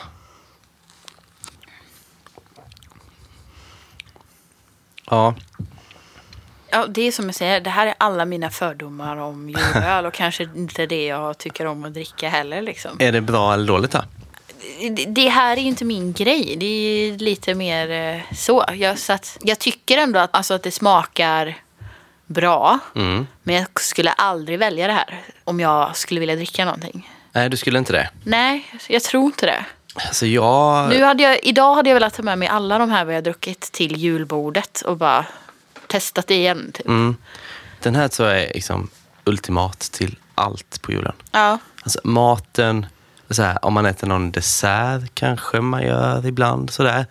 Ja, 5.09 5.33
Ja, 6.71 6.85
det 6.87 7.01
är 7.01 7.11
som 7.11 7.25
jag 7.25 7.35
säger, 7.35 7.61
det 7.61 7.69
här 7.69 7.87
är 7.87 7.93
alla 7.97 8.25
mina 8.25 8.49
fördomar 8.49 9.17
om 9.17 9.49
julöl 9.49 10.05
och 10.05 10.13
kanske 10.13 10.43
inte 10.43 10.85
det 10.85 11.05
jag 11.05 11.37
tycker 11.37 11.65
om 11.65 11.83
att 11.85 11.93
dricka 11.93 12.29
heller. 12.29 12.61
Liksom. 12.61 12.91
är 12.99 13.11
det 13.11 13.21
bra 13.21 13.53
eller 13.53 13.67
dåligt 13.67 13.91
då? 13.91 14.01
Det- 15.07 15.29
här 15.29 15.57
är 15.57 15.61
ju 15.61 15.67
inte 15.67 15.85
min 15.85 16.13
grej, 16.13 16.55
det 16.57 16.65
är 16.65 17.17
lite 17.17 17.55
mer 17.55 17.91
eh, 17.91 18.35
så. 18.35 18.65
Jag, 18.73 18.99
så 18.99 19.13
att, 19.13 19.37
jag 19.41 19.59
tycker 19.59 19.97
ändå 19.97 20.19
att, 20.19 20.35
alltså, 20.35 20.53
att 20.53 20.63
det 20.63 20.71
smakar 20.71 21.55
bra, 22.25 22.79
Mm. 22.95 23.27
men 23.43 23.55
jag 23.55 23.81
skulle 23.81 24.11
aldrig 24.11 24.59
välja 24.59 24.87
det 24.87 24.93
här 24.93 25.21
om 25.43 25.59
jag 25.59 25.97
skulle 25.97 26.19
vilja 26.19 26.35
dricka 26.35 26.65
någonting. 26.65 27.09
Nej, 27.31 27.49
du 27.49 27.57
skulle 27.57 27.79
inte 27.79 27.93
det? 27.93 28.09
Nej, 28.23 28.65
jag 28.87 29.03
tror 29.03 29.25
inte 29.25 29.45
det. 29.45 29.65
Alltså 29.95 30.25
jag... 30.25 30.89
Nu 30.89 31.03
hade 31.03 31.23
jag, 31.23 31.39
idag 31.43 31.75
hade 31.75 31.89
jag 31.89 31.93
velat 31.93 32.13
ta 32.13 32.21
med 32.23 32.37
mig 32.37 32.47
alla 32.47 32.77
de 32.77 32.89
här 32.89 33.05
vi 33.05 33.13
har 33.15 33.21
druckit 33.21 33.59
till 33.61 33.97
julbordet 33.97 34.81
och 34.81 34.97
bara 34.97 35.25
testat 35.87 36.27
det 36.27 36.35
igen. 36.35 36.71
Typ. 36.73 36.87
Mm. 36.87 37.15
Den 37.81 37.95
här 37.95 38.07
tror 38.07 38.29
jag 38.29 38.41
är 38.43 38.53
liksom 38.53 38.89
ultimat 39.25 39.79
till 39.79 40.17
allt 40.35 40.81
på 40.81 40.91
julen. 40.91 41.13
Ja. 41.31 41.57
Alltså 41.83 41.99
maten, 42.03 42.85
så 43.29 43.43
här, 43.43 43.65
om 43.65 43.73
man 43.73 43.85
äter 43.85 44.07
någon 44.07 44.31
dessert 44.31 45.11
kanske 45.13 45.61
man 45.61 45.83
gör 45.83 46.25
ibland 46.25 46.69
sådär. 46.69 47.05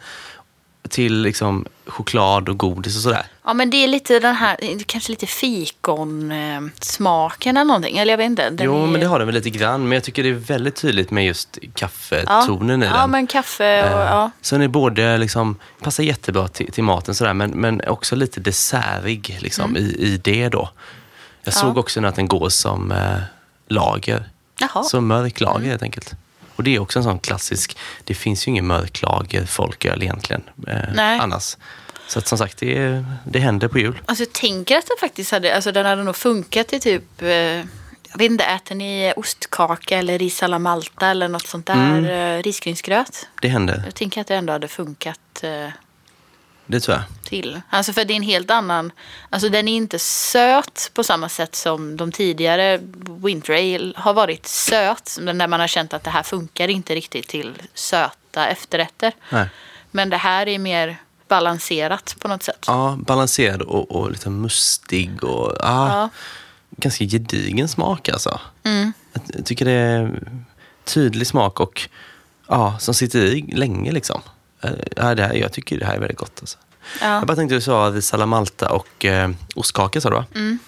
Till 0.89 1.23
liksom 1.23 1.67
choklad 1.87 2.49
och 2.49 2.59
godis 2.59 2.97
och 2.97 3.03
sådär. 3.03 3.23
Ja 3.45 3.55
men 3.55 3.71
det 3.71 3.77
är 3.77 3.89
lite 3.89 4.19
den 4.19 4.35
här, 4.35 4.57
kanske 4.87 5.13
lite 5.13 5.27
fikonsmaken 5.27 7.57
eller 7.57 7.65
någonting. 7.65 7.99
Eller 7.99 8.13
jag 8.13 8.19
vet 8.19 8.27
inte. 8.27 8.51
Den 8.51 8.67
jo, 8.67 8.83
är... 8.83 8.87
men 8.87 9.01
det 9.01 9.07
har 9.07 9.19
den 9.19 9.29
väl 9.29 9.35
lite 9.35 9.51
grann. 9.51 9.83
Men 9.83 9.93
jag 9.93 10.05
tycker 10.05 10.23
det 10.23 10.29
är 10.29 10.33
väldigt 10.33 10.77
tydligt 10.77 11.11
med 11.11 11.27
just 11.27 11.59
kaffetonen 11.75 12.83
i 12.83 12.87
ja. 12.87 12.93
den. 12.93 13.01
Ja 13.01 13.07
men 13.07 13.27
kaffe 13.27 13.95
och 13.95 14.01
Eh, 14.01 14.07
ja. 14.07 14.31
Så 14.41 14.55
den 14.55 14.63
är 14.63 14.69
både 14.69 15.19
liksom, 15.19 15.57
passar 15.81 16.03
jättebra 16.03 16.49
till, 16.49 16.73
till 16.73 16.85
maten 16.85 17.15
sådär, 17.15 17.35
men, 17.35 17.51
men 17.51 17.81
också 17.89 18.17
lite 18.17 18.41
dessertig 18.41 19.39
liksom, 19.41 19.71
Mm. 19.71 19.83
i, 19.83 19.87
i 19.89 20.17
det 20.17 20.49
då. 20.49 20.69
Jag 21.45 21.55
såg 21.55 21.79
också 21.79 22.01
nu 22.01 22.09
att 22.09 22.17
den 22.17 22.29
går 22.29 22.49
som 22.49 22.93
eh, 22.93 23.17
lager. 23.69 24.29
Jaha. 24.59 24.83
Så 24.83 25.01
mörk 25.01 25.41
lager 25.41 25.67
helt 25.69 25.83
enkelt. 25.83 26.13
Och 26.57 26.63
det 26.65 26.75
är 26.75 26.79
också 26.79 26.99
en 26.99 27.03
sån 27.03 27.19
klassisk, 27.19 27.79
det 28.05 28.15
finns 28.15 28.47
ju 28.47 28.51
ingen 28.51 28.67
mörk 28.67 29.03
lager 29.03 29.47
folköl 29.47 30.03
egentligen 30.03 30.43
eh, 30.69 31.21
annars. 31.23 31.57
Så 32.09 32.19
att 32.19 32.27
som 32.27 32.39
sagt, 32.39 32.59
det, 32.59 33.05
det 33.25 33.39
händer 33.39 33.69
på 33.69 33.79
jul. 33.79 34.01
Alltså 34.07 34.25
jag 34.25 34.33
tänker 34.33 34.79
att 34.79 34.87
den 34.87 34.97
faktiskt 35.01 35.31
hade, 35.33 35.55
alltså 35.55 35.73
den 35.73 35.87
hade 35.87 36.05
nog 36.05 36.17
funkat 36.17 36.73
i 36.73 36.81
typ, 36.81 37.23
eh, 37.23 37.29
jag 37.29 38.19
vet 38.19 38.31
inte, 38.31 38.45
äter 38.45 38.75
ni 38.75 39.13
ostkaka 39.17 39.99
eller 39.99 40.19
ris 40.19 40.43
alla 40.43 40.59
Malta 40.59 41.07
eller 41.09 41.29
något 41.29 41.47
sånt 41.47 41.67
där 41.67 41.99
Mm. 41.99 42.05
eh, 42.39 42.43
risgrynsgröt? 42.43 43.29
Det 43.43 43.49
händer, 43.49 43.83
Jag 43.85 43.95
tänker 43.95 44.21
att 44.21 44.27
det 44.27 44.35
ändå 44.35 44.53
hade 44.53 44.69
funkat 44.69 45.21
eh, 45.43 45.69
det 46.67 46.81
tror 46.81 46.97
jag. 46.97 47.05
till. 47.25 47.61
Alltså 47.71 47.93
för 47.93 48.05
det 48.05 48.13
är 48.15 48.17
en 48.17 48.23
helt 48.23 48.51
annan, 48.51 48.93
alltså 49.31 49.49
den 49.49 49.69
är 49.69 49.77
inte 49.77 49.99
söt 49.99 50.91
på 50.95 51.05
samma 51.05 51.29
sätt 51.29 51.55
som 51.57 51.97
de 51.97 52.13
tidigare 52.13 52.81
Winter 53.23 53.53
Ale 53.55 53.93
har 53.97 54.15
varit 54.15 54.47
söt. 54.47 55.19
Där 55.21 55.47
man 55.47 55.61
har 55.61 55.67
känt 55.67 55.95
att 55.95 56.05
det 56.05 56.11
här 56.11 56.23
funkar 56.23 56.69
inte 56.69 56.95
riktigt 56.95 57.29
till 57.29 57.53
söta 57.75 58.49
efterrätter. 58.49 59.13
Nej. 59.31 59.49
Men 59.91 60.11
det 60.11 60.17
här 60.17 60.49
är 60.49 60.59
mer 60.59 60.97
balanserat 61.29 62.17
på 62.19 62.29
något 62.29 62.43
sätt. 62.43 62.65
Ja, 62.67 62.99
balanserad 63.01 63.63
och, 63.63 63.91
och 63.91 64.11
lite 64.11 64.31
mustig 64.31 65.25
och 65.25 65.53
ah, 65.61 65.89
Ja. 65.89 66.09
ganska 66.71 67.05
gedigen 67.05 67.69
smak 67.69 68.09
alltså. 68.09 68.41
Mm. 68.63 68.93
Jag, 69.13 69.47
tycker 69.47 69.65
det 69.65 69.73
är 69.73 70.23
tydlig 70.85 71.27
smak 71.27 71.61
och 71.61 71.89
ja, 72.49 72.79
som 72.79 72.95
sitter 72.95 73.25
i 73.25 73.43
länge 73.43 73.93
liksom. 73.93 74.21
Eh, 74.65 74.71
Ja, 74.97 75.15
det 75.15 75.23
här, 75.23 75.35
jag 75.35 75.53
tycker 75.53 75.79
det 75.79 75.87
här 75.87 75.95
är 75.95 75.99
väldigt 75.99 76.19
gott. 76.19 76.37
Alltså. 76.41 76.59
Ja. 77.01 77.07
Jag 77.15 77.27
bara 77.27 77.37
tänkte, 77.37 77.55
du 77.55 77.61
sa 77.61 78.01
salamalta 78.03 78.69
och 78.73 79.05
eh, 79.05 79.31
ostkaka 79.55 80.01
sa 80.01 80.09
du 80.11 80.17
va? 80.17 80.25
Mm. 80.35 80.59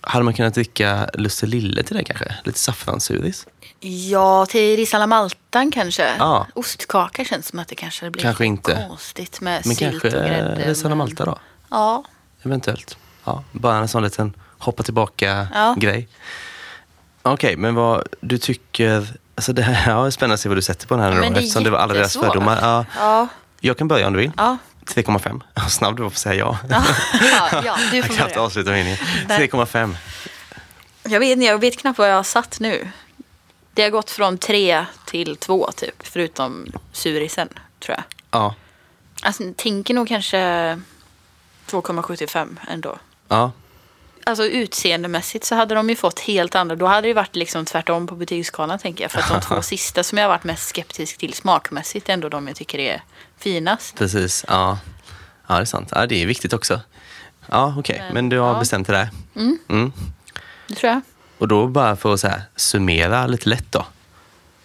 Hade 0.00 0.24
man 0.24 0.34
kunnat 0.34 0.54
dricka 0.54 1.10
lusselille 1.14 1.82
till 1.82 1.96
det 1.96 2.04
kanske? 2.04 2.34
Lite 2.44 2.58
saffranssuris? 2.58 3.46
Ja, 3.80 4.46
till 4.46 4.76
risalamaltan 4.76 5.70
kanske. 5.72 6.14
Ja. 6.18 6.46
Ostkaka 6.54 7.24
känns 7.24 7.48
som 7.48 7.58
att 7.58 7.68
det 7.68 7.74
kanske 7.74 8.10
blir 8.10 8.22
Kanske 8.22 8.44
inte. 8.46 8.84
konstigt 8.88 9.40
med 9.40 9.62
Men 9.66 9.76
sylt 9.76 9.90
kanske 10.02 10.18
och 10.18 10.26
grädde. 10.26 10.62
eh, 10.62 10.68
risalamalta 10.68 11.24
då? 11.24 11.38
Ja, 11.70 12.04
Eventuellt. 12.42 12.96
Ja, 13.24 13.44
bara 13.52 13.76
en 13.78 13.88
sån 13.88 14.02
liten 14.02 14.34
hoppa 14.58 14.80
Ja. 14.80 14.84
tillbaka-grej. 14.84 16.08
Okej, 17.22 17.56
men 17.56 17.74
vad 17.74 18.08
du 18.20 18.38
tycker... 18.38 19.06
Alltså 19.36 19.52
det 19.52 19.62
här 19.62 19.90
ja, 19.92 20.00
det 20.02 20.06
är 20.06 20.10
spännande 20.10 20.34
att 20.34 20.40
se 20.40 20.48
vad 20.48 20.58
du 20.58 20.62
sätter 20.62 20.86
på 20.86 20.94
den 20.94 21.04
här 21.04 21.12
då, 21.14 21.20
det 21.20 21.26
är 21.26 21.30
eftersom 21.30 21.64
det 21.64 21.70
var 21.70 21.78
alla 21.78 21.94
deras 21.94 22.12
fördomar. 22.12 22.58
Ja, 22.62 22.84
ja, 22.96 23.28
jag 23.60 23.78
kan 23.78 23.88
börja 23.88 24.06
om 24.06 24.12
du 24.12 24.18
vill. 24.18 24.32
ja. 24.36 24.56
3,5. 24.86 25.40
Ja, 25.54 25.62
Snabb 25.68 25.96
du 25.96 26.02
var 26.02 26.10
på 26.10 26.14
att 26.14 26.18
säga 26.18 26.34
ja. 26.34 26.58
ja, 26.70 26.82
ja 27.64 27.76
du 27.90 27.96
jag 27.96 28.06
får 28.06 28.14
kan 28.14 28.28
inte 28.28 28.40
avsluta 28.40 28.70
meningen. 28.70 28.98
Nej. 29.28 29.48
3,5. 29.48 29.96
Jag 31.02 31.20
vet, 31.20 31.42
jag 31.44 31.58
vet 31.58 31.78
knappt 31.78 31.98
vad 31.98 32.10
jag 32.10 32.16
har 32.16 32.22
satt 32.22 32.60
nu. 32.60 32.90
Det 33.74 33.82
har 33.82 33.90
gått 33.90 34.10
från 34.10 34.38
tre 34.38 34.86
till 35.06 35.36
två 35.36 35.70
typ, 35.76 35.94
förutom 36.06 36.72
surisen 36.92 37.48
tror 37.80 37.96
jag. 37.96 38.04
Ja. 38.30 38.54
Alltså, 39.22 39.42
jag 39.42 39.56
tänker 39.56 39.94
nog 39.94 40.08
kanske 40.08 40.38
2,75 41.66 42.56
ändå. 42.68 42.98
ja. 43.28 43.52
Alltså 44.28 44.44
utseendemässigt 44.44 45.44
så 45.44 45.54
hade 45.54 45.74
de 45.74 45.88
ju 45.90 45.96
fått 45.96 46.20
helt 46.20 46.54
andra. 46.54 46.76
Då 46.76 46.86
hade 46.86 47.08
det 47.08 47.14
varit 47.14 47.36
liksom 47.36 47.64
tvärtom 47.64 48.06
på 48.06 48.14
betygsskalan 48.14 48.78
tänker 48.78 49.04
jag. 49.04 49.10
För 49.10 49.18
att 49.18 49.28
de 49.28 49.40
två 49.40 49.62
sista 49.62 50.02
som 50.02 50.18
jag 50.18 50.24
har 50.24 50.28
varit 50.28 50.44
mest 50.44 50.68
skeptisk 50.68 51.18
till 51.18 51.32
smakmässigt 51.34 52.08
är 52.08 52.12
ändå 52.12 52.28
de 52.28 52.48
jag 52.48 52.56
tycker 52.56 52.78
är 52.78 53.02
finast. 53.38 53.96
Precis. 53.96 54.44
Ja. 54.48 54.78
ja, 55.46 55.54
det 55.54 55.60
är 55.60 55.64
sant. 55.64 55.88
Ja, 55.92 56.06
det 56.06 56.22
är 56.22 56.26
viktigt 56.26 56.52
också. 56.52 56.80
Ja, 57.46 57.74
okej. 57.78 57.98
Men, 57.98 58.14
Men 58.14 58.28
du 58.28 58.38
har 58.38 58.52
ja. 58.52 58.58
bestämt 58.58 58.86
dig 58.86 58.96
där. 58.96 59.08
Mm. 59.68 59.92
Det 60.68 60.74
tror 60.74 60.92
jag. 60.92 61.00
Och 61.38 61.48
då 61.48 61.66
bara 61.66 61.96
för 61.96 62.14
att 62.14 62.20
så 62.20 62.28
här, 62.28 62.42
summera 62.56 63.26
lite 63.26 63.48
lätt 63.48 63.72
då. 63.72 63.86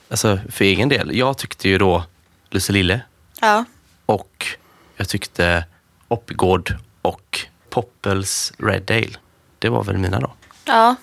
Alltså 0.10 0.40
för 0.50 0.66
egen 0.66 0.90
del. 0.90 1.18
Jag 1.18 1.38
tyckte 1.38 1.70
ju 1.70 1.78
då 1.78 2.04
Lusselille 2.50 3.02
Ja. 3.42 3.66
och 4.06 4.48
jag 4.96 5.10
tyckte 5.10 5.66
Oppigård 6.08 6.76
och 7.02 7.40
Poppels 7.70 8.54
Red 8.58 8.92
Ale. 8.92 9.18
Det 9.62 9.70
var 9.70 9.84
väl 9.84 9.98
mina 9.98 10.20
då. 10.20 10.34
Ja. 10.66 10.96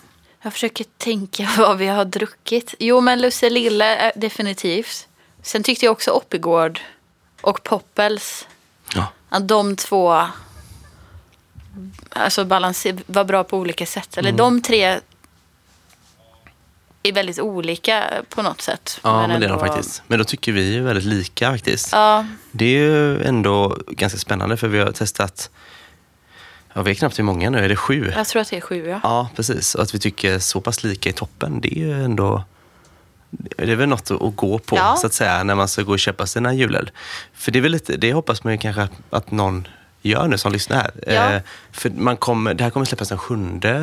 Jag 0.42 0.52
försöker 0.52 0.84
tänka 0.98 1.48
vad 1.58 1.78
vi 1.78 1.86
har 1.86 2.04
druckit. 2.04 2.74
Jo 2.78 3.00
men 3.00 3.20
Lusselille 3.20 4.06
eh, 4.06 4.12
definitivt. 4.16 5.08
Sen 5.42 5.62
tyckte 5.62 5.84
jag 5.84 5.92
också 5.92 6.10
Oppigård 6.10 6.80
och 7.40 7.62
Poppels. 7.62 8.46
Ja. 8.94 9.06
Att 9.28 9.48
de 9.48 9.76
två 9.76 10.26
alltså 12.10 12.44
balanser, 12.44 12.96
var 13.06 13.24
bra 13.24 13.44
på 13.44 13.58
olika 13.58 13.86
sätt. 13.86 14.16
Eller 14.16 14.32
de 14.32 14.62
tre 14.62 15.00
är 17.02 17.12
väldigt 17.12 17.40
olika 17.40 18.04
på 18.28 18.42
något 18.42 18.60
sätt. 18.60 19.00
Ja, 19.02 19.26
men, 19.26 19.40
det 19.40 19.46
är 19.46 19.50
de 19.50 19.60
faktiskt. 19.60 20.02
Men 20.06 20.18
då 20.18 20.24
tycker 20.24 20.52
vi 20.52 20.72
ju 20.72 20.82
väldigt 20.82 21.04
lika 21.04 21.50
faktiskt. 21.50 21.88
Ja, 21.92 22.26
Det 22.52 22.64
är 22.64 22.78
ju 22.78 23.22
ändå 23.22 23.78
ganska 23.88 24.18
spännande 24.18 24.56
för 24.56 24.68
vi 24.68 24.78
har 24.78 24.92
testat, 24.92 25.50
jag 26.78 26.84
vet 26.84 26.98
knappt 26.98 27.18
hur 27.18 27.24
många 27.24 27.50
nu, 27.50 27.58
är 27.58 27.68
det 27.68 27.76
sju? 27.76 28.12
jag 28.16 28.26
tror 28.26 28.42
att 28.42 28.50
det 28.50 28.56
är 28.56 28.60
sju 28.60 28.86
ja. 28.88 29.00
Ja, 29.02 29.28
precis. 29.36 29.74
Och 29.74 29.82
att 29.82 29.94
vi 29.94 29.98
tycker 29.98 30.38
så 30.38 30.60
pass 30.60 30.84
lika 30.84 31.08
i 31.10 31.12
toppen, 31.12 31.60
det 31.60 31.78
är 31.78 31.86
ju 31.86 32.04
ändå... 32.04 32.44
Det 33.30 33.72
är 33.72 33.76
väl 33.76 33.88
något 33.88 34.10
att 34.10 34.36
gå 34.36 34.58
på, 34.58 34.76
Ja. 34.76 34.96
så 34.96 35.06
att 35.06 35.12
säga, 35.12 35.44
när 35.44 35.54
man 35.54 35.68
ska 35.68 35.82
gå 35.82 35.92
och 35.92 35.98
köpa 35.98 36.26
sina 36.26 36.54
julöl. 36.54 36.90
För 37.34 37.52
det 37.52 37.58
är 37.58 37.60
väl 37.60 37.72
lite, 37.72 37.96
det 37.96 38.12
hoppas 38.12 38.44
man 38.44 38.52
ju 38.52 38.58
kanske 38.58 38.88
att, 39.10 39.30
någon 39.30 39.68
gör 40.02 40.28
nu 40.28 40.38
som 40.38 40.52
lyssnar 40.52 40.76
här. 40.76 40.90
Ja. 41.06 41.32
Eh, 41.32 41.42
för 41.72 41.90
man 41.90 42.16
kommer, 42.16 42.54
det 42.54 42.64
här 42.64 42.70
kommer 42.70 42.86
släppas 42.86 43.08
den 43.08 43.18
7 43.18 43.36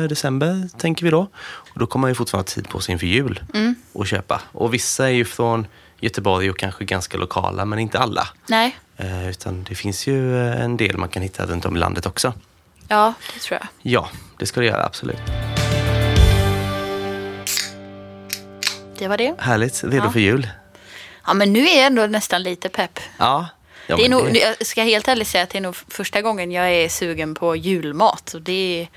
december, 0.08 0.68
tänker 0.78 1.04
vi 1.04 1.10
då. 1.10 1.20
Och 1.44 1.78
då 1.80 1.86
kommer 1.86 2.00
man 2.00 2.10
ju 2.10 2.14
fortfarande 2.14 2.50
ha 2.50 2.54
tid 2.54 2.68
på 2.68 2.80
sig 2.80 2.92
inför 2.92 3.06
jul 3.06 3.40
Mm. 3.54 3.74
och 3.92 4.06
köpa. 4.06 4.40
Och 4.52 4.74
vissa 4.74 5.06
är 5.06 5.12
ju 5.12 5.24
från 5.24 5.66
Göteborg 6.00 6.50
och 6.50 6.58
kanske 6.58 6.84
ganska 6.84 7.18
lokala, 7.18 7.64
men 7.64 7.78
inte 7.78 7.98
alla. 7.98 8.28
Nej, 8.48 8.76
Eh, 8.98 9.28
utan 9.30 9.64
det 9.68 9.74
finns 9.74 10.06
ju 10.06 10.48
en 10.52 10.76
del 10.76 10.96
man 10.96 11.08
kan 11.08 11.22
hitta 11.22 11.46
runt 11.46 11.64
om 11.64 11.76
i 11.76 11.78
landet 11.78 12.06
också. 12.06 12.32
Ja 12.88 13.14
det 13.34 13.40
tror 13.40 13.58
jag. 13.60 13.68
Ja, 13.92 14.08
det 14.38 14.46
ska 14.46 14.60
det 14.60 14.66
göra, 14.66 14.84
absolut. 14.84 15.16
Det 18.98 19.08
var 19.08 19.16
det. 19.16 19.34
Härligt, 19.38 19.84
redo 19.84 19.96
Ja. 20.04 20.10
för 20.12 20.20
jul. 20.20 20.48
Ja 21.26 21.34
men 21.34 21.52
nu 21.52 21.68
är 21.68 21.76
jag 21.76 21.86
ändå 21.86 22.06
nästan 22.06 22.42
lite 22.42 22.68
pepp. 22.68 23.00
Ja. 23.18 23.46
ja 23.86 23.96
det 23.96 24.04
är 24.04 24.08
nog, 24.08 24.36
Jag 24.36 24.66
ska 24.66 24.82
helt 24.82 25.08
ärligt 25.08 25.28
säga 25.28 25.44
att 25.44 25.50
det 25.50 25.58
är 25.58 25.62
nog 25.62 25.76
första 25.88 26.22
gången 26.22 26.52
jag 26.52 26.70
är 26.72 26.88
sugen 26.88 27.34
på 27.34 27.56
julmat. 27.56 28.34
Och, 28.34 28.42
det 28.42 28.80
är, 28.82 28.88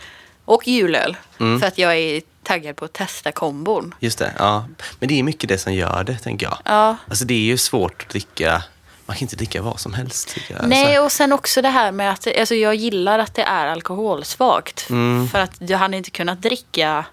och 0.45 0.67
julöl. 0.67 1.17
Mm. 1.39 1.59
För 1.59 1.67
att 1.67 1.77
jag 1.77 1.97
är 1.97 2.21
taggad 2.43 2.75
på 2.75 2.85
att 2.85 2.93
testa 2.93 3.31
kombon. 3.31 3.95
Just 3.99 4.19
det, 4.19 4.33
ja. 4.37 4.65
Men 4.99 5.09
det 5.09 5.19
är 5.19 5.23
mycket 5.23 5.49
det 5.49 5.57
som 5.57 5.73
gör 5.73 6.03
det, 6.03 6.17
tänker 6.17 6.45
jag. 6.45 6.57
Ja. 6.65 6.95
Alltså 7.07 7.25
det 7.25 7.33
är 7.33 7.37
ju 7.39 7.57
svårt 7.57 8.01
att 8.03 8.09
dricka, 8.09 8.63
man 9.09 9.15
kan 9.15 9.25
inte 9.25 9.35
dricka 9.35 9.61
vad 9.61 9.79
som 9.79 9.93
helst. 9.93 10.37
Jag. 10.47 10.67
Nej, 10.67 10.85
Alltså, 10.85 11.03
och 11.03 11.11
sen 11.11 11.31
också 11.31 11.61
det 11.61 11.69
här 11.69 11.91
med 11.91 12.11
att 12.11 12.27
alltså 12.39 12.55
jag 12.55 12.75
gillar 12.75 13.19
att 13.19 13.35
det 13.35 13.41
är 13.41 13.67
alkoholsvagt. 13.67 14.89
Mm. 14.89 15.27
För 15.29 15.39
att 15.39 15.51
jag 15.59 15.77
hade 15.77 15.97
inte 15.97 16.09
kunnat 16.11 16.41
dricka 16.41 17.05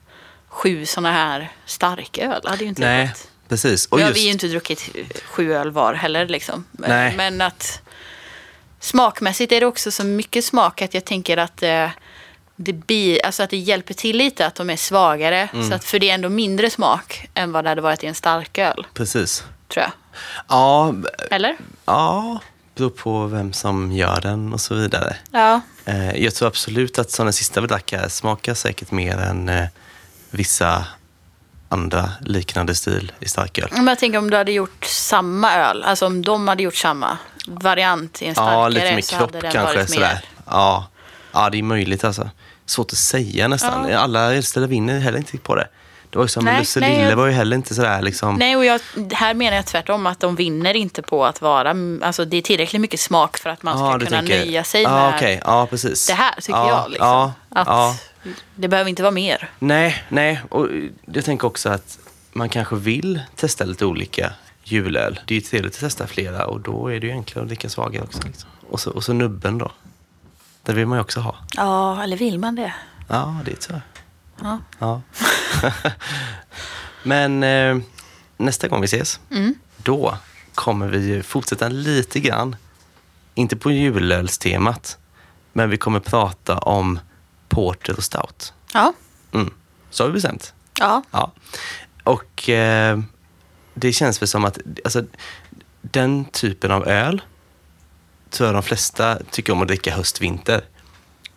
sju 0.49 0.86
sådana 0.86 1.12
här 1.12 1.53
starköl. 1.66 2.40
Hade 2.44 2.64
ju 2.64 2.68
inte 2.68 2.82
nej, 2.82 3.07
gått. 3.07 3.28
precis. 3.49 3.86
Och 3.86 4.01
har 4.01 4.09
just, 4.09 4.18
vi 4.18 4.24
ju 4.24 4.30
inte 4.30 4.49
druckit 4.49 4.97
sju 5.24 5.53
öl 5.53 5.70
var 5.70 5.94
heller 5.94 6.28
liksom. 6.28 6.64
Men, 6.72 7.16
men 7.16 7.40
att 7.40 7.82
smakmässigt 8.80 9.53
är 9.53 9.61
det 9.61 9.66
också 9.66 9.90
så 9.90 10.05
mycket 10.05 10.44
smak 10.44 10.82
att 10.82 10.94
jag 10.94 11.05
tänker 11.05 11.36
att 11.36 11.62
eh, 11.62 11.90
det, 12.57 12.72
bi, 12.72 13.22
alltså 13.22 13.42
att 13.42 13.51
det 13.51 13.57
hjälper 13.57 13.94
till 13.94 14.16
lite 14.16 14.47
att 14.47 14.55
de 14.55 14.70
är 14.70 14.76
svagare. 14.76 15.49
Mm. 15.53 15.68
Så 15.68 15.74
att, 15.74 15.84
för 15.84 15.99
det 15.99 16.11
är 16.11 16.14
ändå 16.14 16.28
mindre 16.28 16.70
smak 16.70 17.28
än 17.34 17.53
vad 17.53 17.64
det 17.64 17.68
hade 17.68 17.82
varit 17.82 18.05
i 18.05 18.07
en 18.07 18.14
starköl, 18.14 18.86
precis. 18.94 19.44
Tror 19.68 19.82
jag. 19.84 19.92
Ja, 20.48 20.94
Eller? 21.30 21.56
ja, 21.84 22.40
beror 22.74 22.90
på 22.90 23.26
vem 23.26 23.52
som 23.52 23.92
gör 23.92 24.20
den 24.20 24.52
och 24.52 24.60
så 24.60 24.74
vidare. 24.74 25.16
Ja. 25.30 25.60
Eh, 25.84 26.22
jag 26.24 26.34
tror 26.34 26.48
absolut 26.48 26.98
att 26.98 27.16
den 27.16 27.32
sista 27.32 27.60
här 27.60 28.08
smakar 28.08 28.54
säkert 28.54 28.90
mer 28.90 29.18
än 29.18 29.48
eh, 29.48 29.64
vissa 30.30 30.84
andra 31.68 32.10
liknande 32.20 32.74
stil 32.74 33.12
i 33.20 33.28
starköl. 33.28 33.68
Men 33.72 33.86
jag 33.86 33.98
tänker 33.98 34.18
om 34.18 34.30
du 34.30 34.36
hade 34.36 34.52
gjort 34.52 34.84
samma 34.84 35.54
öl, 35.54 35.82
alltså 35.82 36.06
om 36.06 36.22
de 36.24 36.48
hade 36.48 36.62
gjort 36.62 36.74
samma 36.74 37.18
variant 37.46 38.22
i 38.22 38.26
en 38.26 38.34
starkare 38.34 38.54
Ja, 38.54 38.68
lite 38.68 38.94
mer 38.94 39.18
kropp 39.18 39.52
kanske. 39.52 39.86
Sådär. 39.86 40.24
Ja. 40.46 40.86
ja, 41.32 41.50
det 41.50 41.58
är 41.58 41.62
möjligt 41.62 42.04
alltså. 42.04 42.30
Svårt 42.66 42.92
att 42.92 42.98
säga 42.98 43.48
nästan. 43.48 43.88
Ja. 43.88 43.98
Alla 43.98 44.34
ölställer 44.34 44.66
vinner 44.66 44.98
heller 44.98 45.18
inte 45.18 45.38
på 45.38 45.54
det. 45.54 45.68
Det 46.11 46.18
var 46.18 46.52
ju 46.52 46.59
Lusselille 46.59 46.92
nej, 46.96 47.09
jag- 47.09 47.16
var 47.16 47.26
ju 47.26 47.32
heller 47.32 47.57
inte 47.57 47.74
sådär 47.74 48.02
liksom. 48.02 48.34
Nej, 48.36 48.57
och 48.57 48.64
jag, 48.64 48.80
här 49.12 49.34
menar 49.34 49.57
jag 49.57 49.66
tvärtom 49.66 50.07
att 50.07 50.20
de 50.20 50.36
vinner 50.36 50.74
inte 50.76 51.02
på 51.02 51.24
att 51.26 51.40
vara... 51.40 51.74
Alltså 52.02 52.24
det 52.24 52.36
är 52.36 52.42
tillräckligt 52.42 52.80
mycket 52.82 53.00
smak 53.00 53.38
för 53.38 53.50
att 53.50 53.62
man 53.62 53.78
ska 53.78 53.98
du 53.98 54.07
kunna 54.07 54.18
tänker- 54.20 54.38
nöja 54.38 54.64
sig 54.64 54.82
ja, 54.82 54.90
med 54.90 55.14
okej. 55.16 55.40
Ja, 55.44 55.66
precis. 55.70 56.07
det 56.07 56.12
här, 56.14 56.34
tycker 56.40 56.59
ja, 56.59 56.68
jag. 56.82 56.90
Liksom. 56.90 57.09
Ja, 57.09 57.32
att 57.48 57.66
ja. 57.66 57.96
Det 58.54 58.68
behöver 58.68 58.90
inte 58.90 59.02
vara 59.02 59.11
mer. 59.12 59.50
Nej, 59.59 60.04
nej. 60.09 60.40
Och 60.48 60.68
jag 61.12 61.24
tänker 61.24 61.46
också 61.46 61.68
att 61.68 61.98
man 62.32 62.48
kanske 62.48 62.76
vill 62.76 63.20
testa 63.36 63.64
lite 63.64 63.86
olika 63.86 64.32
julöl. 64.64 65.20
Det 65.26 65.34
är 65.34 65.36
ju 65.36 65.40
trevligt 65.40 65.74
att 65.74 65.80
testa 65.80 66.07
flera 66.07 66.46
och 66.46 66.61
då 66.61 66.88
är 66.88 67.00
det 67.00 67.07
ju 67.07 67.12
enklare 67.12 67.42
att 67.42 67.48
dricka 67.48 67.68
svagare 67.68 68.02
också. 68.04 68.20
Liksom. 68.26 68.50
Och, 68.70 68.80
så, 68.80 68.90
och 68.90 69.04
så 69.04 69.12
nubben 69.12 69.59
då. 69.59 69.72
Det 70.62 70.72
vill 70.72 70.86
man 70.86 70.98
ju 70.98 71.02
också 71.02 71.20
ha. 71.20 71.36
Ja, 71.57 72.02
eller 72.02 72.16
vill 72.16 72.38
man 72.38 72.54
det? 72.54 72.74
Ja, 73.09 73.36
det 73.44 73.57
tror 73.57 73.80
jag. 73.94 73.95
Ja. 74.43 74.59
Ja. 74.78 75.03
Men 77.03 77.43
eh, 77.43 77.78
nästa 78.37 78.68
gång 78.68 78.80
vi 78.80 78.84
ses, 78.84 79.20
Mm. 79.30 79.55
då 79.76 80.18
kommer 80.55 80.89
vi 80.89 81.22
fortsätta 81.22 81.68
lite 81.68 82.20
grann, 82.20 82.57
inte 83.34 83.57
på 83.57 83.70
julölstemat, 83.70 84.99
men 85.53 85.70
vi 85.70 85.76
kommer 85.76 86.01
prata 86.01 86.59
om 86.59 86.99
porter 87.49 87.97
och 87.97 88.05
stout. 88.05 88.53
Ja. 88.74 88.93
Mm. 89.32 89.55
Så 89.91 90.03
har 90.05 90.09
vi 90.09 90.12
bestämt. 90.14 90.55
Ja. 90.80 91.03
Ja. 91.11 91.32
Och 92.05 92.49
eh, 92.49 93.01
det 93.74 93.93
känns 93.93 94.22
väl 94.22 94.28
som 94.28 94.45
att 94.45 94.59
alltså, 94.84 95.05
den 95.82 96.24
typen 96.24 96.70
av 96.70 96.89
öl 96.89 97.22
tror 98.30 98.47
jag 98.47 98.55
de 98.57 98.62
flesta 98.62 99.18
tycker 99.30 99.53
om 99.53 99.62
att 99.62 99.68
dricka 99.68 99.95
höst-vinter. 99.97 100.64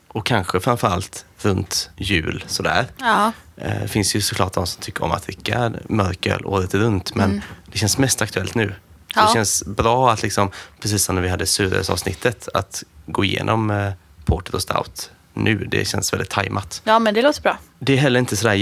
Och 0.08 0.26
kanske 0.26 0.60
framförallt 0.60 1.26
runt 1.42 1.90
jul 1.98 2.44
sådär. 2.48 2.88
Ja. 3.00 3.32
Eh, 3.58 3.82
Det 3.82 3.88
finns 3.88 4.16
ju 4.16 4.22
såklart 4.22 4.54
de 4.54 4.68
som 4.68 4.82
tycker 4.82 5.04
om 5.04 5.12
att 5.12 5.24
dricka 5.24 5.72
mörköl 5.90 6.46
året 6.46 6.74
runt, 6.74 7.16
men 7.16 7.42
det 7.72 7.78
känns 7.78 7.98
mest 7.98 8.22
aktuellt 8.22 8.56
nu. 8.56 8.76
Ja. 9.16 9.22
Det 9.28 9.34
känns 9.34 9.64
bra 9.66 10.12
att, 10.12 10.22
liksom, 10.22 10.52
precis 10.82 11.04
som 11.04 11.16
när 11.16 11.22
vi 11.22 11.30
hade 11.30 11.46
surölsavsnittet, 11.46 12.48
att 12.54 12.84
gå 13.06 13.24
igenom 13.24 13.72
eh, 13.72 13.92
Porter 14.26 14.56
och 14.56 14.62
Stout 14.62 15.12
nu. 15.34 15.68
Det 15.72 15.86
känns 15.88 16.14
väldigt 16.14 16.30
tajmat. 16.30 16.82
Ja, 16.84 17.00
men 17.00 17.14
det 17.14 17.22
låter 17.22 17.42
bra. 17.42 17.58
Det 17.80 17.94
är 17.94 17.98
heller 17.98 18.20
inte 18.20 18.36
sådär 18.38 18.54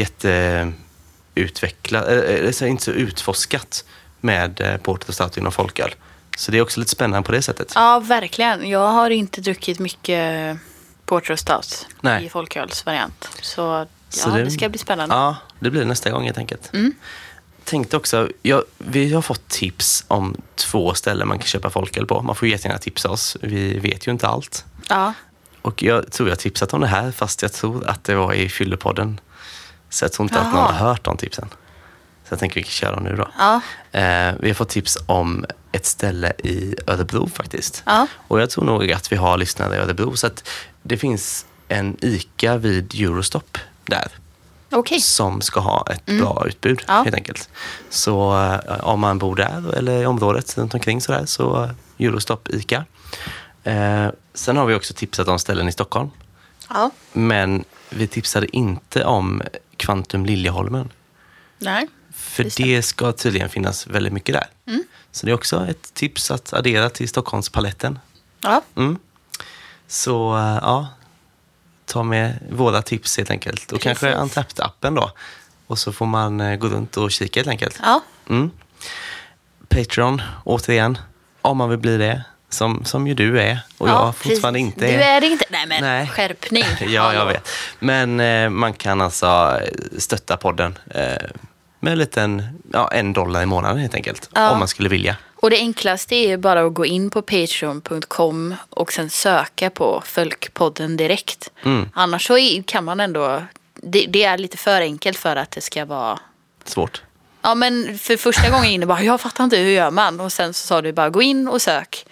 jätteutvecklat, 1.36 2.06
eller 2.06 2.52
så 2.52 2.66
inte 2.66 2.84
så 2.84 2.92
utforskat 2.92 3.86
med 4.22 4.62
eh, 4.62 4.78
Porter 4.78 5.08
och 5.10 5.14
Stout 5.14 5.38
inom 5.38 5.52
folköl. 5.52 5.96
Så 6.38 6.52
det 6.52 6.58
är 6.58 6.62
också 6.62 6.80
lite 6.80 6.92
spännande 6.92 7.26
på 7.26 7.32
det 7.32 7.42
sättet. 7.42 7.72
Ja, 7.76 8.00
verkligen. 8.00 8.70
Jag 8.70 8.88
har 8.88 9.10
inte 9.10 9.42
druckit 9.42 9.80
mycket 9.80 10.58
Porter 11.08 11.32
och 11.34 11.40
Stout 11.40 11.88
Nej. 12.02 12.26
i 12.26 12.30
folkölsvariant. 12.30 13.30
Så, 13.42 13.62
ja, 13.62 13.86
Så 14.10 14.30
det... 14.30 14.44
det- 14.44 14.52
ska 14.52 14.70
bli 14.70 14.78
spännande. 14.80 15.16
Ja, 15.16 15.36
det 15.60 15.70
blir 15.72 15.86
nästa 15.86 16.10
gång 16.12 16.24
helt 16.26 16.38
enkelt. 16.38 16.74
Mm. 16.74 16.94
Tänkte 17.64 17.98
också, 17.98 18.30
ja, 18.42 18.64
vi 18.78 19.14
har 19.14 19.22
fått 19.22 19.48
tips 19.48 20.04
om 20.08 20.36
två 20.56 20.94
ställen 20.94 21.28
man 21.28 21.38
kan 21.40 21.48
köpa 21.48 21.70
folköl 21.70 22.06
på. 22.06 22.22
Man 22.22 22.36
får 22.36 22.48
jättegärna 22.48 22.80
tipsa 22.80 23.10
oss. 23.10 23.38
Vi 23.42 23.80
vet 23.80 24.08
ju 24.08 24.12
inte 24.12 24.28
allt. 24.28 24.66
Ja. 24.90 25.14
Och 25.62 25.84
jag 25.84 26.12
tror 26.12 26.30
jag 26.30 26.40
tipsat 26.40 26.74
om 26.74 26.82
det 26.82 26.88
här 26.88 27.12
fast 27.12 27.42
jag 27.42 27.54
tror 27.54 27.88
att 27.88 28.04
det 28.04 28.16
var 28.16 28.34
i 28.34 28.50
Fyllepodden. 28.50 29.20
Så 29.90 30.06
jag 30.06 30.12
tror 30.14 30.24
inte 30.26 30.40
att 30.40 30.46
någon 30.54 30.56
Jaha. 30.56 30.72
har 30.72 30.88
hört 30.90 31.04
de 31.04 31.18
tipsen. 31.18 31.50
Så 32.28 32.34
jag 32.34 32.40
tänker 32.40 32.56
vi 32.56 32.64
kan 32.64 32.72
köra 32.72 32.96
dem 32.96 33.04
nu 33.04 33.16
då. 33.16 33.28
Ja. 33.38 33.62
Eh, 34.00 34.34
vi 34.40 34.48
har 34.50 34.54
fått 34.54 34.70
tips 34.70 34.98
om 35.06 35.46
ett 35.72 35.86
ställe 35.86 36.34
i 36.44 36.76
Örebro 36.88 37.30
faktiskt. 37.30 37.84
Ja. 37.86 38.08
Och 38.28 38.42
jag 38.42 38.50
tror 38.50 38.64
nog 38.66 38.92
att 38.92 39.12
vi 39.12 39.16
har 39.16 39.38
lyssnare 39.38 39.76
i 39.76 39.80
Örebro. 39.80 40.16
Så 40.18 40.28
att 40.28 40.50
det 40.88 40.98
finns 40.98 41.46
en 41.68 41.98
ICA 42.02 42.58
vid 42.58 42.94
Eurostop 43.02 43.58
där. 43.86 44.08
Okej. 44.70 45.00
Som 45.02 45.42
ska 45.42 45.60
ha 45.60 45.88
ett 45.92 46.06
bra 46.06 46.44
utbud 46.48 46.84
Ja. 46.88 46.94
helt 47.04 47.16
enkelt. 47.16 47.50
Så 47.90 48.44
eh, 48.44 48.80
om 48.84 49.00
man 49.00 49.20
bor 49.20 49.36
där 49.36 49.74
eller 49.76 50.02
i 50.02 50.06
området 50.06 50.58
runt 50.58 50.74
omkring 50.74 51.02
sådär 51.02 51.26
så 51.26 51.70
Eurostop 52.00 52.50
ICA. 52.50 52.86
Eh, 53.64 54.08
sen 54.34 54.58
har 54.58 54.66
vi 54.66 54.76
också 54.76 54.94
tipsat 54.94 55.28
om 55.28 55.40
ställen 55.40 55.68
i 55.68 55.72
Stockholm. 55.72 56.10
Ja. 56.70 56.92
Men 57.14 57.64
vi 57.90 58.08
tipsade 58.08 58.56
inte 58.56 59.06
om 59.06 59.42
Kvantum 59.78 60.26
Liljeholmen. 60.26 60.90
Nej. 61.60 61.88
För 62.16 62.44
Just 62.44 62.58
det 62.58 62.82
ska 62.82 63.12
tydligen 63.12 63.50
finnas 63.50 63.88
väldigt 63.88 64.14
mycket 64.14 64.34
där. 64.36 64.46
Mm. 64.68 64.84
Så 65.12 65.26
det 65.26 65.32
är 65.32 65.34
också 65.36 65.68
ett 65.70 65.94
tips 65.94 66.32
att 66.32 66.54
addera 66.54 66.90
till 66.90 67.10
Stockholmspaletten. 67.10 68.00
Ja. 68.42 68.62
Mm. 68.76 68.98
Så 69.88 70.38
eh, 70.38 70.60
ja, 70.62 70.88
ta 71.86 72.04
med 72.04 72.40
våra 72.50 72.82
tips 72.82 73.18
helt 73.18 73.32
enkelt. 73.32 73.72
Och 73.72 73.82
kanske 73.82 74.14
Precis. 74.14 74.38
Untapped-appen 74.38 74.96
då. 74.96 75.12
Och 75.68 75.80
så 75.80 75.92
får 75.92 76.06
man 76.06 76.42
eh, 76.42 76.56
gå 76.56 76.68
runt 76.68 76.98
och 76.98 77.12
kika 77.12 77.40
helt 77.40 77.50
enkelt. 77.50 77.80
Ja. 77.84 78.02
Mm. 78.30 78.52
Patreon, 79.68 80.22
återigen, 80.44 80.98
om 81.42 81.58
man 81.58 81.70
vill 81.70 81.80
bli 81.80 81.98
det. 81.98 82.24
Som, 82.50 82.86
som 82.86 83.08
ju 83.08 83.14
du 83.14 83.42
är 83.42 83.60
och 83.78 83.90
jag 83.90 84.16
fortfarande 84.16 84.60
precis. 84.60 84.74
inte 84.76 84.98
Du 84.98 85.04
är 85.04 85.22
det 85.22 85.28
inte. 85.28 85.46
Nej, 85.50 85.68
men 85.68 85.82
Nej. 85.82 86.08
skärpning. 86.08 86.64
ja, 86.88 87.14
jag 87.14 87.26
vet. 87.26 87.50
Men 87.80 88.20
eh, 88.20 88.50
man 88.50 88.74
kan 88.74 89.02
alltså 89.02 89.60
stötta 89.98 90.38
podden 90.38 90.78
eh, 90.90 91.18
med 91.80 91.92
en 91.92 92.00
liten, 92.00 92.62
ja, 92.74 92.92
en 92.92 93.14
dollar 93.14 93.42
i 93.42 93.46
månaden 93.46 93.78
helt 93.78 93.96
enkelt. 93.96 94.30
Ja. 94.34 94.52
Om 94.52 94.60
man 94.60 94.68
skulle 94.68 94.90
vilja. 94.90 95.18
Och 95.40 95.50
det 95.50 95.56
enklaste 95.58 96.16
är 96.16 96.38
bara 96.38 96.66
att 96.66 96.74
gå 96.74 96.86
in 96.86 97.10
på 97.10 97.22
patreon.com 97.22 98.56
och 98.70 98.94
sen 98.94 99.10
söka 99.10 99.70
på 99.70 100.04
Folkpodden 100.06 100.98
direkt. 100.98 101.52
Mm. 101.66 101.90
Annars 101.94 102.28
så 102.28 102.38
kan 102.66 102.84
man 102.84 103.00
ändå... 103.00 103.44
Det, 103.74 104.06
det 104.10 104.24
är 104.24 104.38
lite 104.38 104.58
för 104.58 104.82
enkelt 104.82 105.18
för 105.18 105.36
att 105.36 105.52
det 105.52 105.62
ska 105.62 105.86
vara... 105.86 106.20
Svårt. 106.66 107.02
Ja 107.42 107.56
men 107.56 108.00
för 108.00 108.18
första 108.18 108.50
gången 108.50 108.66
inne 108.72 108.86
bara, 108.86 109.02
jag 109.04 109.22
fattar 109.22 109.44
inte 109.44 109.58
hur 109.58 109.72
gör 109.72 109.92
man? 109.92 110.20
Och 110.20 110.32
sen 110.34 110.54
så 110.54 110.68
sa 110.68 110.82
du 110.82 110.92
bara, 110.94 111.10
gå 111.10 111.22
in 111.22 111.48
och 111.48 111.62
sök. 111.62 112.06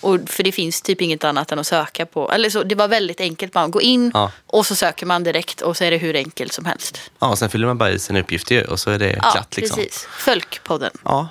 Och, 0.00 0.18
för 0.26 0.42
det 0.42 0.52
finns 0.52 0.82
typ 0.82 1.00
inget 1.00 1.24
annat 1.24 1.52
än 1.52 1.58
att 1.58 1.66
söka 1.66 2.06
på. 2.06 2.32
Eller 2.32 2.50
så, 2.50 2.62
det 2.62 2.74
var 2.74 2.88
väldigt 2.88 3.20
enkelt. 3.20 3.54
Man 3.54 3.70
går 3.70 3.82
in 3.82 4.10
Ja. 4.14 4.32
och 4.46 4.66
så 4.66 4.74
söker 4.74 5.06
man 5.06 5.24
direkt 5.24 5.60
och 5.60 5.76
så 5.76 5.84
är 5.84 5.90
det 5.90 5.96
hur 5.96 6.16
enkelt 6.16 6.52
som 6.52 6.64
helst. 6.64 7.10
Ja, 7.18 7.28
och 7.28 7.38
sen 7.38 7.50
fyller 7.50 7.66
man 7.66 7.78
bara 7.78 7.90
i 7.90 7.98
sina 7.98 8.20
uppgifter 8.20 8.70
och 8.70 8.80
så 8.80 8.90
är 8.90 8.98
det 8.98 9.18
Ja, 9.22 9.30
klart. 9.30 9.56
Liksom. 9.56 9.76
precis. 9.76 10.08
Folkpodden. 10.18 10.90
Ja, 11.04 11.28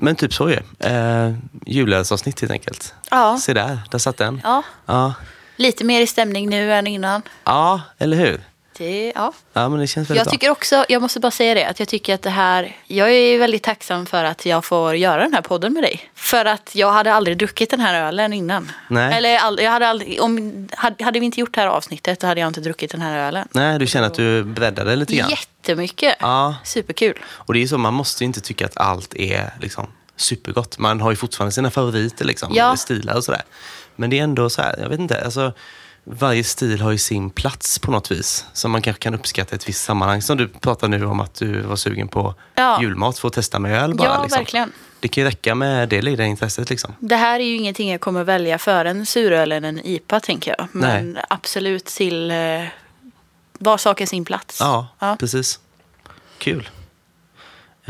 men 0.00 0.16
typ 0.16 0.34
så 0.34 0.50
ju. 0.50 0.58
Eh, 0.78 1.32
Julölsavsnitt 1.66 2.40
helt 2.40 2.52
enkelt. 2.52 2.94
Ja. 3.10 3.38
Se 3.42 3.54
där, 3.54 3.78
där 3.90 3.98
satt 3.98 4.16
den. 4.16 4.40
Ja, 4.44 4.62
Ja, 4.86 5.14
lite 5.56 5.84
mer 5.84 6.00
i 6.00 6.06
stämning 6.06 6.50
nu 6.50 6.72
än 6.72 6.86
innan. 6.86 7.22
ja 7.44 7.80
eller 7.98 8.16
hur? 8.16 8.40
Det, 8.80 9.12
ja. 9.14 9.32
Ja, 9.52 9.68
men 9.68 9.80
det 9.80 9.86
känns 9.86 10.10
väldigt 10.10 10.16
Jag 10.16 10.24
bra. 10.24 10.30
tycker 10.30 10.50
också, 10.50 10.84
jag 10.88 11.02
måste 11.02 11.20
bara 11.20 11.30
säga 11.30 11.54
det, 11.54 11.64
att 11.64 11.78
jag 11.78 11.88
tycker 11.88 12.14
att 12.14 12.22
det 12.22 12.30
här, 12.30 12.76
jag 12.86 13.12
är 13.12 13.38
väldigt 13.38 13.62
tacksam 13.62 14.06
för 14.06 14.24
att 14.24 14.46
jag 14.46 14.64
får 14.64 14.96
göra 14.96 15.22
den 15.22 15.34
här 15.34 15.42
podden 15.42 15.72
med 15.72 15.82
dig. 15.82 16.10
För 16.14 16.44
att 16.44 16.74
jag 16.74 16.92
hade 16.92 17.14
aldrig 17.14 17.38
druckit 17.38 17.70
den 17.70 17.80
här 17.80 18.02
ölen 18.06 18.32
innan. 18.32 18.72
Nej. 18.88 19.14
Eller 19.14 19.38
all, 19.38 19.60
jag 19.62 19.70
hade 19.70 19.88
aldrig, 19.88 20.22
om, 20.22 20.68
hade, 20.76 21.20
vi 21.20 21.26
inte 21.26 21.40
gjort 21.40 21.54
det 21.54 21.60
här 21.60 21.68
avsnittet, 21.68 22.20
då 22.20 22.26
hade 22.26 22.40
jag 22.40 22.48
inte 22.48 22.60
druckit 22.60 22.90
den 22.90 23.00
här 23.00 23.18
ölen. 23.28 23.48
Nej, 23.50 23.78
du 23.78 23.86
känner 23.86 24.06
att 24.06 24.14
du 24.14 24.44
breddade 24.44 24.96
lite 24.96 25.16
grann. 25.16 25.30
Jättemycket. 25.30 26.14
Ja, 26.20 26.54
Superkul. 26.64 27.18
och 27.24 27.52
det 27.54 27.58
är 27.58 27.62
ju 27.62 27.68
så, 27.68 27.78
man 27.78 27.94
måste 27.94 28.24
ju 28.24 28.26
inte 28.26 28.40
tycka 28.40 28.66
att 28.66 28.76
allt 28.76 29.14
är 29.14 29.50
liksom 29.60 29.86
supergott. 30.16 30.78
Man 30.78 31.00
har 31.00 31.10
ju 31.10 31.16
fortfarande 31.16 31.52
sina 31.52 31.70
favoriter, 31.70 32.24
liksom, 32.24 32.52
Ja. 32.54 32.76
stilar 32.76 33.16
och 33.16 33.24
sådär. 33.24 33.42
Men 33.96 34.10
det 34.10 34.18
är 34.18 34.22
ändå 34.24 34.50
så 34.50 34.62
här, 34.62 34.78
jag 34.82 34.88
vet 34.88 35.00
inte, 35.00 35.24
alltså, 35.24 35.52
varje 36.12 36.44
stil 36.44 36.80
har 36.80 36.90
ju 36.90 36.98
sin 36.98 37.30
plats 37.30 37.78
på 37.78 37.90
något 37.90 38.10
vis. 38.10 38.44
Som 38.52 38.70
man 38.70 38.82
kanske 38.82 39.02
kan 39.02 39.14
uppskatta 39.14 39.54
i 39.54 39.56
ett 39.56 39.68
visst 39.68 39.84
sammanhang. 39.84 40.22
Som 40.22 40.36
du 40.36 40.48
pratar 40.48 40.88
nu 40.88 41.04
om 41.04 41.20
att 41.20 41.34
du 41.34 41.60
var 41.60 41.76
sugen 41.76 42.08
på 42.08 42.34
Ja. 42.54 42.82
julmat 42.82 43.18
för 43.18 43.28
att 43.28 43.34
testa 43.34 43.58
med 43.58 43.82
öl 43.82 43.94
bara. 43.94 44.08
Ja, 44.08 44.22
liksom. 44.22 44.38
verkligen. 44.38 44.72
Det 45.00 45.08
kan 45.08 45.24
ju 45.24 45.30
räcka 45.30 45.54
med 45.54 45.88
det 45.88 46.02
lilla 46.02 46.24
intresset. 46.24 46.70
Liksom. 46.70 46.94
Det 46.98 47.16
här 47.16 47.40
är 47.40 47.44
ju 47.44 47.56
ingenting 47.56 47.90
jag 47.90 48.00
kommer 48.00 48.24
välja 48.24 48.58
för 48.58 48.84
en 48.84 49.06
suröl 49.06 49.52
eller 49.52 49.68
en 49.68 49.86
IPA 49.86 50.20
tänker 50.20 50.54
jag. 50.58 50.68
Men 50.72 51.12
Nej. 51.12 51.22
absolut 51.28 51.84
till 51.84 52.30
eh, 52.30 52.36
var 53.58 53.76
saken 53.78 54.06
sin 54.06 54.24
plats. 54.24 54.56
Ja, 54.60 54.86
Ja. 54.98 55.16
precis. 55.20 55.60
Kul. 56.38 56.68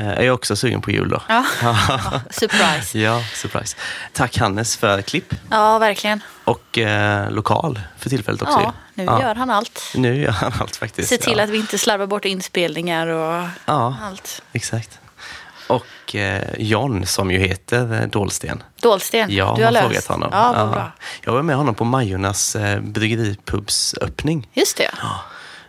Eh, 0.01 0.07
Jag 0.07 0.25
är 0.25 0.31
också 0.31 0.57
sugen 0.57 0.81
på 0.81 0.91
jul 0.91 1.09
då. 1.09 1.23
Ja. 1.29 1.45
Surprise. 2.31 2.99
Ja, 2.99 3.23
surprise. 3.35 3.77
Tack 4.13 4.39
Hannes 4.39 4.77
för 4.77 5.03
klipp 5.03 5.35
Ja, 5.51 5.79
verkligen. 5.79 6.21
och 6.45 6.79
eh, 6.79 7.31
lokal 7.31 7.81
för 7.99 8.11
tillfället 8.11 8.43
också. 8.43 8.61
Ja, 8.61 8.73
nu 8.95 9.05
gör 9.05 9.35
han 9.35 9.51
allt. 9.51 9.93
Nu 9.97 10.17
gör 10.23 10.31
han 10.31 10.53
allt 10.61 10.77
faktiskt. 10.77 11.09
Se 11.09 11.17
till 11.17 11.39
ja. 11.39 11.45
att 11.45 11.51
vi 11.51 11.59
inte 11.59 11.79
slarvar 11.79 12.07
bort 12.07 12.25
inspelningar 12.25 13.07
och 13.07 13.49
Ja, 13.65 13.97
allt. 14.03 14.43
exakt. 14.53 14.99
Och 15.69 16.15
eh, 16.15 16.43
John 16.59 17.07
som 17.07 17.31
ju 17.31 17.39
heter 17.39 18.03
eh, 18.03 18.09
Dolsten. 18.09 18.63
Dolsten, 18.83 19.31
Jag 19.35 19.57
du 19.57 19.65
har 19.65 19.71
löst. 19.71 19.85
frågat 19.87 20.07
honom. 20.07 20.29
Ja, 20.33 20.53
vad 20.53 20.71
bra. 20.71 20.93
Jag 21.25 21.33
var 21.33 21.43
med 21.43 21.57
honom 21.57 21.75
på 21.75 21.85
Majornas 21.85 22.57
eh, 22.57 22.81
bryggeripubs 22.81 23.95
öppning. 24.01 24.49
Just 24.53 24.77
det. 24.77 24.91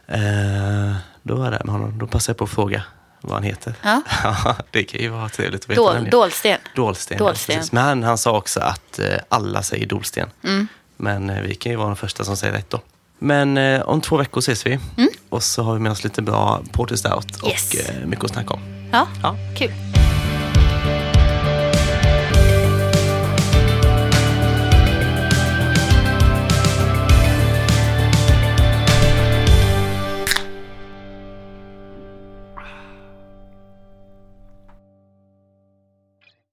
Eh, 0.07 0.95
då 1.23 1.35
var 1.35 1.43
jag 1.43 1.53
där 1.53 1.61
med 1.63 1.73
honom. 1.73 1.97
Då 1.99 2.07
passade 2.07 2.29
jag 2.31 2.37
på 2.37 2.43
att 2.43 2.49
fråga 2.49 2.83
vad 3.21 3.33
han 3.33 3.43
heter. 3.43 3.73
Ja. 4.23 4.55
det 4.71 4.83
kan 4.83 5.01
ju 5.01 5.09
vara 5.09 5.29
trevligt 5.29 5.63
att 5.63 5.69
veta. 5.69 5.81
Dol. 5.81 6.09
Dolsten. 6.09 6.57
Dolsten. 6.75 7.17
Dolsten. 7.17 7.55
Ja. 7.59 7.63
Men 7.71 8.03
han, 8.03 8.17
sa 8.17 8.37
också 8.37 8.59
att 8.59 8.99
eh, 8.99 9.05
alla 9.29 9.63
säger 9.63 9.85
Dolsten. 9.85 10.29
Mm. 10.43 10.67
Men 10.97 11.29
eh, 11.29 11.41
vi 11.41 11.55
kan 11.55 11.71
ju 11.71 11.75
vara 11.77 11.87
de 11.87 11.95
första 11.95 12.23
som 12.23 12.37
säger 12.37 12.53
rätt 12.53 12.69
då. 12.69 12.81
Men 13.19 13.57
eh, 13.57 13.81
om 13.81 14.01
två 14.01 14.17
veckor 14.17 14.39
ses 14.39 14.65
vi. 14.65 14.79
Och 15.29 15.43
så 15.43 15.63
har 15.63 15.73
vi 15.73 15.79
med 15.79 15.91
oss 15.91 16.03
lite 16.03 16.21
bra 16.21 16.61
Porter 16.71 16.95
Stout 16.95 17.41
och 17.41 17.49
Yes. 17.49 17.73
eh, 17.75 18.05
mycket 18.05 18.25
att 18.25 18.31
snacka 18.31 18.53
om. 18.53 18.89
Ja, 18.91 19.07
Ja. 19.23 19.35
kul. 19.57 19.71